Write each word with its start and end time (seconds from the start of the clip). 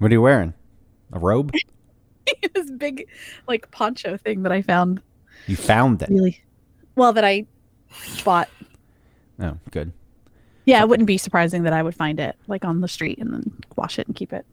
What 0.00 0.10
are 0.10 0.14
you 0.14 0.22
wearing? 0.22 0.54
A 1.12 1.18
robe? 1.18 1.52
this 2.54 2.70
big 2.72 3.06
like 3.46 3.70
poncho 3.70 4.16
thing 4.16 4.42
that 4.42 4.52
I 4.52 4.62
found 4.62 5.00
You 5.46 5.56
found 5.56 6.02
it. 6.02 6.08
really 6.08 6.42
well 6.96 7.12
that 7.12 7.24
I 7.24 7.46
bought. 8.24 8.48
Oh, 9.40 9.56
good. 9.70 9.92
Yeah, 10.64 10.80
it 10.82 10.88
wouldn't 10.88 11.06
be 11.06 11.18
surprising 11.18 11.62
that 11.64 11.72
I 11.72 11.82
would 11.82 11.94
find 11.94 12.18
it 12.20 12.36
like 12.46 12.64
on 12.64 12.80
the 12.80 12.88
street 12.88 13.18
and 13.18 13.32
then 13.32 13.52
wash 13.76 13.98
it 13.98 14.06
and 14.06 14.16
keep 14.16 14.32
it. 14.32 14.44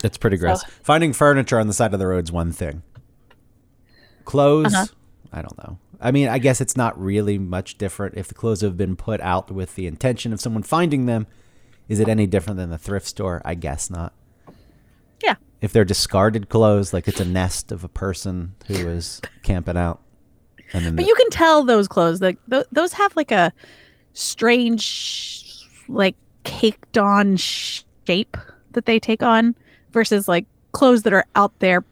That's 0.00 0.16
pretty 0.18 0.36
gross. 0.36 0.62
Finding 0.82 1.12
furniture 1.12 1.58
on 1.58 1.66
the 1.66 1.72
side 1.72 1.92
of 1.92 1.98
the 2.00 2.06
road 2.06 2.24
is 2.24 2.32
one 2.32 2.52
thing. 2.52 2.82
Clothes, 4.24 4.74
Uh-huh. 4.74 4.86
I 5.32 5.42
don't 5.42 5.58
know. 5.58 5.78
I 6.00 6.10
mean, 6.12 6.28
I 6.28 6.38
guess 6.38 6.60
it's 6.60 6.76
not 6.76 6.98
really 6.98 7.38
much 7.38 7.76
different 7.76 8.16
if 8.16 8.28
the 8.28 8.34
clothes 8.34 8.60
have 8.60 8.76
been 8.76 8.94
put 8.96 9.20
out 9.20 9.50
with 9.50 9.74
the 9.74 9.86
intention 9.86 10.32
of 10.32 10.40
someone 10.40 10.62
finding 10.62 11.06
them. 11.06 11.26
Is 11.88 11.98
it 12.00 12.08
any 12.08 12.26
different 12.26 12.56
than 12.58 12.70
the 12.70 12.78
thrift 12.78 13.06
store? 13.06 13.42
I 13.44 13.54
guess 13.54 13.90
not. 13.90 14.12
If 15.60 15.72
they're 15.72 15.84
discarded 15.84 16.48
clothes, 16.48 16.92
like 16.92 17.08
it's 17.08 17.20
a 17.20 17.24
nest 17.24 17.72
of 17.72 17.82
a 17.84 17.88
person 17.88 18.54
who 18.66 18.86
was 18.86 19.20
camping 19.42 19.76
out, 19.76 20.00
But 20.72 20.96
the- 20.96 21.04
you 21.04 21.14
can 21.14 21.30
tell 21.30 21.64
those 21.64 21.88
clothes 21.88 22.20
like 22.20 22.38
th- 22.50 22.66
those 22.70 22.92
have 22.94 23.14
like 23.16 23.30
a 23.32 23.52
strange 24.48 25.66
like 25.88 26.16
caked 26.44 26.98
on 26.98 27.36
shape 27.36 28.36
that 28.72 28.84
they 28.86 28.98
take 29.00 29.22
on 29.22 29.54
versus 29.92 30.28
like 30.28 30.46
clothes 30.72 31.02
that 31.02 31.12
are 31.12 31.24
out 31.34 31.58
there 31.58 31.84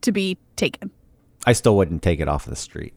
to 0.00 0.12
be 0.12 0.36
taken. 0.56 0.90
I 1.46 1.52
still 1.52 1.76
wouldn't 1.76 2.02
take 2.02 2.20
it 2.20 2.28
off 2.28 2.44
the 2.46 2.56
street. 2.56 2.94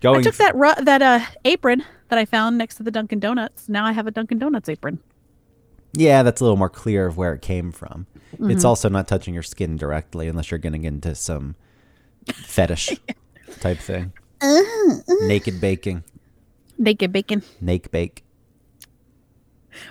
Going 0.00 0.20
I 0.20 0.22
took 0.22 0.36
that 0.36 0.54
ru- 0.54 0.82
that 0.84 1.02
uh 1.02 1.20
apron 1.44 1.84
that 2.08 2.18
I 2.18 2.24
found 2.24 2.58
next 2.58 2.76
to 2.76 2.82
the 2.82 2.90
Dunkin' 2.90 3.18
Donuts. 3.20 3.68
Now 3.68 3.84
I 3.86 3.92
have 3.92 4.06
a 4.06 4.10
Dunkin' 4.10 4.38
Donuts 4.38 4.68
apron. 4.68 4.98
Yeah, 5.96 6.22
that's 6.22 6.40
a 6.40 6.44
little 6.44 6.56
more 6.56 6.70
clear 6.70 7.06
of 7.06 7.16
where 7.16 7.32
it 7.34 7.42
came 7.42 7.72
from. 7.72 8.06
It's 8.32 8.40
Mm-hmm. 8.42 8.66
also 8.66 8.88
not 8.88 9.08
touching 9.08 9.32
your 9.34 9.42
skin 9.42 9.76
directly 9.76 10.28
unless 10.28 10.50
you're 10.50 10.58
getting 10.58 10.84
into 10.84 11.14
some 11.14 11.54
fetish 12.34 12.90
type 13.60 13.78
thing. 13.78 14.12
Naked 15.22 15.60
baking, 15.60 16.04
Naked 16.78 17.12
bacon. 17.12 17.42
naked 17.60 17.90
bake. 17.90 18.22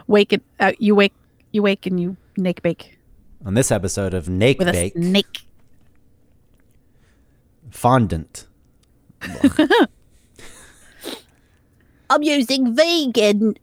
Wake 0.07 0.33
it. 0.33 0.43
Uh, 0.59 0.73
you 0.79 0.93
wake. 0.95 1.13
You 1.51 1.63
wake 1.63 1.85
and 1.87 1.99
you 1.99 2.17
naked 2.37 2.61
bake 2.63 2.97
On 3.45 3.53
this 3.55 3.71
episode 3.71 4.13
of 4.13 4.27
Naked 4.29 4.59
with 4.59 4.67
a 4.69 4.71
Bake, 4.73 4.93
snake. 4.93 5.41
fondant. 7.71 8.45
I'm 12.09 12.21
using 12.23 12.75
vegan 12.75 13.55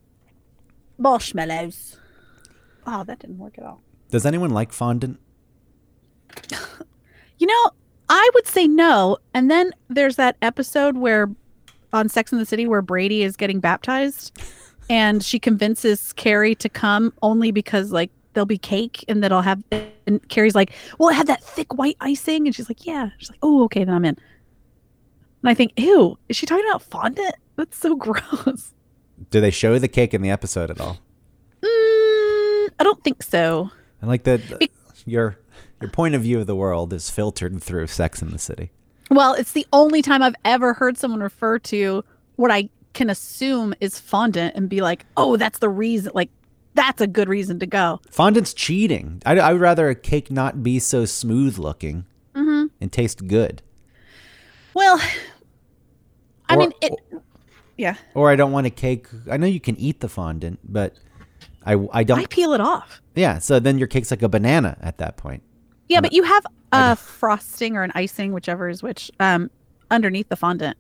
marshmallows. 0.99 1.97
Oh, 2.87 3.05
that 3.05 3.19
didn't 3.19 3.39
work 3.39 3.55
at 3.59 3.65
all. 3.65 3.81
Does 4.11 4.27
anyone 4.27 4.51
like 4.51 4.73
fondant? 4.73 5.19
You 7.43 7.49
know, 7.49 7.71
I 8.09 8.31
would 8.35 8.47
say 8.47 8.69
no. 8.69 9.19
And 9.35 9.51
then 9.51 9.73
there's 9.89 10.15
that 10.15 10.37
episode 10.43 10.97
where 10.97 11.29
on 11.93 12.09
Sex 12.09 12.31
in 12.31 12.39
the 12.39 12.47
City 12.47 12.69
where 12.69 12.83
Brady 12.83 13.25
is 13.25 13.37
getting 13.37 13.59
baptized 13.59 14.41
and 14.89 15.25
she 15.25 15.41
convinces 15.41 16.13
Carrie 16.13 16.55
to 16.55 16.69
come 16.69 17.13
only 17.21 17.51
because 17.51 17.91
like 17.91 18.13
there'll 18.35 18.47
be 18.47 18.59
cake 18.59 19.05
and 19.09 19.25
that'll 19.25 19.43
have 19.43 19.61
and 20.07 20.29
Carrie's 20.29 20.55
like, 20.55 20.71
Well, 21.01 21.09
it 21.09 21.15
had 21.15 21.27
that 21.27 21.43
thick 21.43 21.75
white 21.75 21.97
icing 22.01 22.47
and 22.47 22.55
she's 22.55 22.69
like, 22.71 22.87
Yeah. 22.87 23.11
She's 23.19 23.31
like, 23.31 23.41
Oh, 23.43 23.65
okay, 23.65 23.83
then 23.83 23.95
I'm 23.95 24.05
in. 24.05 24.17
And 25.43 25.51
I 25.51 25.55
think, 25.55 25.73
ew, 25.77 26.17
is 26.29 26.37
she 26.37 26.47
talking 26.47 26.65
about 26.69 26.83
fondant? 26.83 27.35
That's 27.57 27.77
so 27.77 27.97
gross. 27.97 28.73
Do 29.31 29.41
they 29.41 29.51
show 29.51 29.81
the 29.81 29.89
cake 29.89 30.15
in 30.15 30.23
the 30.23 30.31
episode 30.31 30.71
at 30.71 30.81
all? 30.81 30.99
I 32.83 32.85
don't 32.85 33.05
think 33.05 33.23
so. 33.23 33.71
I 34.03 34.07
like 34.07 34.25
that 34.25 34.41
your 35.07 35.39
your 35.81 35.89
point 35.91 36.17
of 36.17 36.23
view 36.23 36.41
of 36.41 36.49
the 36.49 36.57
world 36.57 36.93
is 36.93 37.11
filtered 37.11 37.63
through 37.63 37.87
Sex 37.87 38.21
in 38.21 38.31
the 38.33 38.41
City. 38.41 38.73
Well, 39.09 39.35
it's 39.35 39.53
the 39.53 39.65
only 39.73 40.03
time 40.03 40.21
I've 40.21 40.35
ever 40.45 40.75
heard 40.75 40.99
someone 40.99 41.21
refer 41.21 41.61
to 41.61 42.05
what 42.35 42.51
I 42.51 42.71
can 42.93 43.09
assume 43.09 43.73
is 43.81 44.01
fondant 44.01 44.57
and 44.57 44.69
be 44.69 44.81
like, 44.81 45.07
oh, 45.17 45.37
that's 45.37 45.61
the 45.61 45.69
reason. 45.69 46.11
Like, 46.13 46.31
that's 46.75 47.01
a 47.01 47.07
good 47.07 47.29
reason 47.29 47.61
to 47.61 47.67
go. 47.67 48.01
Fondant's 48.11 48.53
cheating. 48.53 49.23
I, 49.25 49.39
I 49.39 49.53
would 49.53 49.61
rather 49.63 49.89
a 49.89 49.95
cake 49.95 50.29
not 50.33 50.65
be 50.65 50.81
so 50.81 51.05
smooth 51.05 51.59
looking 51.59 52.05
Mm-hmm. 52.35 52.67
and 52.81 52.91
taste 52.93 53.29
good. 53.29 53.63
Well, 54.75 55.01
I 56.49 56.57
Or- 56.57 56.59
mean, 56.59 56.73
it. 56.83 56.93
Yeah, 57.79 57.95
Or 58.15 58.29
I 58.29 58.35
don't 58.37 58.51
want 58.51 58.67
a 58.67 58.71
cake. 58.71 59.07
I 59.31 59.37
know 59.37 59.47
you 59.47 59.61
can 59.61 59.77
eat 59.79 60.01
the 60.01 60.09
fondant, 60.09 60.59
but 60.65 60.95
I, 61.65 61.77
I 61.93 62.05
don't. 62.05 62.19
I 62.19 62.27
peel 62.27 62.53
it 62.53 62.61
off. 62.61 63.01
yeah, 63.15 63.39
so 63.39 63.59
then 63.61 63.79
your 63.79 63.89
cake's 63.89 64.11
like 64.11 64.23
a 64.23 64.29
banana 64.29 64.77
at 64.81 64.99
that 64.99 65.17
point. 65.17 65.43
Yeah, 65.89 66.01
but 66.01 66.13
you 66.13 66.23
have 66.23 66.47
a 66.73 66.97
frosting 66.97 67.77
or 67.77 67.83
an 67.83 67.93
icing, 67.95 68.33
whichever 68.33 68.69
is 68.69 68.83
which, 68.83 69.11
um, 69.21 69.51
underneath 69.91 70.29
the 70.29 70.37
fondant. 70.37 70.77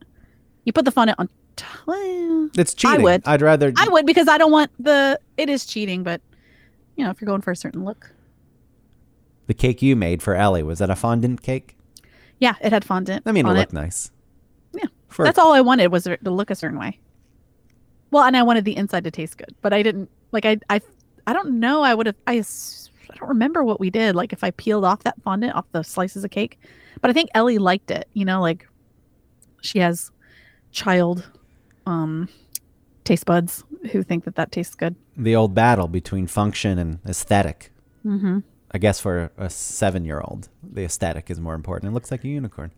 You 0.64 0.72
put 0.72 0.84
the 0.84 0.90
fondant 0.90 1.18
on. 1.18 1.28
T- 1.56 1.66
well, 1.86 2.48
It's 2.56 2.72
cheating. 2.72 3.00
I 3.00 3.02
would. 3.02 3.22
I'd 3.26 3.42
rather. 3.42 3.72
I 3.76 3.88
would 3.88 4.06
because 4.06 4.28
I 4.28 4.38
don't 4.38 4.52
want 4.52 4.70
the. 4.78 5.20
It 5.36 5.50
is 5.50 5.66
cheating, 5.66 6.02
but 6.02 6.20
you 6.96 7.04
know, 7.04 7.10
if 7.10 7.20
you're 7.20 7.26
going 7.26 7.42
for 7.42 7.50
a 7.50 7.56
certain 7.56 7.84
look. 7.84 8.10
The 9.48 9.54
cake 9.54 9.82
you 9.82 9.96
made 9.96 10.22
for 10.22 10.34
Ellie 10.34 10.62
was 10.62 10.78
that 10.78 10.88
a 10.88 10.96
fondant 10.96 11.42
cake? 11.42 11.76
Yeah, 12.38 12.54
it 12.62 12.72
had 12.72 12.84
fondant. 12.84 13.24
I 13.26 13.32
mean, 13.32 13.46
it 13.46 13.52
looked 13.52 13.72
it. 13.72 13.74
nice. 13.74 14.10
Yeah. 14.72 14.86
For, 15.08 15.24
That's 15.24 15.38
all 15.38 15.52
I 15.52 15.60
wanted 15.60 15.88
was 15.88 16.06
it 16.06 16.24
to 16.24 16.30
look 16.30 16.50
a 16.50 16.54
certain 16.54 16.78
way. 16.78 16.98
Well, 18.10 18.24
and 18.24 18.36
I 18.36 18.42
wanted 18.42 18.64
the 18.64 18.76
inside 18.76 19.04
to 19.04 19.10
taste 19.10 19.36
good, 19.36 19.54
but 19.60 19.72
I 19.72 19.82
didn't 19.82 20.08
like 20.32 20.44
I 20.44 20.58
I 20.68 20.80
I 21.26 21.32
don't 21.32 21.60
know. 21.60 21.82
I 21.82 21.94
would 21.94 22.06
have 22.06 22.16
I 22.26 22.34
I 22.34 23.16
don't 23.16 23.28
remember 23.28 23.62
what 23.62 23.78
we 23.80 23.90
did. 23.90 24.14
Like 24.16 24.32
if 24.32 24.42
I 24.42 24.50
peeled 24.52 24.84
off 24.84 25.04
that 25.04 25.20
fondant 25.22 25.54
off 25.54 25.66
the 25.72 25.82
slices 25.82 26.24
of 26.24 26.30
cake, 26.30 26.58
but 27.00 27.10
I 27.10 27.12
think 27.12 27.30
Ellie 27.34 27.58
liked 27.58 27.90
it. 27.90 28.08
You 28.14 28.24
know, 28.24 28.40
like 28.40 28.66
she 29.60 29.78
has 29.78 30.10
child 30.70 31.28
um 31.86 32.28
taste 33.04 33.26
buds 33.26 33.64
who 33.90 34.02
think 34.02 34.24
that 34.24 34.36
that 34.36 34.52
tastes 34.52 34.74
good. 34.74 34.94
the 35.16 35.34
old 35.36 35.54
battle 35.54 35.88
between 35.88 36.26
function 36.26 36.78
and 36.78 36.98
aesthetic. 37.06 37.72
Mm-hmm. 38.06 38.38
I 38.70 38.78
guess 38.78 39.00
for 39.00 39.30
a 39.36 39.50
seven 39.50 40.04
year 40.04 40.20
old, 40.20 40.48
the 40.62 40.84
aesthetic 40.84 41.30
is 41.30 41.38
more 41.40 41.54
important. 41.54 41.90
It 41.90 41.94
looks 41.94 42.10
like 42.10 42.24
a 42.24 42.28
unicorn. 42.28 42.72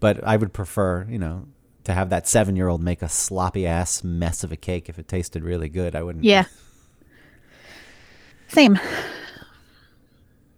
But 0.00 0.22
I 0.24 0.36
would 0.36 0.52
prefer, 0.52 1.06
you 1.08 1.18
know, 1.18 1.46
to 1.84 1.92
have 1.92 2.10
that 2.10 2.26
seven 2.26 2.56
year 2.56 2.68
old 2.68 2.82
make 2.82 3.02
a 3.02 3.08
sloppy 3.08 3.66
ass 3.66 4.02
mess 4.02 4.42
of 4.42 4.50
a 4.52 4.56
cake 4.56 4.88
if 4.88 4.98
it 4.98 5.08
tasted 5.08 5.42
really 5.42 5.68
good. 5.68 5.94
I 5.94 6.02
wouldn't. 6.02 6.24
Yeah. 6.24 6.44
Same. 8.48 8.78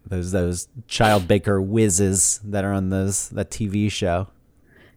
Those 0.07 0.31
those 0.31 0.69
child 0.87 1.27
baker 1.27 1.61
whizzes 1.61 2.41
that 2.45 2.65
are 2.65 2.73
on 2.73 2.91
those 2.91 3.29
that 3.31 3.51
TV 3.51 3.91
show. 3.91 4.29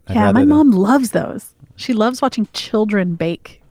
I'd 0.07 0.15
yeah, 0.15 0.31
my 0.31 0.41
than- 0.41 0.49
mom 0.49 0.71
loves 0.71 1.11
those. 1.11 1.53
She 1.75 1.93
loves 1.93 2.21
watching 2.21 2.47
children 2.53 3.15
bake. 3.15 3.61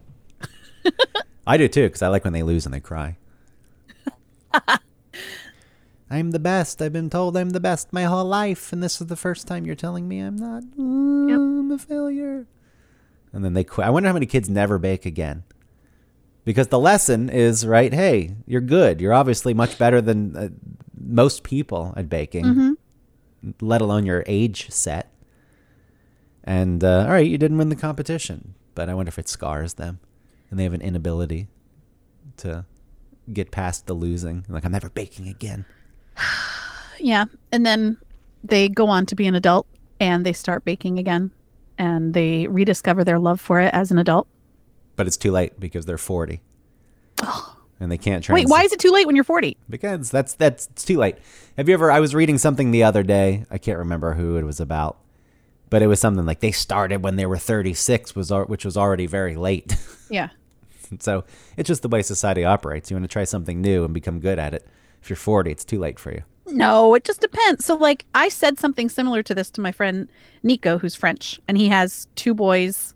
I 1.46 1.56
do 1.56 1.68
too, 1.68 1.84
because 1.84 2.02
I 2.02 2.08
like 2.08 2.24
when 2.24 2.32
they 2.32 2.42
lose 2.42 2.64
and 2.64 2.74
they 2.74 2.80
cry. 2.80 3.16
I'm 6.10 6.30
the 6.30 6.38
best. 6.38 6.80
I've 6.80 6.92
been 6.92 7.10
told 7.10 7.36
I'm 7.36 7.50
the 7.50 7.60
best 7.60 7.92
my 7.92 8.04
whole 8.04 8.24
life, 8.24 8.72
and 8.72 8.82
this 8.82 9.00
is 9.00 9.08
the 9.08 9.16
first 9.16 9.46
time 9.46 9.66
you're 9.66 9.74
telling 9.74 10.08
me 10.08 10.20
I'm 10.20 10.36
not. 10.36 10.62
Mm, 10.78 11.34
I'm 11.34 11.70
a 11.70 11.78
failure. 11.78 12.46
And 13.32 13.44
then 13.44 13.52
they 13.52 13.64
quit. 13.64 13.86
I 13.86 13.90
wonder 13.90 14.08
how 14.08 14.14
many 14.14 14.26
kids 14.26 14.48
never 14.48 14.78
bake 14.78 15.04
again. 15.04 15.44
Because 16.44 16.68
the 16.68 16.78
lesson 16.78 17.28
is 17.28 17.66
right. 17.66 17.92
Hey, 17.92 18.36
you're 18.46 18.62
good. 18.62 19.02
You're 19.02 19.12
obviously 19.12 19.52
much 19.52 19.76
better 19.76 20.00
than 20.00 20.34
uh, 20.34 20.48
most 20.98 21.42
people 21.42 21.92
at 21.94 22.08
baking, 22.08 22.78
let 23.60 23.82
alone 23.82 24.06
your 24.06 24.24
age 24.26 24.70
set. 24.70 25.12
And 26.42 26.82
uh, 26.82 27.00
all 27.00 27.10
right, 27.10 27.26
you 27.26 27.36
didn't 27.36 27.58
win 27.58 27.68
the 27.68 27.76
competition, 27.76 28.54
but 28.74 28.88
I 28.88 28.94
wonder 28.94 29.10
if 29.10 29.18
it 29.18 29.28
scars 29.28 29.74
them, 29.74 30.00
and 30.50 30.58
they 30.58 30.64
have 30.64 30.72
an 30.72 30.80
inability 30.80 31.48
to 32.38 32.64
get 33.30 33.50
past 33.50 33.86
the 33.86 33.92
losing. 33.92 34.46
Like 34.48 34.64
I'm 34.64 34.72
never 34.72 34.88
baking 34.88 35.28
again. 35.28 35.66
Yeah. 37.00 37.26
And 37.52 37.64
then 37.64 37.96
they 38.42 38.68
go 38.68 38.88
on 38.88 39.06
to 39.06 39.14
be 39.14 39.28
an 39.28 39.36
adult 39.36 39.68
and 40.00 40.26
they 40.26 40.32
start 40.32 40.64
baking 40.64 40.98
again 40.98 41.30
and 41.78 42.12
they 42.12 42.46
rediscover 42.48 43.04
their 43.04 43.18
love 43.18 43.40
for 43.40 43.60
it 43.60 43.72
as 43.72 43.90
an 43.90 43.98
adult. 43.98 44.26
But 44.96 45.06
it's 45.06 45.16
too 45.16 45.30
late 45.30 45.58
because 45.60 45.86
they're 45.86 45.96
40, 45.96 46.42
and 47.80 47.92
they 47.92 47.98
can't. 47.98 48.28
Wait, 48.28 48.48
why 48.48 48.64
is 48.64 48.72
it 48.72 48.80
too 48.80 48.90
late 48.90 49.06
when 49.06 49.14
you're 49.14 49.24
40? 49.24 49.56
Because 49.70 50.10
that's 50.10 50.34
that's 50.34 50.66
it's 50.66 50.84
too 50.84 50.98
late. 50.98 51.16
Have 51.56 51.68
you 51.68 51.74
ever? 51.74 51.90
I 51.90 52.00
was 52.00 52.14
reading 52.14 52.36
something 52.36 52.72
the 52.72 52.82
other 52.82 53.04
day. 53.04 53.44
I 53.48 53.58
can't 53.58 53.78
remember 53.78 54.14
who 54.14 54.36
it 54.36 54.42
was 54.42 54.58
about, 54.58 54.98
but 55.70 55.82
it 55.82 55.86
was 55.86 56.00
something 56.00 56.26
like 56.26 56.40
they 56.40 56.50
started 56.50 57.04
when 57.04 57.14
they 57.14 57.26
were 57.26 57.38
36, 57.38 58.16
was 58.16 58.30
which 58.30 58.64
was 58.64 58.76
already 58.76 59.06
very 59.06 59.36
late. 59.36 59.76
Yeah. 60.10 60.30
so 60.98 61.24
it's 61.56 61.68
just 61.68 61.82
the 61.82 61.88
way 61.88 62.02
society 62.02 62.44
operates. 62.44 62.90
You 62.90 62.96
want 62.96 63.04
to 63.04 63.08
try 63.08 63.24
something 63.24 63.60
new 63.60 63.84
and 63.84 63.94
become 63.94 64.18
good 64.18 64.38
at 64.38 64.52
it. 64.52 64.66
If 65.02 65.10
you're 65.10 65.16
40, 65.16 65.50
it's 65.50 65.64
too 65.64 65.78
late 65.78 65.98
for 65.98 66.12
you. 66.12 66.22
No, 66.46 66.94
it 66.94 67.04
just 67.04 67.20
depends. 67.20 67.64
So, 67.64 67.76
like, 67.76 68.06
I 68.14 68.28
said 68.28 68.58
something 68.58 68.88
similar 68.88 69.22
to 69.22 69.34
this 69.34 69.50
to 69.50 69.60
my 69.60 69.72
friend 69.72 70.08
Nico, 70.42 70.78
who's 70.78 70.94
French, 70.94 71.38
and 71.46 71.58
he 71.58 71.68
has 71.68 72.08
two 72.14 72.34
boys, 72.34 72.94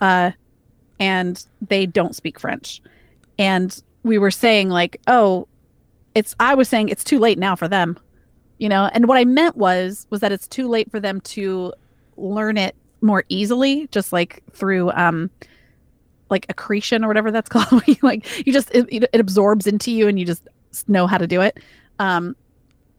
uh, 0.00 0.32
and 1.00 1.44
they 1.60 1.86
don't 1.86 2.14
speak 2.14 2.38
French. 2.38 2.80
And 3.38 3.82
we 4.04 4.18
were 4.18 4.30
saying, 4.30 4.68
like, 4.68 5.00
oh, 5.06 5.48
it's 6.14 6.34
I 6.38 6.54
was 6.54 6.68
saying 6.68 6.88
it's 6.88 7.04
too 7.04 7.18
late 7.18 7.38
now 7.38 7.56
for 7.56 7.68
them. 7.68 7.98
You 8.58 8.68
know, 8.68 8.88
and 8.92 9.08
what 9.08 9.18
I 9.18 9.24
meant 9.24 9.56
was 9.56 10.06
was 10.10 10.20
that 10.20 10.30
it's 10.30 10.46
too 10.46 10.68
late 10.68 10.90
for 10.90 11.00
them 11.00 11.20
to 11.22 11.72
learn 12.16 12.56
it 12.56 12.76
more 13.00 13.24
easily, 13.28 13.88
just 13.90 14.12
like 14.12 14.42
through 14.52 14.92
um 14.92 15.30
like 16.30 16.46
accretion 16.48 17.04
or 17.04 17.08
whatever 17.08 17.30
that's 17.30 17.48
called. 17.48 17.82
like 18.02 18.46
you 18.46 18.52
just 18.52 18.70
it, 18.72 18.86
it 18.90 19.20
absorbs 19.20 19.66
into 19.66 19.90
you 19.90 20.06
and 20.06 20.18
you 20.18 20.24
just 20.24 20.42
know 20.88 21.06
how 21.06 21.18
to 21.18 21.26
do 21.26 21.40
it. 21.40 21.58
Um 21.98 22.36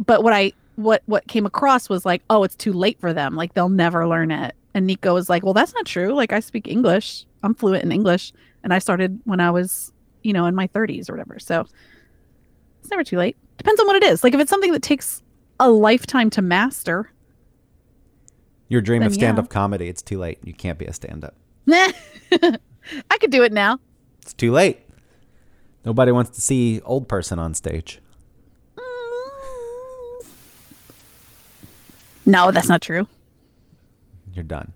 but 0.06 0.24
what 0.24 0.34
I 0.34 0.54
what 0.76 1.04
what 1.06 1.28
came 1.28 1.46
across 1.46 1.90
was 1.90 2.06
like, 2.06 2.22
oh, 2.30 2.44
it's 2.44 2.56
too 2.56 2.74
late 2.74 3.00
for 3.00 3.14
them. 3.14 3.36
Like 3.36 3.54
they'll 3.54 3.70
never 3.70 4.08
learn 4.08 4.32
it. 4.32 4.56
And 4.74 4.88
Nico 4.88 5.14
was 5.14 5.30
like, 5.30 5.44
well, 5.44 5.54
that's 5.54 5.74
not 5.74 5.86
true. 5.86 6.14
Like 6.14 6.34
I 6.34 6.40
speak 6.40 6.68
English. 6.68 7.26
I'm 7.44 7.54
fluent 7.54 7.84
in 7.84 7.92
English, 7.92 8.32
and 8.64 8.74
I 8.74 8.80
started 8.80 9.20
when 9.26 9.40
I 9.42 9.52
was, 9.52 9.92
you 10.24 10.32
know, 10.32 10.46
in 10.46 10.56
my 10.56 10.68
30s 10.70 11.10
or 11.10 11.14
whatever. 11.14 11.38
So 11.40 11.68
it's 12.80 12.90
never 12.90 13.04
too 13.04 13.18
late. 13.18 13.36
Depends 13.58 13.80
on 13.82 13.88
what 13.88 13.98
it 13.98 14.04
is. 14.04 14.24
Like 14.24 14.34
if 14.34 14.40
it's 14.40 14.50
something 14.50 14.72
that 14.72 14.82
takes 14.82 15.22
a 15.60 15.70
lifetime 15.70 16.30
to 16.32 16.42
master. 16.42 17.12
Your 18.70 18.82
dream 18.82 19.02
Then 19.02 19.08
of 19.08 19.14
yeah. 19.14 19.20
stand-up 19.20 19.50
comedy, 19.50 19.88
it's 19.88 20.02
too 20.02 20.18
late. 20.18 20.40
You 20.44 20.54
can't 20.54 20.80
be 20.80 20.86
a 20.86 20.94
stand-up. 20.94 21.36
I 21.70 23.18
could 23.20 23.30
do 23.30 23.44
it 23.44 23.52
now. 23.52 23.80
It's 24.22 24.34
too 24.34 24.52
late. 24.52 24.80
Nobody 25.86 26.12
wants 26.12 26.32
to 26.32 26.42
see 26.42 26.82
old 26.86 27.08
person 27.08 27.40
on 27.40 27.54
stage. 27.54 28.00
No, 32.26 32.52
that's 32.52 32.70
not 32.70 32.82
true. 32.82 33.08
You're 34.34 34.44
done. 34.44 34.72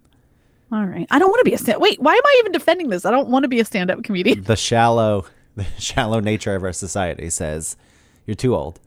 All 0.71 0.83
right. 0.85 1.07
I 1.09 1.17
don't 1.17 1.29
want 1.29 1.39
to 1.39 1.45
be 1.45 1.53
a 1.53 1.57
stand. 1.57 1.79
Wait, 1.79 1.99
why 2.01 2.13
am 2.13 2.21
I 2.25 2.35
even 2.41 2.51
defending 2.51 2.89
this? 2.89 3.05
I 3.05 3.11
don't 3.11 3.29
want 3.29 3.43
to 3.43 3.47
be 3.49 3.59
a 3.61 3.65
stand-up 3.65 4.03
comedian. 4.03 4.43
The 4.43 4.57
shallow, 4.57 5.25
the 5.55 5.65
shallow 5.79 6.19
nature 6.19 6.55
of 6.55 6.63
our 6.63 6.73
society 6.73 7.29
says 7.29 7.77
you're 8.25 8.35
too 8.35 8.53
old. 8.53 8.79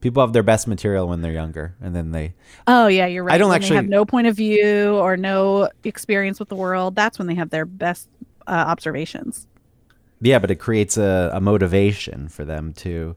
People 0.00 0.22
have 0.22 0.32
their 0.32 0.44
best 0.44 0.68
material 0.68 1.08
when 1.08 1.22
they're 1.22 1.32
younger, 1.32 1.74
and 1.82 1.92
then 1.96 2.12
they. 2.12 2.34
Oh 2.68 2.86
yeah, 2.86 3.06
you're 3.06 3.24
right. 3.24 3.34
I 3.34 3.38
don't 3.38 3.48
When 3.48 3.56
actually- 3.60 3.76
have 3.76 3.88
no 3.88 4.04
point 4.04 4.28
of 4.28 4.36
view 4.36 4.94
or 4.94 5.16
no 5.16 5.68
experience 5.82 6.38
with 6.38 6.48
the 6.50 6.54
world. 6.54 6.94
That's 6.94 7.18
when 7.18 7.26
they 7.26 7.34
have 7.34 7.50
their 7.50 7.64
best 7.66 8.08
uh, 8.46 8.50
observations. 8.52 9.47
Yeah, 10.20 10.38
but 10.38 10.50
it 10.50 10.56
creates 10.56 10.96
a, 10.96 11.30
a 11.32 11.40
motivation 11.40 12.28
for 12.28 12.44
them 12.44 12.72
to. 12.74 13.16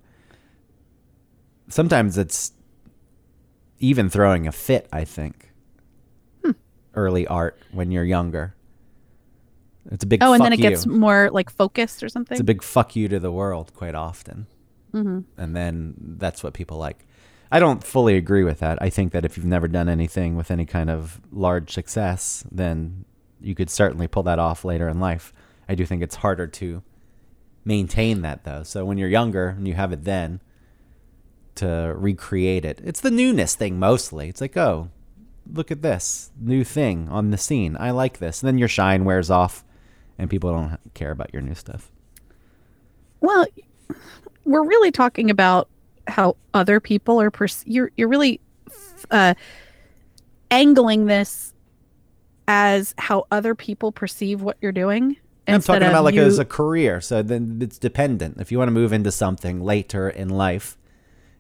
Sometimes 1.69 2.18
it's 2.18 2.51
even 3.80 4.09
throwing 4.09 4.48
a 4.48 4.51
fit, 4.51 4.88
I 4.92 5.06
think. 5.06 5.51
Hmm. 6.44 6.51
Early 6.94 7.25
art 7.27 7.57
when 7.71 7.92
you're 7.92 8.03
younger. 8.03 8.56
It's 9.89 10.03
a 10.03 10.07
big 10.07 10.21
Oh, 10.21 10.33
and 10.33 10.44
then 10.44 10.53
it 10.53 10.59
you. 10.59 10.69
gets 10.69 10.86
more 10.86 11.30
like 11.31 11.50
focused 11.50 12.03
or 12.03 12.09
something. 12.09 12.36
It's 12.36 12.42
a 12.42 12.45
big 12.45 12.62
fuck 12.62 12.95
you 12.95 13.07
to 13.07 13.19
the 13.19 13.31
world 13.31 13.74
quite 13.74 13.95
often. 13.95 14.45
mm-hmm. 14.94 15.21
And 15.42 15.56
then 15.56 15.95
that's 16.19 16.44
what 16.44 16.53
people 16.53 16.77
like. 16.77 17.07
I 17.51 17.59
don't 17.59 17.83
fully 17.83 18.15
agree 18.15 18.44
with 18.44 18.59
that. 18.59 18.77
I 18.81 18.89
think 18.89 19.12
that 19.13 19.25
if 19.25 19.36
you've 19.36 19.45
never 19.45 19.68
done 19.68 19.89
anything 19.89 20.36
with 20.36 20.51
any 20.51 20.65
kind 20.65 20.89
of 20.89 21.19
large 21.31 21.74
success, 21.74 22.45
then 22.51 23.06
you 23.42 23.56
could 23.56 23.69
certainly 23.69 24.07
pull 24.07 24.24
that 24.24 24.39
off 24.39 24.63
later 24.63 24.88
in 24.88 25.00
life. 25.00 25.33
I 25.68 25.75
do 25.75 25.86
think 25.86 26.03
it's 26.03 26.15
harder 26.18 26.48
to 26.48 26.83
maintain 27.63 28.21
that 28.21 28.43
though. 28.43 28.63
So 28.63 28.85
when 28.85 28.97
you're 28.97 29.09
younger 29.09 29.49
and 29.49 29.67
you 29.67 29.73
have 29.73 29.91
it 29.91 30.03
then 30.03 30.41
to 31.55 31.93
recreate 31.95 32.65
it. 32.65 32.81
It's 32.83 33.01
the 33.01 33.11
newness 33.11 33.55
thing 33.55 33.77
mostly. 33.77 34.29
It's 34.29 34.41
like, 34.41 34.57
"Oh, 34.57 34.89
look 35.51 35.69
at 35.71 35.81
this 35.81 36.31
new 36.39 36.63
thing 36.63 37.09
on 37.09 37.31
the 37.31 37.37
scene. 37.37 37.75
I 37.79 37.91
like 37.91 38.19
this." 38.19 38.41
And 38.41 38.47
then 38.47 38.57
your 38.57 38.67
shine 38.67 39.05
wears 39.05 39.29
off 39.29 39.63
and 40.17 40.29
people 40.29 40.51
don't 40.51 40.77
care 40.93 41.11
about 41.11 41.33
your 41.33 41.41
new 41.41 41.55
stuff. 41.55 41.91
Well, 43.19 43.45
we're 44.45 44.63
really 44.63 44.91
talking 44.91 45.29
about 45.29 45.67
how 46.07 46.37
other 46.53 46.79
people 46.79 47.21
are. 47.21 47.31
Perce- 47.31 47.63
you're 47.65 47.91
you're 47.97 48.07
really 48.07 48.39
uh, 49.09 49.33
angling 50.49 51.05
this 51.05 51.53
as 52.47 52.93
how 52.97 53.25
other 53.31 53.55
people 53.55 53.91
perceive 53.91 54.41
what 54.41 54.57
you're 54.61 54.71
doing. 54.71 55.17
I'm 55.56 55.62
talking 55.62 55.88
about 55.88 56.03
like 56.03 56.15
you- 56.15 56.24
as 56.24 56.39
a 56.39 56.45
career. 56.45 57.01
So 57.01 57.21
then 57.24 57.59
it's 57.62 57.77
dependent. 57.77 58.39
If 58.39 58.51
you 58.51 58.57
want 58.57 58.68
to 58.68 58.74
move 58.74 58.94
into 58.94 59.12
something 59.12 59.62
later 59.62 60.09
in 60.09 60.30
life 60.30 60.77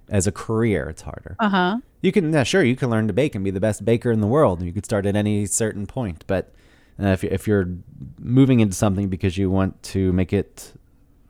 as 0.09 0.27
a 0.27 0.31
career, 0.31 0.89
it's 0.89 1.01
harder. 1.03 1.35
uh-huh. 1.39 1.79
You 2.01 2.11
can, 2.11 2.33
yeah, 2.33 2.41
sure, 2.43 2.63
you 2.63 2.75
can 2.75 2.89
learn 2.89 3.05
to 3.07 3.13
bake 3.13 3.35
and 3.35 3.43
be 3.43 3.51
the 3.51 3.59
best 3.59 3.85
baker 3.85 4.11
in 4.11 4.21
the 4.21 4.27
world. 4.27 4.63
You 4.63 4.73
could 4.73 4.85
start 4.85 5.05
at 5.05 5.15
any 5.15 5.45
certain 5.45 5.85
point. 5.85 6.23
But 6.25 6.51
uh, 6.99 7.07
if, 7.09 7.23
if 7.23 7.47
you're 7.47 7.67
moving 8.19 8.59
into 8.59 8.75
something 8.75 9.07
because 9.07 9.37
you 9.37 9.51
want 9.51 9.81
to 9.83 10.11
make 10.11 10.33
it 10.33 10.73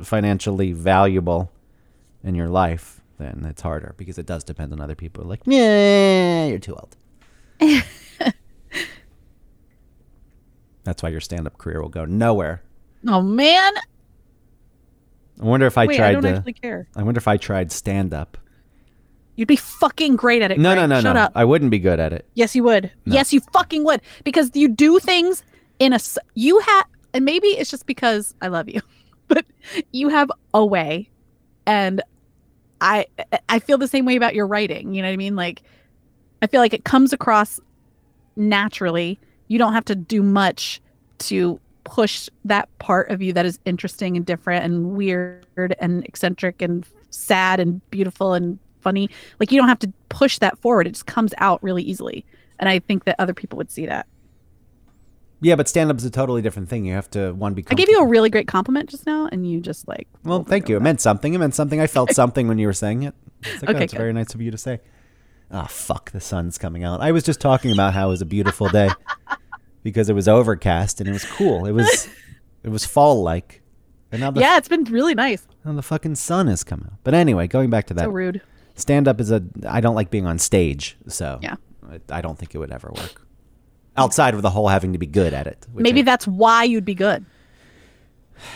financially 0.01 0.72
valuable 0.72 1.51
in 2.24 2.36
your 2.36 2.48
life, 2.48 3.01
then 3.18 3.45
it's 3.50 3.62
harder 3.62 3.94
because 3.98 4.18
it 4.18 4.25
does 4.25 4.44
depend 4.45 4.72
on 4.72 4.80
other 4.80 4.95
people. 4.95 5.25
Like, 5.25 5.42
yeah, 5.45 6.45
you're 6.45 6.57
too 6.60 6.75
old. 6.75 6.95
That's 10.83 11.04
why 11.04 11.10
your 11.10 11.22
stand-up 11.22 11.57
career 11.57 11.81
will 11.81 11.89
go 11.89 12.06
nowhere. 12.06 12.63
Oh 13.07 13.21
man. 13.21 13.74
I 15.42 15.45
wonder 15.45 15.65
if 15.65 15.77
I 15.77 15.86
Wait, 15.88 15.95
I 15.95 15.98
tried 15.98 16.12
don't 16.13 16.24
to. 16.24 16.30
actually 16.38 16.53
care. 16.53 16.88
I 16.95 17.03
wonder 17.03 17.18
if 17.18 17.27
I 17.27 17.38
tried 17.38 17.71
stand 17.71 18.13
up. 18.13 18.38
You'd 19.36 19.48
be 19.48 19.56
fucking 19.56 20.18
great 20.18 20.42
at 20.44 20.51
it. 20.51 20.59
No, 20.59 20.74
Greg. 20.75 20.89
no, 20.89 20.95
no, 20.98 21.01
Shut 21.01 21.15
no. 21.15 21.21
up. 21.24 21.31
I 21.33 21.45
wouldn't 21.45 21.71
be 21.71 21.80
good 21.80 22.00
at 22.00 22.13
it. 22.13 22.27
Yes, 22.36 22.56
you 22.56 22.63
would. 22.63 22.92
No. 23.06 23.15
Yes, 23.15 23.33
you 23.33 23.39
fucking 23.53 23.83
would. 23.86 24.01
Because 24.24 24.51
you 24.53 24.68
do 24.68 25.00
things 25.00 25.44
in 25.80 25.94
a. 25.94 26.00
You 26.36 26.59
have, 26.59 26.86
and 27.13 27.25
maybe 27.25 27.48
it's 27.48 27.71
just 27.71 27.86
because 27.88 28.36
I 28.42 28.50
love 28.50 28.69
you, 28.69 28.81
but 29.27 29.45
you 29.92 30.09
have 30.09 30.30
a 30.54 30.63
way, 30.63 31.09
and 31.65 32.04
I 32.81 33.07
I 33.50 33.59
feel 33.59 33.77
the 33.80 33.88
same 33.88 34.06
way 34.06 34.15
about 34.15 34.36
your 34.36 34.45
writing. 34.45 34.94
You 34.94 35.01
know 35.01 35.07
what 35.07 35.13
I 35.13 35.18
mean? 35.18 35.36
Like, 35.36 35.63
I 36.44 36.47
feel 36.47 36.62
like 36.62 36.74
it 36.74 36.83
comes 36.83 37.12
across 37.13 37.59
naturally. 38.36 39.19
You 39.47 39.57
don't 39.57 39.74
have 39.74 39.86
to 39.86 39.95
do 39.95 40.21
much 40.21 40.81
to 41.19 41.59
push 41.83 42.30
that 42.45 42.69
part 42.80 43.10
of 43.10 43.22
you 43.22 43.33
that 43.33 43.45
is 43.45 43.60
interesting 43.66 44.16
and 44.18 44.25
different 44.25 44.63
and 44.66 44.92
weird 44.92 45.75
and 45.80 46.06
eccentric 46.06 46.62
and 46.62 46.86
sad 47.10 47.60
and 47.60 47.88
beautiful 47.89 48.33
and 48.33 48.60
funny. 48.81 49.10
Like 49.39 49.51
you 49.51 49.60
don't 49.60 49.69
have 49.69 49.80
to 49.80 49.92
push 50.10 50.39
that 50.39 50.57
forward. 50.60 50.88
It 50.88 50.92
just 50.92 51.06
comes 51.06 51.33
out 51.38 51.62
really 51.63 51.83
easily. 51.83 52.25
And 52.60 52.69
I 52.69 52.80
think 52.80 53.06
that 53.06 53.16
other 53.19 53.33
people 53.33 53.57
would 53.57 53.72
see 53.72 53.86
that. 53.86 54.07
Yeah, 55.44 55.56
but 55.56 55.68
stand 55.68 55.89
up 55.89 55.98
is 55.98 56.06
a 56.06 56.12
totally 56.12 56.44
different 56.44 56.69
thing. 56.69 56.86
You 56.86 56.94
have 56.94 57.10
to 57.12 57.33
one 57.33 57.56
be. 57.56 57.66
I 57.68 57.74
gave 57.74 57.89
you 57.89 58.00
a 58.00 58.06
really 58.06 58.30
great 58.30 58.48
compliment 58.48 58.89
just 58.89 59.07
now 59.07 59.28
and 59.31 59.50
you 59.50 59.60
just 59.60 59.88
like 59.88 60.07
Well, 60.24 60.44
thank 60.44 60.69
you. 60.69 60.78
It 60.78 60.81
meant 60.81 61.01
something. 61.01 61.33
It 61.33 61.39
meant 61.39 61.56
something. 61.56 61.80
I 61.80 61.88
felt 61.88 62.12
something 62.13 62.48
when 62.48 62.60
you 62.60 62.68
were 62.68 62.74
saying 62.74 63.04
it. 63.04 63.16
It's 63.44 63.63
like, 63.63 63.69
oh, 63.69 63.74
Okay, 63.74 63.83
it's 63.86 63.94
very 63.94 64.13
nice 64.13 64.36
of 64.36 64.42
you 64.42 64.51
to 64.51 64.57
say. 64.57 64.81
Ah, 65.50 65.66
fuck. 65.66 66.11
The 66.11 66.21
sun's 66.21 66.59
coming 66.59 66.83
out. 66.83 67.02
I 67.02 67.11
was 67.11 67.23
just 67.23 67.42
talking 67.42 67.71
about 67.71 67.94
how 67.94 68.07
it 68.07 68.11
was 68.11 68.21
a 68.21 68.26
beautiful 68.26 68.69
day 68.69 68.90
because 69.83 70.09
it 70.09 70.14
was 70.14 70.28
overcast 70.28 71.00
and 71.00 71.09
it 71.09 71.14
was 71.14 71.26
cool. 71.26 71.66
It 71.66 71.71
was, 71.71 72.07
it 72.64 72.69
was 72.69 72.85
fall 72.85 73.21
like. 73.23 73.61
And 74.11 74.21
now 74.21 74.31
the, 74.31 74.42
Yeah, 74.42 74.57
it's 74.57 74.68
been 74.68 74.83
really 74.85 75.16
nice. 75.16 75.47
now 75.64 75.73
the 75.73 75.81
fucking 75.81 76.16
sun 76.16 76.47
has 76.47 76.64
come 76.64 76.81
out. 76.85 77.00
But 77.04 77.14
anyway, 77.14 77.47
going 77.47 77.69
back 77.69 77.88
to 77.88 77.94
that. 77.95 78.04
So 78.06 78.09
rude. 78.09 78.42
stand 78.76 79.07
up 79.07 79.21
is 79.21 79.31
a 79.31 79.42
I 79.68 79.80
don't 79.81 79.95
like 79.95 80.09
being 80.09 80.26
on 80.26 80.38
stage, 80.40 80.97
so 81.07 81.40
Yeah. 81.42 81.56
I, 81.90 82.00
I 82.18 82.21
don't 82.21 82.38
think 82.38 82.54
it 82.54 82.57
would 82.57 82.71
ever 82.71 82.92
work. 82.95 83.26
Outside 83.97 84.33
of 84.33 84.42
the 84.42 84.50
whole 84.50 84.68
having 84.69 84.94
to 84.94 85.00
be 85.00 85.06
good 85.07 85.33
at 85.33 85.47
it. 85.47 85.66
Maybe 85.73 86.00
I- 86.02 86.04
that's 86.04 86.28
why 86.28 86.64
you'd 86.66 86.85
be 86.85 86.95
good. 86.95 87.26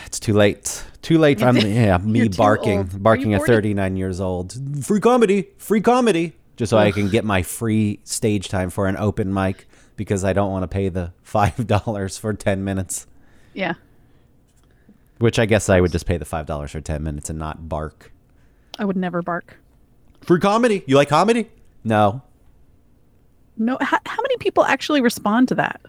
it's 0.06 0.18
too 0.20 0.32
late. 0.34 0.84
Too 1.02 1.18
late. 1.18 1.42
I'm 1.42 1.56
yeah, 1.56 1.98
me 1.98 2.28
barking, 2.28 2.84
barking 2.84 3.34
at 3.34 3.42
39 3.44 3.96
years 3.96 4.20
old. 4.20 4.54
Free 4.84 5.00
comedy, 5.00 5.48
free 5.58 5.80
comedy, 5.80 6.32
just 6.56 6.70
so 6.70 6.78
I 6.78 6.90
can 6.90 7.08
get 7.08 7.24
my 7.24 7.42
free 7.42 8.00
stage 8.04 8.48
time 8.48 8.70
for 8.70 8.88
an 8.88 8.96
open 8.96 9.32
mic 9.32 9.68
because 9.96 10.24
I 10.24 10.32
don't 10.32 10.50
want 10.50 10.62
to 10.62 10.68
pay 10.68 10.88
the 10.88 11.12
five 11.22 11.66
dollars 11.66 12.18
for 12.18 12.32
10 12.34 12.64
minutes. 12.64 13.06
Yeah. 13.54 13.74
Which 15.18 15.38
I 15.38 15.46
guess 15.46 15.68
I 15.70 15.80
would 15.80 15.92
just 15.92 16.06
pay 16.06 16.18
the 16.18 16.24
five 16.24 16.46
dollars 16.46 16.72
for 16.72 16.80
10 16.80 17.02
minutes 17.02 17.30
and 17.30 17.38
not 17.38 17.68
bark. 17.68 18.12
I 18.78 18.84
would 18.84 18.96
never 18.96 19.22
bark. 19.22 19.56
Free 20.20 20.40
comedy. 20.40 20.82
You 20.86 20.96
like 20.96 21.08
comedy? 21.08 21.48
No. 21.84 22.22
No, 23.56 23.78
how, 23.80 23.98
how 24.04 24.20
many 24.22 24.36
people 24.36 24.64
actually 24.64 25.00
respond 25.00 25.48
to 25.48 25.54
that? 25.54 25.80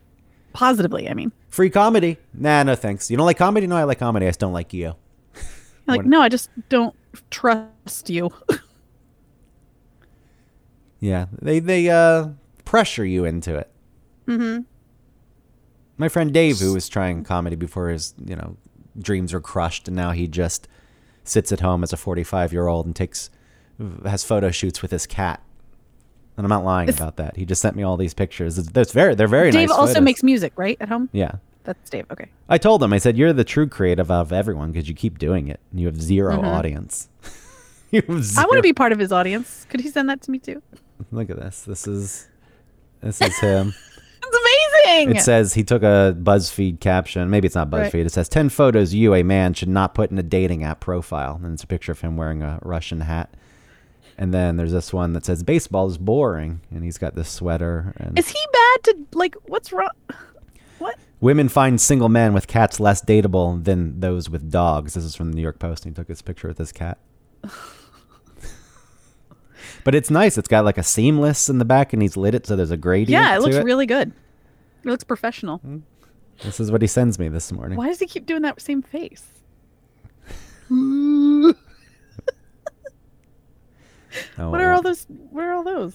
Positively, 0.54 1.10
I 1.10 1.14
mean. 1.14 1.34
Free 1.50 1.70
comedy? 1.70 2.18
Nah, 2.34 2.64
no 2.64 2.76
thanks. 2.76 3.12
You 3.12 3.18
don't 3.18 3.26
like 3.26 3.38
comedy? 3.38 3.68
No, 3.68 3.76
I 3.76 3.84
like 3.84 4.00
comedy. 4.00 4.26
I 4.26 4.30
just 4.30 4.40
don't 4.40 4.54
like 4.54 4.74
you. 4.74 4.96
Like, 5.86 6.06
no, 6.06 6.22
I 6.22 6.30
just 6.30 6.50
don't 6.70 6.96
trust 7.30 8.10
you. 8.10 8.32
Yeah, 11.00 11.28
they 11.42 11.60
they 11.60 11.90
uh 11.90 12.30
pressure 12.66 13.06
you 13.06 13.26
into 13.26 13.56
it. 13.56 13.70
Mm-hmm. 14.28 14.62
My 15.98 16.10
friend 16.10 16.32
Dave, 16.34 16.60
who 16.60 16.74
was 16.74 16.88
trying 16.88 17.24
comedy 17.24 17.56
before 17.56 17.90
his 17.90 18.14
you 18.24 18.36
know 18.36 18.58
dreams 19.00 19.34
were 19.34 19.42
crushed, 19.42 19.88
and 19.88 19.96
now 19.96 20.12
he 20.12 20.28
just 20.28 20.68
sits 21.24 21.52
at 21.52 21.60
home 21.60 21.84
as 21.84 21.92
a 21.92 21.98
45 21.98 22.54
year 22.54 22.68
old 22.68 22.86
and 22.86 22.96
takes 22.96 23.30
has 24.06 24.24
photo 24.24 24.50
shoots 24.52 24.82
with 24.82 24.92
his 24.92 25.06
cat. 25.06 25.42
And 26.38 26.46
I'm 26.46 26.50
not 26.50 26.64
lying 26.64 26.88
It's- 26.90 27.00
about 27.02 27.18
that. 27.18 27.36
He 27.36 27.46
just 27.46 27.62
sent 27.62 27.76
me 27.76 27.82
all 27.84 27.98
these 27.98 28.14
pictures. 28.14 28.58
It's, 28.60 28.70
it's 28.76 28.92
very 28.92 29.16
they're 29.16 29.28
very 29.28 29.48
nice. 29.48 29.54
Dave 29.54 29.70
nice. 29.70 29.78
also 29.78 29.94
photos. 29.96 30.04
makes 30.04 30.24
music, 30.24 30.54
right? 30.56 30.78
At 30.80 30.90
home? 30.90 31.10
yeah. 31.12 31.32
That's 31.64 31.90
Dave. 31.90 32.06
Okay. 32.12 32.30
I 32.48 32.58
told 32.58 32.82
him 32.82 32.94
I 32.94 32.98
said 32.98 33.18
you're 33.18 33.34
the 33.34 33.44
true 33.44 33.68
creative 33.68 34.10
of 34.10 34.32
everyone 34.32 34.72
because 34.72 34.88
you 34.88 34.96
keep 34.96 35.18
doing 35.20 35.50
it. 35.50 35.60
and 35.72 35.82
You 35.82 35.88
have 35.88 36.02
0 36.02 36.38
Mhm. 36.38 36.44
audience. 36.44 37.10
You 37.90 38.02
have 38.02 38.38
I 38.38 38.46
want 38.46 38.58
to 38.58 38.62
be 38.62 38.74
part 38.74 38.92
of 38.92 39.00
his 39.00 39.12
audience. 39.14 39.66
Could 39.70 39.80
he 39.80 39.90
send 39.90 40.10
that 40.10 40.22
to 40.24 40.32
me 40.32 40.40
too? 40.40 40.62
Look 41.12 41.30
at 41.30 41.38
this. 41.38 41.62
This 41.62 41.88
is 41.88 42.28
this 43.02 43.22
is 43.22 43.38
him. 43.40 43.74
Amazing. 44.88 45.16
It 45.16 45.22
says 45.22 45.54
he 45.54 45.64
took 45.64 45.84
a 45.84 46.16
BuzzFeed 46.18 46.80
caption. 46.80 47.30
Maybe 47.30 47.46
it's 47.46 47.56
not 47.56 47.70
BuzzFeed. 47.70 47.94
Right. 47.94 48.06
It 48.06 48.12
says 48.12 48.30
10 48.30 48.50
photos 48.50 48.94
you, 48.94 49.14
a 49.14 49.24
man, 49.24 49.54
should 49.54 49.70
not 49.70 49.94
put 49.94 50.12
in 50.12 50.18
a 50.18 50.24
dating 50.24 50.64
app 50.64 50.80
profile. 50.80 51.40
And 51.44 51.54
it's 51.54 51.64
a 51.64 51.68
picture 51.68 51.92
of 51.92 52.02
him 52.02 52.18
wearing 52.18 52.42
a 52.42 52.60
Russian 52.64 53.02
hat. 53.02 53.34
And 54.18 54.34
then 54.34 54.58
there's 54.58 54.72
this 54.72 54.92
one 54.92 55.14
that 55.14 55.26
says 55.26 55.44
baseball 55.44 55.88
is 55.88 55.98
boring. 55.98 56.62
And 56.72 56.84
he's 56.84 56.98
got 56.98 57.16
this 57.16 57.30
sweater. 57.30 57.94
And 57.98 58.18
Is 58.18 58.30
he 58.30 58.40
bad 58.52 58.84
to 58.86 59.06
like? 59.14 59.36
What's 59.46 59.72
wrong? 59.72 59.90
What? 60.80 60.98
women 61.20 61.50
find 61.50 61.82
single 61.82 62.10
men 62.10 62.34
with 62.34 62.48
cats 62.48 62.80
less 62.80 63.02
dateable 63.04 63.64
than 63.64 64.00
those 64.00 64.30
with 64.30 64.52
dogs. 64.52 64.94
This 64.94 65.04
is 65.04 65.16
from 65.16 65.32
the 65.32 65.36
New 65.36 65.42
York 65.42 65.60
Post. 65.60 65.86
And 65.86 65.96
he 65.96 66.00
took 66.00 66.08
this 66.08 66.22
picture 66.22 66.48
with 66.48 66.58
his 66.58 66.72
cat. 66.72 66.98
but 69.84 69.96
it's 69.96 70.10
nice. 70.10 70.38
It's 70.38 70.48
got 70.48 70.66
like 70.66 70.78
a 70.78 70.84
seamless 70.84 71.50
in 71.50 71.58
the 71.58 71.66
back 71.66 71.94
and 71.94 72.02
he's 72.02 72.18
lit 72.18 72.36
it 72.36 72.46
so 72.46 72.56
there's 72.56 72.72
a 72.72 72.78
gradient. 72.78 73.10
Yeah, 73.10 73.36
it 73.36 73.42
looks 73.42 73.58
really 73.58 73.86
good. 73.86 74.14
It 74.88 74.92
looks 74.92 75.04
professional. 75.04 75.58
Hmm? 75.58 75.80
This 76.44 76.60
is 76.62 76.72
what 76.72 76.82
he 76.82 76.88
sends 76.88 77.20
me 77.20 77.28
this 77.28 77.52
morning. 77.52 77.78
Why 77.78 77.88
does 77.88 78.00
he 78.00 78.06
keep 78.08 78.26
doing 78.26 78.42
that 78.44 78.62
same 78.62 78.82
face? 78.82 79.26
Oh, 84.40 84.50
What 84.50 84.62
are 84.62 84.72
all 84.74 84.82
those? 84.82 85.06
What 85.30 85.44
are 85.44 85.52
all 85.54 85.64
those? 85.64 85.94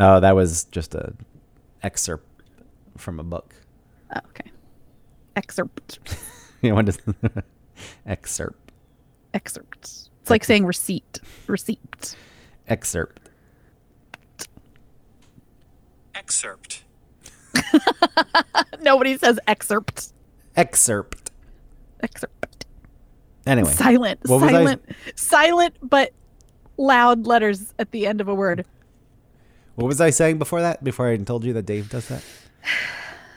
Oh, 0.00 0.18
that 0.18 0.34
was 0.34 0.64
just 0.64 0.94
a 0.94 1.12
excerpt 1.82 2.26
from 2.96 3.20
a 3.20 3.22
book. 3.22 3.54
Oh, 4.14 4.20
okay. 4.30 4.50
Excerpt. 5.36 5.98
You 6.62 6.70
know 6.70 6.76
what 6.76 6.88
is 6.88 6.98
excerpt? 8.06 8.72
Excerpt. 9.34 9.84
It's 10.22 10.30
like 10.30 10.42
saying 10.42 10.64
receipt. 10.64 11.20
Receipt. 11.46 12.16
Excerpt. 12.66 13.28
Excerpt. 16.14 16.82
Nobody 18.80 19.16
says 19.18 19.38
excerpt. 19.46 20.12
Excerpt. 20.56 21.30
Excerpt. 22.02 22.66
Anyway, 23.46 23.70
Silent. 23.70 24.20
What 24.26 24.40
was 24.40 24.44
I- 24.44 24.52
silent. 24.52 24.82
Silent, 25.14 25.74
but 25.82 26.12
loud 26.76 27.26
letters 27.26 27.72
at 27.78 27.90
the 27.92 28.06
end 28.06 28.20
of 28.20 28.28
a 28.28 28.34
word. 28.34 28.64
what 29.76 29.86
was 29.86 30.00
I 30.00 30.10
saying 30.10 30.38
before 30.38 30.60
that? 30.60 30.82
Before 30.82 31.08
I 31.08 31.16
told 31.18 31.44
you 31.44 31.52
that 31.54 31.66
Dave 31.66 31.88
does 31.90 32.08
that? 32.08 32.22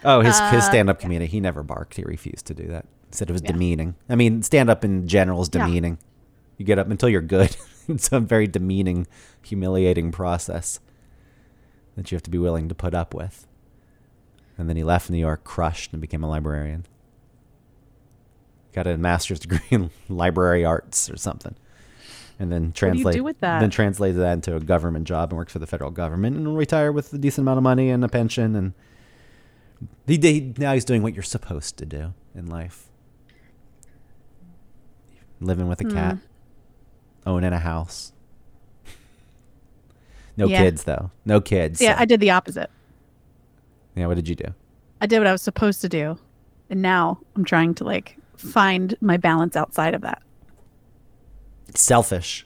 Oh, 0.06 0.22
his 0.22 0.40
his 0.40 0.60
Uh, 0.60 0.62
stand 0.62 0.90
up 0.90 1.02
comedy. 1.02 1.26
He 1.26 1.42
never 1.42 1.62
barked. 1.62 1.96
He 1.96 2.04
refused 2.04 2.46
to 2.46 2.54
do 2.54 2.68
that. 2.68 2.86
He 3.10 3.16
said 3.18 3.30
it 3.30 3.34
was 3.34 3.42
Yeah. 3.44 3.52
demeaning. 3.52 3.96
I 4.08 4.16
mean, 4.16 4.44
stand 4.44 4.70
up 4.70 4.86
in 4.86 5.10
general 5.10 5.42
is 5.42 5.50
Yeah. 5.54 5.66
demeaning. 5.66 5.98
You 6.56 6.64
get 6.66 6.80
up 6.80 6.90
until 6.90 7.10
you're 7.10 7.20
good. 7.20 7.54
it's 7.90 8.10
a 8.14 8.22
very 8.22 8.48
demeaning, 8.48 9.08
humiliating 9.42 10.14
process 10.14 10.80
that 11.98 12.10
you 12.12 12.16
have 12.16 12.24
to 12.24 12.30
be 12.30 12.38
willing 12.38 12.70
to 12.70 12.76
put 12.76 12.94
up 12.94 13.14
with. 13.14 13.46
And 14.60 14.70
then 14.70 14.76
he 14.76 14.84
left 14.84 15.10
New 15.10 15.18
York 15.18 15.44
crushed 15.46 15.94
and 15.94 16.02
became 16.02 16.22
a 16.24 16.30
librarian. 16.30 16.86
Got 18.74 18.88
a 18.88 18.98
master's 18.98 19.40
degree 19.46 19.62
in 19.72 19.90
library 20.10 20.66
arts 20.66 21.10
or 21.10 21.16
something. 21.18 21.56
And 22.38 22.52
then 22.52 22.68
do 22.68 22.72
translate 22.74 23.16
do 23.16 23.24
with 23.24 23.40
that? 23.40 23.60
then 23.62 23.70
translated 23.70 24.20
that 24.22 24.34
into 24.34 24.56
a 24.56 24.60
government 24.60 25.08
job 25.08 25.32
and 25.32 25.38
worked 25.38 25.52
for 25.52 25.60
the 25.60 25.68
federal 25.68 25.92
government 25.92 26.36
and 26.36 26.58
retired 26.58 26.92
with 26.92 27.12
a 27.14 27.18
decent 27.18 27.44
amount 27.46 27.58
of 27.58 27.64
money 27.64 27.90
and 27.90 28.04
a 28.04 28.08
pension 28.10 28.56
and 28.56 28.74
he, 30.06 30.18
he 30.18 30.54
now 30.58 30.74
he's 30.74 30.86
doing 30.86 31.04
what 31.04 31.14
you're 31.14 31.24
supposed 31.24 31.78
to 31.78 31.86
do 31.86 32.14
in 32.36 32.48
life. 32.48 32.88
Living 35.42 35.68
with 35.70 35.80
a 35.82 35.86
Hmm. 35.86 35.92
cat, 35.92 36.18
owning 37.26 37.54
a 37.54 37.60
house. 37.60 38.12
No 40.38 40.48
Yeah. 40.48 40.64
kids 40.64 40.84
though. 40.86 41.12
No 41.26 41.42
kids. 41.42 41.82
Yeah, 41.82 41.96
so- 41.96 42.02
I 42.02 42.06
did 42.06 42.20
the 42.22 42.32
opposite. 42.32 42.70
Yeah. 44.00 44.08
What 44.08 44.16
did 44.16 44.28
you 44.28 44.36
do? 44.36 44.54
I 45.02 45.06
did 45.08 45.20
what 45.20 45.28
I 45.28 45.32
was 45.32 45.42
supposed 45.42 45.82
to 45.82 45.90
do. 45.90 46.18
And 46.70 46.82
now 46.82 47.20
I'm 47.36 47.44
trying 47.46 47.74
to 47.76 47.84
like 47.84 48.18
find 48.38 48.96
my 49.02 49.18
balance 49.18 49.56
outside 49.56 49.94
of 49.94 50.02
that. 50.02 50.22
Selfish. 51.76 52.46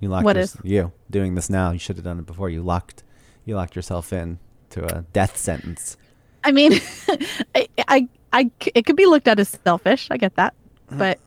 You 0.00 0.08
locked 0.08 0.24
What 0.24 0.36
is? 0.36 0.56
you 0.64 0.92
doing 1.10 1.34
this 1.34 1.48
now? 1.48 1.70
You 1.70 1.78
should 1.78 1.96
have 1.96 2.04
done 2.04 2.18
it 2.18 2.26
before. 2.26 2.50
You 2.50 2.62
locked 2.62 3.04
you 3.44 3.56
locked 3.56 3.76
yourself 3.76 4.12
in 4.12 4.38
to 4.70 4.84
a 4.96 5.02
death 5.12 5.36
sentence. 5.36 5.96
I 6.44 6.52
mean, 6.52 6.72
I, 7.54 7.68
I, 7.88 8.08
I, 8.32 8.50
it 8.74 8.84
could 8.86 8.96
be 8.96 9.06
looked 9.06 9.28
at 9.28 9.38
as 9.38 9.48
selfish. 9.64 10.08
I 10.10 10.16
get 10.16 10.34
that, 10.36 10.54
but 10.90 11.18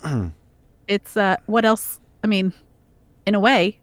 it's 0.88 1.16
uh, 1.16 1.38
what 1.46 1.64
else? 1.66 2.00
I 2.24 2.28
mean, 2.28 2.54
in 3.26 3.36
a 3.36 3.40
way, 3.40 3.80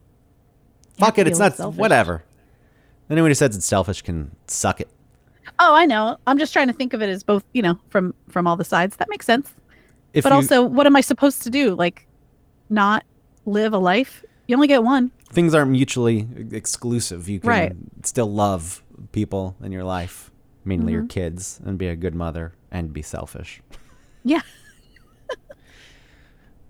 Fuck 0.98 1.18
it, 1.18 1.26
it's 1.26 1.38
not 1.38 1.56
selfish. 1.56 1.78
whatever. 1.78 2.22
Anyone 3.12 3.30
who 3.30 3.34
says 3.34 3.54
it's 3.54 3.66
selfish 3.66 4.02
can 4.02 4.30
suck 4.46 4.80
it. 4.80 4.88
Oh, 5.58 5.74
I 5.74 5.84
know. 5.86 6.16
I'm 6.26 6.38
just 6.38 6.52
trying 6.52 6.68
to 6.68 6.72
think 6.72 6.94
of 6.94 7.02
it 7.02 7.08
as 7.08 7.22
both, 7.22 7.44
you 7.52 7.60
know, 7.62 7.78
from 7.90 8.14
from 8.28 8.46
all 8.46 8.56
the 8.56 8.64
sides. 8.64 8.96
That 8.96 9.08
makes 9.10 9.26
sense. 9.26 9.52
If 10.14 10.24
but 10.24 10.30
you, 10.30 10.36
also, 10.36 10.62
what 10.62 10.86
am 10.86 10.96
I 10.96 11.00
supposed 11.02 11.42
to 11.42 11.50
do? 11.50 11.74
Like, 11.74 12.06
not 12.70 13.04
live 13.46 13.72
a 13.74 13.78
life? 13.78 14.24
You 14.46 14.56
only 14.56 14.68
get 14.68 14.82
one. 14.82 15.10
things 15.30 15.54
aren't 15.54 15.70
mutually 15.70 16.26
exclusive. 16.52 17.28
You 17.28 17.40
can 17.40 17.48
Right. 17.48 17.72
still 18.02 18.30
love 18.30 18.82
people 19.12 19.56
in 19.62 19.72
your 19.72 19.84
life, 19.84 20.30
mainly 20.64 20.92
Mm-hmm. 20.92 21.00
your 21.00 21.06
kids, 21.06 21.60
and 21.64 21.78
be 21.78 21.88
a 21.88 21.96
good 21.96 22.14
mother 22.14 22.52
and 22.70 22.92
be 22.92 23.02
selfish. 23.02 23.60
Yeah. 24.24 24.42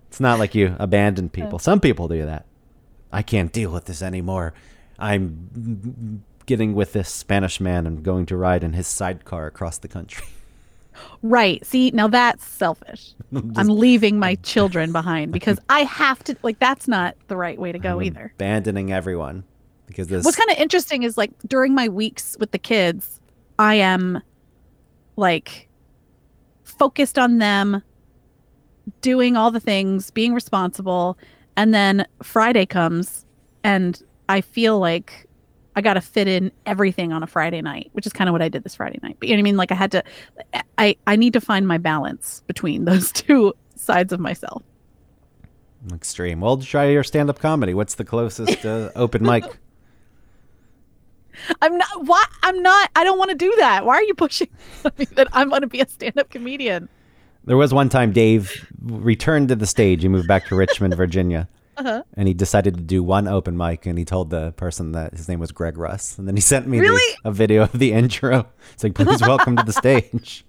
It's 0.09 0.21
not 0.21 0.39
like 0.39 0.55
you 0.55 0.77
abandon 0.79 1.31
people. 1.31 1.59
Some 1.59 1.81
people 1.81 2.07
do 2.07 2.27
that. 2.27 2.45
I 3.13 3.23
can't 3.23 3.51
deal 3.51 3.71
with 3.71 3.87
this 3.87 4.03
anymore. 4.03 4.53
I'm 4.99 6.23
getting 6.47 6.75
with 6.75 6.93
this 6.93 7.09
Spanish 7.09 7.61
man 7.61 7.87
and 7.87 8.03
going 8.03 8.27
to 8.27 8.37
ride 8.37 8.65
in 8.65 8.73
his 8.73 8.87
sidecar 8.87 9.47
across 9.47 9.79
the 9.79 9.89
country. 9.89 10.27
Right. 11.23 11.65
See, 11.65 11.91
now 11.93 12.07
that's 12.07 12.47
selfish. 12.47 13.15
I'm 13.57 13.69
leaving 13.69 14.19
my 14.19 14.35
children 14.43 14.93
behind 14.93 15.33
because 15.33 15.59
I 15.69 15.85
have 15.85 16.23
to. 16.25 16.37
Like, 16.43 16.59
that's 16.59 16.87
not 16.87 17.17
the 17.29 17.37
right 17.37 17.59
way 17.59 17.73
to 17.73 17.79
go 17.79 18.01
I'm 18.01 18.03
either. 18.05 18.33
Abandoning 18.35 18.93
everyone 18.93 19.45
because 19.87 20.09
this. 20.09 20.25
What's 20.25 20.37
kind 20.37 20.51
of 20.51 20.59
interesting 20.59 21.03
is 21.03 21.17
like 21.17 21.31
during 21.47 21.75
my 21.75 21.89
weeks 21.89 22.37
with 22.39 22.51
the 22.51 22.59
kids, 22.59 23.21
I 23.59 23.77
am 23.77 24.21
like 25.17 25.69
focused 26.65 27.19
on 27.19 27.39
them, 27.39 27.83
doing 29.01 29.37
all 29.37 29.51
the 29.51 29.61
things, 29.61 30.11
being 30.11 30.35
responsible. 30.35 31.17
And 31.57 31.73
then 31.73 32.07
Friday 32.23 32.67
comes 32.67 33.25
and 33.63 34.03
I 34.29 34.41
feel 34.41 34.79
like 34.79 35.29
I 35.75 35.81
got 35.81 35.95
to 35.95 36.01
fit 36.01 36.29
in 36.29 36.53
everything 36.67 37.13
on 37.13 37.23
a 37.23 37.27
Friday 37.27 37.63
night, 37.63 37.91
which 37.93 38.07
is 38.07 38.13
kind 38.13 38.29
of 38.29 38.33
what 38.33 38.43
I 38.43 38.49
did 38.49 38.63
this 38.63 38.75
Friday 38.75 38.99
night. 39.03 39.17
But 39.19 39.29
you 39.29 39.35
know 39.35 39.39
what 39.39 39.43
I 39.43 39.45
mean? 39.45 39.57
Like 39.57 39.73
I 39.73 39.75
had 39.75 39.93
to, 39.93 40.05
I, 40.79 40.97
I 41.07 41.17
need 41.17 41.33
to 41.33 41.41
find 41.41 41.67
my 41.67 41.79
balance 41.79 42.43
between 42.47 42.85
those 42.85 43.13
two 43.13 43.55
sides 43.77 44.13
of 44.13 44.21
myself. 44.21 44.63
Extreme. 45.93 46.41
Well, 46.41 46.59
try 46.59 46.87
your 46.87 47.03
stand-up 47.03 47.41
comedy. 47.41 47.75
What's 47.75 47.97
the 47.97 48.05
closest 48.05 48.65
uh, 48.65 48.91
open 48.95 49.25
mic? 49.25 49.45
I'm 51.63 51.77
not, 51.77 51.89
why? 52.05 52.25
I'm 52.43 52.63
not, 52.63 52.91
I 52.95 53.05
don't 53.05 53.19
want 53.19 53.31
to 53.31 53.37
do 53.37 53.53
that. 53.59 53.85
Why 53.85 53.97
are 53.97 54.03
you 54.03 54.15
pushing 54.15 54.49
me 54.99 55.07
that 55.13 55.29
I'm 55.33 55.49
going 55.49 55.63
to 55.63 55.67
be 55.67 55.81
a 55.81 55.89
stand 55.89 56.19
up 56.19 56.31
comedian? 56.31 56.89
There 57.45 57.57
was 57.57 57.75
one 57.75 57.89
time 57.89 58.13
Dave 58.13 58.71
returned 58.81 59.49
to 59.49 59.57
the 59.57 59.67
stage. 59.67 60.03
He 60.03 60.09
moved 60.09 60.29
back 60.29 60.47
to 60.47 60.55
Richmond, 60.55 60.97
Virginia, 60.97 61.49
Uh-huh. 61.77 62.03
and 62.17 62.29
he 62.29 62.35
decided 62.35 62.75
to 62.77 62.83
do 62.83 63.03
one 63.03 63.27
open 63.27 63.57
mic. 63.57 63.87
And 63.87 63.99
he 63.99 64.05
told 64.05 64.31
the 64.31 64.53
person 64.53 64.93
that 64.93 65.13
his 65.15 65.29
name 65.29 65.41
was 65.41 65.53
Greg 65.53 65.79
Russ, 65.79 66.19
and 66.19 66.29
then 66.29 66.37
he 66.37 66.41
sent 66.43 66.67
me 66.67 66.81
the- 66.81 67.17
a 67.25 67.33
video 67.33 67.63
of 67.63 67.73
the 67.73 67.93
intro. 67.95 68.47
It's 68.75 68.85
like, 68.85 68.95
please 68.95 69.21
welcome 69.23 69.57
to 69.57 69.63
the 69.63 69.73
stage. 69.85 70.45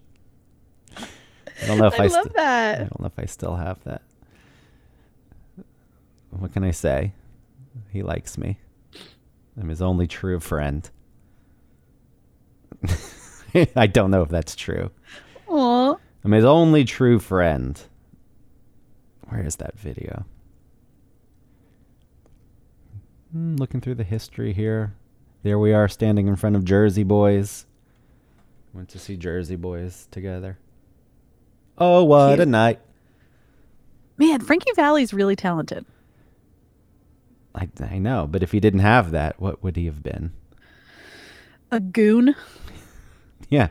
I 0.98 1.68
don't 1.68 1.78
know 1.78 1.88
if 1.88 2.00
I, 2.00 2.06
I 2.06 2.08
st- 2.08 2.34
that. 2.34 2.76
I 2.76 2.80
don't 2.80 3.00
know 3.00 3.06
if 3.06 3.18
I 3.18 3.26
still 3.26 3.56
have 3.56 3.82
that. 3.86 4.02
What 6.32 6.52
can 6.52 6.64
I 6.64 6.72
say? 6.72 7.14
He 7.92 8.02
likes 8.04 8.38
me. 8.38 8.58
I'm 9.60 9.70
his 9.70 9.82
only 9.82 10.08
true 10.08 10.40
friend. 10.40 10.90
I 13.76 13.86
don't 13.88 14.10
know 14.12 14.24
if 14.24 14.30
that's 14.30 14.56
true. 14.56 14.90
Aw. 15.48 15.96
I'm 16.24 16.32
his 16.32 16.44
only 16.46 16.84
true 16.86 17.20
friend. 17.20 17.80
Where 19.30 19.46
is 19.46 19.58
that 19.58 19.78
video? 19.80 20.26
Hmm, 23.34 23.56
looking 23.56 23.82
through 23.82 23.96
the 23.96 24.04
history 24.04 24.54
here. 24.54 24.94
There 25.42 25.58
we 25.58 25.74
are 25.74 25.88
standing 25.88 26.28
in 26.28 26.36
front 26.36 26.56
of 26.56 26.64
Jersey 26.64 27.04
Boys. 27.04 27.66
Went 28.74 28.90
to 28.90 29.00
see 29.00 29.18
Jersey 29.18 29.56
Boys 29.56 30.08
together. 30.12 30.60
Oh, 31.78 32.04
what 32.04 32.40
a 32.40 32.46
night. 32.46 32.80
Man, 34.18 34.40
Frankie 34.40 34.72
Valli's 34.76 35.14
really 35.14 35.36
talented. 35.36 35.86
I, 37.56 37.68
I 37.80 37.98
know, 37.98 38.28
but 38.30 38.44
if 38.44 38.52
he 38.52 38.60
didn't 38.60 38.82
have 38.82 39.12
that, 39.12 39.40
what 39.40 39.64
would 39.64 39.76
he 39.76 39.86
have 39.86 40.04
been? 40.04 40.32
A 41.72 41.80
goon. 41.80 42.36
Yeah. 43.50 43.68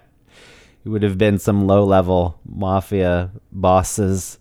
He 0.85 0.90
would 0.90 1.02
have 1.02 1.19
been 1.19 1.38
some 1.38 1.66
low 1.66 1.83
level 1.83 2.38
mafia 2.45 3.31
boss's 3.50 4.38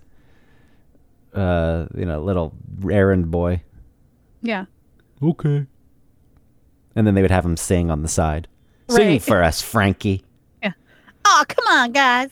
uh, 1.34 1.88
you 1.96 2.06
know, 2.06 2.22
little 2.22 2.54
errand 2.88 3.32
boy. 3.32 3.64
Yeah. 4.44 4.66
Okay. 5.22 5.66
And 6.96 7.08
then 7.08 7.14
they 7.16 7.22
would 7.22 7.32
have 7.32 7.46
him 7.46 7.58
sing 7.58 7.90
on 7.90 8.02
the 8.02 8.08
side. 8.08 8.48
Sing 8.90 9.20
for 9.20 9.44
us, 9.44 9.62
Frankie. 9.62 10.24
Yeah. 10.64 10.74
Oh, 11.26 11.44
come 11.48 11.66
on, 11.68 11.92
guys. 11.92 12.30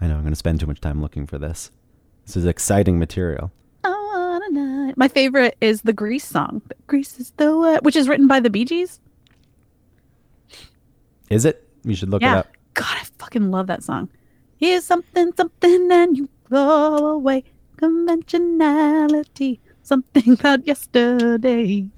I 0.00 0.06
know 0.08 0.14
I'm 0.14 0.22
going 0.22 0.32
to 0.32 0.36
spend 0.36 0.58
too 0.58 0.66
much 0.66 0.80
time 0.80 1.00
looking 1.00 1.26
for 1.26 1.38
this. 1.38 1.70
This 2.26 2.36
is 2.36 2.46
exciting 2.46 2.98
material. 2.98 3.52
I. 3.84 4.94
My 4.96 5.08
favorite 5.08 5.56
is 5.60 5.82
the 5.82 5.92
Grease 5.92 6.24
song. 6.24 6.62
Grease 6.86 7.18
is 7.18 7.32
the 7.36 7.56
word, 7.56 7.84
which 7.84 7.96
is 7.96 8.08
written 8.08 8.26
by 8.26 8.40
the 8.40 8.50
Bee 8.50 8.64
Gees. 8.64 9.00
Is 11.30 11.44
it? 11.44 11.68
You 11.84 11.94
should 11.94 12.08
look 12.10 12.22
it 12.22 12.26
up. 12.28 12.48
God, 12.74 12.96
I 13.00 13.04
fucking 13.18 13.50
love 13.50 13.66
that 13.66 13.82
song. 13.82 14.08
Here's 14.56 14.84
something, 14.84 15.32
something, 15.36 15.88
and 15.92 16.16
you 16.16 16.28
go 16.50 17.08
away. 17.08 17.44
Conventionality, 17.76 19.60
something 19.88 20.32
about 20.38 20.66
yesterday. 20.66 21.88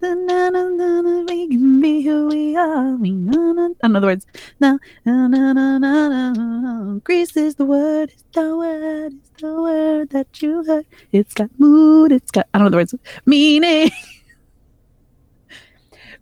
Na-na-na-na-na, 0.00 1.24
We 1.26 1.48
can 1.48 1.80
be 1.80 2.02
who 2.02 2.28
we 2.28 2.56
are. 2.56 2.94
We 2.96 3.10
na-na- 3.10 3.74
In 3.82 3.96
other 3.96 4.06
words, 4.08 4.26
na, 4.60 4.78
na, 5.04 5.26
na, 5.26 5.52
na, 5.52 5.78
na, 5.78 6.08
na. 6.08 6.98
Grease 7.02 7.36
is 7.36 7.54
the 7.56 7.64
word, 7.64 8.10
it's 8.12 8.24
the 8.32 8.56
word, 8.56 9.12
it's 9.18 9.30
the 9.42 9.52
word 9.66 10.10
that 10.10 10.30
you 10.42 10.62
heard. 10.64 10.86
It's 11.12 11.34
got 11.34 11.50
mood, 11.58 12.12
it's 12.12 12.30
got, 12.30 12.46
I 12.54 12.58
don't 12.58 12.66
know 12.66 12.70
the 12.70 12.76
words, 12.78 12.94
meaning. 13.24 13.90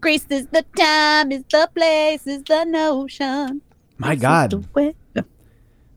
Grease 0.01 0.27
is 0.31 0.47
the 0.49 0.65
time, 0.77 1.33
is 1.33 1.45
the 1.51 1.69
place, 1.75 2.27
is 2.27 2.43
the 2.45 2.65
notion. 2.65 3.61
My 3.99 4.15
Grease 4.15 4.17
is 4.17 4.23
God. 4.23 4.51
the 4.53 4.65
way- 4.75 4.95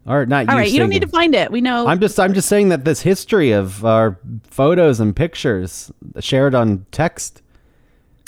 Or 0.07 0.25
not 0.25 0.45
you 0.45 0.51
All 0.51 0.57
right, 0.57 0.71
you 0.71 0.79
don't 0.79 0.89
need 0.89 1.01
to 1.01 1.07
find 1.07 1.35
it. 1.35 1.51
We 1.51 1.59
know. 1.59 1.85
I'm 1.85 1.99
just 1.99 2.17
I'm 2.19 2.33
just 2.33 2.47
saying 2.47 2.69
that 2.69 2.85
this 2.85 3.01
history 3.01 3.51
of 3.51 3.83
our 3.83 4.17
photos 4.49 4.99
and 5.01 5.15
pictures 5.15 5.91
shared 6.19 6.55
on 6.55 6.85
text 6.91 7.41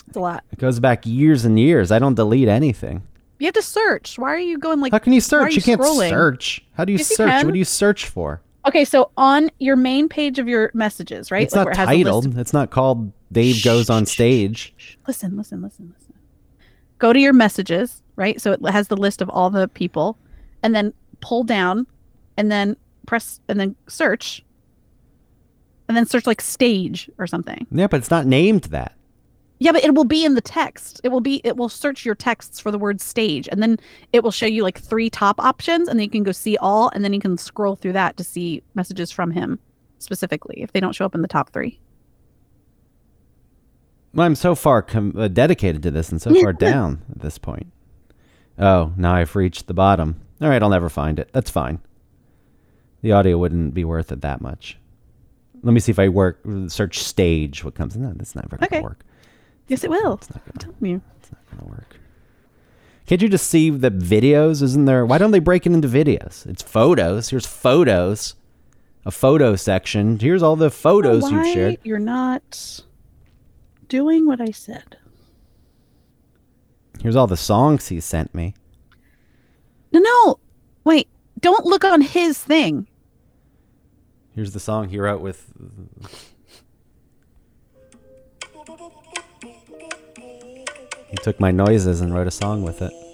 it's 0.07 0.17
a 0.17 0.19
lot. 0.19 0.43
it 0.51 0.59
goes 0.59 0.79
back 0.79 1.05
years 1.05 1.45
and 1.45 1.57
years. 1.57 1.91
I 1.91 2.00
don't 2.00 2.15
delete 2.15 2.50
anything. 2.50 3.03
You 3.38 3.45
have 3.45 3.53
to 3.53 3.62
search. 3.62 4.19
Why 4.19 4.33
are 4.33 4.39
you 4.39 4.57
going 4.57 4.81
like? 4.81 4.91
How 4.91 5.00
can 5.00 5.13
you 5.13 5.19
why 5.19 5.38
are 5.38 5.51
search? 5.51 5.55
You, 5.55 5.62
can't 5.62 5.79
scrolling? 5.79 6.09
search. 6.09 6.65
How 6.74 6.83
do 6.83 6.91
you 6.91 6.98
Yes, 6.98 7.12
you 7.12 7.15
search? 7.15 7.29
can. 7.29 7.45
What 7.45 7.53
do 7.53 7.59
you 7.59 7.65
search 7.65 8.05
for? 8.05 8.41
Okay, 8.67 8.83
so 8.83 9.12
on 9.15 9.50
your 9.59 9.77
main 9.77 10.09
page 10.09 10.38
of 10.38 10.50
your 10.50 10.71
messages, 10.74 11.31
right? 11.31 11.43
It's 11.43 11.55
not 11.55 11.65
where 11.65 11.71
it 11.71 11.77
has 11.77 11.88
a 11.88 11.91
list 11.91 12.03
titled. 12.03 12.38
It's 12.38 12.53
not 12.53 12.71
called 12.71 13.13
Dave 13.31 13.63
goes 13.63 13.89
on 13.89 14.05
stage. 14.05 14.98
listen, 15.07 15.38
listen, 15.38 15.62
listen, 15.62 15.93
listen. 15.98 16.13
Go 16.98 17.13
to 17.13 17.19
your 17.19 17.31
messages, 17.31 18.01
right? 18.17 18.41
So 18.41 18.51
it 18.51 18.59
has 18.69 18.89
the 18.89 18.98
list 18.98 19.21
of 19.21 19.29
all 19.29 19.50
the 19.50 19.69
people, 19.69 20.17
and 20.62 20.75
then 20.75 20.93
pull 21.21 21.43
down, 21.43 21.88
and 22.38 22.51
then 22.51 22.75
press, 23.05 23.39
and 23.47 23.59
then 23.59 23.75
search, 23.88 24.43
and 25.88 25.95
then 25.95 26.05
search 26.05 26.27
like 26.27 26.41
stage 26.41 27.09
or 27.17 27.27
something. 27.27 27.67
Yeah, 27.71 27.88
but 27.88 27.97
it's 27.97 28.11
not 28.11 28.25
named 28.25 28.65
that. 28.65 28.93
Yeah, 29.61 29.73
but 29.73 29.83
it 29.83 29.93
will 29.93 30.05
be 30.05 30.23
in 30.23 30.35
the 30.35 30.41
text. 30.41 31.01
It 31.03 31.09
will 31.09 31.19
be. 31.19 31.41
It 31.43 31.57
will 31.57 31.67
search 31.67 32.05
your 32.05 32.15
texts 32.15 32.59
for 32.59 32.71
the 32.71 32.79
word 32.79 33.01
stage, 33.01 33.49
and 33.51 33.61
then 33.61 33.77
it 34.13 34.23
will 34.23 34.31
show 34.31 34.45
you 34.45 34.63
like 34.63 34.79
three 34.79 35.09
top 35.09 35.39
options, 35.39 35.89
and 35.89 35.99
then 35.99 36.03
you 36.05 36.09
can 36.09 36.23
go 36.23 36.31
see 36.31 36.55
all, 36.57 36.89
and 36.95 37.03
then 37.03 37.13
you 37.13 37.19
can 37.19 37.38
scroll 37.38 37.75
through 37.75 37.93
that 37.93 38.15
to 38.17 38.23
see 38.23 38.63
messages 38.75 39.11
from 39.11 39.31
him 39.31 39.59
specifically 39.99 40.61
if 40.61 40.71
they 40.71 40.79
don't 40.79 40.95
show 40.95 41.05
up 41.05 41.13
in 41.13 41.21
the 41.21 41.27
top 41.27 41.51
three. 41.51 41.79
Well, 44.13 44.25
I'm 44.25 44.35
so 44.35 44.55
far 44.55 44.81
com- 44.81 45.13
uh, 45.17 45.27
dedicated 45.27 45.83
to 45.83 45.91
this 45.91 46.09
and 46.09 46.21
so 46.21 46.33
far 46.41 46.53
down 46.53 47.03
at 47.11 47.21
this 47.21 47.38
point. 47.38 47.67
Oh, 48.57 48.93
now 48.97 49.13
I've 49.13 49.35
reached 49.35 49.67
the 49.67 49.73
bottom. 49.73 50.21
All 50.41 50.50
right, 50.50 50.62
I'll 50.62 50.69
never 50.69 50.89
find 50.89 51.19
it. 51.19 51.29
That's 51.34 51.50
fine. 51.50 51.79
The 53.01 53.12
audio 53.12 53.38
wouldn't 53.38 53.74
be 53.74 53.84
worth 53.86 54.12
it 54.12 54.22
that 54.22 54.41
much. 54.41 54.77
Let 55.63 55.74
me 55.74 55.79
see 55.79 55.91
if 55.91 56.00
I 56.00 56.08
work 56.10 56.39
search 56.67 57.00
stage. 57.00 57.63
What 57.63 57.75
comes? 57.75 57.96
In? 57.96 58.01
No, 58.03 58.13
that's 58.13 58.36
never 58.36 58.55
gonna 58.58 58.65
Okay. 58.67 58.81
work. 58.81 59.03
Yes, 59.67 59.84
it 59.84 59.89
will. 59.89 60.13
It's 60.15 60.30
not 60.30 60.41
I'm 60.45 60.54
gonna, 60.54 60.73
telling 60.73 60.91
you. 60.91 61.02
it's 61.19 61.32
not 61.32 61.41
gonna 61.52 61.69
work. 61.69 61.97
Can't 63.06 63.21
you 63.21 63.28
just 63.30 63.47
see 63.47 63.69
the 63.69 63.91
videos? 63.91 64.62
Isn't 64.62 64.86
there? 64.86 65.06
Why 65.06 65.17
don't 65.17 65.32
they 65.32 65.39
break 65.39 65.65
it 65.65 65.71
into 65.73 65.88
videos? 65.88 66.45
It's 66.45 66.62
photos. 66.62 67.30
Here's 67.30 67.45
photos. 67.45 68.36
A 69.06 69.12
photo 69.12 69.56
section. 69.56 70.19
Here's 70.19 70.43
all 70.43 70.56
the 70.56 70.69
photos 70.69 71.23
Why 71.23 71.30
you've 71.32 71.54
shared. 71.54 71.78
You're 71.84 71.99
not 71.99 72.82
doing 73.88 74.28
what 74.28 74.39
I 74.41 74.52
said. 74.52 74.97
Here's 77.02 77.15
all 77.15 77.28
the 77.28 77.38
songs 77.38 77.88
he 77.88 77.99
sent 77.99 78.36
me. 78.36 78.54
No, 79.91 79.99
no. 79.99 80.39
Wait. 80.84 81.08
Don't 81.39 81.65
look 81.65 81.84
on 81.84 82.02
his 82.02 82.38
thing. 82.38 82.88
Here's 84.36 84.54
the 84.54 84.60
song 84.60 84.89
he 84.89 84.99
wrote 84.99 85.21
with. 85.21 85.52
He 91.10 91.17
took 91.23 91.39
my 91.39 91.52
noises 91.52 92.02
and 92.02 92.13
wrote 92.13 92.28
a 92.28 92.32
song 92.32 92.63
with 92.63 92.82
it. 92.82 93.09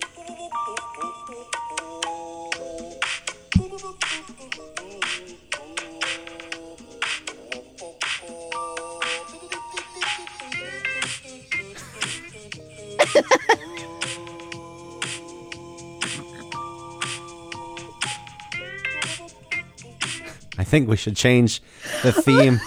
Think 20.75 20.89
we 20.89 20.97
should 20.97 21.15
change 21.15 21.61
the 22.03 22.11
theme. 22.11 22.59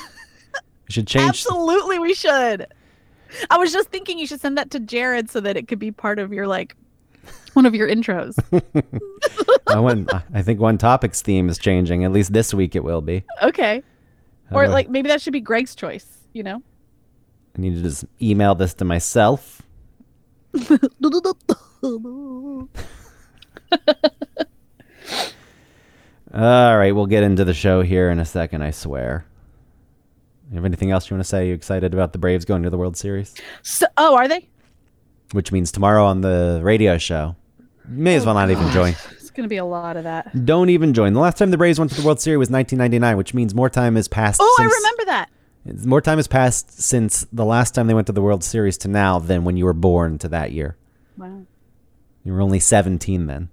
We 0.89 0.93
should 0.93 1.07
change. 1.07 1.29
Absolutely, 1.29 1.99
we 1.99 2.15
should. 2.15 2.67
I 3.51 3.59
was 3.59 3.71
just 3.71 3.91
thinking 3.91 4.19
you 4.19 4.27
should 4.27 4.41
send 4.41 4.57
that 4.57 4.71
to 4.71 4.81
Jared 4.81 5.29
so 5.29 5.41
that 5.41 5.59
it 5.59 5.69
could 5.69 5.79
be 5.79 5.91
part 5.91 6.19
of 6.19 6.33
your 6.33 6.47
like 6.47 6.75
one 7.53 7.67
of 7.67 7.75
your 7.75 7.87
intros. 7.87 8.39
I, 9.67 9.79
went, 9.79 10.11
I 10.33 10.41
think 10.41 10.59
one 10.59 10.79
topic's 10.79 11.21
theme 11.21 11.51
is 11.51 11.59
changing. 11.59 12.05
At 12.05 12.13
least 12.13 12.33
this 12.33 12.55
week 12.55 12.75
it 12.75 12.83
will 12.83 13.03
be. 13.03 13.25
okay. 13.43 13.83
How 14.49 14.57
Or 14.57 14.65
uh, 14.65 14.71
like 14.71 14.89
maybe 14.89 15.09
that 15.09 15.21
should 15.21 15.35
be 15.35 15.41
Greg's 15.41 15.75
choice, 15.75 16.07
you 16.33 16.43
know? 16.43 16.63
I 17.55 17.61
need 17.61 17.75
to 17.75 17.83
just 17.83 18.07
email 18.23 18.55
this 18.55 18.73
to 18.75 18.87
myself. 18.87 19.61
All 26.33 26.77
right, 26.77 26.95
we'll 26.95 27.07
get 27.07 27.23
into 27.23 27.45
the 27.45 27.55
show 27.55 27.83
here 27.83 28.11
in 28.11 28.19
a 28.19 28.25
second, 28.25 28.63
I 28.63 28.71
swear. 28.71 29.25
You 30.51 30.57
have 30.57 30.65
anything 30.65 30.91
else 30.91 31.09
you 31.09 31.15
want 31.15 31.25
to 31.25 31.29
say? 31.29 31.49
You 31.49 31.55
excited 31.55 31.95
about 31.95 32.13
the 32.13 32.19
Braves 32.19 32.45
going 32.45 32.63
to 32.63 32.71
the 32.71 32.79
World 32.79 32.97
Series? 32.97 33.35
So, 33.63 33.87
oh, 33.97 34.15
are 34.15 34.29
they? 34.29 34.49
Which 35.33 35.53
means 35.53 35.71
tomorrow 35.73 36.05
on 36.05 36.21
the 36.21 36.61
radio 36.63 36.99
show. 36.99 37.37
May 37.87 38.17
as 38.17 38.23
oh 38.23 38.27
well 38.27 38.35
not 38.35 38.51
even 38.51 38.71
join. 38.71 38.95
It's 39.13 39.31
going 39.31 39.45
to 39.45 39.49
be 39.49 39.59
a 39.59 39.65
lot 39.65 39.97
of 39.97 40.05
that. 40.05 40.45
Don't 40.45 40.69
even 40.69 40.95
join. 40.95 41.13
The 41.13 41.21
last 41.21 41.39
time 41.39 41.51
the 41.51 41.59
Braves 41.59 41.79
went 41.79 41.93
to 41.93 42.01
the 42.01 42.07
World 42.07 42.21
Series 42.21 42.39
was 42.39 42.51
1999, 42.51 43.17
which 43.17 43.35
means 43.35 43.55
more 43.55 43.71
time 43.71 43.97
has 43.97 44.09
passed. 44.09 44.41
Oh, 44.43 44.57
I 44.59 44.65
remember 44.65 45.05
that. 45.07 45.31
More 45.87 46.01
time 46.01 46.19
has 46.19 46.29
passed 46.29 46.81
since 46.81 47.27
the 47.33 47.45
last 47.45 47.75
time 47.75 47.87
they 47.87 47.95
went 47.95 48.07
to 48.07 48.13
the 48.13 48.23
World 48.23 48.43
Series 48.43 48.79
to 48.79 48.89
now 48.89 49.19
than 49.19 49.45
when 49.45 49.57
you 49.57 49.65
were 49.65 49.75
born 49.75 50.19
to 50.19 50.29
that 50.29 50.53
year. 50.53 50.77
Wow. 51.17 51.43
You 52.25 52.33
were 52.33 52.41
only 52.41 52.61
17 52.61 53.27
then. 53.27 53.49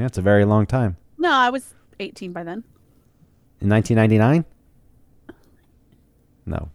Yeah, 0.00 0.06
it's 0.06 0.16
a 0.16 0.22
very 0.22 0.46
long 0.46 0.64
time. 0.64 0.96
No, 1.18 1.30
I 1.30 1.50
was 1.50 1.74
18 1.98 2.32
by 2.32 2.42
then. 2.42 2.64
In 3.60 3.68
1999? 3.68 4.46
No. 6.46 6.70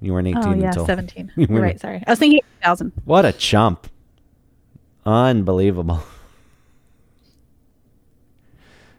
You 0.00 0.12
weren't 0.12 0.28
18 0.28 0.44
Oh, 0.44 0.54
yeah, 0.54 0.68
until 0.68 0.86
17. 0.86 1.32
You 1.36 1.46
You're 1.48 1.58
were- 1.58 1.60
right, 1.64 1.80
sorry. 1.80 2.04
I 2.06 2.10
was 2.12 2.20
thinking 2.20 2.40
2000. 2.62 2.92
What 3.04 3.24
a 3.24 3.32
chump. 3.32 3.88
Unbelievable. 5.04 6.02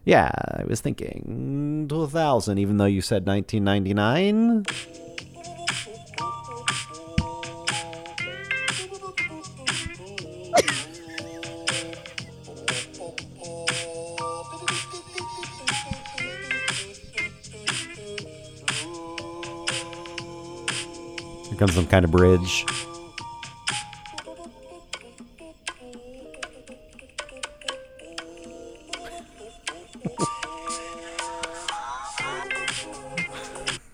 Yeah, 0.04 0.32
I 0.34 0.64
was 0.66 0.80
thinking 0.80 1.86
2000, 1.90 2.58
even 2.60 2.78
though 2.78 2.86
you 2.86 3.02
said 3.02 3.28
1999. 3.28 4.66
Here 21.58 21.66
comes 21.66 21.74
some 21.74 21.88
kind 21.88 22.06
of 22.06 22.12
bridge. 22.12 22.68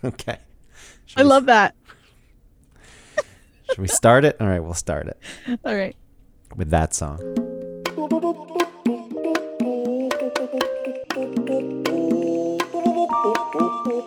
okay. 0.03 0.39
Should 1.05 1.19
I 1.19 1.21
love 1.21 1.45
that. 1.45 1.73
Should 3.69 3.77
we 3.77 3.87
start 3.87 4.25
it? 4.25 4.35
All 4.41 4.47
right, 4.47 4.59
we'll 4.59 4.73
start 4.73 5.07
it. 5.07 5.17
All 5.63 5.73
right. 5.73 5.95
With 6.57 6.69
that 6.71 6.93
song. 6.93 7.17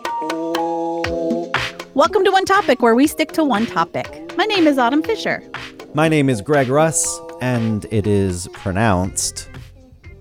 Welcome 1.97 2.23
to 2.25 2.31
One 2.31 2.45
Topic, 2.45 2.83
where 2.83 2.93
we 2.93 3.07
stick 3.07 3.31
to 3.31 3.43
one 3.43 3.65
topic. 3.65 4.31
My 4.37 4.45
name 4.45 4.67
is 4.67 4.77
Autumn 4.77 5.01
Fisher. 5.01 5.41
My 5.95 6.07
name 6.07 6.29
is 6.29 6.43
Greg 6.43 6.67
Russ, 6.67 7.19
and 7.41 7.87
it 7.89 8.05
is 8.05 8.47
pronounced 8.53 9.49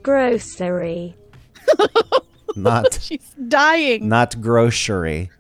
Grocery. 0.03 1.15
not 2.57 2.95
She's 3.03 3.31
dying. 3.47 4.09
not 4.09 4.41
grocery. 4.41 5.31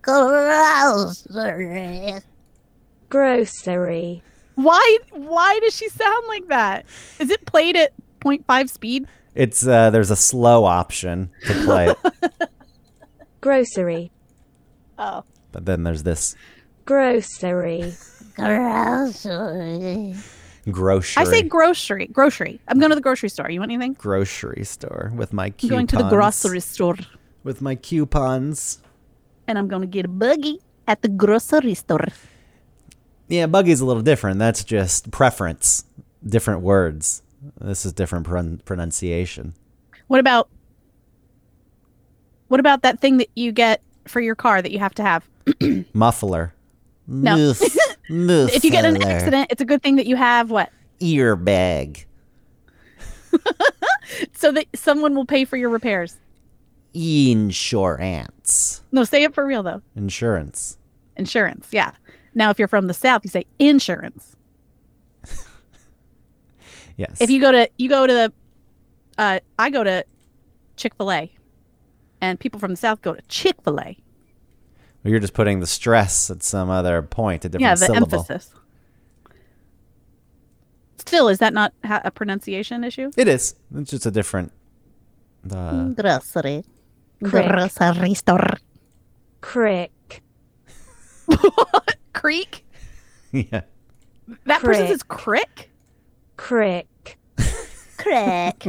Grocery. 0.00 2.14
Grocery. 3.10 4.22
Why? 4.54 4.98
Why 5.10 5.58
does 5.60 5.76
she 5.76 5.90
sound 5.90 6.24
like 6.28 6.48
that? 6.48 6.86
Is 7.18 7.28
it 7.28 7.44
played 7.44 7.76
at 7.76 7.92
0.5 8.20 8.70
speed? 8.70 9.06
It's 9.34 9.66
uh, 9.66 9.90
there's 9.90 10.10
a 10.10 10.16
slow 10.16 10.64
option 10.64 11.28
to 11.46 11.52
play 11.64 11.90
it, 11.90 12.48
Grocery. 13.42 14.10
Oh, 14.98 15.24
but 15.52 15.66
then 15.66 15.82
there's 15.84 16.02
this 16.02 16.34
Grocery. 16.84 17.92
Grocery. 18.36 20.14
grocery. 20.70 21.20
I 21.20 21.24
say 21.24 21.42
grocery. 21.42 22.06
Grocery. 22.06 22.60
I'm 22.68 22.78
going 22.78 22.90
to 22.90 22.94
the 22.94 23.02
grocery 23.02 23.28
store. 23.28 23.50
You 23.50 23.60
want 23.60 23.72
anything? 23.72 23.92
grocery 23.94 24.64
store 24.64 25.12
with 25.14 25.32
my 25.32 25.52
I'm 25.62 25.68
going 25.68 25.86
to 25.88 25.96
the 25.96 26.08
grocery 26.08 26.60
store, 26.60 26.96
with 27.44 27.60
my 27.60 27.74
coupons. 27.74 28.80
and 29.46 29.58
I'm 29.58 29.68
going 29.68 29.82
to 29.82 29.86
get 29.88 30.04
a 30.06 30.08
buggy 30.08 30.60
at 30.86 31.02
the 31.02 31.08
grocery 31.08 31.74
store. 31.74 32.06
Yeah, 33.28 33.46
buggy's 33.46 33.80
a 33.80 33.84
little 33.84 34.02
different. 34.02 34.38
That's 34.38 34.64
just 34.64 35.10
preference, 35.10 35.84
different 36.26 36.62
words. 36.62 37.22
This 37.60 37.84
is 37.84 37.92
different 37.92 38.26
pron- 38.26 38.62
pronunciation. 38.64 39.54
What 40.06 40.20
about 40.20 40.48
what 42.48 42.60
about 42.60 42.82
that 42.82 43.00
thing 43.00 43.18
that 43.18 43.28
you 43.36 43.52
get 43.52 43.82
for 44.06 44.20
your 44.20 44.34
car 44.34 44.62
that 44.62 44.72
you 44.72 44.78
have 44.78 44.94
to 44.94 45.02
have? 45.02 45.28
Muffler. 45.92 46.54
No. 47.06 47.36
Muff- 47.36 47.62
If 48.10 48.64
you 48.64 48.70
get 48.70 48.86
in 48.86 48.96
an 48.96 49.02
accident, 49.02 49.48
it's 49.50 49.60
a 49.60 49.66
good 49.66 49.82
thing 49.82 49.96
that 49.96 50.06
you 50.06 50.16
have 50.16 50.50
what? 50.50 50.70
earbag, 51.00 52.06
So 54.32 54.50
that 54.52 54.66
someone 54.74 55.14
will 55.14 55.26
pay 55.26 55.44
for 55.44 55.56
your 55.58 55.68
repairs. 55.68 56.16
insurance, 56.94 58.82
No, 58.92 59.04
say 59.04 59.22
it 59.24 59.34
for 59.34 59.44
real 59.46 59.62
though. 59.62 59.82
insurance. 59.94 60.78
Insurance. 61.16 61.68
Yeah. 61.70 61.90
Now 62.34 62.48
if 62.50 62.58
you're 62.58 62.66
from 62.68 62.86
the 62.86 62.94
south, 62.94 63.22
you 63.24 63.30
say 63.30 63.44
insurance. 63.58 64.34
Yes. 66.96 67.20
If 67.20 67.30
you 67.30 67.40
go 67.40 67.52
to 67.52 67.68
you 67.78 67.88
go 67.88 68.06
to 68.08 68.12
the 68.12 68.32
uh 69.18 69.38
I 69.58 69.70
go 69.70 69.84
to 69.84 70.04
Chick-fil-A 70.76 71.30
and 72.20 72.40
people 72.40 72.58
from 72.58 72.72
the 72.72 72.76
south 72.76 73.02
go 73.02 73.14
to 73.14 73.22
Chick-fil-A. 73.28 73.98
Well, 75.08 75.12
you're 75.12 75.20
just 75.20 75.32
putting 75.32 75.60
the 75.60 75.66
stress 75.66 76.28
at 76.30 76.42
some 76.42 76.68
other 76.68 77.00
point, 77.00 77.42
a 77.46 77.48
different 77.48 77.62
Yeah, 77.62 77.74
the 77.76 77.86
syllable. 77.86 78.18
emphasis. 78.20 78.52
Still, 80.98 81.28
is 81.30 81.38
that 81.38 81.54
not 81.54 81.72
ha- 81.82 82.02
a 82.04 82.10
pronunciation 82.10 82.84
issue? 82.84 83.10
It 83.16 83.26
is. 83.26 83.54
It's 83.74 83.90
just 83.90 84.04
a 84.04 84.10
different. 84.10 84.52
Uh, 85.50 85.88
Grocery. 85.96 86.62
Crick. 87.24 87.46
Grocery 87.48 88.12
store. 88.12 88.58
Crick. 89.40 90.22
Creek? 92.12 92.66
yeah. 93.32 93.62
That 94.44 94.60
person 94.60 94.74
Crick. 94.84 94.88
says 94.88 95.02
crick? 95.04 95.70
Crick. 96.36 97.18
Crack. 97.96 98.66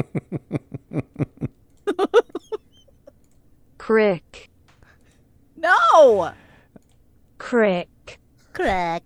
Crick. 3.78 4.50
No. 5.60 6.32
Crick. 7.38 8.20
Crick. 8.54 9.04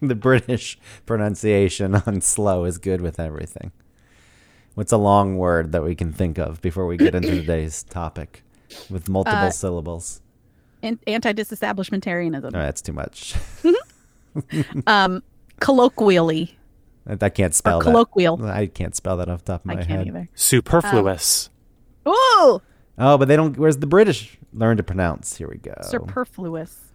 The 0.00 0.14
British 0.14 0.78
pronunciation 1.06 1.94
on 1.94 2.20
slow 2.20 2.64
is 2.64 2.78
good 2.78 3.00
with 3.00 3.20
everything. 3.20 3.72
What's 4.74 4.90
a 4.92 4.96
long 4.96 5.36
word 5.36 5.72
that 5.72 5.84
we 5.84 5.94
can 5.94 6.12
think 6.12 6.38
of 6.38 6.60
before 6.62 6.86
we 6.86 6.96
get 6.96 7.14
into 7.14 7.30
today's 7.30 7.82
topic 7.84 8.42
with 8.90 9.08
multiple 9.08 9.38
Uh, 9.38 9.50
syllables? 9.50 10.20
An- 10.82 10.98
Anti-disestablishmentarianism. 11.06 12.52
No, 12.52 12.62
that's 12.62 12.82
too 12.82 12.92
much. 12.92 13.34
Um, 14.86 15.22
colloquially. 15.60 16.56
I 17.06 17.18
I 17.20 17.28
can't 17.28 17.54
spell 17.54 17.80
that. 17.80 17.84
colloquial. 17.84 18.42
I 18.46 18.66
can't 18.66 18.96
spell 18.96 19.18
that 19.18 19.28
off 19.28 19.44
the 19.44 19.52
top 19.52 19.60
of 19.60 19.66
my 19.66 19.74
I 19.74 19.76
can't 19.76 19.88
head. 19.90 20.06
either. 20.08 20.28
Superfluous. 20.34 21.50
Ooh, 22.08 22.62
Oh, 22.98 23.16
but 23.18 23.28
they 23.28 23.36
don't. 23.36 23.56
Where's 23.56 23.78
the 23.78 23.86
British 23.86 24.38
learn 24.52 24.76
to 24.76 24.82
pronounce? 24.82 25.36
Here 25.36 25.48
we 25.48 25.56
go. 25.56 25.74
superfluous. 25.82 26.92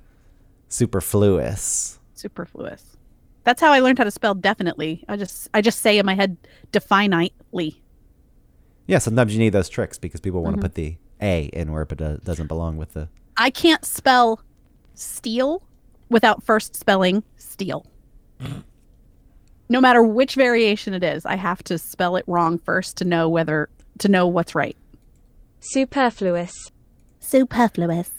Superfluous. 0.69 1.99
Superfluous. 2.13 2.97
That's 3.43 3.61
how 3.61 3.71
I 3.71 3.79
learned 3.79 3.97
how 3.97 4.03
to 4.03 4.11
spell 4.11 4.35
definitely. 4.35 5.03
I 5.07 5.15
just 5.17 5.49
I 5.53 5.61
just 5.61 5.79
say 5.79 5.97
in 5.97 6.05
my 6.05 6.15
head 6.15 6.37
definitely. 6.71 7.81
Yeah, 8.85 8.99
sometimes 8.99 9.33
you 9.33 9.39
need 9.39 9.49
those 9.49 9.69
tricks 9.69 9.97
because 9.97 10.19
people 10.19 10.39
Mm-hmm. 10.41 10.45
want 10.45 10.55
to 10.57 10.61
put 10.61 10.75
the 10.75 10.97
A 11.21 11.45
in 11.45 11.71
where 11.71 11.81
it 11.83 12.23
doesn't 12.23 12.47
belong 12.47 12.77
with 12.77 12.93
the. 12.93 13.07
I 13.37 13.49
can't 13.49 13.83
spell 13.85 14.41
steel 14.95 15.63
without 16.09 16.43
first 16.43 16.75
spelling 16.75 17.23
steel. 17.37 17.85
No 19.69 19.81
matter 19.81 20.01
which 20.03 20.35
variation 20.35 20.93
it 20.93 21.03
is, 21.03 21.25
I 21.25 21.35
have 21.35 21.63
to 21.65 21.77
spell 21.77 22.15
it 22.15 22.23
wrong 22.27 22.57
first 22.59 22.97
to 22.97 23.05
know 23.05 23.27
whether 23.29 23.69
to 23.99 24.07
know 24.09 24.27
what's 24.27 24.55
right. 24.55 24.77
Superfluous. 25.59 26.71
Superfluous. 27.19 28.09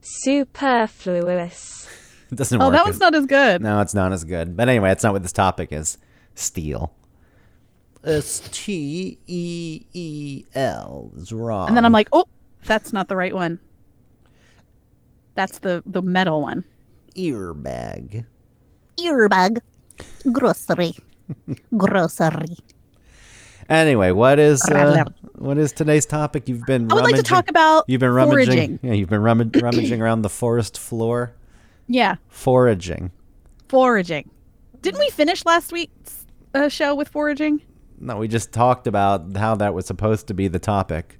Superfluous. 0.00 1.88
It 2.32 2.36
doesn't 2.36 2.60
Oh, 2.60 2.66
work. 2.66 2.74
Oh, 2.74 2.76
that 2.78 2.84
one's 2.86 2.98
not 3.00 3.14
as 3.14 3.26
good. 3.26 3.62
No, 3.62 3.80
it's 3.80 3.94
not 3.94 4.10
as 4.12 4.24
good. 4.24 4.56
But 4.56 4.68
anyway, 4.68 4.88
that's 4.88 5.04
not 5.04 5.12
what 5.12 5.22
this 5.22 5.30
topic 5.32 5.68
is. 5.72 5.98
Steel. 6.34 6.92
S 8.02 8.48
T 8.50 9.18
E 9.26 9.86
E 9.92 10.44
L 10.54 11.12
is 11.16 11.32
wrong. 11.32 11.68
And 11.68 11.76
then 11.76 11.84
I'm 11.84 11.92
like, 11.92 12.08
oh, 12.12 12.24
that's 12.64 12.92
not 12.92 13.08
the 13.08 13.14
right 13.14 13.34
one. 13.34 13.60
That's 15.34 15.58
the 15.60 15.82
the 15.86 16.02
metal 16.02 16.40
one. 16.42 16.64
earbag. 17.14 18.24
Earbag. 18.98 19.58
Grocery. 20.32 20.96
Grocery. 21.76 22.56
Anyway, 23.68 24.10
what 24.10 24.38
is 24.40 24.62
uh, 24.68 24.74
Rattler. 24.74 25.04
What 25.36 25.58
is 25.58 25.72
today's 25.72 26.06
topic? 26.06 26.48
You've 26.48 26.64
been. 26.66 26.90
I 26.90 26.94
would 26.94 27.04
like 27.04 27.10
to 27.14 27.16
rummaging- 27.18 27.24
talk 27.24 27.50
about 27.50 27.84
You've 27.88 28.00
been 28.00 28.10
rummaging. 28.12 28.46
foraging. 28.46 28.78
Yeah, 28.82 28.92
you've 28.92 29.08
been 29.08 29.22
rummag- 29.22 29.60
rummaging 29.62 30.00
around 30.00 30.22
the 30.22 30.28
forest 30.28 30.78
floor. 30.78 31.34
Yeah, 31.86 32.16
Foraging. 32.28 33.10
foraging. 33.68 34.30
Didn't 34.80 35.00
we 35.00 35.10
finish 35.10 35.44
last 35.44 35.72
week's 35.72 36.24
uh, 36.54 36.68
show 36.68 36.94
with 36.94 37.08
foraging? 37.08 37.60
No, 37.98 38.16
we 38.18 38.28
just 38.28 38.52
talked 38.52 38.86
about 38.86 39.36
how 39.36 39.54
that 39.56 39.74
was 39.74 39.86
supposed 39.86 40.26
to 40.28 40.34
be 40.34 40.48
the 40.48 40.58
topic, 40.58 41.18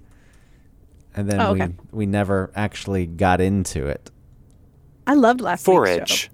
and 1.14 1.28
then 1.30 1.40
Oh, 1.40 1.52
we 1.52 1.62
okay. 1.62 1.74
we 1.92 2.06
never 2.06 2.50
actually 2.54 3.06
got 3.06 3.40
into 3.40 3.86
it. 3.86 4.10
I 5.06 5.14
loved 5.14 5.40
last 5.40 5.60
week's 5.60 5.64
Forage. 5.66 6.10
show. 6.10 6.28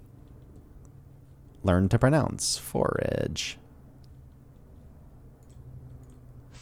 Learn 1.63 1.89
to 1.91 1.99
pronounce 1.99 2.57
forage. 2.57 3.59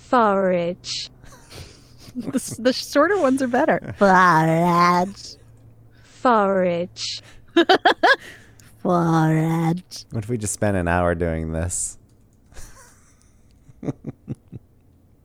Forage. 0.09 1.11
The, 2.16 2.57
the 2.59 2.73
shorter 2.73 3.21
ones 3.21 3.40
are 3.42 3.47
better. 3.47 3.94
Forage. 3.97 5.37
Forage. 6.03 7.23
Forage. 8.83 10.05
What 10.11 10.25
if 10.25 10.29
we 10.29 10.37
just 10.37 10.53
spent 10.53 10.77
an 10.77 10.88
hour 10.88 11.14
doing 11.14 11.53
this? 11.53 11.97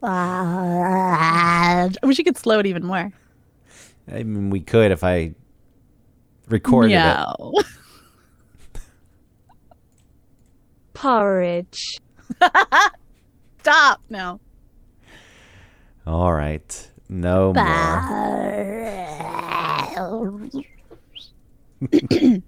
I 0.00 1.90
wish 2.04 2.18
you 2.18 2.24
could 2.24 2.36
slow 2.36 2.60
it 2.60 2.66
even 2.66 2.84
more. 2.84 3.10
I 4.12 4.22
mean, 4.22 4.50
we 4.50 4.60
could 4.60 4.92
if 4.92 5.02
I 5.02 5.34
recorded 6.48 6.92
it. 6.92 6.98
no. 6.98 7.54
Porridge. 10.92 11.98
Stop. 13.62 14.00
No. 14.08 14.38
All 16.06 16.32
right, 16.32 16.90
no 17.08 17.52
more. 17.54 17.64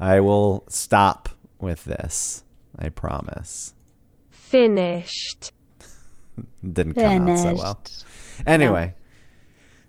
I 0.00 0.20
will 0.20 0.64
stop 0.68 1.28
with 1.58 1.84
this. 1.84 2.42
I 2.78 2.88
promise. 2.88 3.74
Finished. 4.30 5.52
Didn't 6.62 6.94
come 6.94 7.28
out 7.28 7.38
so 7.38 7.54
well. 7.54 7.80
Finished. 7.84 8.04
Anyway, 8.46 8.94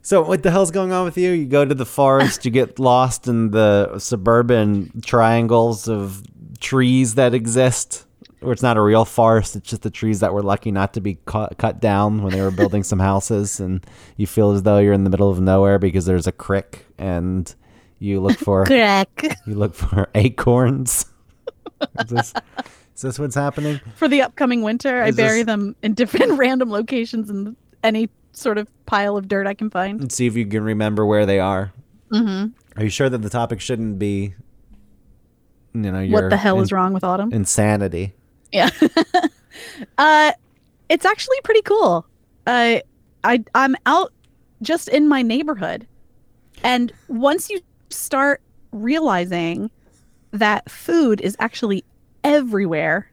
so 0.02 0.22
what 0.22 0.44
the 0.44 0.52
hell's 0.52 0.70
going 0.70 0.92
on 0.92 1.06
with 1.06 1.18
you? 1.18 1.32
You 1.32 1.48
go 1.48 1.66
to 1.66 1.74
the 1.74 1.86
forest, 1.86 2.46
you 2.46 2.52
get 2.52 2.78
lost 2.80 3.28
in 3.28 3.52
the 3.52 3.98
suburban 3.98 5.02
triangles 5.02 5.88
of 5.88 6.22
trees 6.60 7.16
that 7.16 7.34
exist, 7.34 8.06
where 8.46 8.54
it's 8.54 8.62
not 8.64 8.78
a 8.78 8.82
real 8.82 9.06
forest. 9.06 9.56
It's 9.56 9.70
just 9.70 9.82
the 9.82 9.90
trees 9.90 10.20
that 10.22 10.34
were 10.34 10.44
lucky 10.44 10.72
not 10.72 10.94
to 10.94 11.02
be 11.02 11.16
cut, 11.26 11.58
cut 11.58 11.80
down 11.82 12.22
when 12.24 12.32
they 12.34 12.42
were 12.42 12.52
building 12.52 12.84
some 12.84 13.00
houses, 13.00 13.60
and 13.60 13.86
you 14.18 14.28
feel 14.28 14.52
as 14.52 14.64
though 14.64 14.78
you're 14.80 14.94
in 14.94 15.04
the 15.04 15.10
middle 15.10 15.30
of 15.30 15.40
nowhere 15.42 15.80
because 15.80 16.06
there's 16.06 16.28
a 16.28 16.32
crick 16.32 16.86
and 16.98 17.54
You 18.00 18.20
look 18.22 18.38
for 18.38 18.66
Crack. 18.68 19.24
you 19.46 19.56
look 19.56 19.74
for 19.74 20.08
acorns. 20.16 21.06
is, 22.00 22.10
this, 22.10 22.34
is 22.96 23.02
this 23.02 23.20
what's 23.20 23.36
happening? 23.36 23.80
For 23.96 24.08
the 24.08 24.22
upcoming 24.22 24.62
winter, 24.62 25.02
I 25.02 25.08
Is 25.10 25.16
bury 25.16 25.40
this- 25.40 25.46
them 25.48 25.76
in 25.84 25.94
different 25.94 26.34
random 26.40 26.70
locations 26.70 27.30
in 27.30 27.56
any 27.84 28.10
sort 28.32 28.58
of 28.58 28.68
pile 28.86 29.16
of 29.18 29.28
dirt 29.28 29.48
I 29.48 29.54
can 29.54 29.70
find. 29.70 30.00
Let's 30.02 30.16
see 30.16 30.28
if 30.28 30.36
you 30.36 30.46
can 30.46 30.64
remember 30.64 31.06
where 31.06 31.26
they 31.26 31.40
are. 31.40 31.72
hmm 32.12 32.48
Are 32.76 32.84
you 32.84 32.90
sure 32.90 33.10
that 33.10 33.20
the 33.22 33.30
topic 33.30 33.62
shouldn't 33.62 33.98
be, 34.00 34.34
you 35.74 35.92
know, 35.92 36.00
your 36.02 36.22
What 36.24 36.30
the 36.30 36.38
hell 36.38 36.60
is 36.62 36.72
wrong 36.72 36.94
with 36.94 37.04
autumn? 37.04 37.32
Insanity. 37.34 38.14
Yeah. 38.56 38.70
uh 39.98 40.32
it's 40.88 41.06
actually 41.06 41.38
pretty 41.44 41.62
cool. 41.64 42.06
Uh 42.48 42.80
I 43.24 43.44
I'm 43.54 43.76
out 43.86 44.14
just 44.62 44.88
in 44.88 45.08
my 45.10 45.22
neighborhood. 45.22 45.86
And 46.64 46.94
once 47.10 47.50
you 47.50 47.60
start 47.90 48.42
realizing 48.72 49.70
that 50.32 50.70
food 50.72 51.20
is 51.20 51.36
actually 51.40 51.84
everywhere, 52.24 53.12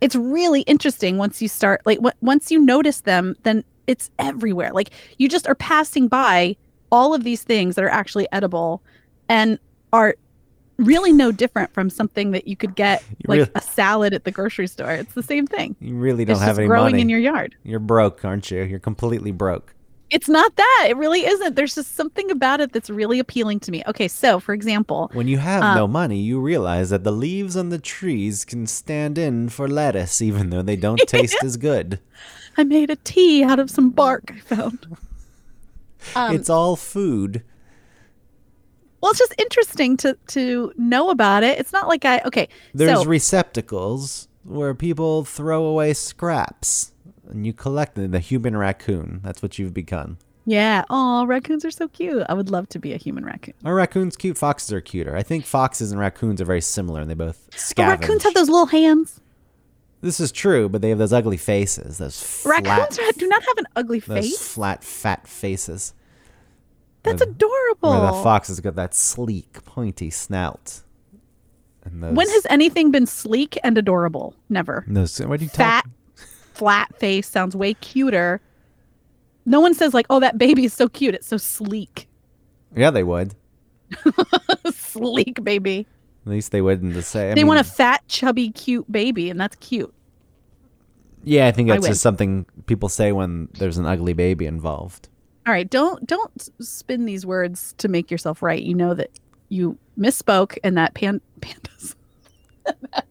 it's 0.00 0.16
really 0.16 0.62
interesting 0.62 1.16
once 1.16 1.40
you 1.40 1.46
start 1.46 1.80
like 1.86 1.98
w- 1.98 2.16
once 2.20 2.50
you 2.50 2.58
notice 2.60 3.02
them, 3.02 3.36
then 3.44 3.62
it's 3.86 4.10
everywhere. 4.18 4.72
Like 4.72 4.90
you 5.18 5.28
just 5.28 5.46
are 5.46 5.54
passing 5.54 6.08
by 6.08 6.56
all 6.90 7.14
of 7.14 7.22
these 7.22 7.44
things 7.44 7.76
that 7.76 7.84
are 7.84 7.88
actually 7.88 8.26
edible 8.32 8.82
and 9.28 9.60
are 9.92 10.16
really 10.78 11.12
no 11.12 11.30
different 11.32 11.72
from 11.74 11.90
something 11.90 12.30
that 12.32 12.48
you 12.48 12.56
could 12.56 12.74
get 12.74 13.02
You 13.18 13.24
like 13.28 13.38
really- 13.38 13.50
a 13.54 13.60
salad 13.60 14.14
at 14.14 14.24
the 14.24 14.30
grocery 14.30 14.66
store. 14.66 14.90
It's 14.92 15.14
the 15.14 15.22
same 15.22 15.46
thing. 15.46 15.76
You 15.80 15.94
really 15.96 16.24
don't 16.24 16.32
It's 16.34 16.40
have 16.40 16.50
just 16.50 16.58
any 16.60 16.68
growing 16.68 16.92
money. 16.92 17.02
in 17.02 17.08
your 17.08 17.20
yard. 17.20 17.54
You're 17.64 17.78
broke, 17.80 18.24
aren't 18.24 18.50
you? 18.50 18.62
You're 18.62 18.78
completely 18.78 19.30
broke. 19.32 19.74
It's 20.10 20.28
not 20.28 20.54
that. 20.56 20.86
It 20.90 20.96
really 20.98 21.24
isn't. 21.24 21.56
There's 21.56 21.74
just 21.74 21.94
something 21.96 22.30
about 22.30 22.60
it 22.60 22.72
that's 22.72 22.90
really 22.90 23.18
appealing 23.18 23.60
to 23.60 23.70
me. 23.70 23.82
Okay, 23.86 24.08
so 24.08 24.38
for 24.40 24.52
example, 24.52 25.10
When 25.14 25.26
you 25.26 25.38
have 25.38 25.62
Um, 25.62 25.74
no 25.74 25.88
money, 25.88 26.18
you 26.20 26.38
realize 26.38 26.90
that 26.90 27.02
the 27.02 27.12
leaves 27.12 27.56
on 27.56 27.70
the 27.70 27.78
trees 27.78 28.44
can 28.44 28.66
stand 28.66 29.16
in 29.16 29.48
for 29.48 29.66
lettuce, 29.68 30.20
even 30.20 30.50
though 30.50 30.60
they 30.60 30.76
don't 30.76 30.98
taste 31.06 31.36
as 31.42 31.56
good. 31.56 31.98
I 32.58 32.64
made 32.64 32.90
a 32.90 32.96
tea 32.96 33.42
out 33.42 33.58
of 33.58 33.70
some 33.70 33.88
bark 33.88 34.30
I 34.36 34.40
found. 34.40 34.86
Um, 36.14 36.34
it's 36.34 36.50
all 36.50 36.76
food. 36.76 37.42
Well, 39.02 39.10
it's 39.10 39.18
just 39.18 39.34
interesting 39.38 39.96
to 39.98 40.16
to 40.28 40.72
know 40.78 41.10
about 41.10 41.42
it. 41.42 41.58
It's 41.58 41.72
not 41.72 41.88
like 41.88 42.04
I 42.04 42.20
okay. 42.24 42.48
There's 42.72 43.00
so 43.02 43.04
receptacles 43.04 44.28
where 44.44 44.74
people 44.74 45.24
throw 45.24 45.64
away 45.64 45.92
scraps, 45.94 46.92
and 47.28 47.44
you 47.46 47.52
collect 47.52 47.94
them. 47.96 48.10
The 48.12 48.18
human 48.20 48.56
raccoon. 48.56 49.20
That's 49.22 49.42
what 49.42 49.58
you've 49.58 49.74
become. 49.74 50.18
yeah. 50.46 50.84
Oh, 50.90 51.26
raccoons 51.26 51.64
are 51.64 51.70
so 51.70 51.88
cute. 51.88 52.24
I 52.28 52.34
would 52.34 52.50
love 52.50 52.68
to 52.70 52.78
be 52.78 52.92
a 52.92 52.96
human 52.96 53.24
raccoon. 53.24 53.54
Are 53.64 53.74
raccoons 53.74 54.16
cute? 54.16 54.36
Foxes 54.38 54.72
are 54.72 54.80
cuter. 54.80 55.14
I 55.16 55.22
think 55.22 55.44
foxes 55.44 55.92
and 55.92 56.00
raccoons 56.00 56.40
are 56.40 56.44
very 56.44 56.60
similar, 56.62 57.00
and 57.00 57.08
they 57.10 57.14
both 57.14 57.46
But 57.50 57.58
scavenge. 57.58 57.88
raccoons 57.88 58.22
have 58.24 58.34
those 58.34 58.48
little 58.48 58.66
hands. 58.66 59.20
This 60.00 60.18
is 60.18 60.32
true, 60.32 60.68
but 60.68 60.82
they 60.82 60.88
have 60.88 60.98
those 60.98 61.12
ugly 61.12 61.36
faces. 61.36 61.98
Those 61.98 62.20
flat, 62.20 62.66
Raccoons 62.66 63.16
do 63.16 63.28
not 63.28 63.42
have 63.44 63.58
an 63.58 63.66
ugly 63.76 64.00
those 64.00 64.18
face. 64.26 64.48
flat, 64.54 64.82
fat 64.82 65.28
faces. 65.28 65.94
That's 67.02 67.20
Where- 67.20 67.30
adorable. 67.30 67.90
Where 67.90 68.12
the 68.12 68.22
fox 68.22 68.48
has 68.48 68.60
got 68.60 68.76
that 68.76 68.94
sleek, 68.94 69.64
pointy 69.64 70.10
snout. 70.10 70.82
And 71.84 72.02
those, 72.02 72.14
when 72.14 72.28
has 72.28 72.46
anything 72.48 72.90
been 72.92 73.06
sleek 73.06 73.58
and 73.64 73.76
adorable? 73.76 74.34
Never. 74.48 74.84
those? 74.86 75.18
What 75.20 75.40
are 75.40 75.42
you 75.42 75.48
Fat, 75.50 75.84
flat 76.14 76.96
face 77.00 77.28
sounds 77.28 77.56
way 77.56 77.74
cuter. 77.74 78.40
No 79.44 79.58
one 79.60 79.74
says 79.74 79.92
like, 79.92 80.06
"Oh, 80.08 80.20
that 80.20 80.38
baby 80.38 80.64
is 80.64 80.72
so 80.72 80.88
cute. 80.88 81.16
It's 81.16 81.26
so 81.26 81.36
sleek." 81.38 82.06
Yeah, 82.76 82.92
they 82.92 83.02
would. 83.02 83.34
sleek 84.72 85.42
baby. 85.42 85.86
At 86.24 86.30
least 86.30 86.52
they 86.52 86.60
wouldn't 86.62 87.02
say. 87.04 87.32
I 87.32 87.34
they 87.34 87.40
mean, 87.40 87.48
want 87.48 87.60
a 87.60 87.64
fat, 87.64 88.06
chubby, 88.06 88.50
cute 88.50 88.90
baby, 88.90 89.28
and 89.28 89.40
that's 89.40 89.56
cute. 89.56 89.92
Yeah, 91.24 91.46
I 91.48 91.52
think 91.52 91.68
that's 91.68 91.82
win. 91.82 91.90
just 91.90 92.02
something 92.02 92.46
people 92.66 92.88
say 92.88 93.10
when 93.12 93.48
there's 93.58 93.78
an 93.78 93.86
ugly 93.86 94.12
baby 94.12 94.46
involved. 94.46 95.08
All 95.46 95.52
right, 95.52 95.68
don't 95.68 96.06
don't 96.06 96.48
spin 96.60 97.04
these 97.04 97.26
words 97.26 97.74
to 97.78 97.88
make 97.88 98.10
yourself 98.10 98.42
right. 98.42 98.62
You 98.62 98.74
know 98.74 98.94
that 98.94 99.10
you 99.48 99.76
misspoke, 99.98 100.56
and 100.62 100.76
that 100.76 100.94
pan- 100.94 101.20
pandas, 101.40 101.94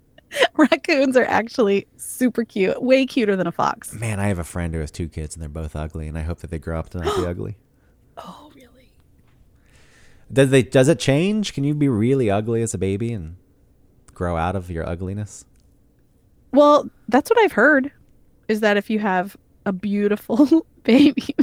raccoons 0.56 1.17
are 1.17 1.26
actually 1.26 1.88
super 1.98 2.46
cute, 2.46 2.82
way 2.82 3.06
cuter 3.06 3.36
than 3.36 3.48
a 3.48 3.52
fox. 3.52 3.94
Man, 3.94 4.20
I 4.20 4.28
have 4.28 4.39
a 4.39 4.44
friend 4.44 4.74
who 4.74 4.80
has 4.80 4.91
two 4.91 5.10
kids, 5.10 5.36
and 5.36 5.41
they're 5.41 5.50
both 5.50 5.76
ugly, 5.76 6.08
and 6.08 6.17
I 6.17 6.22
hope 6.22 6.39
that 6.39 6.50
they 6.52 6.60
grow 6.60 6.80
up 6.80 6.89
to 6.91 7.00
not 7.00 7.15
be 7.17 7.26
ugly. 7.28 7.58
Oh, 8.17 8.52
really? 8.56 8.91
Does 10.32 10.50
they? 10.50 10.63
Does 10.63 10.88
it 10.88 11.00
change? 11.00 11.54
Can 11.54 11.63
you 11.63 11.74
be 11.74 11.89
really 11.89 12.32
ugly 12.32 12.62
as 12.62 12.74
a 12.74 12.78
baby 12.78 13.12
and 13.12 13.36
grow 14.13 14.38
out 14.38 14.56
of 14.56 14.72
your 14.72 14.88
ugliness? 14.88 15.44
Well, 16.54 16.89
that's 17.10 17.30
what 17.30 17.39
I've 17.39 17.52
heard. 17.54 17.91
Is 18.48 18.62
that 18.62 18.78
if 18.78 18.89
you 18.89 19.00
have 19.00 19.36
a 19.65 19.72
beautiful 19.72 20.65
baby, 20.84 21.36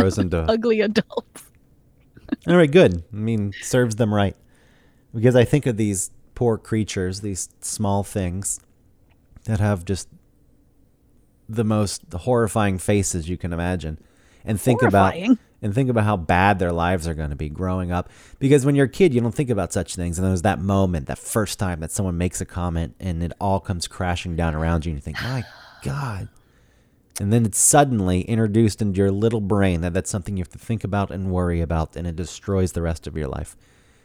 grows 0.00 0.18
into- 0.18 0.38
ugly 0.48 0.80
adults. 0.80 1.44
All 2.46 2.56
right, 2.56 2.70
good. 2.70 3.04
I 3.12 3.16
mean, 3.16 3.52
serves 3.62 3.96
them 3.96 4.12
right. 4.12 4.36
Because 5.14 5.36
I 5.36 5.44
think 5.44 5.66
of 5.66 5.76
these 5.76 6.10
poor 6.34 6.58
creatures, 6.58 7.20
these 7.20 7.48
small 7.60 8.02
things 8.02 8.60
that 9.44 9.60
have 9.60 9.84
just 9.84 10.08
the 11.48 11.64
most 11.64 12.02
horrifying 12.12 12.78
faces 12.78 13.28
you 13.28 13.36
can 13.36 13.52
imagine. 13.52 13.98
And 14.44 14.60
think 14.60 14.80
Horrifying? 14.80 15.24
about 15.32 15.38
and 15.62 15.74
think 15.74 15.88
about 15.88 16.04
how 16.04 16.16
bad 16.18 16.58
their 16.58 16.72
lives 16.72 17.08
are 17.08 17.14
going 17.14 17.30
to 17.30 17.36
be 17.36 17.48
growing 17.48 17.90
up. 17.92 18.10
Because 18.38 18.66
when 18.66 18.74
you're 18.74 18.84
a 18.86 18.90
kid, 18.90 19.14
you 19.14 19.20
don't 19.22 19.34
think 19.34 19.48
about 19.48 19.72
such 19.72 19.96
things. 19.96 20.18
And 20.18 20.26
there's 20.28 20.42
that 20.42 20.60
moment, 20.60 21.06
that 21.06 21.18
first 21.18 21.58
time 21.58 21.80
that 21.80 21.90
someone 21.90 22.18
makes 22.18 22.40
a 22.42 22.44
comment 22.44 22.94
and 23.00 23.22
it 23.22 23.32
all 23.40 23.60
comes 23.60 23.86
crashing 23.88 24.36
down 24.36 24.54
around 24.54 24.84
you 24.84 24.90
and 24.90 24.98
you 24.98 25.02
think, 25.02 25.22
"My 25.22 25.44
god." 25.82 26.28
And 27.20 27.32
then 27.32 27.46
it's 27.46 27.58
suddenly 27.58 28.22
introduced 28.22 28.82
into 28.82 28.98
your 28.98 29.10
little 29.10 29.40
brain 29.40 29.82
that 29.82 29.94
that's 29.94 30.10
something 30.10 30.36
you 30.36 30.42
have 30.42 30.48
to 30.52 30.58
think 30.58 30.82
about 30.82 31.10
and 31.10 31.30
worry 31.30 31.60
about, 31.60 31.94
and 31.96 32.06
it 32.06 32.16
destroys 32.16 32.72
the 32.72 32.82
rest 32.82 33.06
of 33.06 33.16
your 33.16 33.28
life. 33.28 33.56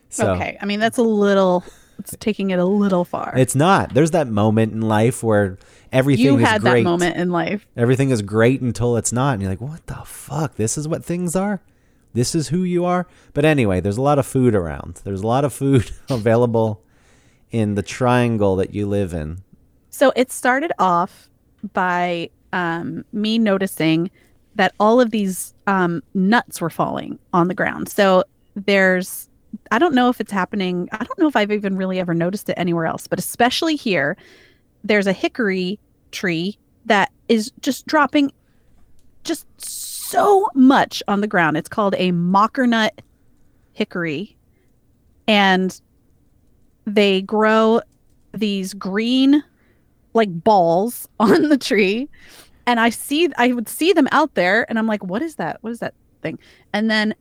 So 0.10 0.34
okay, 0.34 0.58
I 0.62 0.66
mean 0.66 0.80
that's 0.80 0.98
a 0.98 1.04
little. 1.04 1.64
It's 1.98 2.16
taking 2.20 2.52
it 2.52 2.60
a 2.60 2.66
little 2.66 3.04
far. 3.04 3.34
it's 3.36 3.56
not. 3.56 3.94
There's 3.94 4.12
that 4.12 4.28
moment 4.28 4.72
in 4.74 4.82
life 4.82 5.22
where 5.22 5.58
everything 5.92 6.26
you 6.26 6.38
is 6.38 6.48
had 6.48 6.62
great. 6.62 6.84
that 6.84 6.90
moment 6.90 7.18
in 7.18 7.30
life. 7.30 7.68
Everything 7.76 8.10
is 8.10 8.22
great 8.22 8.62
until 8.62 8.96
it's 8.96 9.12
not, 9.12 9.34
and 9.34 9.42
you're 9.42 9.52
like, 9.52 9.62
"What 9.62 9.86
the 9.88 10.02
fuck? 10.06 10.56
This 10.56 10.78
is 10.78 10.88
what 10.88 11.04
things 11.04 11.36
are. 11.36 11.62
This 12.14 12.34
is 12.36 12.50
who 12.50 12.64
you 12.64 12.86
are." 12.86 13.06
But 13.34 13.44
anyway, 13.44 13.82
there's 13.82 13.98
a 13.98 14.02
lot 14.02 14.18
of 14.18 14.26
food 14.26 14.56
around. 14.56 15.02
There's 15.04 15.22
a 15.22 15.28
lot 15.28 15.44
of 15.44 15.52
food 15.52 15.92
available 16.10 16.82
in 17.52 17.76
the 17.76 17.84
triangle 17.84 18.56
that 18.56 18.74
you 18.74 18.88
live 18.88 19.14
in. 19.14 19.40
So 19.90 20.14
it 20.16 20.32
started 20.32 20.72
off 20.80 21.28
by 21.74 22.30
um, 22.54 23.06
me 23.14 23.38
noticing 23.40 24.10
that 24.56 24.74
all 24.80 25.00
of 25.00 25.12
these 25.12 25.54
um, 25.68 26.04
nuts 26.14 26.60
were 26.60 26.70
falling 26.70 27.18
on 27.34 27.48
the 27.48 27.54
ground. 27.54 27.88
So 27.90 28.24
there's, 28.56 29.30
I 29.72 29.80
don't 29.80 29.94
know 29.94 30.10
if 30.10 30.20
it's 30.20 30.32
happening. 30.32 30.90
I 30.92 31.04
don't 31.04 31.20
know 31.20 31.28
if 31.28 31.36
I've 31.36 31.52
even 31.52 31.78
really 31.78 32.00
ever 32.00 32.14
noticed 32.14 32.50
it 32.50 32.56
anywhere 32.58 32.86
else, 32.86 33.08
but 33.08 33.20
especially 33.20 33.76
here, 33.76 34.18
there's 34.84 35.08
a 35.08 35.14
hickory 35.14 35.80
tree 36.12 36.58
that 36.86 37.12
is 37.28 37.52
just 37.62 37.86
dropping 37.86 38.32
just 39.24 39.46
so 39.60 40.48
much 40.56 41.04
on 41.08 41.22
the 41.22 41.28
ground. 41.28 41.56
It's 41.56 41.70
called 41.70 41.96
a 41.98 42.12
mockernut 42.12 42.92
hickory. 43.74 44.36
And 45.28 45.80
they 46.86 47.22
grow 47.22 47.82
these 48.34 48.74
green 48.74 49.44
like 50.20 50.44
balls 50.44 51.08
on 51.20 51.50
the 51.50 51.58
tree. 51.58 52.10
And 52.66 52.80
i 52.80 52.92
see 52.92 53.28
i 53.38 53.52
would 53.52 53.68
see 53.68 53.94
them 53.94 54.08
out 54.12 54.36
there 54.36 54.68
and 54.70 54.78
i'm 54.78 54.86
like 54.86 55.04
what 55.04 55.24
is 55.24 55.36
that? 55.36 55.58
What 55.62 55.72
is 55.72 55.80
that 55.80 55.96
thing? 56.22 56.38
And 56.72 56.92
then 56.92 57.16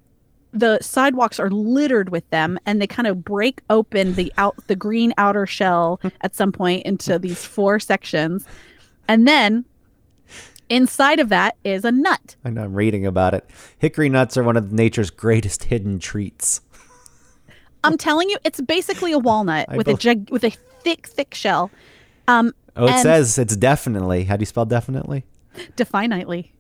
the 0.52 0.78
sidewalks 0.80 1.38
are 1.38 1.50
littered 1.50 2.08
with 2.08 2.28
them 2.30 2.58
and 2.66 2.80
they 2.80 2.86
kind 2.86 3.06
of 3.06 3.24
break 3.24 3.60
open 3.70 4.14
the 4.14 4.32
out 4.38 4.56
the 4.66 4.76
green 4.76 5.12
outer 5.18 5.46
shell 5.46 6.00
at 6.20 6.34
some 6.34 6.52
point 6.52 6.84
into 6.84 7.18
these 7.18 7.44
four 7.44 7.78
sections. 7.78 8.46
And 9.06 9.26
then 9.26 9.64
inside 10.68 11.20
of 11.20 11.28
that 11.30 11.56
is 11.64 11.84
a 11.84 11.92
nut. 11.92 12.36
I 12.44 12.50
know 12.50 12.62
I'm 12.64 12.74
reading 12.74 13.06
about 13.06 13.34
it. 13.34 13.48
Hickory 13.78 14.08
nuts 14.08 14.36
are 14.36 14.42
one 14.42 14.56
of 14.56 14.72
nature's 14.72 15.10
greatest 15.10 15.64
hidden 15.64 15.98
treats. 15.98 16.60
i'm 17.84 17.96
telling 17.96 18.28
you 18.28 18.36
it's 18.44 18.60
basically 18.60 19.12
a 19.12 19.18
walnut 19.18 19.66
I 19.70 19.76
with 19.76 19.88
a 19.88 20.26
with 20.30 20.44
a 20.44 20.50
thick 20.50 21.06
thick 21.06 21.34
shell. 21.34 21.70
Um 22.26 22.52
Oh, 22.78 22.86
it 22.86 22.92
And- 22.92 23.00
says 23.02 23.36
it's 23.38 23.56
definitely. 23.56 24.24
How 24.24 24.36
do 24.36 24.42
you 24.42 24.46
spell 24.46 24.64
definitely? 24.64 25.24
definitely 25.76 26.52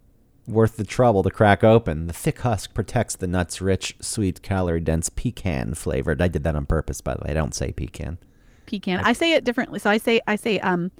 Worth 0.48 0.76
the 0.76 0.84
trouble 0.84 1.22
to 1.22 1.30
crack 1.30 1.62
open. 1.62 2.06
The 2.06 2.12
thick 2.12 2.40
husk 2.40 2.72
protects 2.74 3.14
the 3.16 3.26
nut's 3.26 3.60
rich, 3.60 3.96
sweet, 4.00 4.42
calorie 4.42 4.80
dense 4.80 5.08
pecan 5.10 5.74
flavored. 5.74 6.20
I 6.22 6.28
did 6.28 6.42
that 6.44 6.56
on 6.56 6.64
purpose, 6.66 7.00
by 7.02 7.14
the 7.14 7.20
way. 7.24 7.30
I 7.30 7.34
don't 7.34 7.54
say 7.54 7.70
pecan. 7.70 8.16
pecan. 8.66 9.00
I 9.04 9.12
say 9.12 9.34
it 9.34 9.44
differently. 9.44 9.78
So 9.78 9.90
I 9.90 9.98
say 9.98 10.20
I 10.26 10.36
say 10.36 10.58
um 10.60 10.90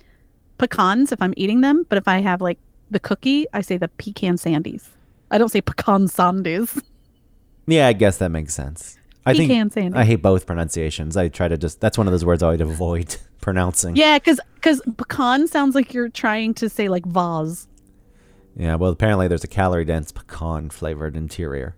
pecans 0.58 1.12
if 1.12 1.20
I'm 1.22 1.34
eating 1.36 1.62
them, 1.62 1.86
but 1.88 1.96
if 1.98 2.06
I 2.06 2.20
have 2.20 2.40
like 2.42 2.58
the 2.90 3.00
cookie, 3.00 3.46
I 3.52 3.62
say 3.62 3.76
the 3.78 3.88
pecan 3.88 4.36
sandies. 4.36 4.88
I 5.30 5.38
don't 5.38 5.50
say 5.50 5.60
pecan 5.62 6.08
sandies. 6.08 6.82
Yeah, 7.66 7.86
I 7.88 7.92
guess 7.94 8.18
that 8.18 8.30
makes 8.30 8.54
sense. 8.54 8.97
I 9.28 9.34
think 9.34 9.50
Pecan 9.50 9.70
sandy. 9.70 9.98
I 9.98 10.04
hate 10.04 10.22
both 10.22 10.46
pronunciations. 10.46 11.16
I 11.16 11.28
try 11.28 11.48
to 11.48 11.58
just 11.58 11.80
that's 11.80 11.98
one 11.98 12.06
of 12.06 12.12
those 12.12 12.24
words 12.24 12.42
I 12.42 12.50
would 12.50 12.60
avoid 12.60 13.16
pronouncing. 13.40 13.96
Yeah, 13.96 14.18
because 14.18 14.40
because 14.54 14.80
pecan 14.96 15.46
sounds 15.48 15.74
like 15.74 15.92
you're 15.94 16.08
trying 16.08 16.54
to 16.54 16.68
say 16.68 16.88
like 16.88 17.06
vase. 17.06 17.66
Yeah, 18.56 18.74
well, 18.74 18.90
apparently 18.90 19.28
there's 19.28 19.44
a 19.44 19.48
calorie 19.48 19.84
dense 19.84 20.10
pecan 20.12 20.70
flavored 20.70 21.16
interior. 21.16 21.76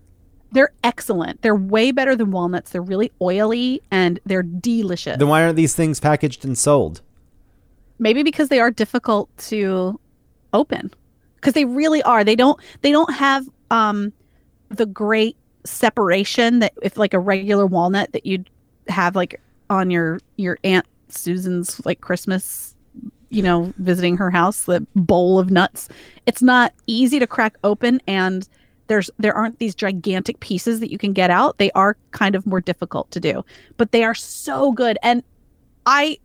They're 0.53 0.73
excellent. 0.83 1.43
They're 1.43 1.55
way 1.55 1.93
better 1.93 2.17
than 2.17 2.31
walnuts. 2.31 2.71
They're 2.73 2.83
really 2.83 3.13
oily 3.21 3.83
and 3.91 4.19
they're 4.25 4.43
delicious. 4.43 5.19
Then 5.19 5.29
why 5.29 5.43
aren't 5.43 5.57
these 5.57 5.75
things 5.75 6.01
packaged 6.01 6.45
and 6.45 6.59
sold? 6.59 7.03
Maybe 7.99 8.23
because 8.23 8.49
they 8.49 8.61
are 8.61 8.71
difficult 8.71 9.29
to 9.49 10.01
open. 10.53 10.91
Because 11.37 11.55
they 11.55 11.65
really 11.65 12.03
are. 12.03 12.25
They 12.25 12.37
don't 12.37 12.59
they 12.83 12.93
don't 12.93 13.13
have 13.15 13.47
um 13.71 14.13
the 14.71 14.87
great 14.87 15.37
separation 15.65 16.61
that 16.61 16.73
if 16.83 16.97
like 16.97 17.15
a 17.15 17.19
regular 17.19 17.67
walnut 17.67 18.13
that 18.13 18.27
you'd 18.27 18.49
have 18.89 19.15
like 19.15 19.41
on 19.69 19.91
your 19.91 20.21
your 20.37 20.59
aunt 20.65 20.87
Susan's 21.09 21.85
like 21.85 22.01
Christmas, 22.01 22.75
you 23.31 23.43
know, 23.43 23.73
visiting 23.79 24.17
her 24.17 24.31
house, 24.31 24.65
the 24.65 24.87
bowl 24.95 25.39
of 25.39 25.51
nuts. 25.51 25.89
It's 26.27 26.43
not 26.43 26.73
easy 26.87 27.19
to 27.19 27.27
crack 27.27 27.57
open 27.65 28.01
and 28.07 28.49
there's 28.87 29.11
there 29.19 29.35
aren't 29.35 29.59
these 29.59 29.75
gigantic 29.75 30.41
pieces 30.41 30.81
that 30.81 30.91
you 30.91 30.99
can 30.99 31.13
get 31.13 31.31
out. 31.31 31.59
They 31.59 31.71
are 31.73 31.97
kind 32.11 32.35
of 32.35 32.47
more 32.47 32.61
difficult 32.61 33.11
to 33.13 33.21
do. 33.21 33.45
But 33.77 33.93
they 33.93 34.05
are 34.05 34.15
so 34.15 34.73
good 34.73 34.99
and 35.03 35.23
I 35.87 36.19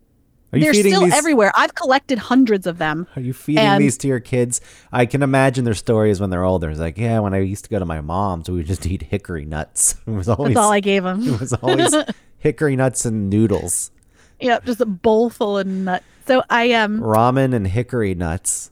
they're 0.62 0.74
still 0.74 1.02
these? 1.06 1.14
everywhere. 1.14 1.52
I've 1.56 1.76
collected 1.76 2.18
hundreds 2.20 2.66
of 2.68 2.78
them. 2.78 3.08
Are 3.16 3.22
you 3.22 3.34
feeding 3.34 3.64
and- 3.64 3.82
these 3.84 3.98
to 4.00 4.08
your 4.08 4.20
kids? 4.20 4.62
I 4.92 5.06
can 5.06 5.22
imagine 5.24 5.66
their 5.66 5.74
stories 5.74 6.20
when 6.22 6.30
they're 6.30 6.44
older. 6.44 6.70
It's 6.70 6.80
like, 6.80 6.98
yeah, 6.98 7.20
when 7.20 7.34
I 7.34 7.40
used 7.40 7.64
to 7.66 7.70
go 7.70 7.80
to 7.80 7.86
my 7.86 8.02
mom's, 8.02 8.50
we 8.50 8.58
would 8.58 8.66
just 8.68 8.86
eat 8.86 9.02
hickory 9.04 9.46
nuts. 9.46 9.96
It 10.08 10.12
was 10.12 10.30
always 10.30 10.54
That's 10.56 10.64
all 10.66 10.72
I 10.72 10.80
gave 10.80 11.04
them. 11.04 11.22
it 11.28 11.40
was 11.40 11.54
always 11.54 11.94
hickory 12.38 12.76
nuts 12.76 13.06
and 13.06 13.30
noodles, 13.30 13.92
Yep, 14.40 14.66
just 14.66 14.82
a 14.82 14.86
bowl 14.86 15.30
full 15.30 15.58
of 15.58 15.66
nuts. 15.68 16.04
So 16.28 16.44
I 16.50 16.74
um 16.74 17.00
ramen 17.02 17.54
and 17.56 17.66
hickory 17.68 18.16
nuts. 18.16 18.72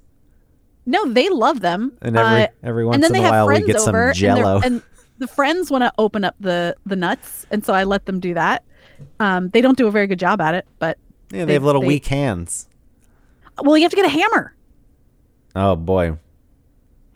no, 0.86 1.08
they 1.12 1.30
love 1.30 1.62
them. 1.62 1.94
And 2.02 2.18
every 2.18 2.44
Uh, 2.44 2.48
every 2.64 2.86
once 2.86 3.08
in 3.08 3.16
a 3.16 3.22
while 3.22 3.48
we 3.48 3.62
get 3.62 3.80
some 3.80 3.96
over, 3.96 4.08
and, 4.08 4.16
Jello. 4.16 4.62
and 4.64 4.82
the 5.20 5.28
friends 5.28 5.72
want 5.72 5.84
to 5.84 5.94
open 5.98 6.24
up 6.26 6.36
the 6.40 6.76
the 6.86 6.96
nuts, 6.96 7.46
and 7.52 7.64
so 7.66 7.74
I 7.74 7.84
let 7.86 8.06
them 8.06 8.20
do 8.20 8.34
that. 8.34 8.64
Um, 9.20 9.50
they 9.50 9.62
don't 9.62 9.78
do 9.78 9.88
a 9.88 9.92
very 9.92 10.08
good 10.08 10.20
job 10.20 10.42
at 10.42 10.54
it, 10.56 10.66
but 10.80 10.98
yeah, 11.34 11.40
they, 11.42 11.46
they- 11.46 11.54
have 11.54 11.64
little 11.64 11.82
they- 11.82 11.88
weak 11.88 12.06
hands. 12.06 12.68
well, 13.62 13.78
you 13.78 13.84
have 13.84 13.92
to 13.92 13.96
get 13.98 14.06
a 14.06 14.10
hammer. 14.10 14.56
Oh 15.56 15.76
boy, 15.76 16.18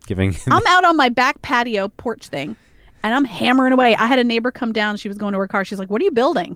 giving 0.06 0.36
I'm 0.48 0.66
out 0.68 0.84
on 0.86 0.96
my 0.98 1.10
back 1.10 1.42
patio 1.42 1.88
porch 1.88 2.28
thing, 2.28 2.56
and 3.04 3.16
I'm 3.16 3.26
hammering 3.26 3.74
away. 3.74 3.96
I 3.96 4.06
had 4.06 4.20
a 4.20 4.24
neighbor 4.24 4.52
come 4.52 4.74
down. 4.74 4.98
She 4.98 5.08
was 5.08 5.18
going 5.18 5.34
to 5.34 5.40
her 5.40 5.48
car. 5.48 5.66
She's 5.66 5.80
like, 5.80 5.90
"What 5.90 6.02
are 6.02 6.06
you 6.06 6.12
building?" 6.12 6.56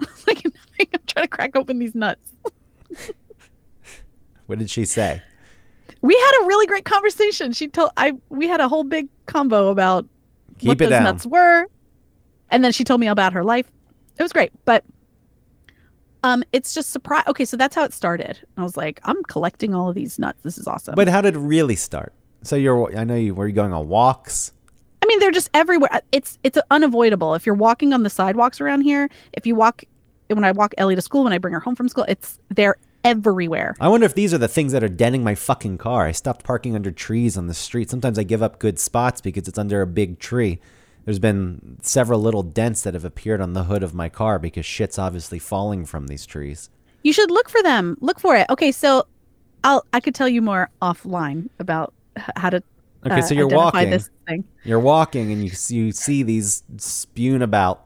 like, 0.26 0.42
I'm 0.80 1.00
trying 1.06 1.24
to 1.24 1.28
crack 1.28 1.54
open 1.56 1.78
these 1.78 1.94
nuts. 1.94 2.32
what 4.46 4.58
did 4.58 4.70
she 4.70 4.84
say? 4.84 5.22
We 6.00 6.14
had 6.14 6.42
a 6.42 6.46
really 6.46 6.66
great 6.66 6.84
conversation. 6.84 7.52
She 7.52 7.68
told 7.68 7.90
I 7.96 8.12
we 8.28 8.46
had 8.48 8.60
a 8.60 8.68
whole 8.68 8.84
big 8.84 9.08
combo 9.26 9.68
about 9.68 10.06
Keep 10.58 10.68
what 10.68 10.78
those 10.78 10.88
down. 10.90 11.04
nuts 11.04 11.26
were, 11.26 11.66
and 12.50 12.62
then 12.64 12.72
she 12.72 12.84
told 12.84 13.00
me 13.00 13.06
about 13.08 13.32
her 13.32 13.44
life. 13.44 13.70
It 14.18 14.22
was 14.22 14.32
great, 14.32 14.52
but 14.64 14.84
um, 16.24 16.42
it's 16.52 16.72
just 16.72 16.90
surprise. 16.90 17.22
Okay, 17.28 17.44
so 17.44 17.56
that's 17.56 17.76
how 17.76 17.84
it 17.84 17.92
started. 17.92 18.38
I 18.56 18.62
was 18.62 18.78
like, 18.78 18.98
I'm 19.04 19.22
collecting 19.24 19.74
all 19.74 19.90
of 19.90 19.94
these 19.94 20.18
nuts. 20.18 20.40
This 20.42 20.56
is 20.56 20.66
awesome. 20.66 20.94
But 20.94 21.06
how 21.06 21.20
did 21.20 21.36
it 21.36 21.38
really 21.38 21.76
start? 21.76 22.14
So 22.42 22.56
you're 22.56 22.96
I 22.96 23.04
know 23.04 23.14
you 23.14 23.34
were 23.34 23.46
you 23.46 23.54
going 23.54 23.74
on 23.74 23.88
walks? 23.88 24.52
I 25.02 25.06
mean, 25.06 25.20
they're 25.20 25.30
just 25.30 25.50
everywhere. 25.52 25.90
Uh, 25.92 26.00
It's 26.12 26.38
it's 26.42 26.58
unavoidable 26.70 27.34
if 27.34 27.44
you're 27.44 27.54
walking 27.54 27.92
on 27.92 28.04
the 28.04 28.10
sidewalks 28.10 28.58
around 28.60 28.80
here. 28.80 29.10
If 29.34 29.46
you 29.46 29.54
walk 29.54 29.84
when 30.28 30.44
I 30.44 30.52
walk 30.52 30.72
Ellie 30.78 30.94
to 30.94 31.02
school, 31.02 31.24
when 31.24 31.34
I 31.34 31.38
bring 31.38 31.52
her 31.52 31.60
home 31.60 31.76
from 31.76 31.88
school, 31.90 32.06
it's 32.08 32.38
they're 32.48 32.76
everywhere. 33.04 33.76
I 33.78 33.88
wonder 33.88 34.06
if 34.06 34.14
these 34.14 34.32
are 34.32 34.38
the 34.38 34.48
things 34.48 34.72
that 34.72 34.82
are 34.82 34.88
denting 34.88 35.22
my 35.22 35.34
fucking 35.34 35.76
car. 35.76 36.06
I 36.06 36.12
stopped 36.12 36.42
parking 36.42 36.74
under 36.74 36.90
trees 36.90 37.36
on 37.36 37.48
the 37.48 37.54
street. 37.54 37.90
Sometimes 37.90 38.18
I 38.18 38.22
give 38.22 38.42
up 38.42 38.58
good 38.58 38.78
spots 38.78 39.20
because 39.20 39.46
it's 39.46 39.58
under 39.58 39.82
a 39.82 39.86
big 39.86 40.18
tree. 40.18 40.58
There's 41.04 41.18
been 41.18 41.78
several 41.82 42.20
little 42.20 42.42
dents 42.42 42.82
that 42.82 42.94
have 42.94 43.04
appeared 43.04 43.40
on 43.40 43.52
the 43.52 43.64
hood 43.64 43.82
of 43.82 43.94
my 43.94 44.08
car 44.08 44.38
because 44.38 44.64
shit's 44.64 44.98
obviously 44.98 45.38
falling 45.38 45.84
from 45.84 46.06
these 46.06 46.24
trees. 46.26 46.70
You 47.02 47.12
should 47.12 47.30
look 47.30 47.48
for 47.50 47.62
them. 47.62 47.96
Look 48.00 48.18
for 48.18 48.36
it. 48.36 48.46
Okay, 48.48 48.72
so 48.72 49.06
I'll 49.62 49.84
I 49.92 50.00
could 50.00 50.14
tell 50.14 50.28
you 50.28 50.40
more 50.40 50.70
offline 50.80 51.48
about 51.58 51.92
how 52.36 52.50
to 52.50 52.62
Okay, 53.06 53.16
uh, 53.18 53.20
so 53.22 53.34
you're 53.34 53.46
identify 53.48 53.64
walking. 53.78 53.90
this 53.90 54.10
thing. 54.26 54.44
You're 54.64 54.80
walking 54.80 55.30
and 55.30 55.44
you 55.44 55.50
see, 55.50 55.74
you 55.76 55.92
see 55.92 56.22
these 56.22 56.62
spewing 56.78 57.42
about. 57.42 57.84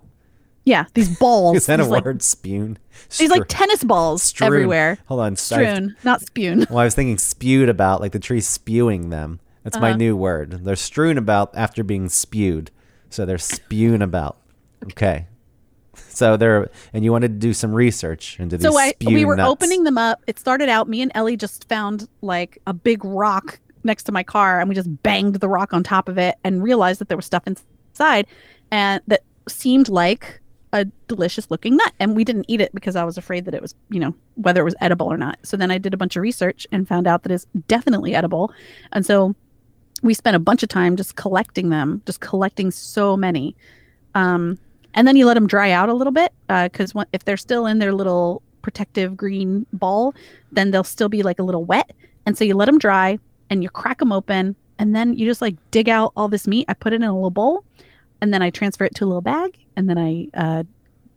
Yeah, 0.64 0.84
these 0.94 1.18
balls. 1.18 1.56
Is 1.56 1.66
that 1.66 1.80
a 1.80 1.84
like, 1.84 2.04
word? 2.04 2.22
Spewing. 2.22 2.78
These 3.18 3.30
like 3.30 3.46
tennis 3.48 3.82
balls 3.82 4.22
strewn. 4.22 4.46
everywhere. 4.46 4.98
Hold 5.06 5.20
on. 5.20 5.34
Strewn, 5.34 5.96
not 6.04 6.20
spewed. 6.20 6.68
Well, 6.70 6.78
I 6.78 6.84
was 6.84 6.94
thinking 6.94 7.18
spewed 7.18 7.68
about, 7.68 8.00
like 8.00 8.12
the 8.12 8.20
tree 8.20 8.40
spewing 8.40 9.10
them. 9.10 9.40
That's 9.64 9.80
my 9.80 9.88
Uh-huh. 9.90 9.96
new 9.98 10.16
word. 10.16 10.64
They're 10.64 10.76
strewn 10.76 11.18
about 11.18 11.50
after 11.56 11.82
being 11.82 12.08
spewed. 12.08 12.70
So 13.10 13.26
they're 13.26 13.38
spewing 13.38 14.02
about. 14.02 14.38
Okay. 14.84 15.26
So 15.94 16.36
they're, 16.36 16.70
and 16.92 17.04
you 17.04 17.12
wanted 17.12 17.28
to 17.28 17.38
do 17.38 17.52
some 17.52 17.72
research 17.72 18.38
into 18.38 18.56
these 18.56 18.64
So 18.64 18.78
I 18.78 18.94
we 19.04 19.24
were 19.24 19.36
nuts. 19.36 19.50
opening 19.50 19.84
them 19.84 19.98
up. 19.98 20.22
It 20.26 20.38
started 20.38 20.68
out 20.68 20.88
me 20.88 21.02
and 21.02 21.10
Ellie 21.14 21.36
just 21.36 21.68
found 21.68 22.08
like 22.22 22.58
a 22.66 22.72
big 22.72 23.04
rock 23.04 23.58
next 23.84 24.04
to 24.04 24.12
my 24.12 24.22
car 24.22 24.60
and 24.60 24.68
we 24.68 24.74
just 24.74 25.02
banged 25.02 25.36
the 25.36 25.48
rock 25.48 25.72
on 25.72 25.82
top 25.82 26.08
of 26.08 26.18
it 26.18 26.36
and 26.44 26.62
realized 26.62 27.00
that 27.00 27.08
there 27.08 27.16
was 27.16 27.26
stuff 27.26 27.44
inside 27.46 28.26
and 28.70 29.00
that 29.06 29.22
seemed 29.48 29.88
like 29.88 30.40
a 30.72 30.84
delicious 31.06 31.50
looking 31.50 31.76
nut 31.76 31.92
and 31.98 32.14
we 32.14 32.24
didn't 32.24 32.44
eat 32.48 32.60
it 32.60 32.72
because 32.74 32.94
I 32.96 33.04
was 33.04 33.16
afraid 33.16 33.44
that 33.46 33.54
it 33.54 33.62
was, 33.62 33.74
you 33.88 33.98
know, 34.00 34.14
whether 34.34 34.60
it 34.60 34.64
was 34.64 34.74
edible 34.80 35.06
or 35.06 35.16
not. 35.16 35.38
So 35.42 35.56
then 35.56 35.70
I 35.70 35.78
did 35.78 35.94
a 35.94 35.96
bunch 35.96 36.16
of 36.16 36.22
research 36.22 36.66
and 36.70 36.86
found 36.86 37.06
out 37.06 37.22
that 37.22 37.32
it's 37.32 37.46
definitely 37.66 38.14
edible. 38.14 38.52
And 38.92 39.06
so 39.06 39.34
we 40.02 40.14
spent 40.14 40.36
a 40.36 40.40
bunch 40.40 40.62
of 40.62 40.68
time 40.68 40.96
just 40.96 41.16
collecting 41.16 41.70
them, 41.70 42.02
just 42.06 42.20
collecting 42.20 42.70
so 42.70 43.16
many. 43.16 43.56
Um, 44.14 44.58
and 44.94 45.06
then 45.06 45.16
you 45.16 45.26
let 45.26 45.34
them 45.34 45.46
dry 45.46 45.70
out 45.70 45.88
a 45.88 45.94
little 45.94 46.12
bit 46.12 46.32
because 46.48 46.92
if 47.12 47.24
they're 47.24 47.36
still 47.36 47.66
in 47.66 47.78
their 47.78 47.92
little 47.92 48.42
protective 48.62 49.16
green 49.16 49.66
ball, 49.72 50.14
then 50.52 50.70
they'll 50.70 50.84
still 50.84 51.08
be 51.08 51.22
like 51.22 51.38
a 51.38 51.42
little 51.42 51.64
wet. 51.64 51.92
And 52.26 52.36
so 52.36 52.44
you 52.44 52.54
let 52.54 52.66
them 52.66 52.78
dry 52.78 53.18
and 53.50 53.62
you 53.62 53.70
crack 53.70 53.98
them 53.98 54.12
open, 54.12 54.54
and 54.78 54.94
then 54.94 55.14
you 55.14 55.26
just 55.26 55.40
like 55.40 55.56
dig 55.70 55.88
out 55.88 56.12
all 56.16 56.28
this 56.28 56.46
meat. 56.46 56.66
I 56.68 56.74
put 56.74 56.92
it 56.92 56.96
in 56.96 57.04
a 57.04 57.14
little 57.14 57.30
bowl, 57.30 57.64
and 58.20 58.32
then 58.32 58.42
I 58.42 58.50
transfer 58.50 58.84
it 58.84 58.94
to 58.96 59.04
a 59.04 59.06
little 59.06 59.22
bag, 59.22 59.58
and 59.76 59.88
then 59.88 59.96
I 59.98 60.28
uh, 60.34 60.64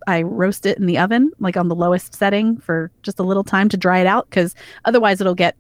I 0.08 0.22
roast 0.22 0.66
it 0.66 0.78
in 0.78 0.86
the 0.86 0.98
oven 0.98 1.32
like 1.40 1.58
on 1.58 1.68
the 1.68 1.76
lowest 1.76 2.16
setting 2.16 2.58
for 2.58 2.92
just 3.04 3.20
a 3.20 3.24
little 3.24 3.44
time 3.44 3.70
to 3.70 3.78
dry 3.78 4.00
it 4.00 4.08
out 4.08 4.30
because 4.30 4.56
otherwise 4.86 5.22
it'll 5.22 5.36
get 5.36 5.56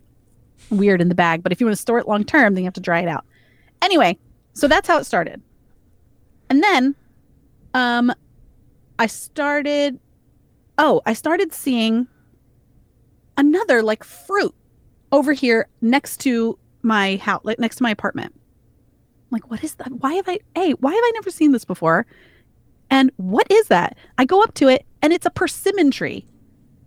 weird 0.71 1.01
in 1.01 1.09
the 1.09 1.15
bag. 1.15 1.43
But 1.43 1.51
if 1.51 1.59
you 1.59 1.67
want 1.67 1.75
to 1.75 1.81
store 1.81 1.99
it 1.99 2.07
long 2.07 2.23
term, 2.23 2.53
then 2.53 2.63
you 2.63 2.67
have 2.67 2.73
to 2.73 2.81
dry 2.81 3.01
it 3.01 3.07
out. 3.07 3.25
Anyway, 3.81 4.17
so 4.53 4.67
that's 4.67 4.87
how 4.87 4.97
it 4.97 5.05
started. 5.05 5.41
And 6.49 6.63
then 6.63 6.95
um 7.73 8.13
I 8.99 9.07
started 9.07 9.99
oh, 10.77 11.01
I 11.05 11.13
started 11.13 11.53
seeing 11.53 12.07
another 13.37 13.81
like 13.83 14.03
fruit 14.03 14.53
over 15.11 15.33
here 15.33 15.67
next 15.81 16.17
to 16.21 16.57
my 16.81 17.17
house, 17.17 17.41
like 17.43 17.59
next 17.59 17.77
to 17.77 17.83
my 17.83 17.91
apartment. 17.91 18.33
Like, 19.29 19.49
what 19.49 19.63
is 19.63 19.75
that? 19.75 19.91
Why 19.91 20.13
have 20.15 20.27
I 20.27 20.39
hey, 20.55 20.71
why 20.73 20.91
have 20.93 21.03
I 21.03 21.11
never 21.15 21.31
seen 21.31 21.51
this 21.51 21.65
before? 21.65 22.05
And 22.89 23.11
what 23.15 23.49
is 23.49 23.67
that? 23.67 23.97
I 24.17 24.25
go 24.25 24.43
up 24.43 24.53
to 24.55 24.67
it 24.67 24.85
and 25.01 25.13
it's 25.13 25.25
a 25.25 25.31
persimmon 25.31 25.91
tree. 25.91 26.25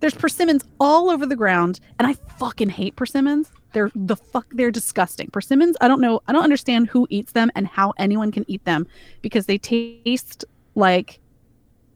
There's 0.05 0.13
persimmons 0.13 0.63
all 0.79 1.09
over 1.09 1.25
the 1.25 1.35
ground, 1.35 1.81
and 1.99 2.07
I 2.07 2.13
fucking 2.37 2.69
hate 2.69 2.95
persimmons. 2.95 3.51
They're 3.73 3.91
the 3.95 4.17
fuck 4.17 4.45
they're 4.51 4.71
disgusting. 4.71 5.31
Persimmons, 5.31 5.79
I 5.81 5.89
don't 5.89 6.03
know, 6.03 6.21
I 6.29 6.35
don't 6.35 6.45
understand 6.45 6.89
who 6.89 7.07
eats 7.09 7.33
them 7.33 7.51
and 7.55 7.67
how 7.67 7.95
anyone 7.97 8.31
can 8.31 8.45
eat 8.47 8.63
them 8.67 8.87
because 9.23 9.47
they 9.47 9.57
taste 9.57 10.45
like 10.75 11.21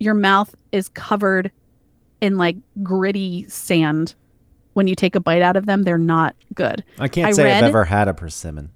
your 0.01 0.14
mouth 0.14 0.55
is 0.72 0.89
covered 0.89 1.53
in 2.22 2.39
like 2.39 2.57
gritty 2.83 3.47
sand 3.47 4.14
when 4.72 4.87
you 4.87 4.95
take 4.95 5.14
a 5.14 5.20
bite 5.20 5.43
out 5.43 5.57
of 5.57 5.66
them. 5.66 5.83
They're 5.83 5.99
not 5.99 6.35
good. 6.55 6.83
I 6.99 7.09
can't 7.09 7.28
I 7.28 7.33
say 7.33 7.43
I've 7.43 7.62
read- 7.62 7.68
ever 7.68 7.85
had 7.85 8.09
a 8.09 8.14
persimmon. 8.14 8.70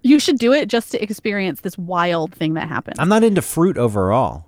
You 0.00 0.18
should 0.18 0.38
do 0.38 0.54
it 0.54 0.70
just 0.70 0.90
to 0.92 1.02
experience 1.02 1.60
this 1.60 1.76
wild 1.76 2.34
thing 2.34 2.54
that 2.54 2.66
happened. 2.66 2.96
I'm 2.98 3.10
not 3.10 3.24
into 3.24 3.42
fruit 3.42 3.76
overall, 3.76 4.46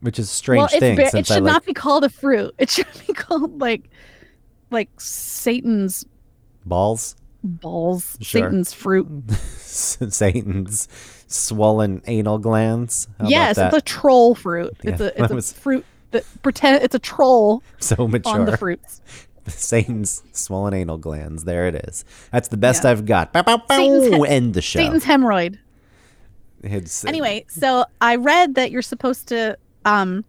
which 0.00 0.18
is 0.18 0.26
a 0.26 0.34
strange 0.34 0.58
well, 0.58 0.66
it's 0.66 0.78
thing. 0.78 0.96
ba- 0.96 1.16
it 1.16 1.26
should 1.26 1.36
I 1.36 1.40
like 1.40 1.52
not 1.52 1.64
be 1.66 1.74
called 1.74 2.04
a 2.04 2.08
fruit. 2.08 2.54
It 2.58 2.70
should 2.70 2.86
be 3.06 3.12
called 3.12 3.60
like 3.60 3.88
like 4.70 4.88
Satan's 5.00 6.04
balls, 6.66 7.16
balls, 7.42 8.16
Sure. 8.20 8.42
Satan's 8.42 8.72
fruit. 8.74 9.08
Satan's 9.32 10.88
swollen 11.26 12.02
anal 12.06 12.38
glands. 12.38 13.06
How 13.18 13.24
about 13.24 13.30
yes, 13.30 13.58
it's 13.58 13.76
a 13.76 13.80
troll 13.80 14.34
fruit. 14.34 14.76
It's 14.82 15.00
Yeah, 15.00 15.06
a 15.06 15.08
it's 15.24 15.28
that 15.50 15.56
a 15.56 15.60
fruit 15.60 15.84
that 16.10 16.24
pretend 16.42 16.82
it's 16.82 16.94
a 16.94 16.98
troll 16.98 17.62
so 17.78 18.08
mature. 18.08 18.32
on 18.34 18.44
the 18.46 18.56
fruits. 18.56 19.00
Satan's 19.46 20.22
swollen 20.32 20.74
anal 20.74 20.98
glands. 20.98 21.44
There 21.44 21.66
it 21.66 21.74
is. 21.88 22.04
That's 22.30 22.48
the 22.48 22.56
best 22.58 22.84
Yeah. 22.84 22.90
I've 22.90 23.06
got. 23.06 23.32
Bow, 23.32 23.42
bow, 23.42 23.56
bow. 23.66 24.24
End 24.24 24.52
the 24.54 24.60
show. 24.62 24.78
Satan's 24.78 25.04
hemorrhoid. 25.04 25.58
His, 26.62 27.04
uh, 27.04 27.08
anyway, 27.08 27.46
so 27.48 27.84
I 28.00 28.16
read 28.16 28.56
that 28.56 28.70
you're 28.70 28.82
supposed 28.82 29.28
to 29.28 29.56
um 29.84 30.24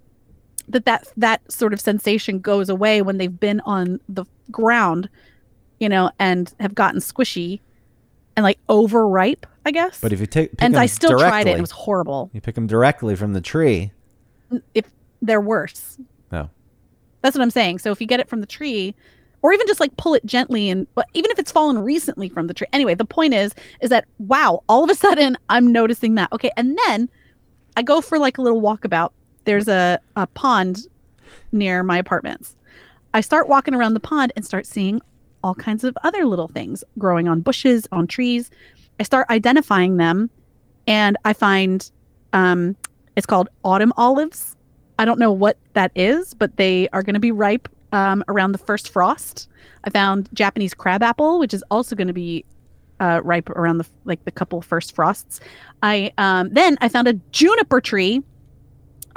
that 0.67 0.85
that 0.85 1.07
that 1.17 1.51
sort 1.51 1.73
of 1.73 1.79
sensation 1.81 2.39
goes 2.39 2.69
away 2.69 3.01
when 3.01 3.17
they've 3.17 3.39
been 3.39 3.59
on 3.61 3.99
the 4.07 4.25
ground, 4.51 5.09
you 5.79 5.89
know, 5.89 6.11
and 6.19 6.53
have 6.59 6.75
gotten 6.75 6.99
squishy 6.99 7.59
and 8.35 8.43
like 8.43 8.59
overripe, 8.69 9.45
I 9.65 9.71
guess. 9.71 9.99
But 9.99 10.13
if 10.13 10.19
you 10.19 10.25
take, 10.27 10.51
and 10.59 10.77
I 10.77 10.85
still 10.85 11.11
tried 11.17 11.41
it. 11.41 11.43
directly- 11.45 11.51
It 11.53 11.61
was 11.61 11.71
horrible. 11.71 12.29
You 12.33 12.41
pick 12.41 12.55
them 12.55 12.67
directly 12.67 13.15
from 13.15 13.33
the 13.33 13.41
tree. 13.41 13.91
If 14.73 14.85
they're 15.21 15.41
worse, 15.41 15.97
No. 16.31 16.49
that's 17.21 17.35
what 17.35 17.41
I'm 17.41 17.51
saying. 17.51 17.79
So 17.79 17.91
if 17.91 17.99
you 17.99 18.07
get 18.07 18.19
it 18.19 18.29
from 18.29 18.39
the 18.41 18.47
tree, 18.47 18.95
or 19.41 19.53
even 19.53 19.67
just 19.67 19.79
like 19.79 19.95
pull 19.97 20.13
it 20.13 20.25
gently, 20.25 20.69
and 20.69 20.85
but 20.95 21.07
even 21.13 21.31
if 21.31 21.39
it's 21.39 21.51
fallen 21.51 21.79
recently 21.79 22.29
from 22.29 22.47
the 22.47 22.53
tree. 22.53 22.67
Anyway, 22.73 22.93
the 22.93 23.05
point 23.05 23.33
is, 23.33 23.53
is 23.81 23.89
that 23.89 24.05
wow, 24.19 24.63
all 24.69 24.83
of 24.83 24.89
a 24.89 24.95
sudden 24.95 25.37
I'm 25.49 25.71
noticing 25.71 26.15
that. 26.15 26.31
Okay, 26.33 26.51
and 26.57 26.77
then 26.87 27.09
I 27.77 27.81
go 27.81 28.01
for 28.01 28.19
like 28.19 28.37
a 28.37 28.41
little 28.41 28.61
walkabout. 28.61 29.11
There's 29.49 29.67
a, 29.67 29.99
a 30.15 30.27
pond 30.27 30.85
near 31.51 31.81
my 31.81 31.97
apartments. 31.97 32.55
I 33.15 33.21
start 33.21 33.49
walking 33.49 33.73
around 33.73 33.95
the 33.95 33.99
pond 33.99 34.31
and 34.35 34.45
start 34.45 34.67
seeing 34.67 35.01
all 35.43 35.55
kinds 35.55 35.83
of 35.83 35.97
other 36.03 36.23
little 36.25 36.47
things 36.47 36.83
growing 36.99 37.27
on 37.27 37.41
bushes, 37.41 37.87
on 37.91 38.05
trees. 38.05 38.51
I 38.99 39.03
start 39.03 39.25
identifying 39.31 39.97
them 39.97 40.29
and 40.85 41.17
I 41.25 41.33
find 41.33 41.89
um, 42.31 42.75
it's 43.15 43.25
called 43.25 43.49
autumn 43.63 43.91
olives. 43.97 44.55
I 44.99 45.05
don't 45.05 45.17
know 45.17 45.31
what 45.31 45.57
that 45.73 45.91
is, 45.95 46.35
but 46.35 46.57
they 46.57 46.87
are 46.89 47.01
going 47.01 47.15
to 47.15 47.19
be 47.19 47.31
ripe 47.31 47.67
um, 47.91 48.23
around 48.27 48.51
the 48.51 48.59
first 48.59 48.89
frost. 48.89 49.49
I 49.83 49.89
found 49.89 50.29
Japanese 50.31 50.75
crabapple, 50.75 51.39
which 51.39 51.55
is 51.55 51.63
also 51.71 51.95
going 51.95 52.05
to 52.05 52.13
be 52.13 52.45
uh, 52.99 53.21
ripe 53.23 53.49
around 53.49 53.79
the 53.79 53.87
like 54.05 54.23
the 54.25 54.31
couple 54.31 54.61
first 54.61 54.93
frosts. 54.93 55.39
I 55.81 56.13
um, 56.19 56.49
then 56.51 56.77
I 56.81 56.87
found 56.87 57.07
a 57.07 57.13
juniper 57.31 57.81
tree 57.81 58.21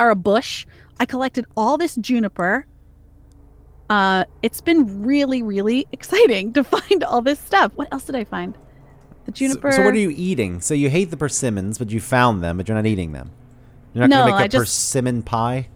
or 0.03 0.11
a 0.11 0.17
bush. 0.17 0.67
I 1.01 1.07
collected 1.07 1.47
all 1.57 1.79
this 1.79 1.95
juniper. 1.97 2.67
Uh, 3.91 4.25
it's 4.43 4.61
been 4.61 5.03
really, 5.03 5.43
really 5.43 5.87
exciting 5.93 6.53
to 6.55 6.65
find 6.75 7.05
all 7.05 7.23
this 7.23 7.39
stuff. 7.39 7.73
What 7.75 7.89
else 7.93 8.05
did 8.05 8.17
I 8.17 8.25
find? 8.25 8.55
The 9.25 9.33
So, 9.33 9.37
juniper. 9.37 9.73
so 9.73 9.85
what 9.85 9.95
are 9.95 9.99
you 9.99 10.11
eating? 10.11 10.61
So 10.61 10.75
you 10.75 10.91
hate 10.91 11.11
the 11.11 11.17
persimmons, 11.17 11.79
but 11.79 11.91
you 11.91 12.01
found 12.01 12.43
them, 12.43 12.57
but 12.57 12.69
you're 12.69 12.77
not 12.77 12.87
eating 12.87 13.13
them. 13.13 13.31
You're 13.95 14.09
not 14.09 14.11
No, 14.11 14.25
gonna 14.31 14.37
make 14.39 14.47
a 14.47 14.49
just- 14.49 14.63
persimmon 14.63 15.23
pie. 15.23 15.69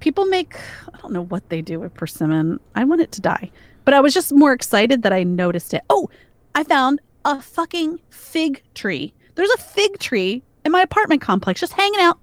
people 0.00 0.26
make 0.26 0.54
i 0.94 0.98
don't 0.98 1.12
know 1.12 1.24
what 1.24 1.48
they 1.48 1.60
do 1.60 1.80
with 1.80 1.92
persimmon 1.94 2.60
i 2.76 2.84
want 2.84 3.00
it 3.00 3.10
to 3.10 3.20
die 3.20 3.50
but 3.84 3.92
i 3.94 3.98
was 4.00 4.14
just 4.14 4.32
more 4.32 4.52
excited 4.52 5.02
that 5.02 5.12
i 5.12 5.24
noticed 5.24 5.74
it 5.74 5.82
oh 5.90 6.08
i 6.54 6.62
found 6.62 7.00
a 7.24 7.42
fucking 7.42 7.98
fig 8.10 8.62
tree 8.74 9.12
there's 9.34 9.50
a 9.50 9.56
fig 9.58 9.98
tree 9.98 10.40
in 10.64 10.70
my 10.70 10.82
apartment 10.82 11.20
complex 11.20 11.58
just 11.58 11.72
hanging 11.72 11.98
out 12.00 12.16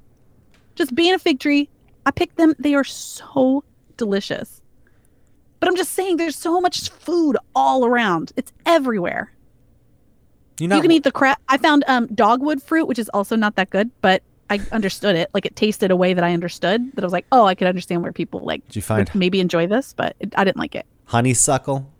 just 0.76 0.94
being 0.96 1.14
a 1.14 1.20
fig 1.20 1.40
tree 1.40 1.70
i 2.06 2.12
picked 2.12 2.38
them. 2.38 2.54
They 2.60 2.76
are 2.76 2.84
so 2.84 3.64
delicious. 3.98 4.62
But 5.60 5.70
i'm 5.70 5.76
just 5.76 5.94
saying 5.94 6.18
there's 6.18 6.36
so 6.36 6.62
much 6.62 6.90
food 6.90 7.38
all 7.56 7.86
around. 7.86 8.32
It's 8.36 8.54
everywhere. 8.66 9.32
You 10.60 10.68
know, 10.70 10.76
you 10.78 10.82
can 10.82 10.92
eat 10.92 11.04
the 11.04 11.12
crap 11.12 11.42
i 11.50 11.58
found 11.58 11.84
um 11.88 12.08
dogwood 12.08 12.62
fruit 12.64 12.86
which 12.88 13.00
is 13.00 13.10
also 13.10 13.36
not 13.36 13.56
that 13.56 13.70
good 13.72 13.90
but 14.02 14.22
i 14.50 14.60
understood 14.72 15.16
it. 15.16 15.30
Like 15.34 15.46
it 15.46 15.56
tasted 15.56 15.92
a 15.92 15.96
way 15.96 16.14
that 16.14 16.24
i 16.24 16.34
understood 16.34 16.92
that 16.94 17.04
i 17.04 17.06
was 17.06 17.14
like 17.14 17.26
oh 17.32 17.46
i 17.46 17.56
could 17.56 17.68
understand 17.68 18.04
where 18.04 18.14
people 18.14 18.40
like 18.42 18.66
Did 18.68 18.76
you 18.78 18.82
find 18.82 19.14
maybe 19.16 19.40
enjoy 19.40 19.68
this 19.68 19.94
but 19.94 20.16
it, 20.20 20.34
i 20.38 20.44
didn't 20.44 20.58
like 20.58 20.76
it. 20.76 20.86
Honeysuckle? 21.06 21.92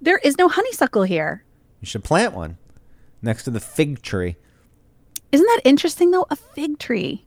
there 0.00 0.18
is 0.18 0.38
no 0.38 0.48
honeysuckle 0.48 1.02
here. 1.02 1.44
You 1.80 1.86
should 1.86 2.04
plant 2.04 2.32
one 2.34 2.58
next 3.20 3.42
to 3.44 3.50
the 3.50 3.58
fig 3.60 4.00
tree. 4.02 4.36
isn't 5.32 5.46
that 5.46 5.60
interesting 5.64 6.10
though? 6.12 6.26
A 6.30 6.36
fig 6.36 6.78
tree 6.78 7.24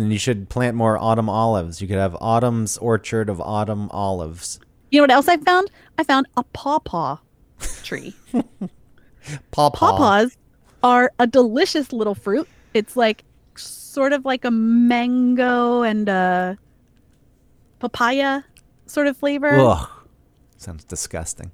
And 0.00 0.12
you 0.12 0.18
should 0.18 0.48
plant 0.48 0.76
more 0.76 0.96
autumn 0.98 1.28
olives. 1.28 1.80
You 1.82 1.88
could 1.88 1.98
have 1.98 2.16
autumn's 2.20 2.78
orchard 2.78 3.28
of 3.28 3.40
autumn 3.40 3.90
olives. 3.90 4.58
you 4.90 4.98
know 4.98 5.02
what 5.04 5.10
else 5.10 5.28
i 5.28 5.36
found 5.36 5.70
i 5.98 6.02
found 6.04 6.26
a 6.36 6.42
pawpaw 6.42 7.16
tree 7.84 8.14
Pawpaw. 9.52 9.70
pawpaws 9.78 10.36
are 10.82 11.12
a 11.18 11.26
delicious 11.26 11.92
little 11.92 12.14
fruit 12.14 12.48
it's 12.74 12.96
like 12.96 13.22
sort 13.56 14.12
of 14.12 14.24
like 14.24 14.44
a 14.44 14.50
mango 14.50 15.82
and 15.82 16.08
a 16.08 16.56
papaya 17.78 18.42
sort 18.86 19.06
of 19.06 19.16
flavor 19.16 19.50
Ugh. 19.60 19.88
Sounds 20.56 20.84
disgusting. 20.84 21.50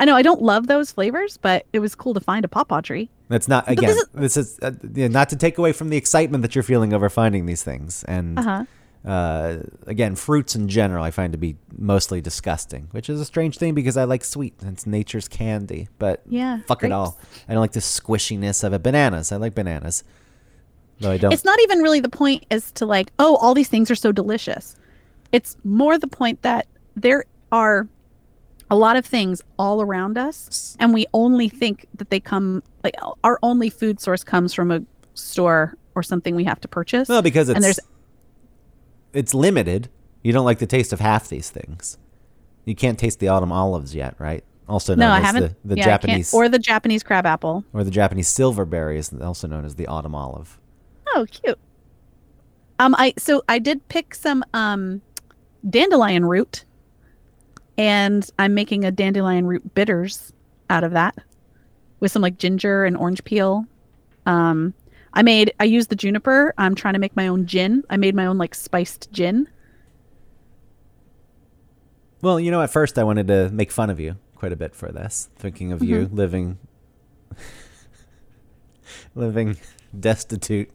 I 0.00 0.04
know 0.06 0.16
I 0.16 0.22
don't 0.22 0.40
love 0.42 0.66
those 0.66 0.90
flavors, 0.90 1.36
but 1.36 1.66
it 1.72 1.78
was 1.78 1.94
cool 1.94 2.14
to 2.14 2.20
find 2.20 2.44
a 2.44 2.48
pawpaw 2.48 2.80
tree. 2.80 3.10
That's 3.28 3.46
not 3.46 3.66
this 3.66 3.78
again. 3.78 3.90
is- 3.90 4.08
This 4.14 4.36
is 4.36 4.58
uh, 4.60 4.72
not 4.82 5.28
to 5.28 5.36
take 5.36 5.58
away 5.58 5.72
from 5.72 5.90
the 5.90 5.96
excitement 5.96 6.42
that 6.42 6.54
you're 6.54 6.64
feeling 6.64 6.92
over 6.92 7.08
finding 7.08 7.46
these 7.46 7.62
things. 7.62 8.02
And 8.04 8.38
Uh-huh. 8.38 8.64
uh, 9.04 9.56
again, 9.86 10.16
fruits 10.16 10.56
in 10.56 10.68
general, 10.68 11.04
I 11.04 11.10
find 11.10 11.32
to 11.32 11.38
be 11.38 11.56
mostly 11.76 12.20
disgusting, 12.20 12.88
which 12.92 13.08
is 13.10 13.20
a 13.20 13.24
strange 13.24 13.58
thing 13.58 13.74
because 13.74 13.96
I 13.98 14.04
like 14.04 14.24
sweet. 14.24 14.54
It's 14.62 14.86
nature's 14.86 15.28
candy, 15.28 15.88
but 15.98 16.22
Yeah, 16.26 16.60
fuck 16.66 16.82
it 16.82 16.92
all. 16.92 17.18
I 17.48 17.52
don't 17.52 17.60
like 17.60 17.72
the 17.72 17.80
squishiness 17.80 18.64
of 18.64 18.72
it. 18.72 18.82
Bananas, 18.82 19.32
I 19.32 19.36
like 19.36 19.54
bananas, 19.54 20.02
though 20.98 21.10
I 21.12 21.18
don't. 21.18 21.32
It's 21.32 21.44
not 21.44 21.60
even 21.60 21.80
really 21.80 22.00
the 22.00 22.08
point 22.08 22.46
as 22.50 22.72
to 22.72 22.86
like, 22.86 23.12
oh, 23.18 23.36
all 23.36 23.52
these 23.54 23.68
things 23.68 23.90
are 23.90 23.94
so 23.94 24.12
delicious. 24.12 24.76
It's 25.30 25.56
more 25.62 25.98
the 25.98 26.08
point 26.08 26.40
that 26.42 26.66
there 26.96 27.24
are 27.52 27.86
a 28.70 28.76
lot 28.76 28.96
of 28.96 29.04
things 29.04 29.42
all 29.58 29.82
around 29.82 30.16
us, 30.16 30.76
and 30.78 30.94
we 30.94 31.06
only 31.12 31.48
think 31.48 31.86
that 31.96 32.10
they 32.10 32.20
come 32.20 32.62
like 32.84 32.94
our 33.24 33.38
only 33.42 33.68
food 33.70 34.00
source 34.00 34.24
comes 34.24 34.54
from 34.54 34.70
a 34.70 34.82
store 35.14 35.76
or 35.94 36.02
something 36.02 36.36
we 36.36 36.44
have 36.44 36.60
to 36.60 36.68
purchase. 36.68 37.08
well, 37.08 37.22
because 37.22 37.48
it's 37.48 37.56
and 37.56 37.64
there's 37.64 37.80
it's 39.12 39.34
limited. 39.34 39.88
You 40.22 40.32
don't 40.32 40.44
like 40.44 40.58
the 40.58 40.66
taste 40.66 40.92
of 40.92 41.00
half 41.00 41.28
these 41.28 41.50
things. 41.50 41.98
You 42.64 42.74
can't 42.74 42.98
taste 42.98 43.18
the 43.20 43.28
autumn 43.28 43.52
olives 43.52 43.94
yet, 43.94 44.14
right? 44.18 44.44
Also 44.68 44.94
known 44.94 45.08
no, 45.08 45.14
I 45.14 45.18
as 45.18 45.24
haven't. 45.24 45.56
the, 45.64 45.74
the 45.74 45.76
yeah, 45.78 45.84
Japanese 45.84 46.32
or 46.32 46.48
the 46.48 46.58
Japanese 46.58 47.02
crab 47.02 47.26
apple. 47.26 47.64
or 47.72 47.82
the 47.82 47.90
Japanese 47.90 48.28
silverberry 48.28 48.98
is 48.98 49.12
also 49.20 49.48
known 49.48 49.64
as 49.64 49.74
the 49.74 49.86
autumn 49.88 50.14
olive. 50.14 50.60
Oh, 51.14 51.26
cute. 51.28 51.58
Um, 52.78 52.94
I 52.96 53.14
so 53.18 53.42
I 53.48 53.58
did 53.58 53.86
pick 53.88 54.14
some 54.14 54.44
um 54.54 55.02
dandelion 55.68 56.24
root, 56.24 56.64
and 57.78 58.28
I'm 58.38 58.54
making 58.54 58.84
a 58.84 58.90
dandelion 58.90 59.46
root 59.46 59.74
bitters 59.74 60.32
out 60.68 60.84
of 60.84 60.92
that 60.92 61.16
with 62.00 62.12
some 62.12 62.22
like 62.22 62.38
ginger 62.38 62.84
and 62.84 62.96
orange 62.96 63.24
peel. 63.24 63.64
Um, 64.26 64.74
I 65.12 65.22
made 65.22 65.52
I 65.58 65.64
used 65.64 65.90
the 65.90 65.96
juniper. 65.96 66.54
I'm 66.56 66.74
trying 66.74 66.94
to 66.94 67.00
make 67.00 67.16
my 67.16 67.28
own 67.28 67.46
gin. 67.46 67.84
I 67.90 67.96
made 67.96 68.14
my 68.14 68.26
own 68.26 68.38
like 68.38 68.54
spiced 68.54 69.10
gin. 69.12 69.48
Well, 72.22 72.38
you 72.38 72.50
know, 72.50 72.62
at 72.62 72.70
first 72.70 72.98
I 72.98 73.04
wanted 73.04 73.28
to 73.28 73.50
make 73.50 73.72
fun 73.72 73.90
of 73.90 73.98
you 73.98 74.16
quite 74.34 74.52
a 74.52 74.56
bit 74.56 74.74
for 74.74 74.92
this, 74.92 75.28
thinking 75.36 75.72
of 75.72 75.82
you 75.82 76.08
living 76.12 76.58
living 79.14 79.56
destitute, 79.98 80.70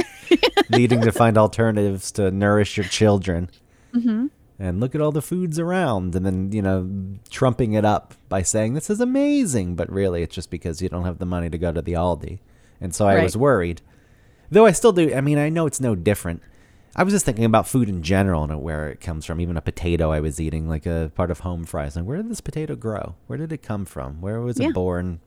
needing 0.70 1.00
to 1.02 1.12
find 1.12 1.36
alternatives 1.36 2.12
to 2.12 2.30
nourish 2.30 2.76
your 2.76 2.86
children. 2.86 3.50
Mm-hmm. 3.94 4.26
And 4.60 4.80
look 4.80 4.94
at 4.96 5.00
all 5.00 5.12
the 5.12 5.22
foods 5.22 5.58
around, 5.60 6.16
and 6.16 6.26
then 6.26 6.50
you 6.50 6.62
know, 6.62 6.88
trumping 7.30 7.74
it 7.74 7.84
up 7.84 8.14
by 8.28 8.42
saying 8.42 8.74
this 8.74 8.90
is 8.90 9.00
amazing, 9.00 9.76
but 9.76 9.88
really 9.90 10.22
it's 10.22 10.34
just 10.34 10.50
because 10.50 10.82
you 10.82 10.88
don't 10.88 11.04
have 11.04 11.18
the 11.18 11.26
money 11.26 11.48
to 11.48 11.58
go 11.58 11.70
to 11.70 11.80
the 11.80 11.92
Aldi, 11.92 12.38
and 12.80 12.92
so 12.94 13.06
I 13.06 13.14
Right. 13.16 13.22
was 13.22 13.36
worried. 13.36 13.82
Though 14.50 14.66
I 14.66 14.72
still 14.72 14.92
do. 14.92 15.14
I 15.14 15.20
mean, 15.20 15.38
I 15.38 15.48
know 15.48 15.66
it's 15.66 15.80
no 15.80 15.94
different. 15.94 16.42
I 16.96 17.04
was 17.04 17.12
just 17.14 17.24
thinking 17.24 17.44
about 17.44 17.68
food 17.68 17.88
in 17.88 18.02
general 18.02 18.42
and 18.42 18.60
where 18.62 18.88
it 18.88 19.00
comes 19.00 19.24
from. 19.24 19.40
Even 19.40 19.56
a 19.56 19.60
potato 19.60 20.10
I 20.10 20.18
was 20.18 20.40
eating, 20.40 20.68
like 20.68 20.86
a 20.86 21.12
part 21.14 21.30
of 21.30 21.40
home 21.40 21.64
fries. 21.64 21.94
Like, 21.94 22.06
where 22.06 22.16
did 22.16 22.28
this 22.28 22.40
potato 22.40 22.74
grow? 22.74 23.14
Where 23.28 23.38
did 23.38 23.52
it 23.52 23.62
come 23.62 23.84
from? 23.84 24.20
Where 24.20 24.40
was 24.40 24.58
Yeah. 24.58 24.68
it 24.70 24.74
born? 24.74 25.20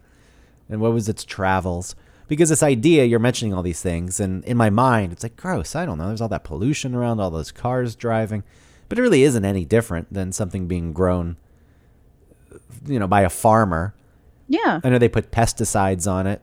And 0.70 0.82
what 0.82 0.92
was 0.92 1.08
its 1.08 1.24
travels? 1.24 1.96
Because 2.28 2.50
this 2.50 2.64
idea, 2.64 3.06
you're 3.06 3.20
mentioning 3.20 3.54
all 3.54 3.62
these 3.64 3.82
things, 3.82 4.20
and 4.20 4.44
in 4.46 4.58
my 4.58 4.70
mind, 4.70 5.14
it's 5.14 5.24
like, 5.24 5.36
gross. 5.38 5.76
I 5.76 5.86
don't 5.86 5.98
know. 5.98 6.08
There's 6.08 6.20
all 6.22 6.30
that 6.30 6.44
pollution 6.44 6.96
around, 6.96 7.20
all 7.22 7.30
those 7.32 7.52
cars 7.52 7.96
driving. 7.96 8.44
But 8.92 9.00
it 9.00 9.04
really 9.04 9.24
isn't 9.24 9.46
any 9.46 9.64
different 9.64 10.12
than 10.14 10.34
something 10.34 10.68
being 10.68 10.92
grown, 10.92 11.38
you 12.86 13.00
know, 13.00 13.08
by 13.08 13.22
a 13.22 13.30
farmer. 13.30 13.96
Yeah, 14.50 14.82
I 14.84 14.90
know 14.90 14.98
they 14.98 15.08
put 15.08 15.32
pesticides 15.32 16.12
on 16.12 16.28
it. 16.28 16.42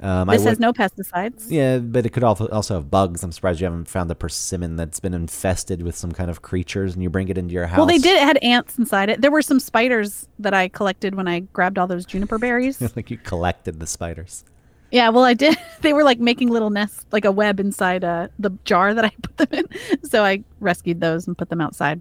Um, 0.00 0.30
I 0.30 0.34
this 0.36 0.44
would- 0.44 0.50
has 0.50 0.60
no 0.60 0.72
pesticides. 0.72 1.46
yeah, 1.48 1.78
but 1.78 2.06
it 2.06 2.10
could 2.10 2.22
also 2.22 2.46
also 2.50 2.74
have 2.74 2.88
bugs. 2.88 3.24
I'm 3.24 3.32
surprised 3.32 3.58
you 3.60 3.64
haven't 3.64 3.88
found 3.88 4.12
a 4.12 4.14
persimmon 4.14 4.76
that's 4.76 5.00
been 5.00 5.12
infested 5.12 5.82
with 5.82 5.96
some 5.96 6.12
kind 6.12 6.30
of 6.30 6.40
creatures, 6.40 6.94
and 6.94 7.02
you 7.02 7.10
bring 7.10 7.30
it 7.30 7.36
into 7.36 7.52
your 7.52 7.66
house. 7.66 7.78
Well, 7.78 7.86
they 7.86 7.98
did. 7.98 8.14
It 8.16 8.22
had 8.22 8.36
ants 8.38 8.78
inside 8.78 9.10
it. 9.10 9.20
There 9.20 9.32
were 9.32 9.42
some 9.42 9.58
spiders 9.58 10.28
that 10.38 10.54
I 10.54 10.68
collected 10.68 11.16
when 11.16 11.26
I 11.26 11.40
grabbed 11.40 11.78
all 11.78 11.88
those 11.88 12.06
juniper 12.06 12.38
berries. 12.38 12.80
like 12.96 13.10
you 13.10 13.18
collected 13.18 13.80
the 13.80 13.88
spiders. 13.88 14.44
Yeah, 14.90 15.10
well, 15.10 15.24
I 15.24 15.34
did. 15.34 15.56
They 15.80 15.92
were 15.92 16.02
like 16.02 16.18
making 16.18 16.48
little 16.48 16.70
nests, 16.70 17.06
like 17.12 17.24
a 17.24 17.30
web 17.30 17.60
inside 17.60 18.02
uh, 18.02 18.26
the 18.36 18.50
jar 18.64 18.94
that 18.94 19.04
I 19.04 19.10
put 19.22 19.36
them 19.36 19.48
in. 19.52 20.04
So 20.04 20.24
I 20.24 20.42
rescued 20.58 21.00
those 21.00 21.28
and 21.28 21.38
put 21.38 21.50
them 21.50 21.60
outside. 21.60 22.00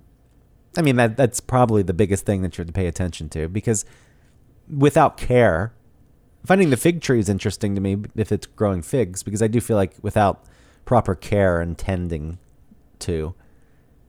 I 0.76 0.82
mean, 0.82 0.96
that 0.96 1.16
that's 1.16 1.40
probably 1.40 1.84
the 1.84 1.94
biggest 1.94 2.26
thing 2.26 2.42
that 2.42 2.58
you 2.58 2.64
have 2.64 2.68
to 2.68 2.74
pay 2.74 2.88
attention 2.88 3.30
to 3.30 3.48
because 3.48 3.86
without 4.68 5.16
care, 5.16 5.74
finding 6.44 6.72
the 6.72 6.78
fig 6.78 7.02
tree 7.02 7.20
is 7.20 7.30
interesting 7.30 7.76
to 7.76 7.82
me 7.82 7.98
if 8.16 8.32
it's 8.32 8.48
growing 8.48 8.82
figs 8.82 9.22
because 9.22 9.44
I 9.44 9.48
do 9.48 9.62
feel 9.62 9.78
like 9.78 9.94
without 10.02 10.44
proper 10.86 11.14
care 11.14 11.62
and 11.62 11.78
tending 11.78 12.40
to, 13.00 13.36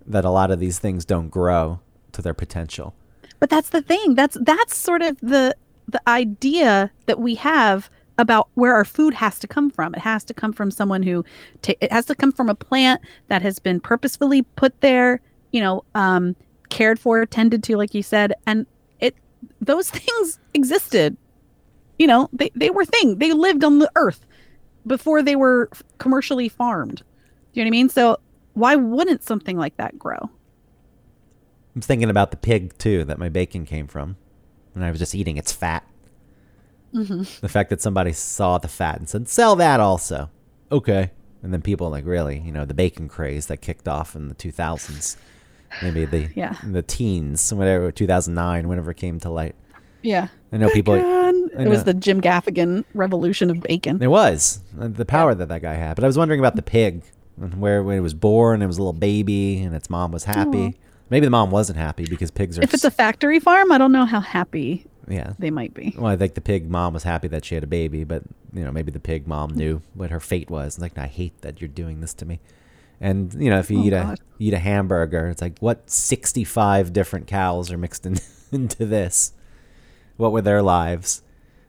that 0.07 0.25
a 0.25 0.31
lot 0.31 0.51
of 0.51 0.61
these 0.61 0.79
things 0.79 1.05
don't 1.05 1.29
grow 1.29 1.81
to 2.13 2.23
their 2.23 2.33
potential. 2.33 2.95
But 3.39 3.51
that's 3.51 3.69
the 3.69 3.83
thing. 3.83 4.15
That's 4.15 4.39
that's 4.41 4.77
sort 4.77 5.03
of 5.03 5.21
the 5.21 5.55
the 5.87 6.01
idea 6.09 6.91
that 7.07 7.19
we 7.19 7.35
have 7.37 7.91
about 8.19 8.49
where 8.55 8.75
our 8.75 8.85
food 8.85 9.15
has 9.15 9.39
to 9.39 9.49
come 9.49 9.71
from. 9.71 9.95
It 9.95 10.01
has 10.01 10.25
to 10.25 10.35
come 10.35 10.53
from 10.53 10.71
someone 10.71 11.03
who 11.03 11.25
ta- 11.63 11.75
it 11.81 11.91
has 11.93 12.05
to 12.07 12.15
come 12.15 12.33
from 12.33 12.49
a 12.49 12.55
plant 12.55 13.01
that 13.29 13.43
has 13.43 13.59
been 13.59 13.81
purposefully 13.81 14.43
put 14.43 14.81
there, 14.81 15.21
you 15.53 15.61
know, 15.61 15.85
um 15.95 16.37
cared 16.69 16.99
for, 16.99 17.25
tended 17.25 17.63
to 17.65 17.77
like 17.77 17.95
you 17.95 18.03
said, 18.03 18.35
and 18.47 18.67
it 19.01 19.15
those 19.61 19.91
things 19.91 20.39
existed. 20.55 21.17
You 21.99 22.07
know, 22.07 22.29
they 22.33 22.51
they 22.55 22.71
were 22.71 22.85
thing. 22.85 23.19
They 23.19 23.33
lived 23.33 23.65
on 23.65 23.79
the 23.79 23.91
earth 23.97 24.27
before 24.87 25.23
they 25.23 25.37
were 25.37 25.71
commercially 25.99 26.49
farmed. 26.49 26.99
Do 27.53 27.61
you 27.61 27.65
know 27.65 27.69
what 27.69 27.71
I 27.71 27.79
mean? 27.79 27.89
So 27.89 28.19
why 28.55 28.77
wouldn't 28.77 29.23
something 29.23 29.57
like 29.57 29.77
that 29.77 29.99
grow? 29.99 30.31
I'm 31.75 31.83
thinking 31.83 32.11
about 32.11 32.33
the 32.33 32.37
pig 32.37 32.77
too 32.79 33.05
that 33.05 33.19
my 33.19 33.29
bacon 33.29 33.65
came 33.65 33.87
from, 33.87 34.17
and 34.75 34.85
I 34.85 34.91
was 34.91 34.99
just 34.99 35.15
eating 35.15 35.37
its 35.37 35.53
fat. 35.53 35.87
Mm-hmm. 36.95 37.23
The 37.41 37.49
fact 37.49 37.71
that 37.71 37.81
somebody 37.81 38.13
saw 38.13 38.59
the 38.59 38.69
fat 38.69 38.99
and 38.99 39.09
said, 39.09 39.29
"Sell 39.29 39.57
that 39.57 39.81
also," 39.81 40.31
okay, 40.73 41.11
and 41.43 41.53
then 41.53 41.63
people 41.63 41.91
like 41.91 42.05
really, 42.07 42.39
you 42.41 42.53
know, 42.53 42.65
the 42.65 42.75
bacon 42.75 43.09
craze 43.09 43.47
that 43.47 43.59
kicked 43.59 43.87
off 43.87 44.17
in 44.17 44.29
the 44.29 44.35
2000s, 44.35 45.17
maybe 45.83 46.05
the 46.05 46.29
Yeah. 46.35 46.57
the 46.65 46.83
teens, 46.83 47.53
whatever 47.53 47.93
2009, 47.93 48.69
whenever 48.69 48.91
it 48.91 48.97
came 48.97 49.21
to 49.21 49.31
light. 49.31 49.55
Yeah. 50.03 50.29
I 50.53 50.57
know 50.57 50.71
people. 50.71 50.95
Bacon. 50.95 51.51
I 51.59 51.63
It 51.63 51.69
was 51.69 51.85
the 51.85 51.95
Jim 51.95 52.21
Gaffigan 52.21 52.85
revolution 52.95 53.51
of 53.51 53.61
bacon. 53.61 54.03
It 54.03 54.07
was 54.09 54.61
uh, 54.81 54.89
the 54.89 55.05
power 55.05 55.35
that 55.35 55.49
that 55.49 55.63
guy 55.63 55.75
had. 55.75 55.95
But 55.97 56.05
I 56.05 56.07
was 56.07 56.17
wondering 56.17 56.41
about 56.41 56.57
the 56.57 56.63
pig, 56.63 57.03
and 57.41 57.61
where 57.61 57.83
when 57.83 57.99
it 57.99 58.01
was 58.01 58.15
born, 58.15 58.63
it 58.63 58.67
was 58.67 58.79
a 58.79 58.81
little 58.81 58.93
baby, 58.93 59.61
and 59.63 59.75
its 59.75 59.91
mom 59.91 60.13
was 60.13 60.25
happy. 60.25 60.79
Maybe 61.11 61.27
the 61.27 61.31
mom 61.31 61.51
wasn't 61.51 61.79
happy 61.79 62.07
because 62.07 62.31
pigs 62.31 62.59
are. 62.59 62.63
If 62.63 62.75
it's 62.75 62.85
a 62.85 62.91
factory 62.91 63.41
farm, 63.41 63.73
I 63.73 63.79
don't 63.79 63.93
know 63.93 64.05
how 64.05 64.21
happy 64.21 64.87
yeah. 65.09 65.33
they 65.39 65.51
might 65.51 65.75
be. 65.75 65.95
Well, 65.97 66.07
I 66.07 66.17
think 66.17 66.35
the 66.35 66.41
pig 66.41 66.71
mom 66.71 66.95
was 66.95 67.03
happy 67.03 67.29
that 67.29 67.45
she 67.45 67.55
had 67.55 67.65
a 67.65 67.69
baby, 67.69 68.05
but 68.05 68.23
you 68.53 68.65
know 68.65 68.73
maybe 68.73 68.91
the 68.91 69.01
pig 69.01 69.27
mom 69.27 69.51
knew 69.55 69.77
mm-hmm. 69.77 69.99
what 69.99 70.11
her 70.11 70.21
fate 70.21 70.51
was. 70.51 70.75
It's 70.75 70.83
like 70.83 70.99
I 70.99 71.07
hate 71.07 71.41
that 71.43 71.61
you're 71.61 71.69
doing 71.69 72.01
this 72.01 72.15
to 72.15 72.27
me. 72.27 72.41
And 73.01 73.33
you 73.35 73.51
know 73.51 73.59
if 73.59 73.71
you 73.71 73.79
Oh, 73.81 73.85
eat 73.85 73.93
a 73.93 74.03
God. 74.03 74.21
you 74.39 74.49
eat 74.49 74.55
a 74.55 74.59
hamburger, 74.59 75.29
it's 75.29 75.43
like 75.43 75.59
what 75.61 75.91
65 75.91 76.93
different 76.93 77.27
cows 77.27 77.71
are 77.73 77.79
mixed 77.79 78.07
in, 78.07 78.19
into 78.53 78.87
this? 78.87 79.33
What 80.17 80.33
were 80.33 80.43
their 80.43 80.63
lives? 80.63 81.23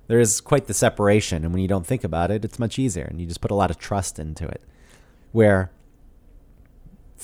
There 0.08 0.20
is 0.20 0.42
quite 0.42 0.66
the 0.66 0.74
separation, 0.74 1.44
and 1.44 1.54
when 1.54 1.62
you 1.62 1.68
don't 1.68 1.86
think 1.86 2.04
about 2.04 2.32
it, 2.32 2.44
it's 2.44 2.58
much 2.58 2.80
easier, 2.80 3.04
and 3.04 3.22
you 3.22 3.28
just 3.28 3.42
put 3.42 3.52
a 3.52 3.56
lot 3.56 3.70
of 3.70 3.78
trust 3.78 4.18
into 4.18 4.48
it. 4.48 4.64
Where 5.32 5.70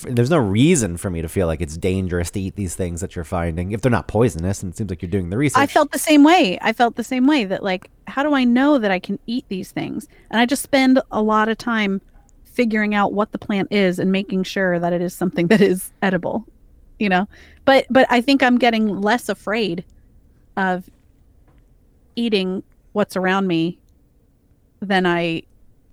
there's 0.04 0.30
no 0.30 0.38
reason 0.38 0.98
for 0.98 1.10
me 1.10 1.22
to 1.22 1.30
feel 1.30 1.48
like 1.48 1.62
it's 1.62 1.78
dangerous 1.78 2.32
to 2.32 2.40
eat 2.40 2.56
these 2.56 2.76
things 2.76 3.02
that 3.02 3.16
you're 3.16 3.26
finding 3.26 3.72
if 3.72 3.82
they're 3.82 3.92
not 3.92 4.08
poisonous, 4.08 4.62
and 4.62 4.74
it 4.74 4.78
seems 4.78 4.90
like 4.90 5.02
you're 5.02 5.12
doing 5.12 5.30
the 5.30 5.38
research. 5.38 5.62
I 5.62 5.68
felt 5.68 5.92
the 5.92 6.00
same 6.00 6.24
way. 6.24 6.58
I 6.62 6.74
felt 6.74 6.96
the 6.96 7.04
same 7.04 7.28
way 7.28 7.46
that 7.46 7.64
like 7.64 7.90
how 8.08 8.24
do 8.24 8.34
I 8.34 8.44
know 8.44 8.78
that 8.78 8.92
I 8.92 9.00
can 9.00 9.20
eat 9.26 9.46
these 9.48 9.72
things? 9.72 10.08
And 10.30 10.40
I 10.40 10.46
just 10.46 10.64
spend 10.64 11.02
a 11.12 11.22
lot 11.22 11.50
of 11.50 11.58
time 11.58 12.02
figuring 12.44 12.96
out 12.96 13.14
what 13.14 13.32
the 13.32 13.38
plant 13.38 13.68
is 13.72 14.00
and 14.00 14.12
making 14.12 14.44
sure 14.44 14.80
that 14.80 14.94
it 14.94 15.02
is 15.02 15.14
something 15.14 15.48
that 15.50 15.62
is 15.62 15.92
edible. 16.02 16.46
You 17.00 17.10
know? 17.10 17.28
But 17.66 17.86
but 17.90 18.08
I 18.10 18.22
think 18.22 18.44
I'm 18.44 18.58
getting 18.58 19.02
less 19.02 19.30
afraid 19.30 19.84
of 20.58 20.90
eating 22.16 22.64
what's 22.94 23.18
around 23.18 23.48
me 23.48 23.78
than 24.80 25.06
I 25.06 25.44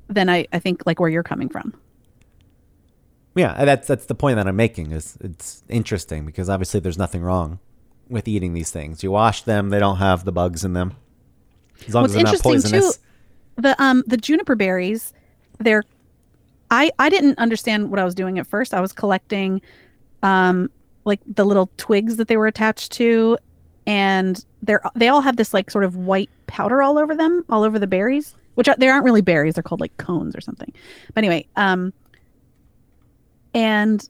than 0.09 0.29
I, 0.29 0.47
I 0.53 0.59
think 0.59 0.83
like 0.87 1.01
where 1.01 1.09
you're 1.09 1.23
coming 1.23 1.49
from. 1.49 1.75
Yeah, 3.35 3.64
that's 3.64 3.89
that's 3.89 4.07
the 4.07 4.14
point 4.14 4.37
that 4.37 4.47
I'm 4.47 4.57
making. 4.57 4.93
Is 4.93 5.16
it's 5.20 5.62
interesting 5.68 6.26
because 6.26 6.49
obviously 6.49 6.80
there's 6.80 6.99
nothing 6.99 7.22
wrong 7.22 7.59
with 8.09 8.28
eating 8.28 8.53
these 8.53 8.70
things. 8.70 9.03
You 9.03 9.11
wash 9.11 9.43
them; 9.43 9.70
they 9.70 9.78
don't 9.78 9.97
have 9.97 10.24
the 10.24 10.33
bugs 10.33 10.64
in 10.64 10.74
them. 10.74 10.97
As 11.87 11.95
long 11.95 12.03
What's 12.03 12.12
as 12.12 12.14
they're 12.14 12.24
not 12.24 12.35
interesting 12.35 12.53
poisonous. 12.53 12.97
too, 12.97 13.03
the 13.57 13.83
um 13.83 14.05
the 14.07 14.16
juniper 14.16 14.55
berries, 14.55 15.12
they're 15.59 15.83
I 16.70 16.91
I 16.99 17.09
didn't 17.09 17.39
understand 17.39 17.91
what 17.91 17.99
I 17.99 18.05
was 18.05 18.14
doing 18.14 18.39
at 18.39 18.47
first. 18.47 18.74
I 18.74 18.80
was 18.80 18.93
collecting 18.93 19.62
um 20.22 20.70
like 21.05 21.20
the 21.26 21.45
little 21.45 21.70
twigs 21.78 22.16
that 22.16 22.28
they 22.28 22.37
were 22.37 22.47
attached 22.47 22.93
to 22.93 23.39
and 23.87 24.45
they're 24.62 24.83
they 24.95 25.09
all 25.09 25.22
have 25.22 25.37
this 25.37 25.53
like 25.55 25.70
sort 25.70 25.85
of 25.85 25.97
white 25.97 26.30
powder 26.47 26.83
all 26.83 26.99
over 26.99 27.16
them, 27.16 27.45
all 27.49 27.62
over 27.62 27.78
the 27.78 27.87
berries, 27.87 28.35
which 28.55 28.68
are, 28.68 28.76
they 28.78 28.89
aren't 28.89 29.05
really 29.05 29.22
berries, 29.22 29.55
they're 29.55 29.62
called 29.62 29.80
like 29.80 29.97
cones 29.97 30.37
or 30.37 30.41
something. 30.41 30.72
But 31.14 31.24
anyway, 31.24 31.47
um 31.57 31.93
and 33.55 34.09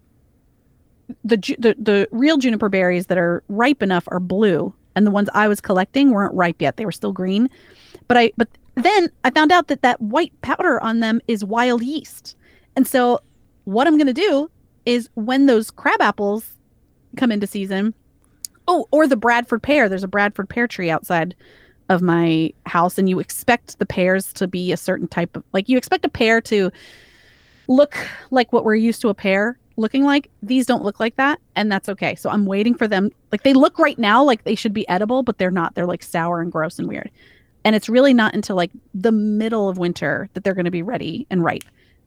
the, 1.25 1.37
the 1.59 1.75
the 1.79 2.09
real 2.11 2.39
juniper 2.39 2.69
berries 2.69 3.07
that 3.07 3.19
are 3.19 3.43
ripe 3.49 3.83
enough 3.83 4.05
are 4.09 4.21
blue 4.21 4.73
and 4.95 5.07
the 5.07 5.11
ones 5.11 5.29
I 5.35 5.49
was 5.49 5.61
collecting 5.61 6.11
weren't 6.11 6.35
ripe 6.35 6.61
yet. 6.61 6.77
They 6.77 6.85
were 6.85 6.93
still 6.93 7.13
green. 7.13 7.49
But 8.09 8.17
I 8.17 8.33
but 8.37 8.49
then 8.75 9.11
I 9.25 9.31
found 9.31 9.53
out 9.53 9.69
that 9.69 9.83
that 9.83 10.01
white 10.01 10.33
powder 10.43 10.83
on 10.83 11.01
them 11.01 11.21
is 11.29 11.45
wild 11.45 11.83
yeast. 11.83 12.37
And 12.77 12.87
so 12.87 13.21
what 13.65 13.87
I'm 13.87 13.97
going 13.97 14.07
to 14.07 14.13
do 14.13 14.51
is 14.87 15.09
when 15.15 15.47
those 15.47 15.71
crab 15.71 16.01
apples 16.01 16.57
come 17.17 17.31
into 17.31 17.47
season, 17.47 17.95
oh, 18.67 18.89
or 18.91 19.07
the 19.07 19.17
Bradford 19.17 19.63
pear, 19.63 19.89
there's 19.89 20.05
a 20.05 20.09
Bradford 20.09 20.49
pear 20.49 20.67
tree 20.67 20.91
outside 20.91 21.35
of 21.89 22.01
my 22.01 22.53
house 22.65 22.97
and 22.97 23.09
you 23.09 23.19
expect 23.19 23.79
the 23.79 23.87
pears 23.87 24.33
to 24.33 24.49
be 24.49 24.73
a 24.73 24.77
certain 24.77 25.09
type 25.09 25.37
of 25.37 25.45
like 25.53 25.69
you 25.69 25.77
expect 25.77 26.05
a 26.05 26.09
pear 26.09 26.41
to 26.41 26.71
look 27.69 27.97
like 28.31 28.53
what 28.53 28.65
we're 28.65 28.75
used 28.75 29.01
to 29.03 29.09
a 29.09 29.15
pear 29.15 29.59
looking 29.77 30.05
like. 30.05 30.31
These 30.43 30.67
don't 30.67 30.85
look 30.85 31.01
like 31.01 31.17
that, 31.17 31.41
and 31.57 31.71
that's 31.71 31.89
okay. 31.89 32.15
So 32.15 32.31
I'm 32.31 32.47
waiting 32.47 32.75
for 32.75 32.89
them. 32.89 33.11
Like 33.31 33.43
they 33.43 33.55
look 33.55 33.79
right 33.79 33.99
now 33.99 34.23
like 34.23 34.45
they 34.45 34.55
should 34.55 34.73
be 34.73 34.89
edible, 34.89 35.23
but 35.23 35.39
they're 35.39 35.51
not. 35.51 35.75
They're 35.75 35.87
like 35.87 36.03
sour 36.03 36.41
and 36.41 36.51
gross 36.51 36.79
and 36.79 36.89
weird. 36.89 37.11
And 37.65 37.77
it's 37.77 37.89
really 37.89 38.13
not 38.13 38.35
until 38.35 38.57
like 38.57 38.71
the 38.95 39.13
middle 39.13 39.69
of 39.69 39.79
winter 39.79 40.29
that 40.35 40.45
they're 40.45 40.55
going 40.55 40.65
to 40.65 40.71
be 40.71 40.83
ready 40.83 41.27
and 41.31 41.45
ripe. 41.45 41.65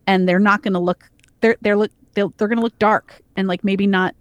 And 0.07 0.27
they're 0.27 0.39
not 0.39 0.61
going 0.63 0.73
to 0.73 0.79
look. 0.79 1.09
They're 1.41 1.57
they're 1.61 1.77
look 1.77 1.91
they're, 2.13 2.27
they're 2.37 2.47
going 2.47 2.57
to 2.57 2.63
look 2.63 2.77
dark 2.79 3.21
and 3.35 3.47
like 3.47 3.63
maybe 3.63 3.87
not 3.87 4.15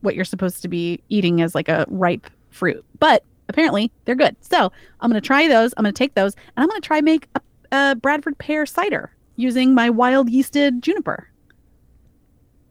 what 0.00 0.14
you're 0.14 0.24
supposed 0.24 0.62
to 0.62 0.68
be 0.68 1.02
eating 1.08 1.42
as 1.42 1.54
like 1.54 1.68
a 1.68 1.84
ripe 1.88 2.28
fruit. 2.50 2.84
But 2.98 3.24
apparently 3.48 3.92
they're 4.04 4.14
good. 4.14 4.36
So 4.40 4.72
I'm 5.00 5.10
going 5.10 5.20
to 5.20 5.26
try 5.26 5.46
those. 5.48 5.74
I'm 5.76 5.84
going 5.84 5.94
to 5.94 5.98
take 5.98 6.14
those 6.14 6.34
and 6.34 6.62
I'm 6.62 6.68
going 6.68 6.80
to 6.80 6.86
try 6.86 7.00
make 7.00 7.28
a, 7.34 7.40
a 7.72 7.94
Bradford 7.96 8.38
pear 8.38 8.66
cider 8.66 9.10
using 9.36 9.74
my 9.74 9.90
wild 9.90 10.28
yeasted 10.28 10.80
juniper. 10.80 11.28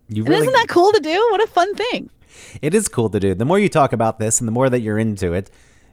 You 0.10 0.24
really, 0.24 0.42
isn't 0.42 0.54
that 0.54 0.68
cool 0.68 0.92
to 0.92 1.00
do? 1.00 1.28
What 1.32 1.44
a 1.44 1.48
fun 1.48 1.74
thing. 1.76 2.10
it 2.62 2.74
is 2.74 2.88
cool 2.88 3.10
to 3.10 3.20
do. 3.20 3.34
The 3.34 3.46
more 3.46 3.60
you 3.60 3.70
talk 3.70 3.94
about 3.94 4.20
this, 4.20 4.40
and 4.40 4.48
the 4.48 4.52
more 4.52 4.70
that 4.70 4.82
you're 4.82 5.00
into 5.00 5.34
it, 5.34 5.50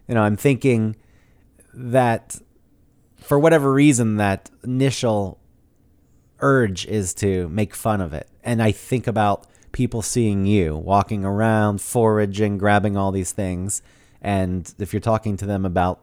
you 0.08 0.14
know, 0.14 0.22
I'm 0.22 0.36
thinking 0.36 0.96
that 1.72 2.38
for 3.16 3.38
whatever 3.38 3.72
reason, 3.72 4.16
that 4.16 4.50
initial 4.64 5.38
urge 6.40 6.84
is 6.86 7.14
to 7.14 7.48
make 7.48 7.74
fun 7.74 8.00
of 8.00 8.12
it, 8.12 8.28
and 8.42 8.62
I 8.62 8.72
think 8.72 9.06
about 9.06 9.46
people 9.70 10.02
seeing 10.02 10.44
you 10.44 10.76
walking 10.76 11.24
around, 11.24 11.80
foraging, 11.80 12.58
grabbing 12.58 12.96
all 12.96 13.12
these 13.12 13.32
things, 13.32 13.80
and 14.20 14.74
if 14.78 14.92
you're 14.92 15.00
talking 15.00 15.36
to 15.38 15.46
them 15.46 15.64
about 15.64 16.00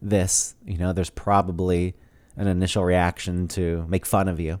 this, 0.00 0.56
you 0.66 0.78
know, 0.78 0.92
there's 0.92 1.10
probably 1.10 1.94
an 2.36 2.46
initial 2.46 2.84
reaction 2.84 3.48
to 3.48 3.84
make 3.88 4.06
fun 4.06 4.28
of 4.28 4.40
you. 4.40 4.60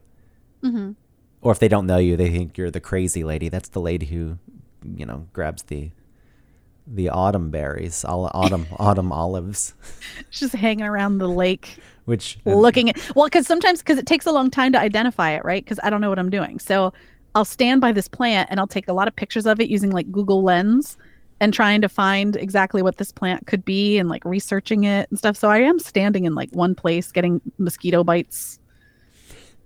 Mm-hmm. 0.62 0.92
Or 1.40 1.52
if 1.52 1.58
they 1.58 1.68
don't 1.68 1.86
know 1.86 1.98
you, 1.98 2.16
they 2.16 2.30
think 2.30 2.56
you're 2.56 2.70
the 2.70 2.80
crazy 2.80 3.24
lady. 3.24 3.48
That's 3.48 3.70
the 3.70 3.80
lady 3.80 4.06
who, 4.06 4.38
you 4.84 5.06
know, 5.06 5.26
grabs 5.32 5.64
the 5.64 5.90
the 6.84 7.08
autumn 7.08 7.50
berries, 7.50 8.04
all 8.04 8.28
autumn 8.34 8.66
autumn 8.78 9.12
olives, 9.12 9.74
Just 10.30 10.54
hanging 10.54 10.84
around 10.84 11.18
the 11.18 11.28
lake 11.28 11.78
which 12.04 12.38
looking 12.44 12.90
at 12.90 13.14
well 13.14 13.26
because 13.26 13.46
sometimes 13.46 13.80
because 13.80 13.98
it 13.98 14.06
takes 14.06 14.26
a 14.26 14.32
long 14.32 14.50
time 14.50 14.72
to 14.72 14.78
identify 14.78 15.30
it 15.30 15.44
right 15.44 15.64
because 15.64 15.78
i 15.82 15.90
don't 15.90 16.00
know 16.00 16.08
what 16.08 16.18
i'm 16.18 16.30
doing 16.30 16.58
so 16.58 16.92
i'll 17.34 17.44
stand 17.44 17.80
by 17.80 17.92
this 17.92 18.08
plant 18.08 18.48
and 18.50 18.58
i'll 18.58 18.66
take 18.66 18.88
a 18.88 18.92
lot 18.92 19.06
of 19.06 19.14
pictures 19.14 19.46
of 19.46 19.60
it 19.60 19.68
using 19.68 19.90
like 19.90 20.10
google 20.10 20.42
lens 20.42 20.96
and 21.42 21.52
trying 21.52 21.80
to 21.80 21.88
find 21.88 22.36
exactly 22.36 22.82
what 22.82 22.98
this 22.98 23.10
plant 23.10 23.48
could 23.48 23.64
be 23.64 23.98
and 23.98 24.08
like 24.08 24.24
researching 24.24 24.84
it 24.84 25.10
and 25.10 25.18
stuff 25.18 25.36
so 25.36 25.50
i 25.50 25.58
am 25.58 25.78
standing 25.78 26.24
in 26.24 26.34
like 26.34 26.48
one 26.52 26.74
place 26.74 27.10
getting 27.10 27.40
mosquito 27.58 28.04
bites 28.04 28.60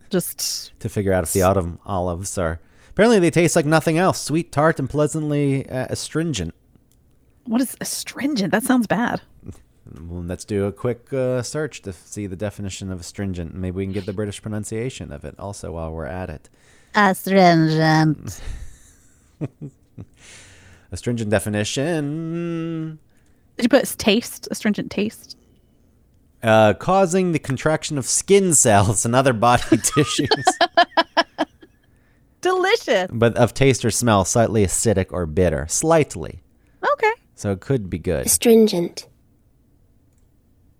just 0.08 0.72
to 0.80 0.88
figure 0.88 1.12
out 1.12 1.22
if 1.22 1.32
the 1.34 1.42
autumn 1.42 1.78
olives 1.84 2.38
are 2.38 2.58
apparently 2.88 3.18
they 3.18 3.30
taste 3.30 3.54
like 3.54 3.66
nothing 3.66 3.98
else, 3.98 4.22
sweet, 4.22 4.50
tart, 4.50 4.78
and 4.78 4.88
pleasantly 4.88 5.68
uh, 5.68 5.86
astringent. 5.90 6.54
what 7.44 7.60
is 7.60 7.76
astringent 7.80 8.52
that 8.52 8.62
sounds 8.62 8.86
bad 8.86 9.20
Well, 10.00 10.22
let's 10.22 10.46
do 10.46 10.64
a 10.64 10.72
quick 10.72 11.12
uh, 11.12 11.42
search 11.42 11.82
to 11.82 11.92
see 11.92 12.26
the 12.26 12.36
definition 12.36 12.90
of 12.90 13.00
astringent. 13.00 13.54
Maybe 13.54 13.76
we 13.76 13.84
can 13.84 13.92
get 13.92 14.06
the 14.06 14.12
British 14.12 14.42
pronunciation 14.42 15.12
of 15.12 15.24
it 15.24 15.34
also 15.38 15.72
while 15.72 15.92
we're 15.92 16.06
at 16.06 16.28
it. 16.28 16.48
Astringent. 16.94 18.40
Astringent 20.92 21.30
definition. 21.30 22.98
did 23.56 23.62
you 23.64 23.68
put 23.68 23.84
taste 23.98 24.48
astringent 24.50 24.90
taste 24.90 25.36
Uh, 26.42 26.74
causing 26.74 27.32
the 27.32 27.38
contraction 27.38 27.98
of 27.98 28.06
skin 28.06 28.54
cells 28.54 29.04
and 29.04 29.14
other 29.14 29.32
body 29.32 29.76
tissues, 29.78 30.28
Delicious. 32.40 33.08
but 33.12 33.36
of 33.36 33.54
taste 33.54 33.84
or 33.84 33.90
smell, 33.90 34.24
slightly 34.24 34.64
acidic 34.64 35.06
or 35.10 35.26
bitter. 35.26 35.66
Slightly. 35.68 36.42
Okay. 36.92 37.12
So 37.34 37.50
it 37.50 37.60
could 37.60 37.90
be 37.90 37.98
good. 37.98 38.26
Astringent. 38.26 39.08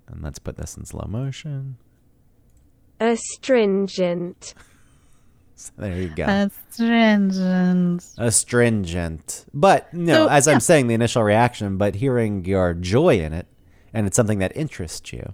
And 0.07 0.23
let's 0.23 0.39
put 0.39 0.57
this 0.57 0.77
in 0.77 0.85
slow 0.85 1.07
motion. 1.09 1.79
Astringent. 3.01 4.55
So 5.59 5.73
there 5.79 5.97
you 5.97 6.09
go. 6.09 6.25
Astringent. 6.25 8.05
astringent. 8.19 9.47
But 9.55 9.93
no, 9.95 10.13
So, 10.27 10.29
as 10.29 10.47
yeah. 10.47 10.53
I'm 10.53 10.61
saying, 10.61 10.87
the 10.89 10.95
initial 10.95 11.23
reaction, 11.23 11.79
but 11.79 11.95
hearing 11.97 12.45
your 12.45 12.75
joy 12.75 13.19
in 13.21 13.33
it, 13.33 13.47
and 13.95 14.07
it's 14.07 14.17
something 14.17 14.39
that 14.41 14.55
interests 14.55 15.13
you. 15.13 15.33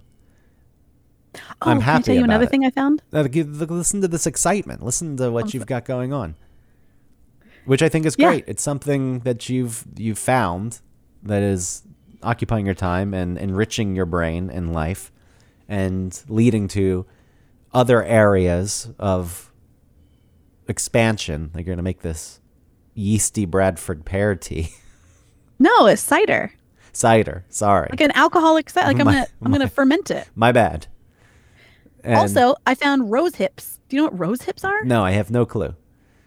Oh, 1.35 1.41
I'm 1.61 1.81
happy. 1.81 2.03
Can 2.03 2.11
I 2.11 2.13
tell 2.13 2.15
you 2.15 2.23
another 2.23 2.43
it. 2.45 2.49
thing 2.51 2.65
I 2.65 2.69
found? 2.69 3.01
Uh, 3.11 3.23
Listen 3.23 4.01
to 4.01 4.07
this 4.07 4.25
excitement. 4.25 4.83
Listen 4.83 5.17
to 5.17 5.29
what 5.31 5.53
you've 5.53 5.65
got 5.65 5.83
going 5.83 6.13
on, 6.13 6.35
which 7.65 7.81
I 7.81 7.89
think 7.89 8.05
is 8.05 8.15
Yeah. 8.17 8.27
great. 8.29 8.43
It's 8.47 8.63
something 8.63 9.19
that 9.21 9.49
you've 9.49 9.83
you've 9.97 10.19
found 10.19 10.79
that 11.23 11.41
is 11.41 11.83
occupying 12.21 12.65
your 12.65 12.75
time 12.75 13.13
and 13.13 13.37
enriching 13.37 13.95
your 13.95 14.05
brain 14.05 14.49
and 14.49 14.71
life, 14.73 15.11
and 15.67 16.17
leading 16.29 16.67
to 16.69 17.05
other 17.73 18.03
areas 18.03 18.89
of 18.99 19.51
expansion. 20.67 21.51
Like 21.53 21.65
you're 21.65 21.75
gonna 21.75 21.83
make 21.83 22.01
this 22.01 22.39
yeasty 22.93 23.45
Bradford 23.45 24.05
pear 24.05 24.35
tea 24.35 24.69
No, 25.59 25.87
it's 25.87 26.01
cider. 26.01 26.51
cider. 26.91 27.45
Sorry, 27.49 27.87
Like 27.91 28.01
an 28.01 28.11
alcoholic 28.15 28.69
cider. 28.69 28.87
Like 28.87 28.99
I'm 28.99 29.05
My- 29.05 29.13
gonna 29.13 29.27
I'm 29.43 29.51
gonna 29.51 29.69
ferment 29.69 30.11
it. 30.11 30.27
my 30.35 30.51
bad. 30.51 30.87
And- 32.03 32.15
also, 32.15 32.55
I 32.67 32.75
found 32.75 33.11
rose 33.11 33.35
hips. 33.35 33.79
Do 33.89 33.95
you 33.95 34.01
know 34.01 34.05
what 34.09 34.19
rose 34.19 34.41
hips 34.41 34.63
are? 34.63 34.83
no, 34.83 35.03
I 35.05 35.11
have 35.11 35.31
no 35.31 35.45
clue. 35.45 35.75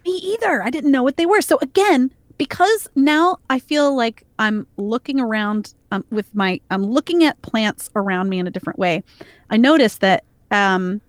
Me 0.05 0.11
either. 0.13 0.63
I 0.63 0.69
didn't 0.69 0.91
know 0.91 1.03
what 1.03 1.17
they 1.17 1.25
were. 1.25 1.41
So 1.41 1.57
again, 1.61 2.11
because 2.37 2.87
now 2.95 3.37
I 3.49 3.59
feel 3.59 3.95
like 3.95 4.23
I'm 4.39 4.65
looking 4.77 5.19
around 5.19 5.73
um, 5.91 6.05
with 6.09 6.33
my 6.33 6.59
I'm 6.71 6.83
looking 6.83 7.23
at 7.25 7.41
plants 7.41 7.89
around 7.95 8.29
me 8.29 8.39
in 8.39 8.47
a 8.47 8.51
different 8.51 8.79
way. 8.79 9.03
I 9.49 9.57
noticed 9.57 10.01
that 10.01 10.23
um, 10.51 11.01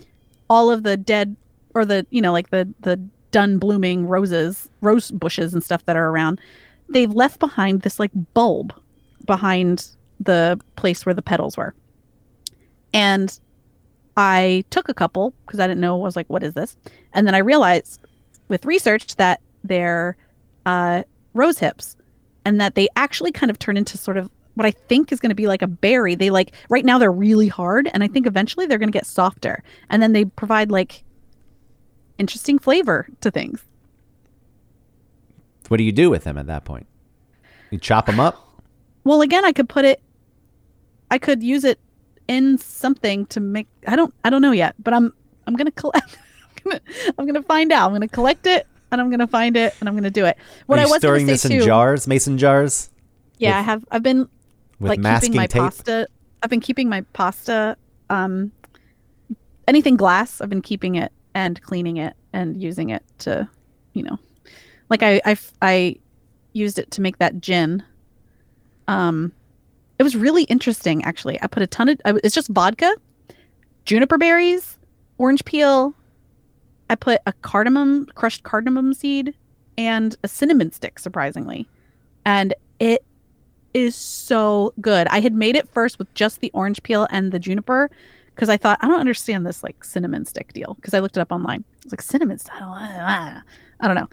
all 0.51 0.71
of 0.71 0.83
the 0.83 0.97
dead 0.97 1.37
or 1.75 1.85
the 1.85 2.07
you 2.11 2.21
know 2.21 2.33
like 2.33 2.51
the 2.51 2.69
the 2.81 3.01
done 3.31 3.59
blooming 3.59 4.07
roses, 4.07 4.69
rose 4.81 5.11
bushes 5.11 5.53
and 5.53 5.63
stuff 5.63 5.85
that 5.87 5.97
are 5.97 6.09
around, 6.09 6.41
they've 6.89 7.13
left 7.13 7.39
behind 7.39 7.83
this 7.83 7.99
like 7.99 8.11
bulb 8.35 8.73
behind 9.27 9.89
the 10.21 10.59
place 10.77 11.05
where 11.05 11.15
the 11.15 11.23
petals 11.23 11.57
were. 11.57 11.75
And 12.93 13.39
I 14.17 14.65
took 14.71 14.89
a 14.89 14.95
couple 14.95 15.35
because 15.47 15.61
I 15.61 15.67
didn't 15.67 15.81
know. 15.81 15.95
I 16.01 16.03
was 16.03 16.17
like, 16.17 16.29
what 16.29 16.43
is 16.43 16.55
this? 16.55 16.77
And 17.13 17.27
then 17.27 17.35
I 17.35 17.39
realized 17.39 18.01
with 18.49 18.65
research 18.65 19.17
that 19.17 19.41
they're 19.63 20.17
uh, 20.67 21.03
rose 21.35 21.59
hips 21.59 21.97
and 22.45 22.61
that 22.61 22.75
they 22.75 22.89
actually 22.97 23.31
kind 23.31 23.51
of 23.51 23.59
turn 23.59 23.77
into 23.77 23.99
sort 23.99 24.17
of 24.17 24.31
what 24.55 24.67
I 24.67 24.73
think 24.73 25.13
is 25.13 25.21
going 25.21 25.29
to 25.29 25.37
be 25.37 25.47
like 25.47 25.63
a 25.63 25.69
berry. 25.69 26.17
They 26.17 26.31
like, 26.31 26.53
right 26.69 26.85
now 26.85 26.99
they're 26.99 27.13
really 27.13 27.47
hard. 27.47 27.89
And 27.93 28.03
I 28.03 28.09
think 28.09 28.27
eventually 28.27 28.67
they're 28.67 28.79
going 28.79 28.91
to 28.91 28.99
get 28.99 29.07
softer. 29.07 29.63
And 29.89 30.03
then 30.03 30.15
they 30.15 30.25
provide 30.25 30.71
like 30.71 31.05
interesting 32.19 32.59
flavor 32.59 33.09
to 33.21 33.31
things. 33.31 33.63
What 35.69 35.77
do 35.77 35.85
you 35.85 35.93
do 35.93 36.11
with 36.11 36.25
them 36.25 36.39
at 36.39 36.47
that 36.47 36.65
point? 36.65 36.87
You 37.71 37.79
chop 37.79 38.07
them 38.07 38.19
up. 38.21 38.45
Well, 39.05 39.23
again, 39.23 39.45
I 39.45 39.53
could 39.53 39.69
put 39.69 39.85
it, 39.85 40.01
I 41.11 41.19
could 41.19 41.43
use 41.43 41.65
it 41.65 41.79
in 42.27 42.59
something 42.59 43.27
to 43.27 43.41
make, 43.41 43.69
I 43.87 43.97
don't, 43.97 44.13
I 44.25 44.31
don't 44.31 44.43
know 44.43 44.53
yet, 44.53 44.75
but 44.83 44.95
I'm, 44.95 45.13
I'm 45.47 45.55
going 45.55 45.67
to 45.67 45.73
collect, 45.73 46.19
I'm 46.57 46.71
going 46.71 46.79
to, 46.79 47.15
I'm 47.19 47.25
going 47.25 47.35
to 47.35 47.43
find 47.43 47.73
out. 47.73 47.87
I'm 47.87 47.91
going 47.93 48.07
to 48.07 48.15
collect 48.15 48.47
it 48.47 48.67
and 48.91 49.01
I'm 49.01 49.09
going 49.09 49.21
to 49.21 49.27
find 49.27 49.57
it 49.57 49.75
and 49.81 49.89
I'm 49.89 49.95
going 49.95 50.05
to 50.05 50.11
do 50.11 50.25
it. 50.25 50.37
What 50.67 50.79
Are 50.79 50.83
I 50.83 50.87
was 50.87 50.99
storing 50.99 51.27
this 51.27 51.45
in 51.45 51.53
too, 51.53 51.65
jars, 51.65 52.07
mason 52.07 52.39
jars, 52.39 52.91
yeah, 53.39 53.51
with- 53.51 53.57
I 53.57 53.63
have, 53.63 53.85
I've 53.91 54.03
been 54.03 54.29
like 54.81 55.01
masking 55.01 55.33
keeping 55.33 55.41
my 55.41 55.47
tape? 55.47 55.63
pasta, 55.63 56.09
I've 56.43 56.51
been 56.51 56.61
keeping 56.61 56.89
my 56.89 57.03
pasta, 57.13 57.77
um, 58.11 58.53
anything 59.67 59.97
glass, 59.97 60.41
I've 60.41 60.49
been 60.51 60.63
keeping 60.63 60.95
it 60.95 61.13
and 61.35 61.61
cleaning 61.63 61.97
it 61.97 62.15
and 62.33 62.61
using 62.61 62.91
it 62.91 63.03
to, 63.19 63.49
you 63.93 64.03
know, 64.03 64.19
like 64.91 65.03
I, 65.03 65.21
I, 65.25 65.37
I 65.63 65.97
used 66.53 66.79
it 66.79 66.91
to 66.93 67.01
make 67.01 67.19
that 67.19 67.41
gin. 67.41 67.83
Um, 68.87 69.33
it 69.99 70.03
was 70.03 70.17
really 70.17 70.45
interesting, 70.45 71.05
actually. 71.05 71.41
I 71.43 71.47
put 71.47 71.63
a 71.63 71.67
ton 71.67 71.89
of, 71.89 72.19
it's 72.23 72.35
just 72.35 72.49
vodka, 72.49 72.95
juniper 73.85 74.19
berries, 74.19 74.79
orange 75.19 75.45
peel. 75.45 75.95
I 76.91 76.95
put 76.95 77.21
a 77.27 77.33
cardamom, 77.33 78.07
crushed 78.15 78.45
cardamom 78.45 78.95
seed, 78.95 79.35
and 79.77 80.17
a 80.25 80.29
cinnamon 80.29 80.73
stick, 80.73 80.99
surprisingly. 80.99 81.69
And 82.25 82.55
it 82.79 83.05
is 83.75 83.95
so 83.95 84.73
good. 84.81 85.07
I 85.09 85.21
had 85.21 85.35
made 85.35 85.57
it 85.57 85.69
first 85.69 85.99
with 85.99 86.13
just 86.15 86.41
the 86.41 86.51
orange 86.55 86.83
peel 86.83 87.07
and 87.11 87.33
the 87.33 87.39
juniper 87.39 87.91
because 88.39 88.49
I 88.49 88.57
thought, 88.57 88.79
I 88.81 88.87
don't 88.87 89.01
understand 89.01 89.45
this 89.45 89.65
like 89.65 89.83
cinnamon 89.83 90.25
stick 90.25 90.53
deal 90.53 90.75
because 90.75 90.95
I 90.95 91.01
looked 91.01 91.17
it 91.17 91.21
up 91.21 91.33
online. 91.33 91.65
It's 91.83 91.91
like, 91.91 92.01
cinnamon 92.01 92.39
stick? 92.39 92.55
I 92.55 93.43
don't, 93.83 93.97
know. 93.97 94.09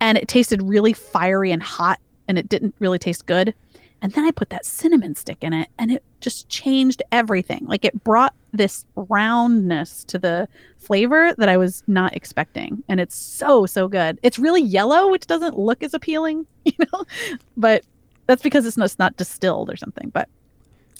And 0.00 0.18
it 0.18 0.28
tasted 0.28 0.60
really 0.60 0.92
fiery 0.92 1.50
and 1.50 1.62
hot 1.62 1.98
and 2.28 2.38
it 2.38 2.46
didn't 2.46 2.74
really 2.78 2.98
taste 2.98 3.24
good. 3.24 3.54
And 4.02 4.12
then 4.12 4.26
I 4.26 4.32
put 4.32 4.50
that 4.50 4.66
cinnamon 4.66 5.14
stick 5.14 5.38
in 5.40 5.54
it 5.54 5.70
and 5.78 5.90
it 5.90 6.04
just 6.20 6.46
changed 6.50 7.02
everything. 7.10 7.64
Like 7.64 7.86
it 7.86 8.04
brought 8.04 8.34
this 8.52 8.84
roundness 8.96 10.04
to 10.04 10.18
the 10.18 10.46
flavor 10.76 11.34
that 11.38 11.48
I 11.48 11.56
was 11.56 11.82
not 11.86 12.14
expecting. 12.14 12.84
And 12.86 13.00
it's 13.00 13.16
so, 13.16 13.64
so 13.64 13.88
good. 13.88 14.18
It's 14.22 14.38
really 14.38 14.60
yellow, 14.60 15.10
which 15.10 15.26
doesn't 15.26 15.58
look 15.58 15.82
as 15.82 15.94
appealing, 15.94 16.46
you 16.66 16.74
know, 16.78 17.04
but 17.56 17.82
that's 18.26 18.42
because 18.42 18.66
it's 18.66 18.76
not, 18.76 18.84
it's 18.84 18.98
not 18.98 19.16
distilled 19.16 19.70
or 19.70 19.76
something. 19.76 20.10
But 20.10 20.28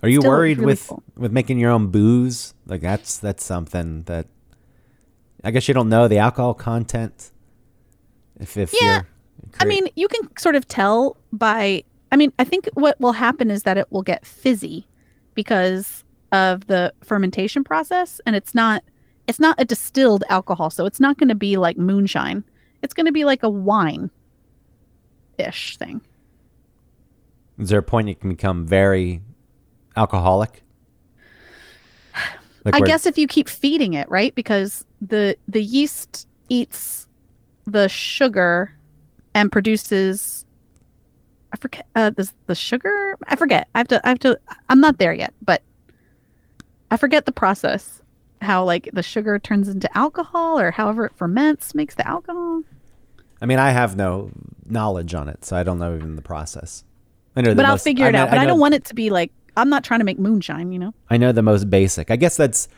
Are 0.02 0.08
you 0.08 0.20
still 0.20 0.30
worried 0.30 0.58
really 0.58 0.66
with 0.66 0.88
cool. 0.88 1.02
with 1.16 1.32
making 1.32 1.58
your 1.58 1.70
own 1.70 1.88
booze? 1.88 2.54
Like 2.66 2.80
that's 2.80 3.18
that's 3.18 3.44
something 3.44 4.04
that 4.04 4.26
I 5.44 5.50
guess 5.50 5.68
you 5.68 5.74
don't 5.74 5.88
know 5.88 6.08
the 6.08 6.18
alcohol 6.18 6.54
content. 6.54 7.32
If 8.38 8.56
if 8.56 8.74
Yeah, 8.80 9.02
I 9.58 9.64
mean, 9.64 9.88
you 9.96 10.08
can 10.08 10.36
sort 10.38 10.54
of 10.54 10.66
tell 10.68 11.16
by. 11.32 11.84
I 12.12 12.16
mean, 12.16 12.32
I 12.38 12.44
think 12.44 12.68
what 12.74 12.98
will 13.00 13.12
happen 13.12 13.50
is 13.50 13.62
that 13.64 13.78
it 13.78 13.90
will 13.90 14.02
get 14.02 14.26
fizzy 14.26 14.86
because 15.34 16.04
of 16.32 16.66
the 16.66 16.92
fermentation 17.02 17.64
process, 17.64 18.20
and 18.26 18.34
it's 18.36 18.54
not. 18.54 18.82
It's 19.26 19.38
not 19.38 19.60
a 19.60 19.64
distilled 19.64 20.24
alcohol, 20.28 20.70
so 20.70 20.86
it's 20.86 20.98
not 20.98 21.16
going 21.18 21.28
to 21.28 21.36
be 21.36 21.56
like 21.56 21.78
moonshine. 21.78 22.42
It's 22.82 22.94
going 22.94 23.06
to 23.06 23.12
be 23.12 23.24
like 23.24 23.42
a 23.44 23.50
wine 23.50 24.10
ish 25.38 25.76
thing. 25.76 26.00
is 27.58 27.68
there 27.68 27.78
a 27.78 27.82
point 27.82 28.08
it 28.08 28.20
can 28.20 28.30
become 28.30 28.66
very 28.66 29.22
alcoholic? 29.96 30.62
Like 32.64 32.74
I 32.74 32.78
where- 32.80 32.86
guess 32.86 33.06
if 33.06 33.16
you 33.16 33.26
keep 33.26 33.48
feeding 33.48 33.94
it, 33.94 34.08
right? 34.10 34.34
Because 34.34 34.84
the 35.00 35.36
the 35.48 35.62
yeast 35.62 36.28
eats 36.48 37.06
the 37.66 37.88
sugar 37.88 38.74
and 39.34 39.50
produces 39.50 40.44
I 41.52 41.56
forget 41.56 41.86
uh 41.94 42.10
the 42.10 42.30
the 42.46 42.54
sugar 42.54 43.16
I 43.28 43.36
forget. 43.36 43.68
I 43.74 43.78
have 43.78 43.88
to 43.88 44.00
I 44.06 44.08
have 44.10 44.18
to 44.20 44.38
I'm 44.68 44.80
not 44.80 44.98
there 44.98 45.14
yet, 45.14 45.32
but 45.42 45.62
I 46.90 46.96
forget 46.96 47.24
the 47.24 47.32
process. 47.32 48.02
How 48.42 48.64
like 48.64 48.90
the 48.92 49.02
sugar 49.02 49.38
turns 49.38 49.68
into 49.68 49.88
alcohol 49.96 50.58
or 50.58 50.70
however 50.70 51.06
it 51.06 51.12
ferments 51.16 51.74
makes 51.74 51.94
the 51.94 52.06
alcohol. 52.06 52.62
I 53.42 53.46
mean, 53.46 53.58
I 53.58 53.70
have 53.70 53.96
no 53.96 54.30
knowledge 54.66 55.14
on 55.14 55.28
it, 55.30 55.44
so 55.46 55.56
I 55.56 55.62
don't 55.62 55.78
know 55.78 55.94
even 55.96 56.16
the 56.16 56.22
process. 56.22 56.84
I 57.36 57.40
know, 57.42 57.54
But 57.54 57.64
I'll 57.64 57.72
most- 57.72 57.84
figure 57.84 58.08
it 58.08 58.12
know- 58.12 58.22
out. 58.24 58.30
But 58.30 58.38
I, 58.38 58.42
know- 58.42 58.48
don't 58.48 58.60
want 58.60 58.74
it 58.74 58.84
to 58.86 58.94
be 58.94 59.08
like 59.08 59.32
I'm 59.56 59.68
not 59.68 59.84
trying 59.84 60.00
to 60.00 60.04
make 60.04 60.18
moonshine, 60.18 60.72
you 60.72 60.78
know? 60.78 60.94
I 61.08 61.16
know 61.16 61.32
the 61.32 61.42
most 61.42 61.70
basic. 61.70 62.10
I 62.10 62.16
guess 62.16 62.36
that's 62.36 62.68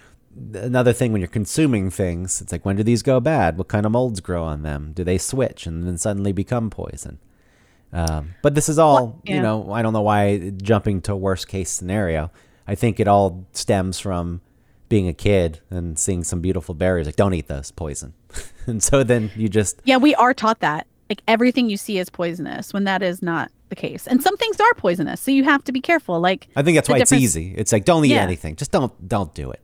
another 0.55 0.93
thing 0.93 1.13
when 1.13 1.21
you're 1.21 1.29
consuming 1.29 1.91
things. 1.91 2.41
It's 2.41 2.53
like 2.53 2.65
when 2.65 2.77
do 2.77 2.83
these 2.83 3.03
go 3.03 3.21
bad? 3.21 3.59
What 3.59 3.69
kind 3.69 3.87
of 3.87 3.93
molds 3.93 4.21
grow 4.21 4.45
on 4.45 4.63
them? 4.63 4.93
Do 4.95 5.05
they 5.05 5.19
switch 5.19 5.67
and 5.67 5.87
then 5.87 5.99
suddenly 5.99 6.33
become 6.33 6.71
poison? 6.71 7.19
Um, 7.93 8.35
but 8.41 8.55
this 8.55 8.69
is 8.69 8.79
all, 8.79 8.95
Well, 8.95 9.21
you 9.25 9.43
know, 9.43 9.71
I 9.73 9.83
don't 9.83 9.93
know 9.93 10.01
why 10.03 10.53
jumping 10.63 11.03
to 11.03 11.15
worst 11.15 11.49
case 11.49 11.71
scenario. 11.71 12.31
I 12.67 12.75
think 12.75 12.99
it 12.99 13.09
all 13.09 13.47
stems 13.53 13.99
from 13.99 14.41
being 14.89 15.09
a 15.09 15.13
kid 15.13 15.61
and 15.71 15.99
seeing 15.99 16.25
some 16.25 16.41
beautiful 16.41 16.75
berries. 16.75 17.07
Like, 17.07 17.17
don't 17.17 17.35
eat 17.35 17.49
those, 17.49 17.71
poison. 17.71 18.15
and 18.67 18.83
so 18.83 19.03
then 19.05 19.31
you 19.37 19.49
just, 19.49 19.81
Yeah, 19.85 19.99
we 19.99 20.15
are 20.15 20.33
taught 20.33 20.61
that. 20.61 20.87
Like 21.11 21.23
everything 21.29 21.69
you 21.69 21.77
see 21.77 21.99
is 21.99 22.09
poisonous 22.09 22.73
when 22.73 22.85
that 22.85 23.03
is 23.03 23.21
not 23.21 23.51
the 23.73 23.77
case. 23.77 24.07
And 24.07 24.23
some 24.23 24.37
things 24.37 24.61
are 24.61 24.75
poisonous, 24.75 25.21
so 25.21 25.31
you 25.31 25.45
have 25.45 25.65
to 25.65 25.73
be 25.73 25.81
careful. 25.81 26.21
Like 26.21 26.47
I 26.55 26.63
think 26.63 26.77
that's 26.77 26.89
why 26.91 26.99
it's 26.99 27.13
easy. 27.13 27.55
It's 27.57 27.73
like, 27.73 27.85
don't 27.87 28.05
eat 28.05 28.11
Yeah. 28.13 28.23
anything. 28.23 28.55
Just 28.57 28.71
don't, 28.71 28.93
don't 29.09 29.35
do 29.35 29.51
it. 29.51 29.61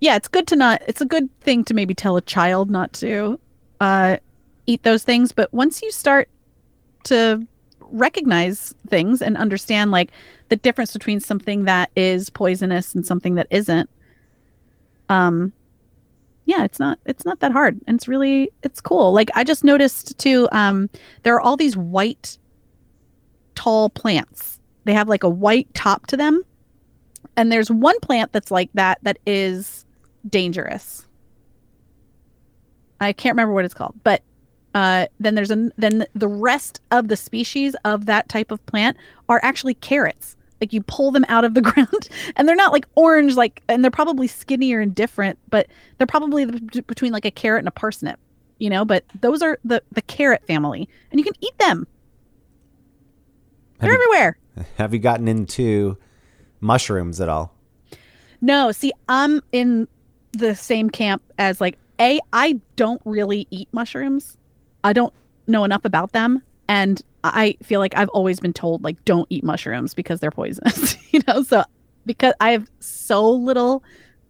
Yeah, 0.00 0.16
it's 0.16 0.28
good 0.28 0.46
to 0.48 0.56
not 0.56 0.82
it's 0.88 1.00
a 1.00 1.06
good 1.06 1.28
thing 1.42 1.62
to 1.64 1.74
maybe 1.74 1.94
tell 1.94 2.16
a 2.16 2.22
child 2.22 2.70
not 2.70 2.92
to 2.94 3.38
uh 3.80 4.16
eat 4.66 4.82
those 4.82 5.04
things, 5.04 5.30
but 5.32 5.52
once 5.52 5.80
you 5.82 5.90
start 5.92 6.28
to 7.04 7.46
recognize 7.80 8.74
things 8.88 9.20
and 9.22 9.36
understand 9.36 9.90
like 9.90 10.10
the 10.48 10.56
difference 10.56 10.92
between 10.92 11.20
something 11.20 11.64
that 11.64 11.90
is 11.96 12.30
poisonous 12.30 12.94
and 12.94 13.06
something 13.06 13.34
that 13.36 13.46
isn't, 13.50 13.88
um 15.08 15.52
yeah 16.46 16.64
it's 16.64 16.78
not 16.80 16.98
it's 17.04 17.24
not 17.24 17.38
that 17.40 17.52
hard 17.52 17.78
and 17.86 17.96
it's 17.96 18.08
really 18.08 18.50
it's 18.62 18.80
cool 18.80 19.12
like 19.12 19.30
i 19.34 19.44
just 19.44 19.62
noticed 19.62 20.16
too 20.18 20.48
um 20.52 20.88
there 21.22 21.34
are 21.34 21.40
all 21.40 21.56
these 21.56 21.76
white 21.76 22.38
tall 23.60 23.90
plants. 23.90 24.58
They 24.84 24.94
have 24.94 25.08
like 25.08 25.22
a 25.22 25.28
white 25.28 25.72
top 25.74 26.06
to 26.06 26.16
them. 26.16 26.42
And 27.36 27.52
there's 27.52 27.70
one 27.70 27.98
plant 28.00 28.32
that's 28.32 28.50
like 28.50 28.70
that 28.72 28.98
that 29.02 29.18
is 29.26 29.84
dangerous. 30.28 31.06
I 33.00 33.12
can't 33.12 33.34
remember 33.34 33.54
what 33.54 33.64
it's 33.64 33.74
called 33.74 33.94
but 34.02 34.22
uh 34.74 35.06
then 35.18 35.34
there's 35.34 35.50
a 35.50 35.70
then 35.76 36.06
the 36.14 36.28
rest 36.28 36.80
of 36.90 37.08
the 37.08 37.16
species 37.16 37.74
of 37.84 38.06
that 38.06 38.28
type 38.28 38.50
of 38.50 38.64
plant 38.66 38.96
are 39.28 39.40
actually 39.42 39.74
carrots. 39.74 40.36
Like 40.60 40.72
you 40.72 40.82
pull 40.82 41.10
them 41.10 41.26
out 41.28 41.44
of 41.44 41.52
the 41.54 41.60
ground 41.70 42.08
and 42.36 42.48
they're 42.48 42.56
not 42.56 42.72
like 42.72 42.86
orange 42.94 43.36
like 43.36 43.62
and 43.68 43.84
they're 43.84 43.90
probably 43.90 44.26
skinnier 44.26 44.80
and 44.80 44.94
different 44.94 45.38
but 45.50 45.66
they're 45.98 46.06
probably 46.06 46.46
between 46.46 47.12
like 47.12 47.26
a 47.26 47.30
carrot 47.30 47.60
and 47.60 47.68
a 47.68 47.72
parsnip 47.72 48.18
you 48.58 48.70
know? 48.70 48.84
But 48.84 49.04
those 49.20 49.42
are 49.42 49.58
the 49.64 49.82
the 49.92 50.02
carrot 50.02 50.46
family 50.46 50.88
and 51.10 51.18
you 51.18 51.24
can 51.24 51.34
eat 51.40 51.58
them 51.58 51.86
Have 53.80 53.88
they're 53.88 53.98
you, 53.98 54.04
everywhere. 54.12 54.38
Have 54.76 54.92
you 54.92 55.00
gotten 55.00 55.28
into 55.28 55.98
mushrooms 56.60 57.20
at 57.20 57.28
all? 57.28 57.54
no 58.42 58.72
see 58.72 58.90
i'm 59.08 59.42
in 59.52 59.86
the 60.32 60.54
same 60.54 60.88
camp 60.88 61.22
as 61.38 61.60
like 61.60 61.78
a 62.00 62.18
i 62.32 62.58
don't 62.76 63.00
really 63.04 63.46
eat 63.50 63.68
mushrooms. 63.72 64.36
I 64.82 64.92
don't 64.94 65.12
know 65.46 65.64
enough 65.64 65.84
about 65.84 66.12
them. 66.12 66.42
And 66.68 67.02
i 67.22 67.54
feel 67.62 67.80
like 67.80 67.94
i've 67.96 68.08
always 68.10 68.40
been 68.40 68.52
told 68.54 68.82
like 68.82 69.02
don't 69.04 69.26
eat 69.28 69.44
mushrooms 69.44 69.92
because 69.92 70.20
they're 70.20 70.30
poisonous 70.30 70.96
you 71.12 71.20
know? 71.28 71.42
So 71.42 71.64
because 72.06 72.32
i 72.40 72.52
have 72.52 72.70
so 72.80 73.28
little 73.30 73.82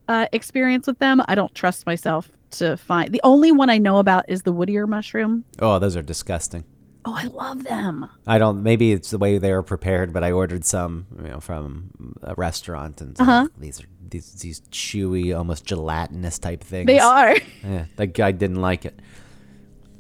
uh, 0.08 0.26
experience 0.32 0.88
with 0.88 0.98
them 0.98 1.22
i 1.28 1.36
don't 1.36 1.54
trust 1.54 1.86
myself 1.86 2.32
to 2.50 2.76
find 2.76 3.12
the 3.12 3.20
only 3.22 3.52
one 3.52 3.70
i 3.70 3.78
know 3.78 3.98
about 3.98 4.24
is 4.28 4.42
the 4.42 4.50
wood 4.52 4.68
ear 4.70 4.88
mushroom. 4.88 5.44
Oh, 5.60 5.78
those 5.78 5.96
are 5.96 6.02
disgusting. 6.02 6.64
Oh 7.04 7.14
i 7.16 7.24
love 7.24 7.64
them 7.64 8.08
I 8.26 8.38
don't. 8.38 8.62
Maybe 8.62 8.92
it's 8.92 9.10
the 9.10 9.18
way 9.18 9.38
they 9.38 9.50
were 9.52 9.62
prepared, 9.64 10.12
but 10.12 10.22
I 10.22 10.30
ordered 10.30 10.64
some, 10.64 11.06
you 11.20 11.28
know, 11.30 11.40
from 11.40 11.90
a 12.22 12.34
restaurant, 12.34 13.00
and 13.00 13.18
Uh-huh. 13.20 13.48
these 13.58 13.80
are 13.82 13.86
these 14.08 14.32
these 14.34 14.60
chewy, 14.70 15.36
almost 15.36 15.64
gelatinous 15.64 16.38
type 16.38 16.62
things. 16.62 16.86
they 16.86 16.98
are 17.00 17.34
Yeah, 17.64 17.86
that 17.96 18.08
guy 18.14 18.30
didn't 18.32 18.60
like 18.60 18.84
it. 18.84 19.00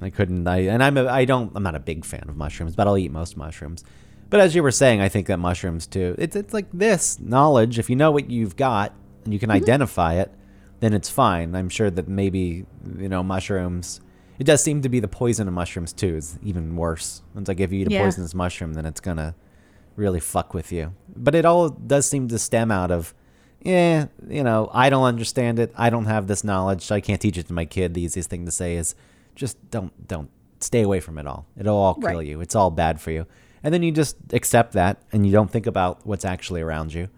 I 0.00 0.10
couldn't. 0.10 0.46
I 0.46 0.58
and 0.72 0.82
I'm. 0.82 0.96
A, 0.96 1.06
I 1.06 1.24
don't. 1.24 1.50
I'm 1.56 1.62
not 1.62 1.74
a 1.74 1.80
big 1.80 2.04
fan 2.04 2.24
of 2.28 2.36
mushrooms, 2.36 2.76
but 2.76 2.86
I'll 2.86 2.96
eat 2.98 3.10
most 3.10 3.36
mushrooms. 3.36 3.84
But 4.30 4.40
as 4.40 4.54
you 4.54 4.62
were 4.62 4.70
saying, 4.70 5.00
I 5.00 5.08
think 5.08 5.26
that 5.26 5.38
mushrooms 5.38 5.86
too. 5.86 6.14
It's 6.18 6.36
it's 6.36 6.54
like 6.54 6.66
this 6.72 7.18
knowledge. 7.18 7.78
If 7.78 7.90
you 7.90 7.96
know 7.96 8.10
what 8.12 8.30
you've 8.30 8.56
got 8.56 8.94
and 9.24 9.32
you 9.34 9.40
can 9.40 9.48
Mm-hmm. 9.50 9.56
identify 9.64 10.14
it, 10.14 10.30
then 10.80 10.92
it's 10.94 11.10
fine. 11.10 11.54
I'm 11.56 11.68
sure 11.68 11.90
that 11.90 12.06
maybe 12.08 12.64
you 12.98 13.08
know 13.08 13.22
mushrooms. 13.22 14.00
It 14.40 14.44
does 14.44 14.62
seem 14.64 14.80
to 14.82 14.88
be 14.88 15.00
the 15.00 15.06
poison 15.08 15.46
of 15.48 15.54
mushrooms 15.54 15.92
too 15.92 16.16
is 16.16 16.38
even 16.42 16.74
worse. 16.74 17.20
It's 17.36 17.46
like 17.46 17.60
if 17.60 17.70
you 17.72 17.80
eat 17.82 17.88
a 17.88 17.92
Yeah. 17.92 18.02
poisonous 18.04 18.34
mushroom, 18.34 18.72
then 18.72 18.86
it's 18.86 19.00
gonna 19.00 19.34
really 19.96 20.18
fuck 20.18 20.54
with 20.54 20.72
you. 20.72 20.94
But 21.14 21.34
it 21.34 21.44
all 21.44 21.68
does 21.68 22.06
seem 22.06 22.26
to 22.28 22.38
stem 22.38 22.70
out 22.70 22.90
of, 22.90 23.14
yeah, 23.62 24.06
you 24.26 24.42
know, 24.42 24.70
I 24.72 24.88
don't 24.88 25.04
understand 25.04 25.58
it. 25.58 25.72
I 25.76 25.90
don't 25.90 26.06
have 26.06 26.26
this 26.26 26.42
knowledge. 26.42 26.80
So 26.86 26.94
I 26.94 27.02
can't 27.02 27.20
teach 27.20 27.36
it 27.36 27.48
to 27.48 27.52
my 27.52 27.66
kid. 27.66 27.92
The 27.92 28.00
easiest 28.00 28.30
thing 28.30 28.46
to 28.46 28.50
say 28.50 28.76
is 28.76 28.94
just 29.34 29.58
don't 29.70 29.92
don't 30.08 30.30
stay 30.60 30.80
away 30.82 31.00
from 31.00 31.18
it 31.18 31.26
all. 31.26 31.44
It'll 31.58 31.76
all 31.76 31.94
kill 31.94 32.16
Right. 32.16 32.26
you. 32.26 32.40
It's 32.40 32.54
all 32.54 32.70
bad 32.70 32.98
for 32.98 33.10
you. 33.10 33.26
And 33.62 33.74
then 33.74 33.82
you 33.82 33.92
just 33.92 34.16
accept 34.32 34.72
that 34.72 35.02
and 35.12 35.26
you 35.26 35.32
don't 35.32 35.50
think 35.50 35.66
about 35.66 36.00
what's 36.06 36.24
actually 36.24 36.62
around 36.62 36.94
you. 36.94 37.08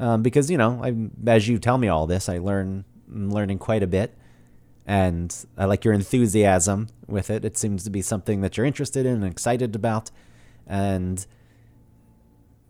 Um, 0.00 0.22
because 0.22 0.50
you 0.50 0.56
know, 0.56 0.80
I, 0.82 0.94
as 1.30 1.48
you 1.48 1.58
tell 1.58 1.76
me 1.76 1.88
all 1.88 2.06
this, 2.06 2.30
I 2.30 2.38
learn 2.38 2.86
I'm 3.14 3.30
learning 3.30 3.58
quite 3.58 3.82
a 3.82 3.86
bit, 3.86 4.14
and 4.86 5.46
I 5.56 5.64
like 5.66 5.84
your 5.84 5.94
enthusiasm 5.94 6.88
with 7.06 7.30
it. 7.30 7.44
It 7.44 7.56
seems 7.56 7.84
to 7.84 7.90
be 7.90 8.02
something 8.02 8.40
that 8.40 8.56
you're 8.56 8.66
interested 8.66 9.06
in 9.06 9.14
and 9.14 9.24
excited 9.24 9.74
about, 9.76 10.10
and 10.66 11.24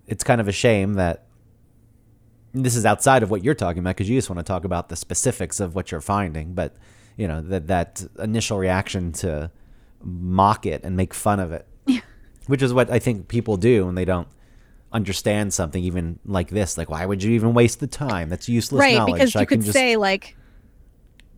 it's 0.07 0.25
kind 0.25 0.41
of 0.41 0.49
a 0.49 0.53
shame 0.53 0.95
that 0.95 1.25
this 2.53 2.77
is 2.77 2.85
outside 2.85 3.23
of 3.23 3.31
what 3.31 3.43
you're 3.43 3.55
talking 3.55 3.81
about 3.81 3.97
because 3.97 4.11
you 4.11 4.19
just 4.19 4.29
want 4.29 4.39
to 4.39 4.43
talk 4.43 4.65
about 4.65 4.89
the 4.89 4.97
specifics 4.97 5.59
of 5.59 5.75
what 5.75 5.91
you're 5.91 6.01
finding. 6.03 6.53
But 6.55 6.77
you 7.17 7.29
know 7.29 7.41
that 7.41 7.67
that 7.69 8.05
initial 8.19 8.59
reaction 8.59 9.13
to 9.13 9.51
mock 10.03 10.67
it 10.67 10.83
and 10.85 10.97
make 10.97 11.15
fun 11.15 11.41
of 11.41 11.53
it, 11.53 11.67
which 12.47 12.63
is 12.63 12.75
what 12.75 12.91
I 12.91 12.99
think 12.99 13.29
people 13.29 13.57
do 13.57 13.87
when 13.87 13.95
they 13.95 14.05
don't 14.05 14.29
understand 14.93 15.55
something 15.55 15.83
even 15.83 16.19
like 16.27 16.51
this. 16.51 16.77
Like, 16.77 16.91
why 16.91 17.07
would 17.07 17.23
you 17.23 17.33
even 17.33 17.55
waste 17.55 17.81
the 17.81 17.87
time? 17.87 18.29
That's 18.29 18.49
useless 18.49 18.81
right 18.81 18.97
knowledge. 18.97 19.15
because 19.15 19.35
you 19.35 19.41
I 19.41 19.45
can 19.45 19.59
could 19.59 19.67
just 19.67 19.73
say 19.73 19.97
like 19.97 20.37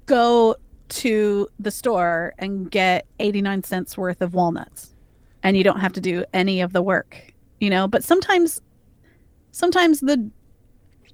go 0.06 0.56
to 0.88 1.48
the 1.58 1.70
store 1.70 2.34
and 2.38 2.70
get 2.70 3.06
89 3.18 3.64
cents 3.64 3.96
worth 3.96 4.20
of 4.20 4.34
walnuts. 4.34 4.94
And 5.42 5.56
you 5.56 5.64
don't 5.64 5.80
have 5.80 5.92
to 5.94 6.00
do 6.00 6.24
any 6.32 6.60
of 6.60 6.72
the 6.72 6.82
work 6.82 7.34
you 7.64 7.70
know? 7.70 7.88
But 7.88 8.04
sometimes 8.04 8.60
sometimes 9.52 10.00
the 10.00 10.30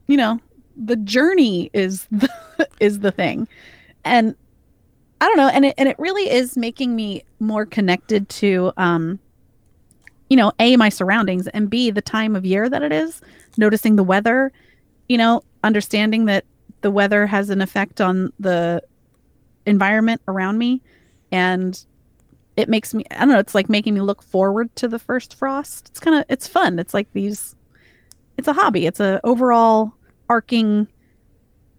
you 0.09 0.17
know 0.17 0.41
the 0.77 0.97
journey 0.97 1.71
is 1.73 2.07
the, 2.11 2.29
is 2.81 3.01
the 3.01 3.13
thing. 3.13 3.49
And 4.05 4.35
i 5.23 5.27
don't 5.27 5.37
know 5.37 5.49
and 5.49 5.67
it, 5.67 5.75
and 5.77 5.87
it 5.87 5.99
really 5.99 6.31
is 6.31 6.57
making 6.57 6.97
me 6.97 7.23
more 7.41 7.67
connected 7.67 8.27
to 8.31 8.73
um 8.79 9.19
you 10.31 10.37
know 10.37 10.51
a 10.59 10.79
my 10.79 10.89
surroundings 10.89 11.47
and 11.49 11.69
b 11.69 11.91
the 11.91 12.01
time 12.01 12.35
of 12.35 12.47
year 12.47 12.71
that 12.71 12.83
it 12.83 12.91
is 12.91 13.21
noticing 13.59 13.97
the 13.97 14.03
weather 14.03 14.51
you 15.11 15.19
know 15.19 15.43
understanding 15.63 16.25
that 16.25 16.47
the 16.81 16.91
weather 16.91 17.27
has 17.27 17.51
an 17.51 17.61
effect 17.61 18.01
on 18.01 18.33
the 18.39 18.83
environment 19.67 20.21
around 20.29 20.59
me 20.59 20.81
and 21.33 21.85
it 22.57 22.69
makes 22.69 22.93
me 22.93 23.05
i 23.11 23.21
don't 23.21 23.29
know 23.29 23.39
it's 23.39 23.55
like 23.55 23.69
making 23.69 23.95
me 23.95 24.01
look 24.01 24.23
forward 24.23 24.75
to 24.77 24.89
the 24.89 24.99
first 24.99 25.35
frost. 25.35 25.89
It's 25.89 26.01
kind 26.01 26.17
of 26.17 26.25
it's 26.29 26.47
fun. 26.47 26.79
It's 26.79 26.95
like 26.95 27.11
these 27.13 27.55
it's 28.37 28.49
a 28.49 28.53
hobby. 28.53 28.87
It's 28.87 29.01
a 29.01 29.21
overall 29.25 29.93
arcing 30.29 30.89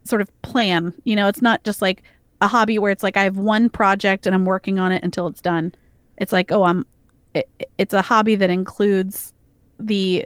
sort 0.03 0.21
of 0.21 0.41
plan 0.41 0.93
you 1.03 1.15
know? 1.15 1.27
It's 1.27 1.41
not 1.41 1.63
just 1.63 1.81
like 1.81 2.03
a 2.41 2.47
hobby 2.47 2.79
where 2.79 2.91
it's 2.91 3.03
like 3.03 3.17
i 3.17 3.23
have 3.23 3.37
one 3.37 3.69
project 3.69 4.25
and 4.25 4.33
i'm 4.33 4.45
working 4.45 4.79
on 4.79 4.91
it 4.91 5.03
until 5.03 5.27
it's 5.27 5.41
done. 5.41 5.73
It's 6.17 6.31
like 6.31 6.51
oh 6.51 6.63
i'm 6.63 6.85
it, 7.33 7.49
it's 7.77 7.93
a 7.93 8.01
hobby 8.01 8.35
that 8.35 8.49
includes 8.49 9.33
the 9.79 10.25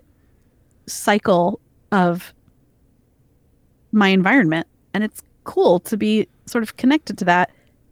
cycle 0.88 1.60
of 1.92 2.34
my 3.92 4.10
environment 4.10 4.68
and 4.94 5.04
it's 5.04 5.24
cool 5.46 5.80
to 5.82 5.98
be 5.98 6.28
sort 6.46 6.64
of 6.64 6.78
connected 6.78 7.18
to 7.20 7.26
that 7.26 7.52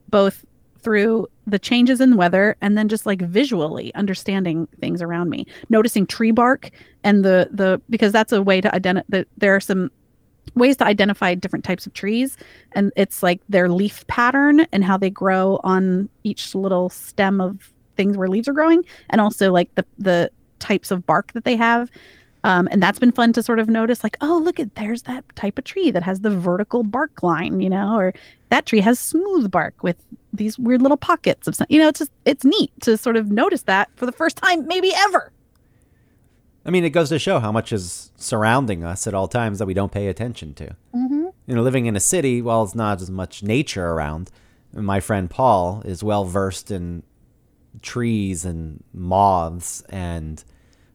both 0.09 0.45
through 0.83 1.27
the 1.47 1.57
changes 1.57 2.01
in 2.01 2.17
weather 2.17 2.55
and 2.61 2.77
then 2.77 2.89
just 2.89 3.05
like 3.05 3.21
visually 3.21 3.93
understanding 3.95 4.67
things 4.79 5.01
around 5.01 5.29
me. 5.29 5.45
Noticing 5.69 6.05
tree 6.05 6.31
bark 6.31 6.69
and 7.03 7.23
the 7.23 7.49
the 7.51 7.81
because 7.89 8.11
that's 8.11 8.31
a 8.31 8.41
way 8.41 8.61
to 8.61 8.73
identify 8.75 9.05
that 9.09 9.27
there 9.37 9.55
are 9.55 9.59
some 9.59 9.89
ways 10.55 10.75
to 10.77 10.85
identify 10.85 11.33
different 11.33 11.63
types 11.63 11.87
of 11.87 11.93
trees 11.93 12.37
and 12.73 12.91
it's 12.97 13.23
like 13.23 13.41
their 13.47 13.69
leaf 13.69 14.05
pattern 14.07 14.67
and 14.73 14.83
how 14.83 14.97
they 14.97 15.09
grow 15.09 15.59
on 15.63 16.09
each 16.23 16.53
little 16.53 16.89
stem 16.89 17.39
of 17.39 17.71
things 17.95 18.17
where 18.17 18.27
leaves 18.27 18.47
are 18.47 18.53
growing 18.53 18.83
and 19.09 19.21
also 19.21 19.51
like 19.51 19.73
the 19.75 19.85
the 19.97 20.29
types 20.59 20.91
of 20.91 21.05
bark 21.05 21.31
that 21.33 21.45
they 21.45 21.55
have 21.55 21.89
um, 22.43 22.67
and 22.71 22.81
that's 22.81 22.99
been 22.99 23.11
fun 23.11 23.33
to 23.33 23.43
sort 23.43 23.59
of 23.59 23.69
notice 23.69 24.03
like 24.03 24.17
oh 24.21 24.41
look 24.43 24.59
at 24.59 24.75
there's 24.75 25.03
that 25.03 25.23
type 25.35 25.57
of 25.57 25.63
tree 25.63 25.91
that 25.91 26.03
has 26.03 26.21
the 26.21 26.29
vertical 26.29 26.83
bark 26.83 27.23
line 27.23 27.59
you 27.59 27.69
know 27.69 27.95
or 27.95 28.13
that 28.49 28.65
tree 28.65 28.81
has 28.81 28.99
smooth 28.99 29.49
bark 29.49 29.81
with 29.83 29.97
these 30.31 30.57
weird 30.57 30.81
little 30.81 30.97
pockets 30.97 31.47
of 31.47 31.57
you 31.69 31.79
know 31.79 31.87
it's 31.87 31.99
just 31.99 32.11
it's 32.25 32.43
neat 32.43 32.71
to 32.81 32.97
sort 32.97 33.15
of 33.15 33.31
notice 33.31 33.63
that 33.63 33.89
for 33.95 34.05
the 34.05 34.11
first 34.11 34.37
time 34.37 34.67
maybe 34.67 34.91
ever 34.95 35.31
I 36.65 36.69
mean, 36.69 36.85
it 36.85 36.91
goes 36.91 37.09
to 37.09 37.19
show 37.19 37.39
how 37.39 37.51
much 37.51 37.73
is 37.73 38.11
surrounding 38.15 38.83
us 38.83 39.05
at 39.05 39.13
all 39.13 39.27
times 39.27 39.59
that 39.59 39.65
we 39.65 39.73
don't 39.73 39.91
pay 39.91 40.07
attention 40.07 40.53
to. 40.53 40.67
Mm-hmm. 40.95 41.25
You 41.45 41.55
know, 41.55 41.61
living 41.61 41.87
in 41.87 41.95
a 41.95 41.99
city, 41.99 42.41
while 42.41 42.63
it's 42.63 42.75
not 42.75 43.01
as 43.01 43.11
much 43.11 43.43
nature 43.43 43.85
around, 43.85 44.31
my 44.71 44.99
friend 44.99 45.29
Paul 45.29 45.81
is 45.83 46.03
well 46.03 46.23
versed 46.23 46.71
in 46.71 47.03
trees 47.81 48.45
and 48.45 48.83
moths 48.93 49.81
and 49.89 50.43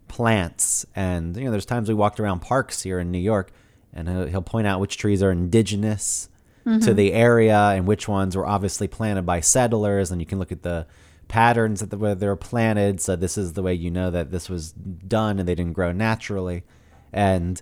plants. 0.08 0.86
And, 0.96 1.36
you 1.36 1.44
know, 1.44 1.50
there's 1.50 1.66
times 1.66 1.88
we 1.88 1.94
walked 1.94 2.20
around 2.20 2.40
parks 2.40 2.82
here 2.82 2.98
in 2.98 3.10
New 3.10 3.18
York 3.18 3.52
and 3.92 4.08
he'll, 4.08 4.26
he'll 4.26 4.42
point 4.42 4.66
out 4.66 4.80
which 4.80 4.96
trees 4.96 5.22
are 5.22 5.30
indigenous 5.30 6.28
to 6.64 6.70
mm-hmm. 6.70 6.94
the 6.94 7.12
area 7.14 7.56
and 7.56 7.86
which 7.86 8.08
ones 8.08 8.36
were 8.36 8.46
obviously 8.46 8.88
planted 8.88 9.22
by 9.22 9.40
settlers. 9.40 10.10
And 10.10 10.20
you 10.20 10.26
can 10.26 10.38
look 10.38 10.52
at 10.52 10.62
the 10.62 10.86
patterns 11.28 11.80
that 11.80 11.90
the, 11.90 11.96
where 11.96 12.14
they're 12.14 12.36
planted. 12.36 13.00
So 13.00 13.16
this 13.16 13.38
is 13.38 13.54
the 13.54 13.62
way 13.62 13.74
you 13.74 13.90
know 13.90 14.10
that 14.10 14.30
this 14.30 14.48
was 14.48 14.72
done 14.72 15.38
and 15.38 15.48
they 15.48 15.54
didn't 15.54 15.72
grow 15.74 15.92
naturally. 15.92 16.64
And 17.12 17.60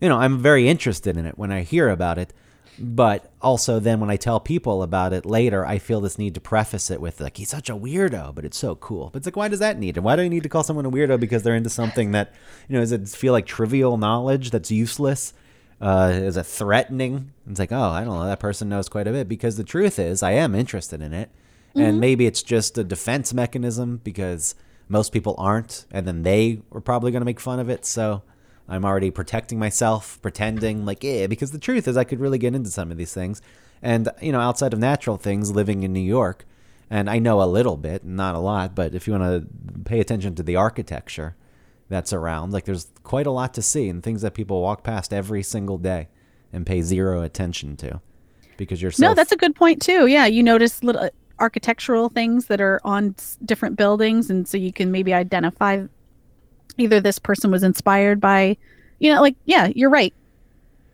you 0.00 0.08
know, 0.08 0.18
I'm 0.18 0.38
very 0.38 0.68
interested 0.68 1.16
in 1.16 1.26
it 1.26 1.38
when 1.38 1.50
I 1.50 1.62
hear 1.62 1.88
about 1.88 2.18
it. 2.18 2.32
But 2.78 3.32
also 3.40 3.80
then 3.80 4.00
when 4.00 4.10
I 4.10 4.16
tell 4.16 4.38
people 4.38 4.82
about 4.82 5.12
it 5.12 5.24
later, 5.24 5.64
I 5.64 5.78
feel 5.78 6.00
this 6.00 6.18
need 6.18 6.34
to 6.34 6.40
preface 6.40 6.90
it 6.90 7.00
with 7.00 7.20
like 7.20 7.36
he's 7.38 7.48
such 7.48 7.70
a 7.70 7.74
weirdo, 7.74 8.34
but 8.34 8.44
it's 8.44 8.58
so 8.58 8.74
cool. 8.74 9.10
But 9.12 9.18
it's 9.18 9.26
like 9.26 9.36
why 9.36 9.48
does 9.48 9.60
that 9.60 9.78
need? 9.78 9.96
And 9.96 10.04
why 10.04 10.16
do 10.16 10.22
I 10.22 10.28
need 10.28 10.42
to 10.42 10.48
call 10.48 10.62
someone 10.62 10.84
a 10.84 10.90
weirdo 10.90 11.18
because 11.18 11.42
they're 11.42 11.54
into 11.54 11.70
something 11.70 12.12
that 12.12 12.32
you 12.68 12.74
know, 12.74 12.80
does 12.80 12.92
it 12.92 13.08
feel 13.08 13.32
like 13.32 13.46
trivial 13.46 13.96
knowledge 13.96 14.50
that's 14.50 14.70
useless? 14.70 15.32
Uh, 15.80 16.10
is 16.14 16.36
it 16.36 16.46
threatening? 16.46 17.32
It's 17.48 17.58
like, 17.60 17.72
oh, 17.72 17.90
I 17.90 18.04
don't 18.04 18.18
know. 18.18 18.26
That 18.26 18.40
person 18.40 18.68
knows 18.68 18.88
quite 18.88 19.06
a 19.06 19.12
bit 19.12 19.28
because 19.28 19.56
the 19.56 19.64
truth 19.64 19.98
is, 19.98 20.22
I 20.22 20.32
am 20.32 20.54
interested 20.54 21.02
in 21.02 21.12
it, 21.12 21.30
and 21.74 22.00
maybe 22.00 22.26
it's 22.26 22.42
just 22.42 22.78
a 22.78 22.84
defense 22.84 23.34
mechanism 23.34 24.00
because 24.02 24.54
most 24.88 25.12
people 25.12 25.34
aren't, 25.36 25.84
and 25.90 26.06
then 26.06 26.22
they 26.22 26.62
were 26.70 26.80
probably 26.80 27.10
going 27.10 27.20
to 27.20 27.26
make 27.26 27.40
fun 27.40 27.60
of 27.60 27.68
it. 27.68 27.84
So 27.84 28.22
I'm 28.68 28.84
already 28.84 29.10
protecting 29.10 29.58
myself, 29.58 30.20
pretending 30.22 30.84
like, 30.84 31.04
yeah, 31.04 31.26
because 31.26 31.52
the 31.52 31.58
truth 31.58 31.86
is, 31.86 31.96
I 31.96 32.04
could 32.04 32.20
really 32.20 32.38
get 32.38 32.54
into 32.54 32.70
some 32.70 32.90
of 32.90 32.96
these 32.96 33.14
things, 33.14 33.40
and 33.82 34.08
you 34.20 34.32
know, 34.32 34.40
outside 34.40 34.72
of 34.72 34.78
natural 34.78 35.16
things, 35.16 35.52
living 35.52 35.82
in 35.82 35.92
New 35.92 36.00
York, 36.00 36.44
and 36.90 37.08
I 37.08 37.18
know 37.18 37.42
a 37.42 37.44
little 37.44 37.76
bit, 37.76 38.04
not 38.04 38.34
a 38.34 38.38
lot, 38.38 38.74
but 38.74 38.94
if 38.94 39.06
you 39.06 39.14
want 39.14 39.24
to 39.24 39.82
pay 39.84 40.00
attention 40.00 40.34
to 40.36 40.42
the 40.42 40.56
architecture 40.56 41.36
that's 41.88 42.12
around. 42.12 42.52
Like 42.52 42.64
there's 42.64 42.88
quite 43.02 43.26
a 43.26 43.30
lot 43.30 43.54
to 43.54 43.62
see 43.62 43.88
and 43.88 44.02
things 44.02 44.22
that 44.22 44.34
people 44.34 44.60
walk 44.62 44.82
past 44.82 45.12
every 45.12 45.42
single 45.42 45.78
day 45.78 46.08
and 46.52 46.66
pay 46.66 46.82
zero 46.82 47.22
attention 47.22 47.76
to 47.76 48.00
because 48.56 48.80
you're 48.80 48.90
so 48.90 49.08
no, 49.08 49.14
that's 49.14 49.32
a 49.32 49.36
good 49.36 49.54
point 49.54 49.82
too. 49.82 50.06
Yeah, 50.06 50.26
you 50.26 50.42
notice 50.42 50.82
little 50.82 51.02
uh, 51.02 51.10
architectural 51.38 52.08
things 52.08 52.46
that 52.46 52.60
are 52.60 52.80
on 52.84 53.14
different 53.44 53.76
buildings, 53.76 54.30
and 54.30 54.48
so 54.48 54.56
you 54.56 54.72
can 54.72 54.90
maybe 54.90 55.12
identify 55.12 55.84
either 56.78 57.00
this 57.00 57.18
person 57.18 57.50
was 57.50 57.62
inspired 57.62 58.20
by, 58.20 58.56
you 58.98 59.12
know, 59.14 59.20
like 59.20 59.36
yeah, 59.44 59.68
you're 59.74 59.90
right. 59.90 60.12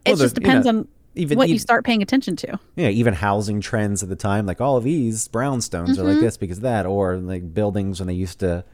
It 0.04 0.10
Well, 0.10 0.16
just 0.16 0.18
there's- 0.18 0.32
you 0.32 0.34
depends 0.40 0.66
know, 0.66 0.78
on 0.80 0.88
even 1.14 1.36
what 1.36 1.48
you 1.50 1.58
start 1.58 1.84
paying 1.84 2.02
attention 2.02 2.36
to. 2.36 2.58
yeah, 2.76 2.88
even 2.88 3.14
housing 3.14 3.60
trends 3.60 4.02
at 4.02 4.08
the 4.08 4.16
time, 4.16 4.46
like 4.46 4.60
all 4.60 4.76
of 4.76 4.84
these 4.84 5.28
brownstones 5.28 5.98
are 5.98 6.02
like 6.04 6.14
Mm-hmm. 6.16 6.20
this 6.24 6.36
because 6.36 6.58
of 6.58 6.62
that, 6.62 6.86
or 6.86 7.16
like 7.16 7.52
buildings 7.54 8.00
when 8.00 8.06
they 8.06 8.14
used 8.14 8.40
to 8.40 8.64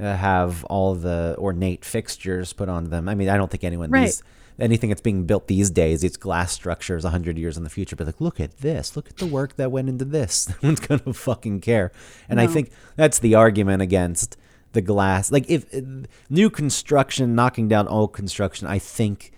uh, 0.00 0.16
have 0.16 0.62
all 0.64 0.94
the 0.94 1.34
ornate 1.38 1.84
fixtures 1.84 2.52
put 2.52 2.68
on 2.68 2.90
them. 2.90 3.08
I 3.08 3.14
mean, 3.14 3.28
I 3.28 3.36
don't 3.36 3.50
think 3.50 3.64
anyone 3.64 3.90
Right. 3.90 4.06
these 4.06 4.22
anything 4.58 4.90
that's 4.90 5.00
being 5.00 5.24
built 5.24 5.46
these 5.48 5.70
days, 5.70 6.04
it's 6.04 6.18
glass 6.18 6.52
structures, 6.52 7.02
hundred 7.04 7.38
years 7.38 7.56
in 7.56 7.64
the 7.64 7.70
future, 7.70 7.96
but 7.96 8.06
like, 8.06 8.20
look 8.20 8.38
at 8.38 8.58
this, 8.58 8.94
look 8.94 9.08
at 9.08 9.16
the 9.16 9.24
work 9.26 9.56
that 9.56 9.72
went 9.72 9.88
into 9.88 10.04
this. 10.04 10.48
No 10.62 10.68
one's 10.68 10.80
gonna 10.80 11.14
fucking 11.14 11.60
care. 11.62 11.92
And 12.28 12.38
I 12.38 12.46
think 12.46 12.70
that's 12.94 13.18
the 13.18 13.34
argument 13.34 13.80
against 13.80 14.36
the 14.72 14.80
glass. 14.80 15.32
Like 15.32 15.48
if 15.48 15.72
uh, 15.74 16.06
new 16.28 16.50
construction 16.50 17.34
knocking 17.34 17.68
down 17.68 17.88
old 17.88 18.12
construction, 18.12 18.66
I 18.66 18.78
think 18.78 19.32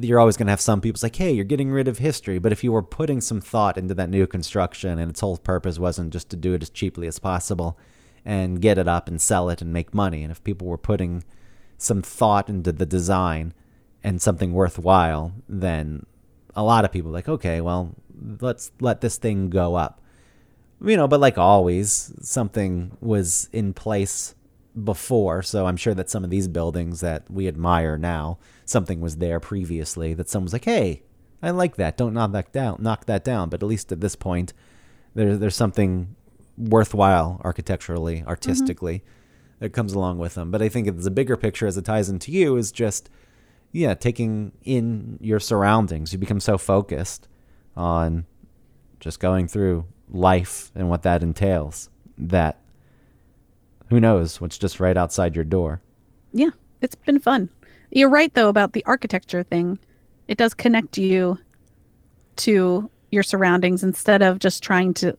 you're 0.00 0.18
always 0.18 0.36
going 0.36 0.46
to 0.46 0.52
have 0.52 0.60
some 0.60 0.80
people 0.80 0.98
like, 1.02 1.16
hey, 1.16 1.32
you're 1.32 1.44
getting 1.44 1.70
rid 1.70 1.88
of 1.88 1.98
history. 1.98 2.38
But 2.38 2.52
if 2.52 2.64
you 2.64 2.72
were 2.72 2.82
putting 2.82 3.20
some 3.20 3.40
thought 3.40 3.78
into 3.78 3.94
that 3.94 4.10
new 4.10 4.26
construction 4.26 4.98
and 4.98 5.10
its 5.10 5.20
whole 5.20 5.36
purpose 5.36 5.78
wasn't 5.78 6.12
just 6.12 6.30
to 6.30 6.36
do 6.36 6.54
it 6.54 6.62
as 6.62 6.70
cheaply 6.70 7.06
as 7.06 7.18
possible 7.18 7.78
and 8.24 8.60
get 8.60 8.78
it 8.78 8.88
up 8.88 9.06
and 9.06 9.20
sell 9.20 9.48
it 9.48 9.62
and 9.62 9.72
make 9.72 9.94
money, 9.94 10.22
and 10.22 10.32
if 10.32 10.42
people 10.42 10.66
were 10.66 10.78
putting 10.78 11.22
some 11.78 12.02
thought 12.02 12.48
into 12.48 12.72
the 12.72 12.86
design 12.86 13.54
and 14.02 14.20
something 14.20 14.52
worthwhile, 14.52 15.32
then 15.48 16.04
a 16.54 16.64
lot 16.64 16.84
of 16.84 16.92
people 16.92 17.10
like, 17.10 17.28
okay, 17.28 17.60
well, 17.60 17.94
let's 18.40 18.72
let 18.80 19.00
this 19.00 19.16
thing 19.16 19.50
go 19.50 19.74
up. 19.76 20.00
You 20.80 20.96
know, 20.96 21.08
but 21.08 21.20
like 21.20 21.38
always, 21.38 22.12
something 22.20 22.96
was 23.00 23.48
in 23.52 23.72
place 23.72 24.34
before, 24.82 25.42
so 25.42 25.66
I'm 25.66 25.76
sure 25.76 25.94
that 25.94 26.10
some 26.10 26.22
of 26.22 26.30
these 26.30 26.48
buildings 26.48 27.00
that 27.00 27.30
we 27.30 27.48
admire 27.48 27.96
now, 27.96 28.38
something 28.66 29.00
was 29.00 29.16
there 29.16 29.40
previously 29.40 30.12
that 30.14 30.28
someone 30.28 30.44
was 30.44 30.52
like, 30.52 30.66
"Hey, 30.66 31.02
I 31.42 31.50
like 31.50 31.76
that. 31.76 31.96
Don't 31.96 32.12
knock 32.12 32.32
that 32.32 32.52
down. 32.52 32.78
Knock 32.80 33.06
that 33.06 33.24
down." 33.24 33.48
But 33.48 33.62
at 33.62 33.68
least 33.68 33.90
at 33.90 34.00
this 34.00 34.16
point, 34.16 34.52
there's 35.14 35.38
there's 35.38 35.56
something 35.56 36.14
worthwhile 36.58 37.40
architecturally, 37.42 38.18
mm-hmm. 38.18 38.28
artistically 38.28 39.02
that 39.60 39.70
comes 39.70 39.94
along 39.94 40.18
with 40.18 40.34
them. 40.34 40.50
But 40.50 40.60
I 40.60 40.68
think 40.68 40.86
it's 40.86 41.06
a 41.06 41.10
bigger 41.10 41.36
picture 41.36 41.66
as 41.66 41.78
it 41.78 41.86
ties 41.86 42.10
into 42.10 42.30
you 42.30 42.56
is 42.56 42.70
just 42.70 43.08
yeah, 43.72 43.94
taking 43.94 44.52
in 44.64 45.18
your 45.20 45.40
surroundings. 45.40 46.12
You 46.12 46.18
become 46.18 46.40
so 46.40 46.56
focused 46.56 47.28
on 47.76 48.24
just 49.00 49.20
going 49.20 49.48
through 49.48 49.84
life 50.10 50.70
and 50.74 50.88
what 50.88 51.02
that 51.02 51.22
entails 51.22 51.90
that 52.18 52.60
who 53.88 54.00
knows 54.00 54.40
what's 54.40 54.58
just 54.58 54.80
right 54.80 54.96
outside 54.96 55.34
your 55.34 55.44
door. 55.44 55.80
Yeah, 56.32 56.50
it's 56.80 56.94
been 56.94 57.18
fun. 57.18 57.48
You're 57.90 58.10
right 58.10 58.32
though 58.34 58.48
about 58.48 58.72
the 58.72 58.84
architecture 58.84 59.42
thing. 59.42 59.78
It 60.28 60.38
does 60.38 60.54
connect 60.54 60.98
you 60.98 61.38
to 62.36 62.90
your 63.10 63.22
surroundings 63.22 63.82
instead 63.82 64.22
of 64.22 64.38
just 64.38 64.62
trying 64.62 64.92
to 64.94 65.16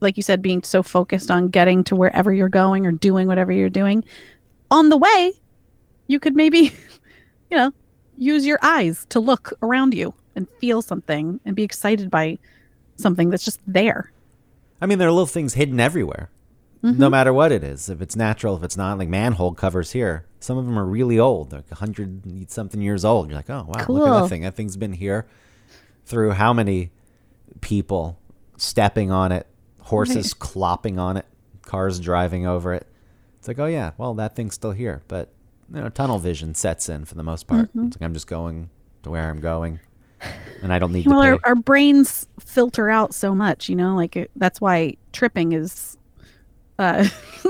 like 0.00 0.16
you 0.16 0.22
said 0.22 0.42
being 0.42 0.62
so 0.62 0.82
focused 0.82 1.30
on 1.30 1.48
getting 1.48 1.82
to 1.84 1.96
wherever 1.96 2.32
you're 2.32 2.48
going 2.48 2.86
or 2.86 2.92
doing 2.92 3.26
whatever 3.26 3.52
you're 3.52 3.70
doing. 3.70 4.04
On 4.70 4.90
the 4.90 4.98
way, 4.98 5.32
you 6.08 6.20
could 6.20 6.36
maybe 6.36 6.74
you 7.50 7.56
know, 7.56 7.72
use 8.16 8.44
your 8.44 8.58
eyes 8.62 9.06
to 9.10 9.20
look 9.20 9.52
around 9.62 9.94
you 9.94 10.12
and 10.34 10.48
feel 10.60 10.82
something 10.82 11.38
and 11.44 11.54
be 11.54 11.62
excited 11.62 12.10
by 12.10 12.38
something 12.96 13.30
that's 13.30 13.44
just 13.44 13.60
there. 13.66 14.10
I 14.84 14.86
mean, 14.86 14.98
there 14.98 15.08
are 15.08 15.12
little 15.12 15.26
things 15.26 15.54
hidden 15.54 15.80
everywhere, 15.80 16.28
no 16.82 17.08
matter 17.08 17.32
what 17.32 17.50
it 17.52 17.64
is. 17.64 17.88
If 17.88 18.02
it's 18.02 18.14
natural, 18.14 18.54
if 18.56 18.62
it's 18.62 18.76
not, 18.76 18.98
like 18.98 19.08
manhole 19.08 19.54
covers 19.54 19.92
here. 19.92 20.26
Some 20.40 20.58
of 20.58 20.66
them 20.66 20.78
are 20.78 20.84
really 20.84 21.18
old, 21.18 21.52
like 21.54 21.70
a 21.70 21.76
hundred 21.76 22.50
something 22.50 22.82
years 22.82 23.02
old. 23.02 23.28
You're 23.30 23.36
like, 23.38 23.48
oh 23.48 23.64
wow, 23.66 23.72
look 23.72 23.78
at 23.78 23.86
Cool. 23.86 24.04
that 24.04 24.28
thing. 24.28 24.42
That 24.42 24.54
thing's 24.56 24.76
been 24.76 24.92
here 24.92 25.26
through 26.04 26.32
how 26.32 26.52
many 26.52 26.90
people 27.62 28.18
stepping 28.58 29.10
on 29.10 29.32
it, 29.32 29.46
horses 29.80 30.34
clopping 30.34 30.98
on 30.98 31.16
it, 31.16 31.24
cars 31.62 31.98
driving 31.98 32.46
over 32.46 32.74
it. 32.74 32.86
It's 33.38 33.48
like, 33.48 33.58
oh 33.58 33.64
yeah, 33.66 33.92
well 33.96 34.12
that 34.16 34.36
thing's 34.36 34.52
still 34.52 34.72
here, 34.72 35.02
but 35.08 35.30
you 35.72 35.80
know, 35.80 35.88
tunnel 35.88 36.18
vision 36.18 36.54
sets 36.54 36.90
in 36.90 37.06
for 37.06 37.14
the 37.14 37.22
most 37.22 37.46
part. 37.46 37.68
Mm-hmm. 37.70 37.86
It's 37.86 37.96
like 37.96 38.02
I'm 38.04 38.12
just 38.12 38.26
going 38.26 38.68
to 39.04 39.10
where 39.10 39.30
I'm 39.30 39.40
going, 39.40 39.80
and 40.62 40.72
I 40.72 40.78
don't 40.78 40.92
need 40.92 41.06
well 41.06 41.22
to 41.22 41.28
our, 41.28 41.38
our 41.44 41.54
brains 41.54 42.26
filter 42.40 42.90
out 42.90 43.14
so 43.14 43.34
much 43.34 43.68
you 43.68 43.76
know 43.76 43.94
like 43.94 44.16
it, 44.16 44.30
that's 44.36 44.60
why 44.60 44.96
tripping 45.12 45.52
is 45.52 45.96
uh 46.78 47.08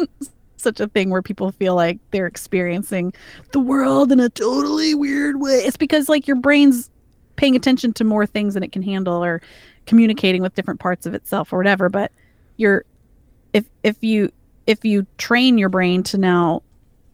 such 0.57 0.81
a 0.81 0.89
thing 0.89 1.11
where 1.11 1.23
people 1.23 1.53
feel 1.53 1.75
like 1.77 1.99
they're 2.11 2.27
experiencing 2.27 3.13
the 3.53 3.61
world 3.61 4.11
in 4.11 4.19
a 4.19 4.31
totally 4.31 4.95
weird 4.95 5.39
way. 5.39 5.57
It's 5.57 5.77
because 5.77 6.09
like 6.09 6.27
your 6.27 6.39
brain's 6.39 6.91
paying 7.37 7.55
attention 7.55 7.93
to 7.93 8.05
more 8.05 8.27
things 8.27 8.55
than 8.55 8.63
it 8.63 8.73
can 8.73 8.83
handle 8.83 9.23
or 9.23 9.41
communicating 9.87 10.43
with 10.43 10.55
different 10.55 10.81
parts 10.81 11.07
of 11.07 11.15
itself 11.15 11.53
or 11.53 11.59
whatever 11.59 11.89
but 11.89 12.11
you're 12.57 12.85
if 13.53 13.65
if 13.83 14.03
you 14.03 14.31
if 14.67 14.85
you 14.85 15.07
train 15.19 15.59
your 15.59 15.69
brain 15.69 16.03
to 16.03 16.17
now 16.17 16.63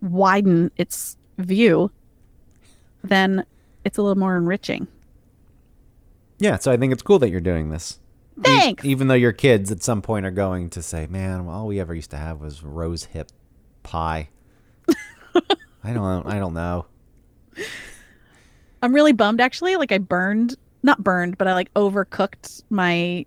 widen 0.03 0.71
its 0.77 1.17
view 1.39 1.91
then 3.03 3.45
it's 3.85 3.99
a 3.99 4.03
little 4.03 4.19
more 4.19 4.37
enriching 4.37 4.87
Yeah, 6.41 6.59
so 6.59 6.73
I 6.73 6.77
think 6.77 6.93
it's 6.93 7.03
cool 7.03 7.19
that 7.21 7.31
you're 7.31 7.41
doing 7.41 7.69
this. 7.71 8.01
E- 8.39 8.43
Thanks. 8.43 8.85
even 8.85 9.09
though 9.09 9.15
your 9.15 9.33
kids 9.33 9.71
at 9.71 9.83
some 9.83 10.01
point 10.03 10.25
are 10.27 10.31
going 10.31 10.71
to 10.71 10.83
say, 10.83 11.07
"Man, 11.07 11.47
all 11.47 11.67
we 11.67 11.79
ever 11.79 11.95
used 11.95 12.11
to 12.13 12.17
have 12.17 12.41
was 12.41 12.63
rose 12.63 13.05
hip 13.05 13.31
pie." 13.83 14.31
I 15.85 15.93
don't. 15.93 16.27
I 16.27 16.39
don't 16.39 16.55
know. 16.55 16.87
I'm 18.83 18.95
really 18.95 19.13
bummed 19.13 19.41
actually. 19.41 19.77
Like 19.77 19.93
I 19.93 19.99
burned, 19.99 20.57
not 20.83 21.05
burned, 21.05 21.37
but 21.39 21.47
I 21.47 21.53
like 21.55 21.73
overcooked 21.75 22.63
my 22.71 23.27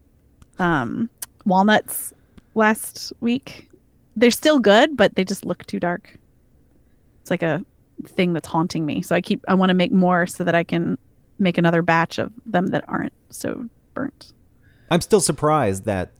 um 0.60 1.10
walnuts 1.46 2.14
last 2.56 3.14
week. 3.20 3.70
They're 4.16 4.32
still 4.32 4.60
good, 4.60 4.98
but 4.98 5.16
they 5.16 5.24
just 5.24 5.46
look 5.46 5.66
too 5.66 5.80
dark. 5.80 6.18
It's 7.22 7.30
like 7.32 7.44
a 7.44 7.64
thing 8.06 8.34
that's 8.34 8.48
haunting 8.48 8.86
me. 8.86 9.02
So 9.02 9.16
I 9.16 9.22
keep 9.22 9.44
I 9.48 9.54
want 9.54 9.70
to 9.70 9.76
make 9.76 9.92
more 9.92 10.26
so 10.26 10.44
that 10.44 10.56
I 10.56 10.64
can 10.64 10.98
make 11.40 11.58
another 11.58 11.82
batch 11.82 12.18
of 12.20 12.32
them 12.46 12.68
that 12.68 12.84
aren't 12.88 13.14
so 13.30 13.70
burnt. 13.94 14.34
I'm 14.90 15.02
still 15.02 15.22
surprised 15.22 15.86
that 15.86 16.12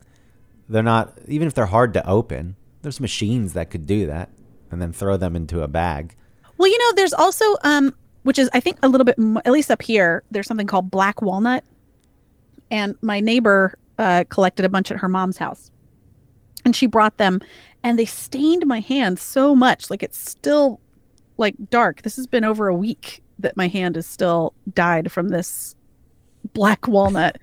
they're 0.68 0.82
not. 0.82 1.18
Even 1.28 1.46
if 1.46 1.54
they're 1.54 1.66
hard 1.66 1.94
to 1.94 2.08
open, 2.08 2.56
there's 2.82 3.00
machines 3.00 3.52
that 3.52 3.70
could 3.70 3.86
do 3.86 4.06
that, 4.06 4.30
and 4.70 4.80
then 4.80 4.92
throw 4.92 5.16
them 5.16 5.36
into 5.36 5.62
a 5.62 5.68
bag. 5.68 6.16
Well, 6.58 6.68
you 6.68 6.78
know, 6.78 6.92
there's 6.96 7.12
also 7.12 7.44
um 7.62 7.94
which 8.22 8.38
is 8.38 8.48
I 8.52 8.60
think 8.60 8.78
a 8.82 8.88
little 8.88 9.04
bit 9.04 9.16
at 9.44 9.52
least 9.52 9.70
up 9.70 9.82
here 9.82 10.22
there's 10.30 10.46
something 10.46 10.66
called 10.66 10.90
black 10.90 11.22
walnut. 11.22 11.64
And 12.70 12.96
my 13.02 13.20
neighbor 13.20 13.78
uh 13.98 14.24
collected 14.28 14.64
a 14.64 14.68
bunch 14.68 14.90
at 14.90 14.98
her 14.98 15.08
mom's 15.08 15.38
house. 15.38 15.70
And 16.64 16.74
she 16.74 16.86
brought 16.86 17.18
them 17.18 17.40
and 17.82 17.98
they 17.98 18.06
stained 18.06 18.66
my 18.66 18.80
hand 18.80 19.18
so 19.18 19.54
much 19.54 19.90
like 19.90 20.02
it's 20.02 20.18
still 20.18 20.80
like 21.36 21.54
dark. 21.70 22.02
This 22.02 22.16
has 22.16 22.26
been 22.26 22.44
over 22.44 22.68
a 22.68 22.74
week 22.74 23.22
that 23.44 23.56
my 23.56 23.68
hand 23.68 23.96
is 23.96 24.06
still 24.06 24.52
dyed 24.74 25.12
from 25.12 25.28
this 25.28 25.76
black 26.52 26.88
walnut. 26.88 27.38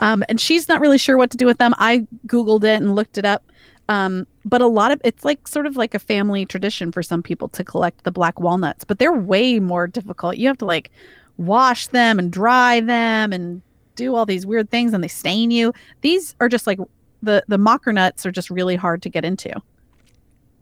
Um, 0.00 0.22
and 0.28 0.40
she's 0.40 0.68
not 0.68 0.80
really 0.80 0.98
sure 0.98 1.16
what 1.16 1.30
to 1.32 1.36
do 1.36 1.46
with 1.46 1.58
them. 1.58 1.74
I 1.78 2.06
Googled 2.26 2.64
it 2.64 2.80
and 2.80 2.94
looked 2.94 3.18
it 3.18 3.24
up. 3.24 3.42
Um, 3.88 4.26
but 4.44 4.60
a 4.60 4.66
lot 4.66 4.92
of 4.92 5.00
it's 5.02 5.24
like 5.24 5.48
sort 5.48 5.66
of 5.66 5.76
like 5.76 5.94
a 5.94 5.98
family 5.98 6.44
tradition 6.44 6.92
for 6.92 7.02
some 7.02 7.22
people 7.22 7.48
to 7.48 7.64
collect 7.64 8.04
the 8.04 8.10
black 8.10 8.38
walnuts, 8.38 8.84
but 8.84 8.98
they're 8.98 9.12
way 9.12 9.58
more 9.60 9.86
difficult. 9.86 10.36
You 10.36 10.46
have 10.48 10.58
to 10.58 10.66
like 10.66 10.90
wash 11.38 11.86
them 11.88 12.18
and 12.18 12.30
dry 12.30 12.80
them 12.80 13.32
and 13.32 13.62
do 13.96 14.14
all 14.14 14.26
these 14.26 14.44
weird 14.44 14.70
things 14.70 14.92
and 14.92 15.02
they 15.02 15.08
stain 15.08 15.50
you. 15.50 15.72
These 16.02 16.36
are 16.40 16.48
just 16.48 16.66
like 16.66 16.78
the 17.22 17.42
the 17.48 17.58
mocker 17.58 17.92
nuts 17.92 18.26
are 18.26 18.30
just 18.30 18.50
really 18.50 18.76
hard 18.76 19.02
to 19.02 19.08
get 19.08 19.24
into. 19.24 19.60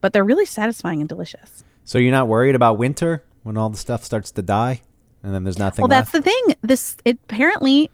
But 0.00 0.12
they're 0.12 0.24
really 0.24 0.46
satisfying 0.46 1.00
and 1.00 1.08
delicious. 1.08 1.64
So 1.84 1.98
you're 1.98 2.12
not 2.12 2.28
worried 2.28 2.54
about 2.54 2.78
winter 2.78 3.24
when 3.46 3.56
all 3.56 3.70
the 3.70 3.76
stuff 3.76 4.02
starts 4.02 4.32
to 4.32 4.42
die 4.42 4.82
and 5.22 5.32
then 5.32 5.44
there's 5.44 5.58
nothing 5.58 5.82
Well, 5.82 5.88
that's 5.88 6.10
the 6.10 6.20
thing. 6.20 6.42
This 6.62 6.96
it, 7.04 7.16
apparently 7.24 7.90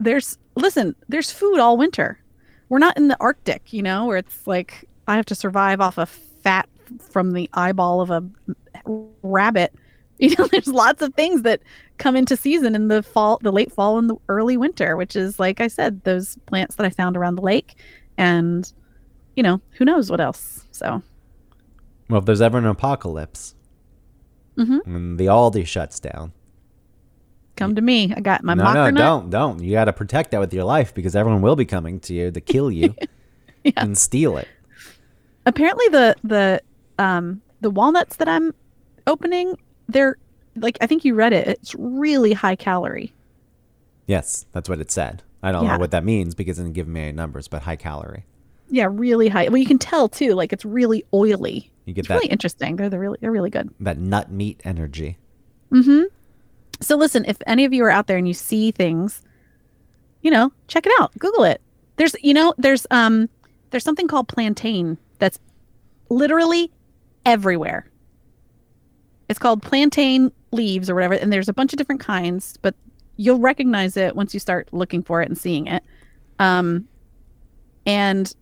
there's 0.00 0.38
listen, 0.56 0.96
there's 1.08 1.30
food 1.30 1.58
all 1.58 1.76
winter. 1.76 2.18
We're 2.70 2.78
not 2.78 2.96
in 2.96 3.08
the 3.08 3.16
Arctic, 3.20 3.72
you 3.72 3.82
know, 3.82 4.06
where 4.06 4.16
it's 4.16 4.46
like 4.46 4.88
I 5.06 5.16
have 5.16 5.26
to 5.26 5.34
survive 5.34 5.82
off 5.82 5.98
of 5.98 6.08
fat 6.08 6.68
from 6.98 7.32
the 7.32 7.50
eyeball 7.52 8.00
of 8.00 8.10
a 8.10 8.24
rabbit. 9.22 9.74
You 10.16 10.32
know, 10.38 10.46
there's 10.46 10.68
lots 10.68 11.02
of 11.02 11.12
things 11.14 11.42
that 11.42 11.60
come 11.98 12.14
into 12.14 12.36
season 12.36 12.76
in 12.76 12.86
the 12.86 13.02
fall, 13.02 13.40
the 13.42 13.50
late 13.50 13.72
fall 13.72 13.98
and 13.98 14.08
the 14.08 14.14
early 14.28 14.56
winter, 14.56 14.96
which 14.96 15.16
is 15.16 15.40
like 15.40 15.60
I 15.60 15.66
said, 15.66 16.04
those 16.04 16.38
plants 16.46 16.76
that 16.76 16.86
I 16.86 16.90
found 16.90 17.16
around 17.16 17.34
the 17.34 17.42
lake 17.42 17.74
and 18.16 18.72
you 19.34 19.42
know, 19.42 19.60
who 19.72 19.84
knows 19.84 20.12
what 20.12 20.20
else. 20.20 20.68
So, 20.70 21.02
well, 22.08 22.20
if 22.20 22.26
there's 22.26 22.40
ever 22.40 22.58
an 22.58 22.66
apocalypse, 22.66 23.56
Mhm. 24.56 24.80
and 24.86 25.18
the 25.18 25.26
Aldi 25.26 25.66
shuts 25.66 25.98
down. 26.00 26.32
come 27.56 27.74
to 27.76 27.80
me. 27.82 28.12
I 28.16 28.20
got 28.20 28.42
my 28.42 28.54
no, 28.54 28.64
no, 28.72 28.90
nut. 28.90 28.94
don't, 28.96 29.30
don't. 29.30 29.62
You 29.62 29.72
got 29.72 29.84
to 29.84 29.92
protect 29.92 30.32
that 30.32 30.40
with 30.40 30.52
your 30.52 30.64
life 30.64 30.92
because 30.92 31.14
everyone 31.14 31.40
will 31.40 31.54
be 31.56 31.64
coming 31.64 32.00
to 32.00 32.12
you 32.14 32.30
to 32.32 32.40
kill 32.40 32.70
you 32.70 32.94
and 33.76 33.96
steal 33.96 34.36
it. 34.38 34.48
apparently 35.46 35.86
the 35.88 36.16
the 36.24 36.60
um 36.98 37.40
the 37.60 37.70
walnuts 37.70 38.16
that 38.16 38.28
i'm 38.28 38.52
opening 39.06 39.56
they're 39.88 40.16
like 40.56 40.76
i 40.80 40.86
think 40.86 41.04
you 41.04 41.14
read 41.14 41.32
it 41.32 41.46
it's 41.46 41.74
really 41.76 42.32
high 42.32 42.56
calorie 42.56 43.12
Yes, 44.06 44.44
that's 44.52 44.68
what 44.68 44.80
it 44.80 44.90
said. 44.90 45.22
I 45.42 45.50
don't 45.50 45.64
Yeah. 45.64 45.72
know 45.72 45.78
what 45.78 45.90
that 45.92 46.04
means 46.04 46.34
because 46.34 46.58
it 46.58 46.62
didn't 46.64 46.74
give 46.74 46.86
me 46.86 47.00
any 47.00 47.12
numbers, 47.12 47.48
but 47.48 47.62
high 47.62 47.76
calorie. 47.76 48.26
Yeah 48.68 48.88
really 48.90 49.28
high. 49.28 49.48
Well 49.48 49.58
you 49.58 49.66
can 49.66 49.78
tell 49.78 50.08
too 50.08 50.34
like 50.34 50.52
it's 50.52 50.64
really 50.64 51.04
oily. 51.12 51.70
You 51.84 51.92
get 51.92 52.00
it's 52.00 52.08
that 52.08 52.14
really 52.14 52.28
interesting. 52.28 52.76
They're, 52.76 52.88
they're 52.88 53.00
really 53.00 53.18
they're 53.20 53.32
really 53.32 53.50
good. 53.50 53.70
that 53.80 53.98
nut 53.98 54.30
meat 54.30 54.60
energy. 54.64 55.18
mm-hmm. 55.70 56.04
So 56.80 56.96
listen 56.96 57.24
if 57.26 57.36
any 57.46 57.64
of 57.64 57.72
you 57.72 57.84
are 57.84 57.90
out 57.90 58.06
there 58.06 58.16
and 58.16 58.26
you 58.26 58.34
see 58.34 58.70
things 58.70 59.22
you 60.22 60.30
know 60.30 60.52
check 60.68 60.86
it 60.86 60.92
out. 61.00 61.16
Google 61.18 61.44
it. 61.44 61.60
There's 61.96 62.16
you 62.22 62.34
know 62.34 62.54
there's 62.58 62.86
um 62.90 63.28
there's 63.70 63.84
something 63.84 64.08
called 64.08 64.28
plantain 64.28 64.98
that's 65.18 65.38
literally 66.08 66.72
everywhere. 67.26 67.90
It's 69.28 69.38
called 69.38 69.62
plantain 69.62 70.32
leaves 70.52 70.88
or 70.88 70.94
whatever 70.94 71.14
and 71.14 71.32
there's 71.32 71.48
a 71.48 71.52
bunch 71.52 71.72
of 71.72 71.78
different 71.78 72.00
kinds 72.00 72.56
but 72.62 72.74
you'll 73.16 73.38
recognize 73.40 73.96
it 73.96 74.14
once 74.14 74.32
you 74.34 74.38
start 74.40 74.68
looking 74.72 75.02
for 75.02 75.20
it 75.22 75.28
and 75.28 75.36
seeing 75.36 75.66
it. 75.66 75.82
Um 76.38 76.88
and 77.86 78.34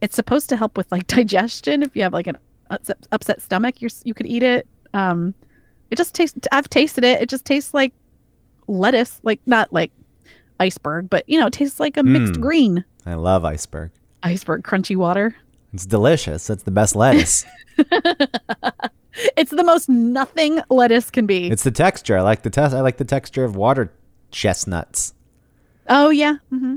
it's 0.00 0.14
supposed 0.16 0.48
to 0.48 0.56
help 0.56 0.76
with 0.76 0.90
like 0.92 1.06
digestion 1.18 1.82
if 1.82 1.94
you 1.96 2.02
have 2.02 2.12
like 2.12 2.26
an 2.26 2.36
upset, 2.70 2.98
upset 3.12 3.40
stomach 3.42 3.80
you're, 3.80 3.90
you 4.04 4.14
could 4.14 4.26
eat 4.26 4.42
it 4.42 4.66
um 4.94 5.34
it 5.90 5.96
just 5.96 6.14
tastes 6.14 6.38
i've 6.52 6.68
tasted 6.68 7.02
it 7.04 7.20
it 7.22 7.28
just 7.28 7.44
tastes 7.44 7.72
like 7.74 7.92
lettuce 8.66 9.20
like 9.22 9.40
not 9.46 9.72
like 9.72 9.90
iceberg 10.60 11.08
but 11.08 11.24
you 11.28 11.38
know 11.40 11.46
it 11.46 11.52
tastes 11.52 11.80
like 11.80 11.96
a 11.96 12.02
mixed 12.02 12.34
Mm. 12.34 12.40
green 12.40 12.84
I 13.06 13.14
love 13.14 13.44
iceberg. 13.44 13.90
iceberg 14.22 14.62
crunchy 14.64 14.96
water 14.96 15.34
It's 15.72 15.86
delicious. 15.86 16.50
It's 16.50 16.62
the 16.64 16.70
best 16.70 16.94
lettuce. 16.96 17.44
it's 19.36 19.50
the 19.50 19.64
most 19.64 19.88
nothing 19.88 20.60
lettuce 20.70 21.10
can 21.10 21.26
be 21.26 21.48
it's 21.48 21.62
the 21.64 21.70
texture. 21.70 22.16
I 22.18 22.22
like 22.22 22.42
the 22.42 22.50
test. 22.50 22.74
I 22.74 22.80
like 22.80 22.98
the 22.98 23.04
texture 23.04 23.44
of 23.44 23.56
water 23.56 23.92
chestnuts. 24.30 25.14
oh 25.88 26.10
yeah 26.10 26.36
hmm 26.50 26.76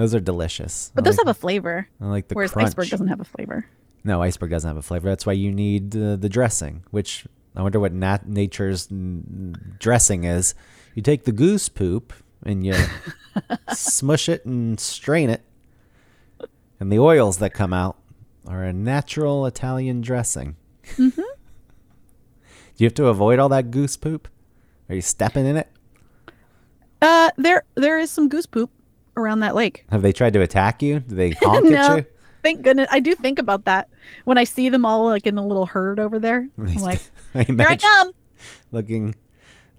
Those 0.00 0.14
are 0.14 0.20
delicious. 0.20 0.90
but 0.94 1.02
I 1.02 1.04
those 1.04 1.18
like, 1.18 1.26
have 1.26 1.36
a 1.36 1.38
flavor 1.38 1.88
I 2.00 2.06
like 2.06 2.28
the 2.28 2.34
whereas 2.34 2.52
crunch. 2.52 2.68
iceberg 2.68 2.88
doesn't 2.88 3.08
have 3.08 3.20
a 3.20 3.24
flavor 3.24 3.66
No, 4.02 4.22
iceberg 4.22 4.50
doesn't 4.50 4.68
have 4.68 4.76
a 4.78 4.82
flavor. 4.82 5.08
That's 5.08 5.26
why 5.26 5.34
you 5.34 5.52
need 5.52 5.94
uh, 5.96 6.16
the 6.16 6.28
dressing, 6.28 6.84
which 6.90 7.26
I 7.54 7.62
wonder 7.62 7.78
what 7.80 7.92
nat- 7.92 8.26
nature's 8.28 8.88
mm, 8.88 9.78
dressing 9.78 10.24
is. 10.24 10.54
You 10.94 11.02
take 11.02 11.24
the 11.24 11.32
goose 11.32 11.68
poop 11.68 12.12
and 12.44 12.64
you 12.64 12.74
smush 13.74 14.28
it 14.28 14.44
and 14.46 14.80
strain 14.80 15.28
it, 15.30 15.42
and 16.80 16.90
the 16.90 16.98
oils 16.98 17.38
that 17.38 17.52
come 17.52 17.72
out 17.74 17.98
are 18.46 18.64
a 18.64 18.72
natural 18.72 19.44
Italian 19.46 20.00
dressing. 20.00 20.56
Mm-hmm. 20.96 21.20
Do 21.20 22.84
you 22.84 22.86
have 22.86 22.94
to 22.94 23.08
avoid 23.08 23.38
all 23.38 23.50
that 23.50 23.70
goose 23.70 23.96
poop? 23.98 24.26
Are 24.88 24.94
you 24.94 25.02
stepping 25.02 25.44
in 25.46 25.56
it? 25.56 25.68
uh 27.02 27.30
there 27.36 27.64
there 27.76 27.98
is 27.98 28.10
some 28.10 28.28
goose 28.28 28.46
poop 28.46 28.70
around 29.16 29.40
that 29.40 29.54
lake 29.54 29.84
Have 29.90 30.02
they 30.02 30.12
tried 30.12 30.32
to 30.34 30.40
attack 30.42 30.82
you? 30.82 31.00
Do 31.00 31.14
they 31.14 31.30
honk 31.40 31.64
no 31.64 31.76
at 31.76 31.96
you? 31.98 32.06
thank 32.42 32.62
goodness 32.62 32.88
i 32.90 33.00
do 33.00 33.14
think 33.14 33.38
about 33.38 33.64
that 33.66 33.88
when 34.24 34.38
i 34.38 34.44
see 34.44 34.68
them 34.70 34.84
all 34.86 35.04
like 35.06 35.26
in 35.26 35.36
a 35.36 35.46
little 35.46 35.66
herd 35.66 36.00
over 36.00 36.18
there 36.18 36.48
i'm 36.58 36.74
like 36.76 37.00
I 37.34 37.42
here 37.44 37.66
i 37.68 37.76
come 37.76 38.12
looking, 38.72 39.14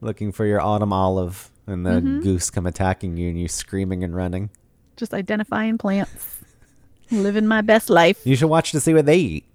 looking 0.02 0.32
for 0.32 0.46
your 0.46 0.62
autumn 0.62 0.94
olive, 0.94 1.50
and 1.68 1.86
the 1.86 1.92
Mm-hmm. 1.92 2.20
goose 2.22 2.50
come 2.50 2.66
attacking 2.68 3.18
you, 3.18 3.30
and 3.30 3.40
you 3.40 3.48
screaming 3.48 4.04
and 4.04 4.16
running. 4.16 4.50
just 4.98 5.14
identifying 5.14 5.78
plants 5.78 6.38
living 7.10 7.46
my 7.48 7.62
best 7.62 7.90
life 7.90 8.22
You 8.26 8.36
should 8.36 8.50
watch 8.50 8.72
to 8.72 8.80
see 8.80 8.94
what 8.94 9.06
they 9.06 9.18
eat. 9.18 9.46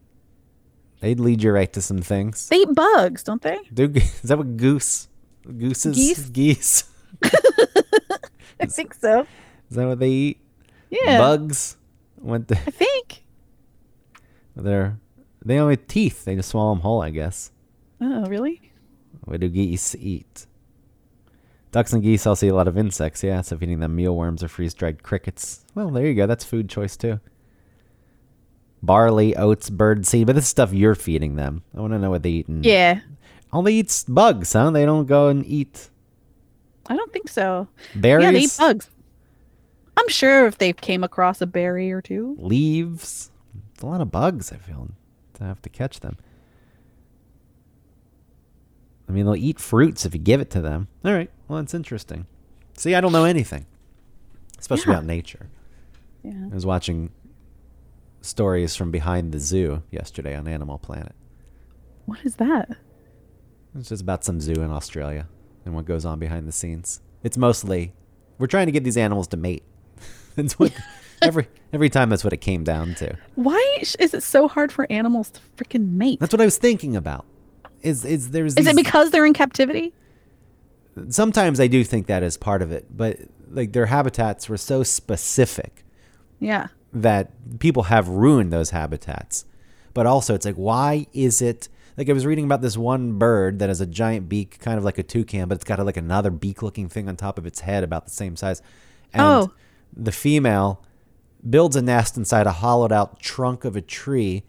They'd 1.01 1.20
lead 1.20 1.43
you 1.43 1.53
right 1.53 1.72
to 1.74 1.81
some 1.83 1.99
things. 2.03 2.49
they 2.49 2.57
eat 2.59 2.74
bugs 2.74 3.22
don't 3.22 3.41
they 3.43 3.59
Do, 3.72 3.85
is 3.95 4.22
that 4.22 4.37
what 4.39 4.57
goose? 4.57 5.09
Gooses? 5.47 5.95
Geese? 5.97 6.29
Geese? 6.31 6.85
i 8.61 8.66
think 8.66 8.95
so 8.95 9.27
Is 9.71 9.77
that 9.77 9.87
what 9.87 9.99
they 9.99 10.11
eat? 10.11 10.41
yeah 10.91 11.19
Bugs? 11.19 11.77
What 12.21 12.49
the, 12.49 12.57
i 12.57 12.71
think 12.71 13.23
they're, 14.57 14.99
they 15.45 15.57
don't 15.57 15.69
have 15.71 15.87
teeth. 15.87 16.25
They 16.25 16.35
just 16.35 16.49
swallow 16.51 16.75
them 16.75 16.81
whole, 16.81 17.03
I 17.03 17.11
guess. 17.11 17.51
oh 18.01 18.25
really 18.27 18.73
What 19.25 19.41
do 19.41 19.49
geese 19.49 19.95
eat? 19.97 20.47
Ducks 21.73 21.93
and 21.93 22.03
geese 22.03 22.27
also 22.27 22.47
eat 22.47 22.51
a 22.51 22.55
lot 22.55 22.69
of 22.69 22.79
insects, 22.79 23.23
yeah, 23.23 23.43
so 23.43 23.59
feeding 23.59 23.81
them 23.81 23.95
mealworms 23.95 24.43
or 24.43 24.49
freeze 24.49 24.73
dried 24.73 25.03
crickets. 25.03 25.64
Well, 25.75 25.91
there 25.91 26.07
you 26.07 26.14
go. 26.14 26.27
That's 26.27 26.45
food 26.45 26.71
choice 26.71 26.97
too. 26.97 27.21
Barley, 28.83 29.37
oats, 29.37 29.69
bird 29.69 30.07
seed, 30.07 30.27
but 30.27 30.37
this 30.37 30.45
is 30.45 30.51
stuff 30.51 30.73
you're 30.73 30.95
feeding 30.95 31.37
them. 31.37 31.62
I 31.77 31.81
want 31.81 31.93
to 31.93 31.99
know 31.99 32.11
what 32.11 32.23
they 32.23 32.31
eat. 32.31 32.49
And 32.49 32.64
yeah 32.64 33.01
All 33.53 33.62
they 33.62 33.75
eat's 33.75 34.05
bugs, 34.05 34.53
huh? 34.53 34.71
They 34.71 34.85
don't 34.87 35.07
go 35.07 35.29
and 35.29 35.45
eat 35.45 35.91
i 36.89 36.95
don't 36.95 37.12
think 37.12 37.29
so 37.29 37.67
berries, 37.97 38.23
yeah 38.25 38.31
they 38.31 38.39
eat 38.41 38.57
bugs 38.57 38.89
i'm 39.97 40.09
sure 40.09 40.47
if 40.47 40.59
they 40.59 40.72
came 40.72 41.03
across 41.05 41.40
a 41.40 41.47
berry 41.47 41.90
or 41.92 42.01
two 42.03 42.36
leaves. 42.38 43.30
It's 43.74 43.82
a 43.82 43.86
lot 43.86 44.01
of 44.01 44.11
bugs, 44.11 44.53
I 44.53 44.57
feel, 44.57 44.88
to 45.34 45.44
have 45.44 45.61
to 45.62 45.68
catch 45.68 46.01
them. 46.01 46.16
I 49.09 49.12
mean, 49.12 49.24
they'll 49.26 49.36
eat 49.36 49.61
fruits 49.61 50.05
if 50.05 50.14
you 50.14 50.20
give 50.20 50.40
it 50.40 50.51
to 50.51 50.61
them. 50.61 50.88
All 51.05 51.12
right. 51.12 51.30
Well, 51.47 51.61
that's 51.61 51.74
interesting. 51.74 52.26
See, 52.76 52.94
I 52.94 53.01
don't 53.01 53.12
know 53.12 53.24
anything, 53.24 53.66
especially 54.59 54.92
Yeah. 54.92 54.99
about 54.99 55.07
nature. 55.07 55.49
yeah 56.22 56.47
I 56.51 56.55
was 56.55 56.66
watching 56.66 57.11
stories 58.20 58.74
from 58.74 58.90
behind 58.90 59.30
the 59.32 59.38
zoo 59.38 59.82
yesterday 59.90 60.34
on 60.34 60.49
Animal 60.49 60.78
Planet. 60.78 61.14
what 62.07 62.18
is 62.24 62.36
that 62.36 62.76
It's 63.78 63.88
just 63.90 64.03
about 64.03 64.24
some 64.24 64.40
zoo 64.40 64.55
in 64.62 64.70
Australia 64.70 65.28
and 65.64 65.74
what 65.74 65.84
goes 65.84 66.05
on 66.05 66.18
behind 66.18 66.49
the 66.49 66.53
scenes. 66.53 67.01
It's 67.22 67.36
mostly 67.36 67.92
we're 68.38 68.47
trying 68.47 68.66
to 68.66 68.72
get 68.72 68.84
these 68.84 68.97
animals 68.97 69.28
to 69.28 69.36
mate. 69.36 69.62
That's 70.43 70.59
what 70.59 70.72
every 71.22 71.49
every 71.72 71.89
time 71.91 72.11
that's 72.11 72.22
what 72.22 72.32
it 72.32 72.43
came 72.43 72.62
down 72.62 72.95
to. 72.97 73.16
why 73.34 73.78
is 73.99 74.12
it 74.14 74.22
so 74.22 74.49
hard 74.49 74.70
for 74.70 74.87
animals 74.93 75.30
to 75.30 75.41
freaking 75.57 75.93
mate 75.93 76.20
That's 76.20 76.32
what 76.32 76.41
I 76.43 76.45
was 76.45 76.59
thinking 76.59 76.95
about. 76.95 77.24
Is 77.82 78.05
is 78.05 78.30
there's 78.30 78.53
is 78.53 78.66
these, 78.66 78.66
it 78.68 78.76
because 78.76 79.11
they're 79.11 79.26
in 79.26 79.32
captivity 79.32 79.93
sometimes 81.09 81.61
I 81.61 81.66
do 81.66 81.84
think 81.84 82.07
that 82.07 82.22
is 82.22 82.37
part 82.37 82.62
of 82.62 82.72
it, 82.72 82.87
but 82.95 83.18
like 83.51 83.72
their 83.72 83.87
habitats 83.87 84.49
were 84.49 84.57
so 84.57 84.82
specific 84.82 85.84
yeah 86.39 86.68
that 86.93 87.59
people 87.59 87.84
have 87.84 88.09
ruined 88.09 88.53
those 88.53 88.70
habitats. 88.70 89.45
But 89.95 90.07
also, 90.07 90.34
it's 90.34 90.45
like, 90.45 90.57
why 90.57 91.07
is 91.12 91.41
it 91.41 91.68
like 91.97 92.09
I 92.11 92.12
was 92.12 92.26
reading 92.26 92.45
about 92.45 92.61
this 92.61 92.76
one 92.76 93.18
bird 93.18 93.59
that 93.61 93.68
has 93.70 93.80
a 93.80 93.87
giant 93.87 94.28
beak, 94.28 94.59
kind 94.61 94.76
of 94.76 94.84
like 94.84 94.99
a 94.99 95.03
toucan, 95.03 95.49
but 95.49 95.55
it's 95.57 95.64
got 95.64 95.78
a, 95.78 95.84
like 95.84 95.97
another 95.97 96.30
beak-looking 96.30 96.89
thing 96.91 97.09
on 97.09 97.16
top 97.16 97.39
of 97.39 97.47
its 97.47 97.61
head, 97.61 97.82
about 97.82 98.05
the 98.05 98.11
same 98.11 98.37
size. 98.37 98.61
And 99.14 99.22
Oh. 99.22 99.53
The 99.97 100.12
female 100.12 100.84
builds 101.49 101.76
a 101.76 101.82
nest 101.82 102.16
inside 102.16 102.47
a 102.47 102.53
hollowed-out 102.53 103.20
trunk 103.20 103.64
of 103.64 103.76
a 103.76 103.80
tree, 103.80 104.44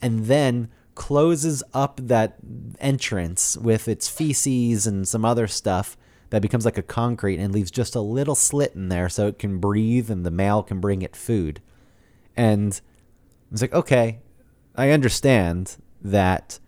and 0.00 0.26
then 0.26 0.68
closes 0.94 1.62
up 1.72 2.00
that 2.02 2.36
entrance 2.78 3.56
with 3.56 3.88
its 3.88 4.08
feces 4.08 4.86
and 4.86 5.08
some 5.08 5.24
other 5.24 5.46
stuff 5.46 5.96
that 6.30 6.42
becomes 6.42 6.64
like 6.64 6.78
a 6.78 6.82
concrete 6.82 7.38
and 7.38 7.52
leaves 7.52 7.70
just 7.70 7.94
a 7.94 8.00
little 8.00 8.34
slit 8.34 8.74
in 8.74 8.88
there 8.88 9.08
so 9.08 9.26
it 9.26 9.38
can 9.38 9.58
breathe 9.58 10.10
and 10.10 10.24
the 10.24 10.30
male 10.30 10.62
can 10.62 10.80
bring 10.80 11.02
it 11.02 11.16
food. 11.16 11.60
And 12.36 12.78
it's 13.50 13.62
like, 13.62 13.72
okay, 13.72 14.20
I 14.74 14.90
understand 14.90 15.76
that 16.02 16.58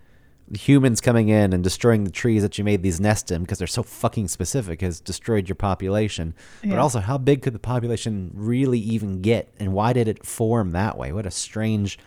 humans 0.59 1.01
coming 1.01 1.28
in 1.30 1.53
and 1.53 1.64
destroying 1.64 2.05
the 2.05 2.11
trees 2.11 2.42
that 2.42 2.59
you 2.59 2.64
made 2.64 2.82
these 2.82 3.01
nests 3.01 3.30
in 3.30 3.42
because 3.42 3.59
they're 3.59 3.66
so 3.66 3.82
fucking 3.82 4.28
specific 4.28 4.80
has 4.82 5.01
destroyed 5.01 5.49
your 5.49 5.57
population. 5.57 6.34
But 6.62 6.78
also, 6.78 7.01
how 7.01 7.18
big 7.18 7.42
could 7.42 7.55
the 7.55 7.59
population 7.59 8.30
really 8.34 8.78
even 8.78 9.22
get? 9.22 9.53
And 9.59 9.72
why 9.72 9.92
did 9.92 10.07
it 10.09 10.24
form 10.26 10.72
that 10.72 10.99
way? 10.99 11.12
What 11.12 11.26
a 11.26 11.30
strange. 11.30 11.99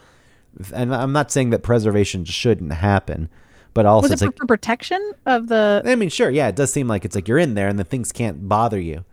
And 0.73 0.93
I'm 0.93 1.11
not 1.13 1.31
saying 1.31 1.49
that 1.51 1.63
preservation 1.63 2.25
shouldn't 2.25 2.73
happen, 2.73 3.29
but 3.73 3.85
also 3.85 4.09
Was 4.09 4.21
it 4.21 4.25
like 4.25 4.37
for 4.37 4.45
protection 4.45 5.11
of 5.25 5.47
the? 5.47 5.81
I 5.85 5.95
mean, 5.95 6.09
sure, 6.09 6.29
yeah, 6.29 6.47
it 6.47 6.55
does 6.55 6.71
seem 6.71 6.87
like 6.87 7.05
it's 7.05 7.15
like 7.15 7.27
you're 7.27 7.37
in 7.39 7.53
there 7.55 7.67
and 7.67 7.77
the 7.79 7.83
things 7.83 8.11
can't 8.11 8.47
bother 8.47 8.79
you. 8.79 9.03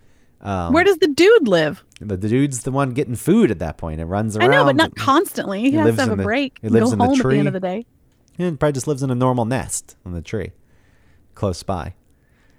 Um, 0.40 0.74
Where 0.74 0.84
does 0.84 0.98
the 0.98 1.08
dude 1.08 1.48
live? 1.48 1.82
the, 2.00 2.18
the 2.18 2.28
dude's 2.28 2.64
the 2.64 2.70
one 2.70 2.90
getting 2.90 3.14
food 3.14 3.50
at 3.50 3.60
that 3.60 3.78
point. 3.78 4.00
It 4.00 4.04
runs 4.04 4.36
around. 4.36 4.50
I 4.50 4.56
know, 4.56 4.64
but 4.64 4.76
not 4.76 4.94
constantly. 4.94 5.60
He, 5.62 5.70
He 5.70 5.76
has 5.76 5.86
lives 5.86 5.96
to 5.96 6.02
have 6.02 6.12
a 6.12 6.16
the- 6.16 6.22
break. 6.22 6.58
he 6.60 6.68
lives 6.68 6.88
go 6.88 6.92
in 6.92 6.98
the 6.98 7.04
home 7.06 7.20
at 7.20 7.26
the 7.30 7.38
end 7.38 7.46
of 7.48 7.54
the 7.54 7.60
day. 7.60 7.86
It 8.38 8.58
probably 8.58 8.72
just 8.72 8.86
lives 8.86 9.02
in 9.02 9.10
a 9.10 9.14
normal 9.14 9.44
nest 9.44 9.96
on 10.04 10.12
the 10.12 10.20
tree, 10.22 10.52
close 11.34 11.62
by. 11.62 11.94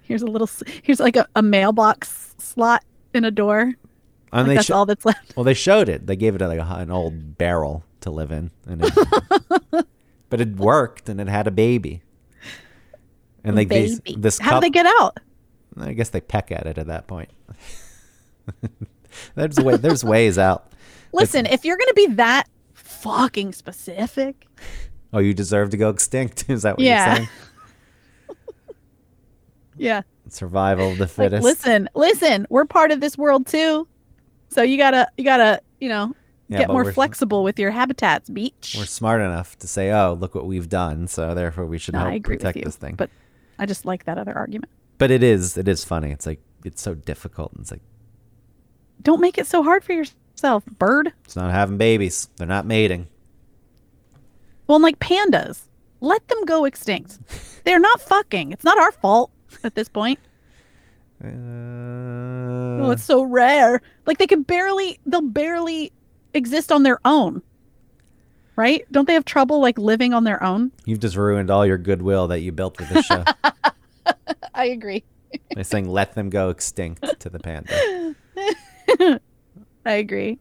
Here's 0.02 0.22
a 0.22 0.26
little. 0.26 0.48
Here's 0.82 1.00
like 1.00 1.16
a, 1.16 1.26
a 1.36 1.42
mailbox 1.42 2.34
slot 2.38 2.84
in 3.12 3.24
a 3.24 3.30
door. 3.30 3.60
And 3.60 3.76
Like 4.32 4.46
they 4.46 4.54
that's 4.56 4.66
sho- 4.66 4.74
all 4.74 4.86
that's 4.86 5.04
left. 5.04 5.36
well, 5.36 5.44
they 5.44 5.54
showed 5.54 5.88
it. 5.88 6.06
They 6.06 6.16
gave 6.16 6.34
it 6.34 6.40
like 6.40 6.58
a, 6.58 6.74
an 6.76 6.90
old 6.90 7.36
barrel 7.38 7.84
to 8.00 8.10
live 8.10 8.30
in, 8.32 8.50
and 8.66 8.84
it, 8.84 8.94
but 10.30 10.40
it 10.40 10.56
worked, 10.56 11.08
and 11.08 11.20
it 11.20 11.28
had 11.28 11.46
a 11.46 11.50
baby. 11.50 12.02
And 13.44 13.54
like 13.54 13.68
these, 13.68 14.00
Baby. 14.00 14.20
this 14.20 14.38
How 14.38 14.52
cup, 14.52 14.60
do 14.62 14.66
they 14.66 14.70
get 14.70 14.86
out? 15.00 15.18
I 15.78 15.92
guess 15.92 16.08
they 16.08 16.20
peck 16.20 16.50
at 16.50 16.66
it 16.66 16.78
at 16.78 16.86
that 16.88 17.06
point. 17.06 17.30
there's 19.34 19.56
way, 19.58 19.76
there's 19.76 20.04
ways 20.04 20.38
out. 20.38 20.72
Listen, 21.12 21.46
if 21.46 21.64
you're 21.64 21.76
gonna 21.76 21.92
be 21.94 22.06
that 22.14 22.48
fucking 22.74 23.52
specific, 23.52 24.46
Oh, 25.12 25.18
you 25.18 25.32
deserve 25.34 25.70
to 25.70 25.76
go 25.76 25.88
extinct. 25.90 26.44
Is 26.48 26.62
that 26.62 26.76
what 26.76 26.84
Yeah. 26.84 27.06
you're 27.06 27.16
saying? 27.16 27.28
yeah. 29.76 30.02
Survival 30.28 30.90
of 30.92 30.98
the 30.98 31.04
Like, 31.04 31.10
fittest. 31.10 31.44
listen, 31.44 31.88
listen, 31.94 32.46
we're 32.50 32.64
part 32.64 32.90
of 32.90 33.00
this 33.00 33.16
world 33.16 33.46
too. 33.46 33.86
So 34.48 34.62
you 34.62 34.76
gotta, 34.76 35.08
you 35.16 35.24
gotta, 35.24 35.60
you 35.80 35.88
know, 35.88 36.14
Yeah, 36.48 36.58
get 36.58 36.68
more 36.70 36.90
flexible 36.92 37.44
with 37.44 37.58
your 37.58 37.70
habitats, 37.70 38.28
beach. 38.30 38.74
We're 38.78 38.86
smart 38.86 39.20
enough 39.20 39.58
to 39.58 39.66
say, 39.68 39.90
"Oh, 39.92 40.14
look 40.18 40.34
what 40.34 40.46
we've 40.46 40.68
done," 40.68 41.06
so 41.08 41.34
therefore 41.34 41.66
we 41.66 41.78
should 41.78 41.94
No, 41.94 42.08
help 42.08 42.22
protect 42.24 42.56
you, 42.56 42.64
this 42.64 42.76
thing. 42.76 42.94
but 42.94 43.10
I 43.58 43.66
just 43.66 43.84
like 43.84 44.04
that 44.04 44.18
other 44.18 44.32
argument. 44.34 44.70
but 44.98 45.10
it 45.10 45.22
is 45.22 45.56
it 45.58 45.68
is 45.68 45.84
funny. 45.84 46.10
It's 46.10 46.26
like 46.26 46.40
it's 46.64 46.80
so 46.82 46.94
difficult. 46.94 47.52
and 47.52 47.60
It's 47.62 47.70
like 47.70 47.82
Don't 49.02 49.20
make 49.20 49.38
it 49.38 49.46
so 49.46 49.62
hard 49.62 49.84
for 49.84 49.92
yourself, 49.92 50.64
bird. 50.78 51.12
it's 51.24 51.36
not 51.36 51.50
having 51.52 51.76
babies. 51.78 52.28
They're 52.36 52.46
not 52.48 52.64
mating. 52.66 53.08
Well, 54.66 54.80
like 54.80 54.98
pandas, 54.98 55.62
let 56.00 56.26
them 56.28 56.44
go 56.44 56.64
extinct. 56.64 57.18
They're 57.64 57.78
not 57.78 58.00
fucking. 58.00 58.52
It's 58.52 58.64
not 58.64 58.78
our 58.78 58.92
fault 58.92 59.30
at 59.64 59.74
this 59.74 59.88
point. 59.88 60.18
Uh, 61.22 61.28
Oh, 62.78 62.90
it's 62.90 63.04
so 63.04 63.22
rare. 63.22 63.80
Like 64.06 64.18
they 64.18 64.26
can 64.26 64.42
barely, 64.42 65.00
they'll 65.06 65.22
barely 65.22 65.92
exist 66.34 66.70
on 66.70 66.82
their 66.82 66.98
own. 67.04 67.42
Right? 68.54 68.84
Don't 68.92 69.06
they 69.06 69.14
have 69.14 69.24
trouble 69.24 69.60
like 69.60 69.76
living 69.78 70.14
on 70.14 70.24
their 70.24 70.42
own? 70.42 70.72
you've 70.84 71.00
just 71.00 71.16
ruined 71.16 71.50
all 71.50 71.66
your 71.66 71.78
goodwill 71.78 72.28
that 72.28 72.40
you 72.40 72.52
built 72.52 72.78
with 72.78 72.88
this 72.90 73.04
show. 73.06 73.24
I 74.54 74.66
agree. 74.66 75.04
They're 75.54 75.64
saying 75.64 75.88
let 75.88 76.14
them 76.14 76.30
go 76.30 76.50
extinct 76.50 77.04
to 77.20 77.28
the 77.28 77.38
panda. 77.38 78.14
I 79.86 79.92
agree. 79.92 80.38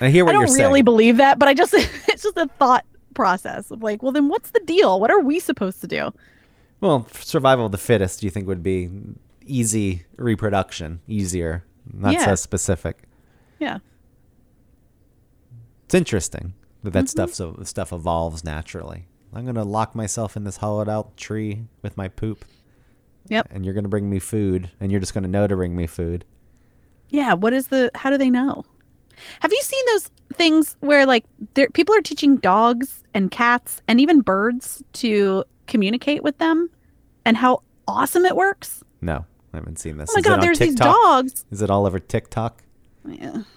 I 0.00 0.08
hear 0.10 0.24
what 0.24 0.32
you're 0.32 0.46
saying. 0.46 0.54
I 0.54 0.54
don't 0.54 0.56
you're 0.58 0.68
really 0.68 0.78
saying. 0.78 0.84
believe 0.84 1.16
that, 1.18 1.38
but 1.38 1.48
I 1.48 1.54
just 1.54 1.74
it's 1.74 2.22
just 2.22 2.36
a 2.36 2.48
thought 2.58 2.84
process 3.16 3.70
of 3.72 3.82
like, 3.82 4.02
well 4.02 4.12
then 4.12 4.28
what's 4.28 4.50
the 4.52 4.60
deal? 4.60 5.00
What 5.00 5.10
are 5.10 5.20
we 5.20 5.40
supposed 5.40 5.80
to 5.80 5.88
do? 5.88 6.12
well, 6.80 7.08
survival 7.12 7.66
of 7.66 7.72
the 7.72 7.78
fittest. 7.78 8.20
Do 8.20 8.26
you 8.26 8.30
think 8.30 8.46
would 8.46 8.62
be 8.62 8.90
easy 9.46 10.04
reproduction, 10.16 11.00
easier, 11.08 11.64
not 11.92 12.12
Yeah. 12.12 12.26
so 12.26 12.34
specific? 12.36 12.98
Yeah. 13.58 13.78
It's 15.86 15.94
interesting 15.94 16.54
that 16.82 16.92
that 16.92 17.04
Mm-hmm. 17.04 17.06
stuff 17.06 17.34
so 17.34 17.56
stuff 17.64 17.92
evolves 17.92 18.44
naturally. 18.44 19.06
I'm 19.32 19.44
gonna 19.46 19.64
lock 19.64 19.94
myself 19.94 20.36
in 20.36 20.44
this 20.44 20.58
hollowed 20.58 20.88
out 20.88 21.16
tree 21.16 21.64
with 21.82 21.96
my 21.96 22.08
poop, 22.08 22.44
Yep. 23.28 23.48
and 23.50 23.64
you're 23.64 23.74
gonna 23.74 23.88
bring 23.88 24.08
me 24.10 24.18
food, 24.18 24.70
and 24.80 24.90
you're 24.90 25.00
just 25.00 25.14
gonna 25.14 25.28
know 25.28 25.46
to 25.46 25.56
bring 25.56 25.74
me 25.76 25.86
food. 25.86 26.24
Yeah, 27.08 27.34
what 27.34 27.52
is 27.52 27.68
the 27.68 27.90
how 27.94 28.10
do 28.10 28.18
they 28.18 28.30
know? 28.30 28.64
Have 29.40 29.52
you 29.52 29.60
seen 29.62 29.84
those 29.86 30.10
things 30.34 30.76
where 30.80 31.06
like 31.06 31.24
there 31.54 31.68
people 31.70 31.94
are 31.94 32.00
teaching 32.02 32.36
dogs 32.36 33.02
and 33.14 33.30
cats 33.30 33.80
and 33.88 34.00
even 34.00 34.20
birds 34.20 34.82
to 34.94 35.44
communicate 35.66 36.22
with 36.22 36.38
them 36.38 36.70
and 37.24 37.36
how 37.36 37.62
awesome 37.88 38.24
it 38.24 38.36
works? 38.36 38.82
No, 39.00 39.24
I 39.52 39.58
haven't 39.58 39.78
seen 39.78 39.96
this. 39.98 40.10
Oh 40.10 40.14
my 40.14 40.20
Is 40.20 40.26
god, 40.26 40.42
there's 40.42 40.58
these 40.58 40.74
dogs. 40.74 41.44
Is 41.50 41.62
it 41.62 41.70
all 41.70 41.86
over 41.86 41.98
TikTok? 41.98 42.62
Yeah. 43.06 43.42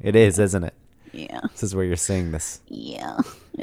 It 0.00 0.16
is, 0.16 0.38
isn't 0.38 0.64
it? 0.64 0.74
Yeah. 1.12 1.40
This 1.52 1.62
is 1.62 1.74
where 1.74 1.84
you're 1.84 1.96
seeing 1.96 2.32
this. 2.32 2.60
Yeah. 2.68 3.18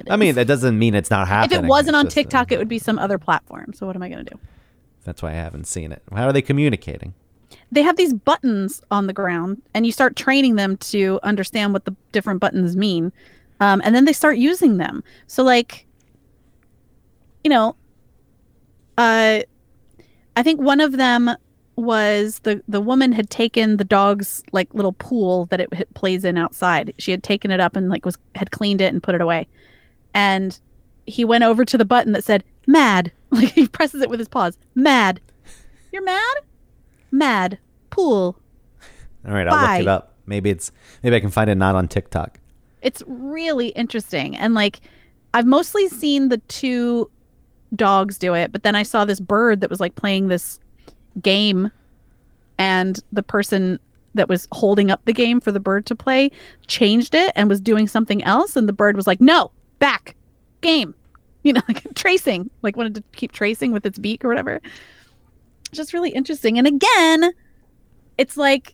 I 0.09 0.15
mean, 0.15 0.35
that 0.35 0.47
doesn't 0.47 0.79
mean 0.79 0.95
it's 0.95 1.11
not 1.11 1.27
happening. 1.27 1.59
if 1.59 1.65
it 1.65 1.67
wasn't 1.67 1.95
It's 1.97 2.05
on 2.05 2.07
TikTok, 2.07 2.51
it 2.51 2.57
would 2.57 2.69
be 2.69 2.79
some 2.79 2.97
other 2.97 3.19
platform. 3.19 3.73
So 3.73 3.85
what 3.85 3.95
am 3.95 4.01
I 4.01 4.09
going 4.09 4.25
to 4.25 4.31
do? 4.31 4.39
That's 5.03 5.21
why 5.21 5.31
I 5.31 5.33
haven't 5.33 5.67
seen 5.67 5.91
it. 5.91 6.01
How 6.11 6.25
are 6.27 6.33
they 6.33 6.41
communicating? 6.41 7.13
They 7.71 7.81
have 7.81 7.95
these 7.95 8.13
buttons 8.13 8.81
on 8.91 9.07
the 9.07 9.13
ground, 9.13 9.61
and 9.73 9.85
you 9.85 9.91
start 9.91 10.15
training 10.15 10.55
them 10.55 10.77
to 10.77 11.19
understand 11.23 11.73
what 11.73 11.85
the 11.85 11.95
different 12.11 12.39
buttons 12.41 12.75
mean, 12.75 13.11
um, 13.59 13.81
and 13.85 13.95
then 13.95 14.05
they 14.05 14.13
start 14.13 14.37
using 14.37 14.77
them. 14.77 15.03
So, 15.27 15.43
like, 15.43 15.85
you 17.43 17.49
know, 17.49 17.75
uh, 18.97 19.41
I 20.35 20.43
think 20.43 20.61
one 20.61 20.81
of 20.81 20.93
them 20.93 21.31
was 21.77 22.39
the 22.39 22.61
the 22.67 22.81
woman 22.81 23.11
had 23.11 23.29
taken 23.29 23.77
the 23.77 23.83
dog's 23.83 24.43
like 24.51 24.73
little 24.73 24.93
pool 24.93 25.45
that 25.47 25.59
it 25.61 25.69
h- 25.73 25.87
plays 25.93 26.25
in 26.25 26.37
outside. 26.37 26.93
She 26.97 27.11
had 27.11 27.23
taken 27.23 27.51
it 27.51 27.59
up 27.59 27.75
and 27.75 27.89
like 27.89 28.05
was 28.05 28.17
had 28.35 28.51
cleaned 28.51 28.81
it 28.81 28.93
and 28.93 29.01
put 29.01 29.15
it 29.15 29.21
away, 29.21 29.47
and 30.13 30.59
he 31.05 31.25
went 31.25 31.43
over 31.43 31.65
to 31.65 31.77
the 31.77 31.85
button 31.85 32.11
that 32.13 32.23
said 32.23 32.43
"mad." 32.67 33.11
Like 33.33 33.53
he 33.53 33.65
presses 33.65 34.01
it 34.01 34.09
with 34.09 34.19
his 34.19 34.27
paws. 34.27 34.57
Mad. 34.75 35.21
You're 35.93 36.03
mad? 36.03 36.35
Mad. 37.11 37.59
Pool. 37.89 38.37
All 39.27 39.33
right, 39.33 39.47
I'll 39.47 39.73
look 39.73 39.81
it 39.81 39.87
up. 39.87 40.13
Maybe 40.25 40.49
it's 40.49 40.71
maybe 41.03 41.15
I 41.15 41.19
can 41.19 41.29
find 41.29 41.49
it 41.49 41.55
not 41.55 41.75
on 41.75 41.87
TikTok. 41.87 42.39
It's 42.81 43.03
really 43.05 43.69
interesting. 43.69 44.35
And 44.35 44.53
like 44.53 44.79
I've 45.33 45.45
mostly 45.45 45.87
seen 45.89 46.29
the 46.29 46.37
two 46.47 47.09
dogs 47.75 48.17
do 48.17 48.33
it, 48.33 48.51
but 48.51 48.63
then 48.63 48.75
I 48.75 48.83
saw 48.83 49.05
this 49.05 49.19
bird 49.19 49.61
that 49.61 49.69
was 49.69 49.79
like 49.79 49.95
playing 49.95 50.27
this 50.27 50.59
game 51.21 51.71
and 52.57 52.99
the 53.11 53.23
person 53.23 53.79
that 54.13 54.27
was 54.27 54.47
holding 54.51 54.91
up 54.91 55.01
the 55.05 55.13
game 55.13 55.39
for 55.39 55.51
the 55.51 55.59
bird 55.59 55.85
to 55.85 55.95
play 55.95 56.31
changed 56.67 57.15
it 57.15 57.31
and 57.35 57.49
was 57.49 57.61
doing 57.61 57.87
something 57.87 58.23
else 58.23 58.55
and 58.55 58.67
the 58.67 58.73
bird 58.73 58.95
was 58.95 59.07
like, 59.07 59.21
"No, 59.21 59.51
back. 59.79 60.15
Game." 60.61 60.95
You 61.43 61.53
know, 61.53 61.61
like 61.67 61.95
tracing, 61.95 62.51
like 62.61 62.77
wanted 62.77 62.93
to 62.93 63.03
keep 63.13 63.31
tracing 63.31 63.71
with 63.71 63.83
its 63.83 63.97
beak 63.97 64.23
or 64.23 64.27
whatever. 64.27 64.61
Just 65.71 65.93
really 65.93 66.09
interesting. 66.09 66.57
And 66.57 66.67
again, 66.67 67.31
it's 68.17 68.35
like 68.37 68.73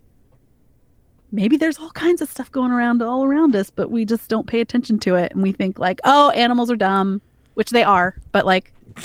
maybe 1.32 1.58
there's 1.58 1.78
all 1.78 1.92
kinds 1.92 2.22
of 2.22 2.30
stuff 2.30 2.52
going 2.52 2.72
around 2.72 3.02
all 3.02 3.24
around 3.26 3.56
us, 3.56 3.70
but 3.70 3.92
we 3.92 4.06
just 4.06 4.30
don't 4.30 4.48
pay 4.48 4.62
attention 4.62 4.98
to 5.00 5.16
it. 5.16 5.32
And 5.34 5.44
we 5.44 5.52
think 5.52 5.78
like, 5.78 6.00
oh, 6.06 6.30
animals 6.32 6.72
are 6.72 6.76
dumb, 6.78 7.22
which 7.56 7.70
they 7.72 7.84
are, 7.84 8.16
but 8.32 8.46
like, 8.46 8.74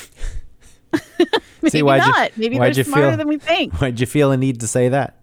maybe 1.61 1.71
See, 1.71 1.83
why'd 1.83 2.03
you- 2.05 2.13
not. 2.13 2.33
maybe 2.37 2.59
why'd 2.59 2.75
they're 2.75 2.79
you 2.81 2.85
smarter 2.85 3.09
feel- 3.11 3.17
than 3.19 3.29
we 3.29 3.39
think. 3.39 3.75
Why'd 3.81 4.01
you 4.01 4.07
feel 4.07 4.31
a 4.33 4.37
need 4.37 4.61
to 4.61 4.67
say 4.67 4.89
that? 4.89 5.17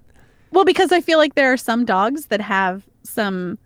Well, 0.52 0.66
because 0.66 0.92
I 0.92 1.00
feel 1.02 1.18
like 1.20 1.36
there 1.36 1.54
are 1.54 1.58
some 1.58 1.86
dogs 1.86 2.26
that 2.28 2.42
have 2.42 2.84
some, 3.04 3.60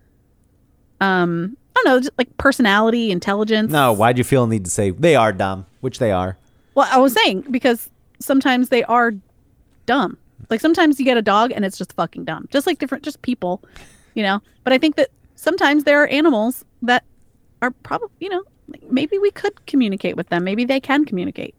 um, 1.00 1.56
I 1.76 1.82
don't 1.84 1.86
know, 1.94 2.00
just 2.02 2.12
like 2.18 2.36
personality, 2.38 3.10
intelligence. 3.12 3.72
No, 3.72 3.94
why'd 3.94 4.18
you 4.18 4.24
feel 4.24 4.44
a 4.44 4.48
need 4.48 4.66
to 4.66 4.72
say 4.72 4.90
they 4.92 5.16
are 5.16 5.32
dumb, 5.32 5.66
which 5.82 6.00
they 6.00 6.12
are? 6.12 6.38
Well, 6.76 6.88
I 6.92 6.98
was 6.98 7.14
saying 7.14 7.46
because 7.52 7.90
sometimes 8.24 8.70
they 8.70 8.84
are 8.84 9.14
dumb. 9.86 10.18
Like 10.50 10.62
sometimes 10.62 11.00
you 11.00 11.06
get 11.06 11.18
a 11.18 11.22
dog 11.22 11.52
and 11.52 11.66
it's 11.66 11.78
just 11.78 11.94
fucking 11.94 12.26
dumb. 12.26 12.48
Just 12.52 12.68
like 12.68 12.80
different, 12.80 13.04
just 13.04 13.22
people, 13.22 13.62
you 14.14 14.24
know. 14.24 14.42
But 14.64 14.74
I 14.74 14.78
think 14.78 14.96
that 14.96 15.10
sometimes 15.36 15.84
there 15.84 16.02
are 16.02 16.08
animals 16.08 16.66
that 16.82 17.04
are 17.62 17.72
probably, 17.72 18.10
you 18.20 18.30
know, 18.30 18.44
like 18.68 18.84
maybe 18.90 19.18
we 19.18 19.32
could 19.32 19.66
communicate 19.66 20.16
with 20.16 20.30
them. 20.30 20.44
Maybe 20.44 20.66
they 20.66 20.80
can 20.80 21.06
communicate. 21.06 21.56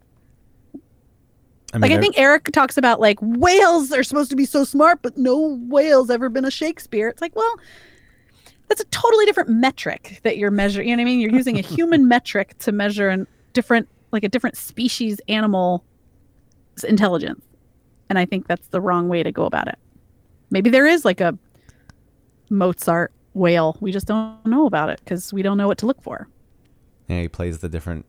I 1.72 1.78
mean, 1.78 1.90
Like 1.90 1.98
I 1.98 2.00
think 2.00 2.18
Eric 2.18 2.44
talks 2.52 2.76
about 2.76 3.00
like 3.00 3.18
whales 3.20 3.90
are 3.92 4.04
supposed 4.04 4.30
to 4.30 4.36
be 4.36 4.44
so 4.44 4.64
smart, 4.64 5.00
but 5.02 5.16
no 5.16 5.58
whale's 5.68 6.08
ever 6.08 6.28
been 6.28 6.44
a 6.44 6.50
Shakespeare. 6.50 7.08
It's 7.08 7.20
like, 7.20 7.34
well, 7.34 7.56
that's 8.68 8.80
a 8.80 8.84
totally 8.86 9.26
different 9.26 9.50
metric 9.50 10.20
that 10.22 10.38
you're 10.38 10.52
measuring. 10.52 10.88
You 10.88 10.96
know 10.96 11.02
what 11.02 11.08
I 11.08 11.12
mean? 11.12 11.20
You're 11.20 11.32
using 11.32 11.58
a 11.58 11.62
human 11.76 12.06
metric 12.06 12.56
to 12.60 12.72
measure 12.72 13.10
a 13.10 13.26
different, 13.54 13.88
like 14.12 14.22
a 14.24 14.28
different 14.28 14.56
species 14.56 15.20
animal 15.28 15.84
intelligence, 16.82 17.44
and 18.08 18.18
I 18.18 18.24
think 18.24 18.48
that's 18.48 18.66
the 18.68 18.80
wrong 18.80 19.08
way 19.08 19.22
to 19.22 19.30
go 19.30 19.44
about 19.44 19.68
it. 19.68 19.78
Maybe 20.50 20.70
there 20.70 20.86
is 20.86 21.04
like 21.04 21.20
a 21.20 21.38
Mozart 22.50 23.12
whale. 23.34 23.76
We 23.80 23.92
just 23.92 24.06
don't 24.06 24.44
know 24.46 24.66
about 24.66 24.88
it 24.90 25.00
because 25.04 25.32
we 25.32 25.42
don't 25.42 25.56
know 25.58 25.68
what 25.68 25.78
to 25.78 25.86
look 25.86 26.02
for. 26.02 26.26
yeah, 27.08 27.20
he 27.20 27.28
plays 27.28 27.58
the 27.58 27.68
different 27.68 28.06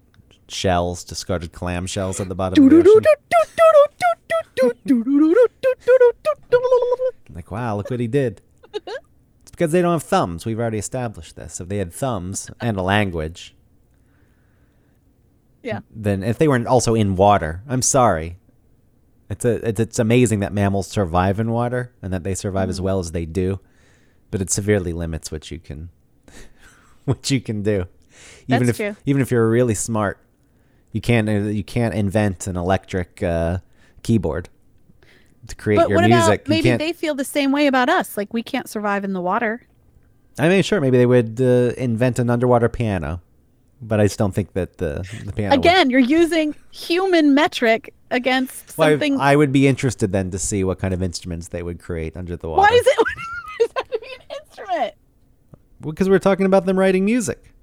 shells, 0.48 1.04
discarded 1.04 1.52
clam 1.52 1.86
shells 1.88 2.20
at 2.20 2.30
the 2.30 2.36
bottom 2.36 2.64
of 2.64 2.70
the 2.70 2.78
ocean. 2.90 3.04
Like, 7.34 7.52
wow, 7.52 7.76
look 7.76 7.90
what 7.90 8.00
he 8.00 8.08
did. 8.08 8.42
It's 8.74 9.52
because 9.52 9.72
they 9.72 9.82
don't 9.82 9.94
have 9.94 10.04
thumbs. 10.04 10.46
We've 10.46 10.60
already 10.60 10.78
established 10.78 11.36
this. 11.36 11.60
If 11.60 11.68
they 11.68 11.78
had 11.78 11.94
thumbs 11.94 12.50
and 12.62 12.78
a 12.78 12.82
language, 12.82 13.56
Yeah. 15.64 15.80
Then 15.90 16.24
if 16.24 16.38
they 16.38 16.48
weren't 16.48 16.68
also 16.68 16.94
in 16.94 17.16
water. 17.16 17.64
I'm 17.68 17.82
sorry. 17.82 18.38
It's 19.30 19.44
a 19.46 19.68
it's, 19.68 19.80
it's 19.80 20.00
amazing 20.00 20.40
that 20.42 20.54
mammals 20.54 20.88
survive 20.88 21.40
in 21.40 21.52
water 21.52 21.92
and 22.02 22.14
that 22.14 22.24
they 22.24 22.36
survive 22.36 22.68
Mm. 22.68 22.72
as 22.72 22.82
well 22.82 23.00
as 23.00 23.12
they 23.12 23.26
do, 23.26 23.60
but 24.32 24.42
it 24.42 24.52
severely 24.52 24.94
limits 24.94 25.32
what 25.32 25.50
you 25.52 25.60
can 25.60 25.90
what 27.06 27.30
you 27.32 27.42
can 27.42 27.64
do. 27.64 27.86
Even 28.48 28.68
That's 28.68 28.70
if 28.70 28.78
true. 28.78 28.96
even 29.06 29.22
if 29.22 29.32
you're 29.32 29.50
really 29.50 29.74
smart, 29.76 30.20
you 30.92 31.02
can't 31.02 31.28
uh, 31.28 31.32
you 31.50 31.64
can't 31.64 31.94
invent 31.96 32.48
an 32.48 32.56
electric 32.56 33.22
uh, 33.24 33.58
keyboard 34.04 34.50
to 35.48 35.56
create 35.56 35.78
But 35.78 35.90
your 35.90 36.00
what 36.00 36.08
music. 36.10 36.42
about 36.42 36.50
maybe 36.50 36.76
they 36.78 36.94
feel 36.94 37.16
the 37.16 37.26
same 37.26 37.52
way 37.52 37.68
about 37.68 37.90
us? 37.90 38.18
Like 38.18 38.34
we 38.34 38.44
can't 38.44 38.70
survive 38.70 39.04
in 39.04 39.14
the 39.14 39.22
water. 39.22 39.62
I 40.38 40.50
mean, 40.50 40.64
sure, 40.64 40.82
maybe 40.82 40.98
they 40.98 41.06
would 41.06 41.40
uh, 41.42 41.74
invent 41.78 42.20
an 42.20 42.30
underwater 42.30 42.68
piano, 42.70 43.22
but 43.82 44.00
I 44.00 44.06
just 44.06 44.18
don't 44.18 44.34
think 44.34 44.54
that 44.54 44.78
the 44.78 45.06
the 45.26 45.32
piano 45.34 45.56
would- 45.56 45.60
Again, 45.66 45.90
you're 45.90 46.00
using 46.00 46.56
human 46.72 47.34
metric 47.34 47.94
against 48.12 48.78
Well, 48.78 48.88
I- 48.90 48.92
something. 48.94 49.20
I, 49.20 49.36
would 49.36 49.52
be 49.52 49.68
interested 49.68 50.12
then 50.12 50.32
to 50.32 50.40
see 50.40 50.64
what 50.64 50.80
kind 50.80 50.94
of 50.94 51.02
instruments 51.04 51.50
they 51.50 51.64
would 51.64 51.80
create 51.80 52.16
under 52.16 52.36
the 52.38 52.48
water. 52.50 52.62
Why 52.62 52.70
is 52.78 52.86
it? 52.88 52.98
Why 53.00 53.06
does 53.60 53.72
have 53.78 53.88
to 53.90 54.00
be 54.00 54.08
an 54.14 54.38
instrument? 54.42 54.94
Because 55.82 56.10
we're 56.10 56.20
talking 56.20 56.46
about 56.46 56.66
them 56.66 56.78
writing 56.80 57.06
music. 57.06 57.54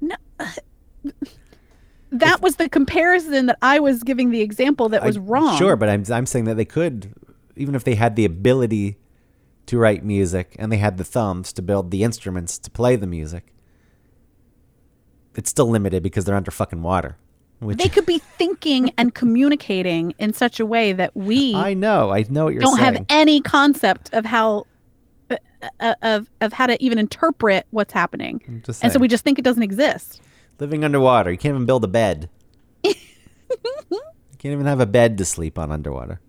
No. 0.00 0.16
That 2.12 2.40
was 2.40 2.56
the 2.56 2.68
comparison 2.68 3.46
that 3.46 3.58
I 3.62 3.80
was 3.80 4.02
giving 4.02 4.30
the 4.30 4.40
example 4.40 4.88
that 4.90 5.04
was 5.04 5.16
I- 5.16 5.20
wrong. 5.20 5.58
Sure, 5.58 5.76
but 5.76 5.88
I'm 5.88 6.04
I'm 6.10 6.24
saying 6.26 6.44
that 6.46 6.56
they 6.56 6.64
could, 6.64 7.12
even 7.56 7.74
if 7.74 7.84
they 7.84 7.96
had 7.96 8.16
the 8.16 8.24
ability 8.24 8.96
to 9.66 9.76
write 9.78 10.04
music 10.04 10.54
and 10.58 10.70
they 10.70 10.76
had 10.76 10.96
the 10.98 11.04
thumbs 11.04 11.52
to 11.54 11.62
build 11.62 11.90
the 11.90 12.04
instruments 12.04 12.58
to 12.60 12.70
play 12.70 12.94
the 12.96 13.06
music. 13.08 13.52
It's 15.36 15.50
still 15.50 15.68
limited 15.68 16.02
because 16.02 16.24
they're 16.24 16.34
under 16.34 16.50
fucking 16.50 16.82
water. 16.82 17.16
Which 17.60 17.78
they 17.78 17.88
could 17.88 18.04
be 18.04 18.18
thinking 18.18 18.92
and 18.98 19.14
communicating 19.14 20.12
in 20.18 20.34
such 20.34 20.60
a 20.60 20.66
way 20.66 20.92
that 20.92 21.16
we 21.16 21.54
I 21.54 21.74
know, 21.74 22.10
I 22.10 22.24
know 22.28 22.44
what 22.46 22.54
you're 22.54 22.62
saying 22.62 22.70
don't 22.70 22.78
saying. 22.78 22.94
have 22.94 23.06
any 23.08 23.40
concept 23.40 24.12
of 24.12 24.24
how 24.26 24.66
uh, 25.30 25.36
uh, 25.80 25.94
of 26.02 26.30
of 26.40 26.52
how 26.52 26.66
to 26.66 26.82
even 26.82 26.98
interpret 26.98 27.66
what's 27.70 27.92
happening. 27.92 28.64
And 28.82 28.92
so 28.92 28.98
we 28.98 29.08
just 29.08 29.24
think 29.24 29.38
it 29.38 29.42
doesn't 29.42 29.62
exist. 29.62 30.20
Living 30.58 30.84
underwater, 30.84 31.30
you 31.30 31.38
can't 31.38 31.54
even 31.54 31.66
build 31.66 31.84
a 31.84 31.88
bed. 31.88 32.28
you 32.84 32.94
can't 34.38 34.52
even 34.52 34.66
have 34.66 34.80
a 34.80 34.86
bed 34.86 35.16
to 35.18 35.24
sleep 35.24 35.58
on 35.58 35.70
underwater. 35.72 36.20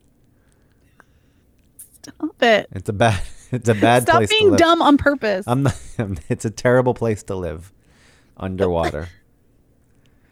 Stop 2.02 2.42
it. 2.42 2.68
It's 2.72 2.90
a 2.90 2.94
bad. 2.94 3.22
It's 3.50 3.70
a 3.70 3.74
bad 3.74 4.04
Stop 4.04 4.18
place 4.18 4.30
to 4.30 4.36
being 4.38 4.58
dumb 4.58 4.82
on 4.82 4.98
purpose. 4.98 5.46
I'm 5.48 5.64
not, 5.64 5.80
it's 6.28 6.44
a 6.44 6.50
terrible 6.50 6.94
place 6.94 7.24
to 7.24 7.36
live 7.38 7.72
underwater. 8.38 9.10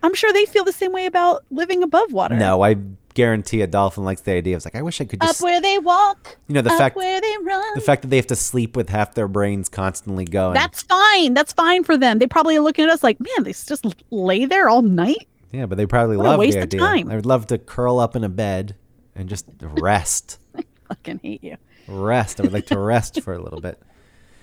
I'm 0.04 0.14
sure 0.14 0.32
they 0.32 0.46
feel 0.46 0.64
the 0.64 0.72
same 0.72 0.92
way 0.94 1.06
about 1.08 1.44
living 1.50 1.82
above 1.84 2.14
water. 2.14 2.36
no, 2.36 2.62
I 2.62 2.76
guarantee 3.16 3.62
a 3.62 3.68
dolphin 3.68 4.04
likes 4.04 4.22
the 4.22 4.34
idea. 4.34 4.56
It's 4.56 4.66
like 4.66 4.76
I 4.76 4.82
wish 4.82 5.00
I 5.02 5.06
could 5.06 5.22
just 5.22 5.40
Up 5.42 5.44
where 5.44 5.60
they 5.62 5.80
walk. 5.80 6.38
you 6.48 6.54
know 6.54 6.62
the 6.62 6.70
fact 6.72 6.96
where 6.96 7.20
they 7.22 7.36
run. 7.44 7.64
the 7.76 7.82
fact 7.82 8.02
that 8.04 8.10
they 8.10 8.18
have 8.18 8.28
to 8.28 8.36
sleep 8.36 8.76
with 8.76 8.90
half 8.90 9.16
their 9.16 9.28
brains 9.28 9.68
constantly 9.70 10.26
going. 10.26 10.54
That's 10.54 10.84
fine. 10.84 11.34
That's 11.34 11.54
fine 11.54 11.84
for 11.84 11.98
them. 11.98 12.20
They 12.20 12.28
probably 12.28 12.56
are 12.58 12.62
looking 12.62 12.84
at 12.86 12.92
us 12.92 13.02
like, 13.04 13.20
man, 13.20 13.44
they 13.44 13.54
just 13.54 13.86
lay 14.12 14.46
there 14.46 14.70
all 14.70 14.82
night. 14.82 15.28
yeah, 15.52 15.66
but 15.66 15.78
they 15.78 15.86
probably 15.88 16.18
What 16.18 16.26
love 16.26 16.40
waste 16.40 16.56
the 16.56 16.60
of 16.60 16.68
idea. 16.68 16.80
time. 16.82 17.10
I 17.10 17.16
would 17.16 17.26
love 17.26 17.48
to 17.48 17.58
curl 17.58 18.00
up 18.00 18.16
in 18.16 18.24
a 18.24 18.30
bed 18.30 18.76
and 19.16 19.28
just 19.30 19.46
rest. 19.62 20.38
I 20.56 20.64
fucking 20.90 21.22
hate 21.24 21.44
you. 21.44 21.56
rest. 21.88 22.40
I 22.40 22.44
would 22.44 22.54
like 22.54 22.68
to 22.68 22.78
rest 22.78 23.22
for 23.22 23.34
a 23.34 23.42
little 23.42 23.62
bit. 23.62 23.82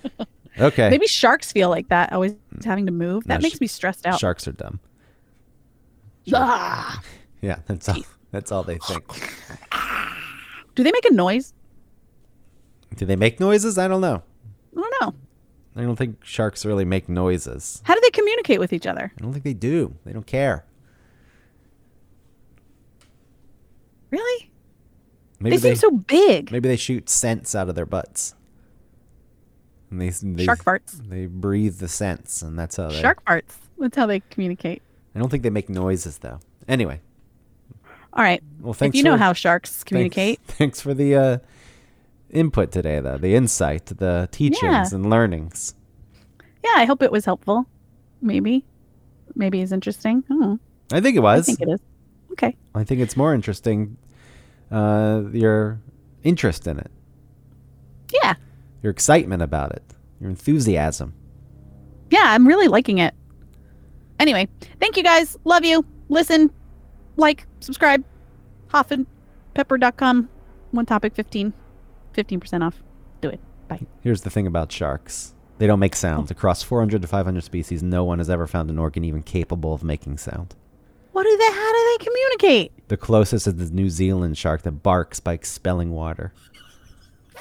Okay. 0.59 0.89
Maybe 0.89 1.07
sharks 1.07 1.51
feel 1.51 1.69
like 1.69 1.89
that, 1.89 2.13
always 2.13 2.35
having 2.63 2.85
to 2.85 2.91
move. 2.91 3.23
That 3.25 3.39
No, 3.39 3.43
makes 3.43 3.57
sh- 3.57 3.61
me 3.61 3.67
stressed 3.67 4.05
out. 4.05 4.19
Sharks 4.19 4.47
are 4.47 4.51
dumb. 4.51 4.79
Ah. 6.33 7.01
Yeah, 7.41 7.57
that's 7.65 7.89
all. 7.89 7.97
That's 8.31 8.51
all 8.51 8.63
they 8.63 8.77
think. 8.77 9.03
Do 10.75 10.83
they 10.83 10.91
make 10.91 11.05
a 11.05 11.13
noise? 11.13 11.53
Do 12.95 13.05
they 13.05 13.15
make 13.15 13.39
noises? 13.39 13.77
I 13.77 13.87
don't 13.87 14.01
know. 14.01 14.23
I 14.75 14.79
don't 14.79 14.93
know. 15.01 15.13
I 15.75 15.81
don't 15.81 15.95
think 15.95 16.23
sharks 16.23 16.65
really 16.65 16.85
make 16.85 17.09
noises. 17.09 17.81
How 17.85 17.95
do 17.95 18.01
they 18.01 18.11
communicate 18.11 18.59
with 18.59 18.73
each 18.73 18.85
other? 18.87 19.11
I 19.17 19.21
don't 19.21 19.33
think 19.33 19.43
they 19.43 19.53
do. 19.53 19.95
They 20.05 20.13
don't 20.13 20.25
care. 20.27 20.65
Really? 24.11 24.51
Maybe 25.39 25.57
they 25.57 25.69
seem 25.69 25.75
so 25.75 25.91
big. 25.91 26.51
maybe 26.51 26.69
they 26.69 26.75
shoot 26.77 27.09
scents 27.09 27.55
out 27.55 27.69
of 27.69 27.75
their 27.75 27.85
butts. 27.87 28.35
And 29.93 30.01
they, 30.01 30.09
they 30.09 30.45
Shark 30.45 30.63
farts. 30.63 31.07
They 31.07 31.27
breathe 31.27 31.77
the 31.77 31.87
scents, 31.87 32.41
and 32.41 32.57
that's 32.57 32.77
how 32.77 32.89
they. 32.89 32.99
Shark 32.99 33.23
farts. 33.25 33.53
That's 33.77 33.95
how 33.95 34.07
they 34.07 34.21
communicate. 34.21 34.81
I 35.13 35.19
don't 35.19 35.29
think 35.29 35.43
they 35.43 35.51
make 35.51 35.69
noises 35.69 36.17
though. 36.17 36.39
Anyway, 36.67 36.99
All 38.13 38.23
right. 38.23 38.41
well, 38.59 38.73
thanks. 38.73 38.95
if 38.95 38.97
you 38.97 39.03
know 39.03 39.17
how 39.17 39.33
sharks 39.33 39.83
communicate, 39.83 40.39
Thanks, 40.47 40.81
for 40.81 40.95
the 40.95 41.15
uh, 41.15 41.37
input 42.31 42.71
today, 42.71 42.99
though. 43.01 43.17
The 43.19 43.35
insight, 43.35 43.85
the 43.85 44.27
teachings 44.31 44.61
Yeah. 44.63 44.85
and 44.91 45.09
learnings. 45.11 45.75
yeah, 46.63 46.71
I 46.77 46.85
hope 46.85 47.03
it 47.03 47.11
was 47.11 47.25
helpful. 47.25 47.67
Maybe. 48.21 48.65
Maybe 49.35 49.61
it's 49.61 49.71
interesting. 49.71 50.23
Oh, 50.31 50.57
I 50.91 51.01
think 51.01 51.15
it 51.17 51.19
was. 51.21 51.41
I 51.47 51.53
think 51.53 51.61
it 51.61 51.69
is. 51.73 51.79
Okay. 52.31 52.55
I 52.73 52.83
think 52.83 53.01
it's 53.01 53.15
more 53.15 53.33
interesting. 53.35 53.97
Uh, 54.71 55.23
your 55.31 55.79
interest 56.23 56.65
in 56.65 56.79
it, 56.79 56.89
Yeah. 58.11 58.33
Your 58.83 58.91
excitement 58.91 59.41
about 59.41 59.71
it, 59.71 59.83
your 60.19 60.29
enthusiasm. 60.29 61.15
Yeah, 62.11 62.25
I'm 62.25 62.47
really 62.47 62.67
liking 62.67 62.99
it. 62.99 63.15
Anyway, 64.19 64.47
thank 64.79 64.97
you 64.97 65.03
guys. 65.03 65.37
Love 65.45 65.65
you. 65.65 65.83
Listen, 66.09 66.51
like, 67.15 67.47
subscribe. 67.59 68.03
Hoffenpepper.com. 68.67 70.29
One 70.71 70.85
topic 70.85 71.15
15. 71.15 71.53
15% 72.13 72.65
off. 72.65 72.83
Do 73.21 73.29
it. 73.29 73.39
Bye. 73.67 73.81
Here's 74.01 74.21
the 74.21 74.29
thing 74.29 74.45
about 74.45 74.71
sharks. 74.71 75.33
They 75.57 75.67
don't 75.67 75.79
make 75.79 75.95
sounds. 75.95 76.31
Oh. 76.31 76.33
Across 76.33 76.63
400 76.63 77.01
to 77.01 77.07
500 77.07 77.43
species, 77.43 77.81
no 77.81 78.03
one 78.03 78.19
has 78.19 78.29
ever 78.29 78.47
found 78.47 78.69
an 78.69 78.79
organ 78.79 79.03
even 79.03 79.23
capable 79.23 79.73
of 79.73 79.83
making 79.83 80.17
sound. 80.17 80.55
What 81.13 81.23
do 81.23 81.37
they, 81.37 81.51
how 81.51 81.71
do 81.71 81.97
they 81.97 82.05
communicate? 82.05 82.87
The 82.89 82.97
closest 82.97 83.47
is 83.47 83.55
the 83.55 83.73
New 83.73 83.89
Zealand 83.89 84.37
shark 84.37 84.63
that 84.63 84.83
barks 84.83 85.19
by 85.19 85.33
expelling 85.33 85.91
water. 85.91 86.33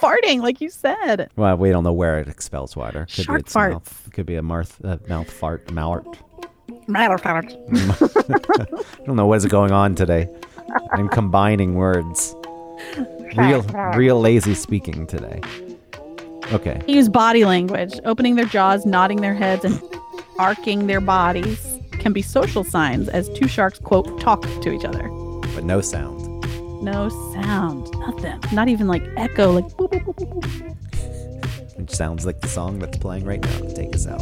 Farting, 0.02 0.40
like 0.40 0.60
you 0.60 0.68
said. 0.68 1.30
Well, 1.36 1.56
we 1.56 1.70
don't 1.70 1.84
know 1.84 1.92
where 1.92 2.18
it 2.18 2.28
expels 2.28 2.74
water. 2.74 3.06
Could 3.14 3.24
Shark 3.24 3.38
be 3.38 3.40
its 3.42 3.54
mouth. 3.54 4.02
It 4.06 4.12
could 4.12 4.26
be 4.26 4.34
a 4.34 4.42
mouth, 4.42 4.84
uh, 4.84 4.98
mouth 5.08 5.30
fart, 5.30 5.70
mouth. 5.70 6.04
Matter 6.88 7.18
I 7.24 7.44
don't 9.06 9.16
know 9.16 9.26
what 9.26 9.36
is 9.36 9.46
going 9.46 9.70
on 9.70 9.94
today. 9.94 10.28
I'm 10.92 11.08
combining 11.08 11.74
words. 11.74 12.34
Real, 13.36 13.62
real 13.94 14.20
lazy 14.20 14.54
speaking 14.54 15.06
today. 15.06 15.40
Okay. 16.52 16.82
Use 16.88 17.08
body 17.08 17.44
language, 17.44 17.98
opening 18.04 18.34
their 18.34 18.46
jaws, 18.46 18.84
nodding 18.84 19.20
their 19.20 19.34
heads, 19.34 19.64
and 19.64 19.80
arcing 20.38 20.86
their 20.86 21.00
bodies 21.00 21.78
can 21.92 22.12
be 22.12 22.22
social 22.22 22.64
signs 22.64 23.08
as 23.08 23.28
two 23.30 23.46
sharks, 23.46 23.78
quote, 23.78 24.20
talk 24.20 24.42
to 24.42 24.72
each 24.72 24.84
other. 24.84 25.08
But 25.54 25.64
no 25.64 25.80
sound 25.80 26.21
no 26.82 27.08
sound, 27.32 27.90
nothing, 27.98 28.38
not 28.52 28.68
even 28.68 28.86
like 28.88 29.02
echo, 29.16 29.52
like. 29.52 29.70
Which 31.78 31.90
sounds 31.90 32.26
like 32.26 32.40
the 32.40 32.48
song 32.48 32.78
that's 32.78 32.98
playing 32.98 33.24
right 33.24 33.40
now. 33.40 33.60
Take 33.74 33.94
us 33.94 34.06
out. 34.06 34.20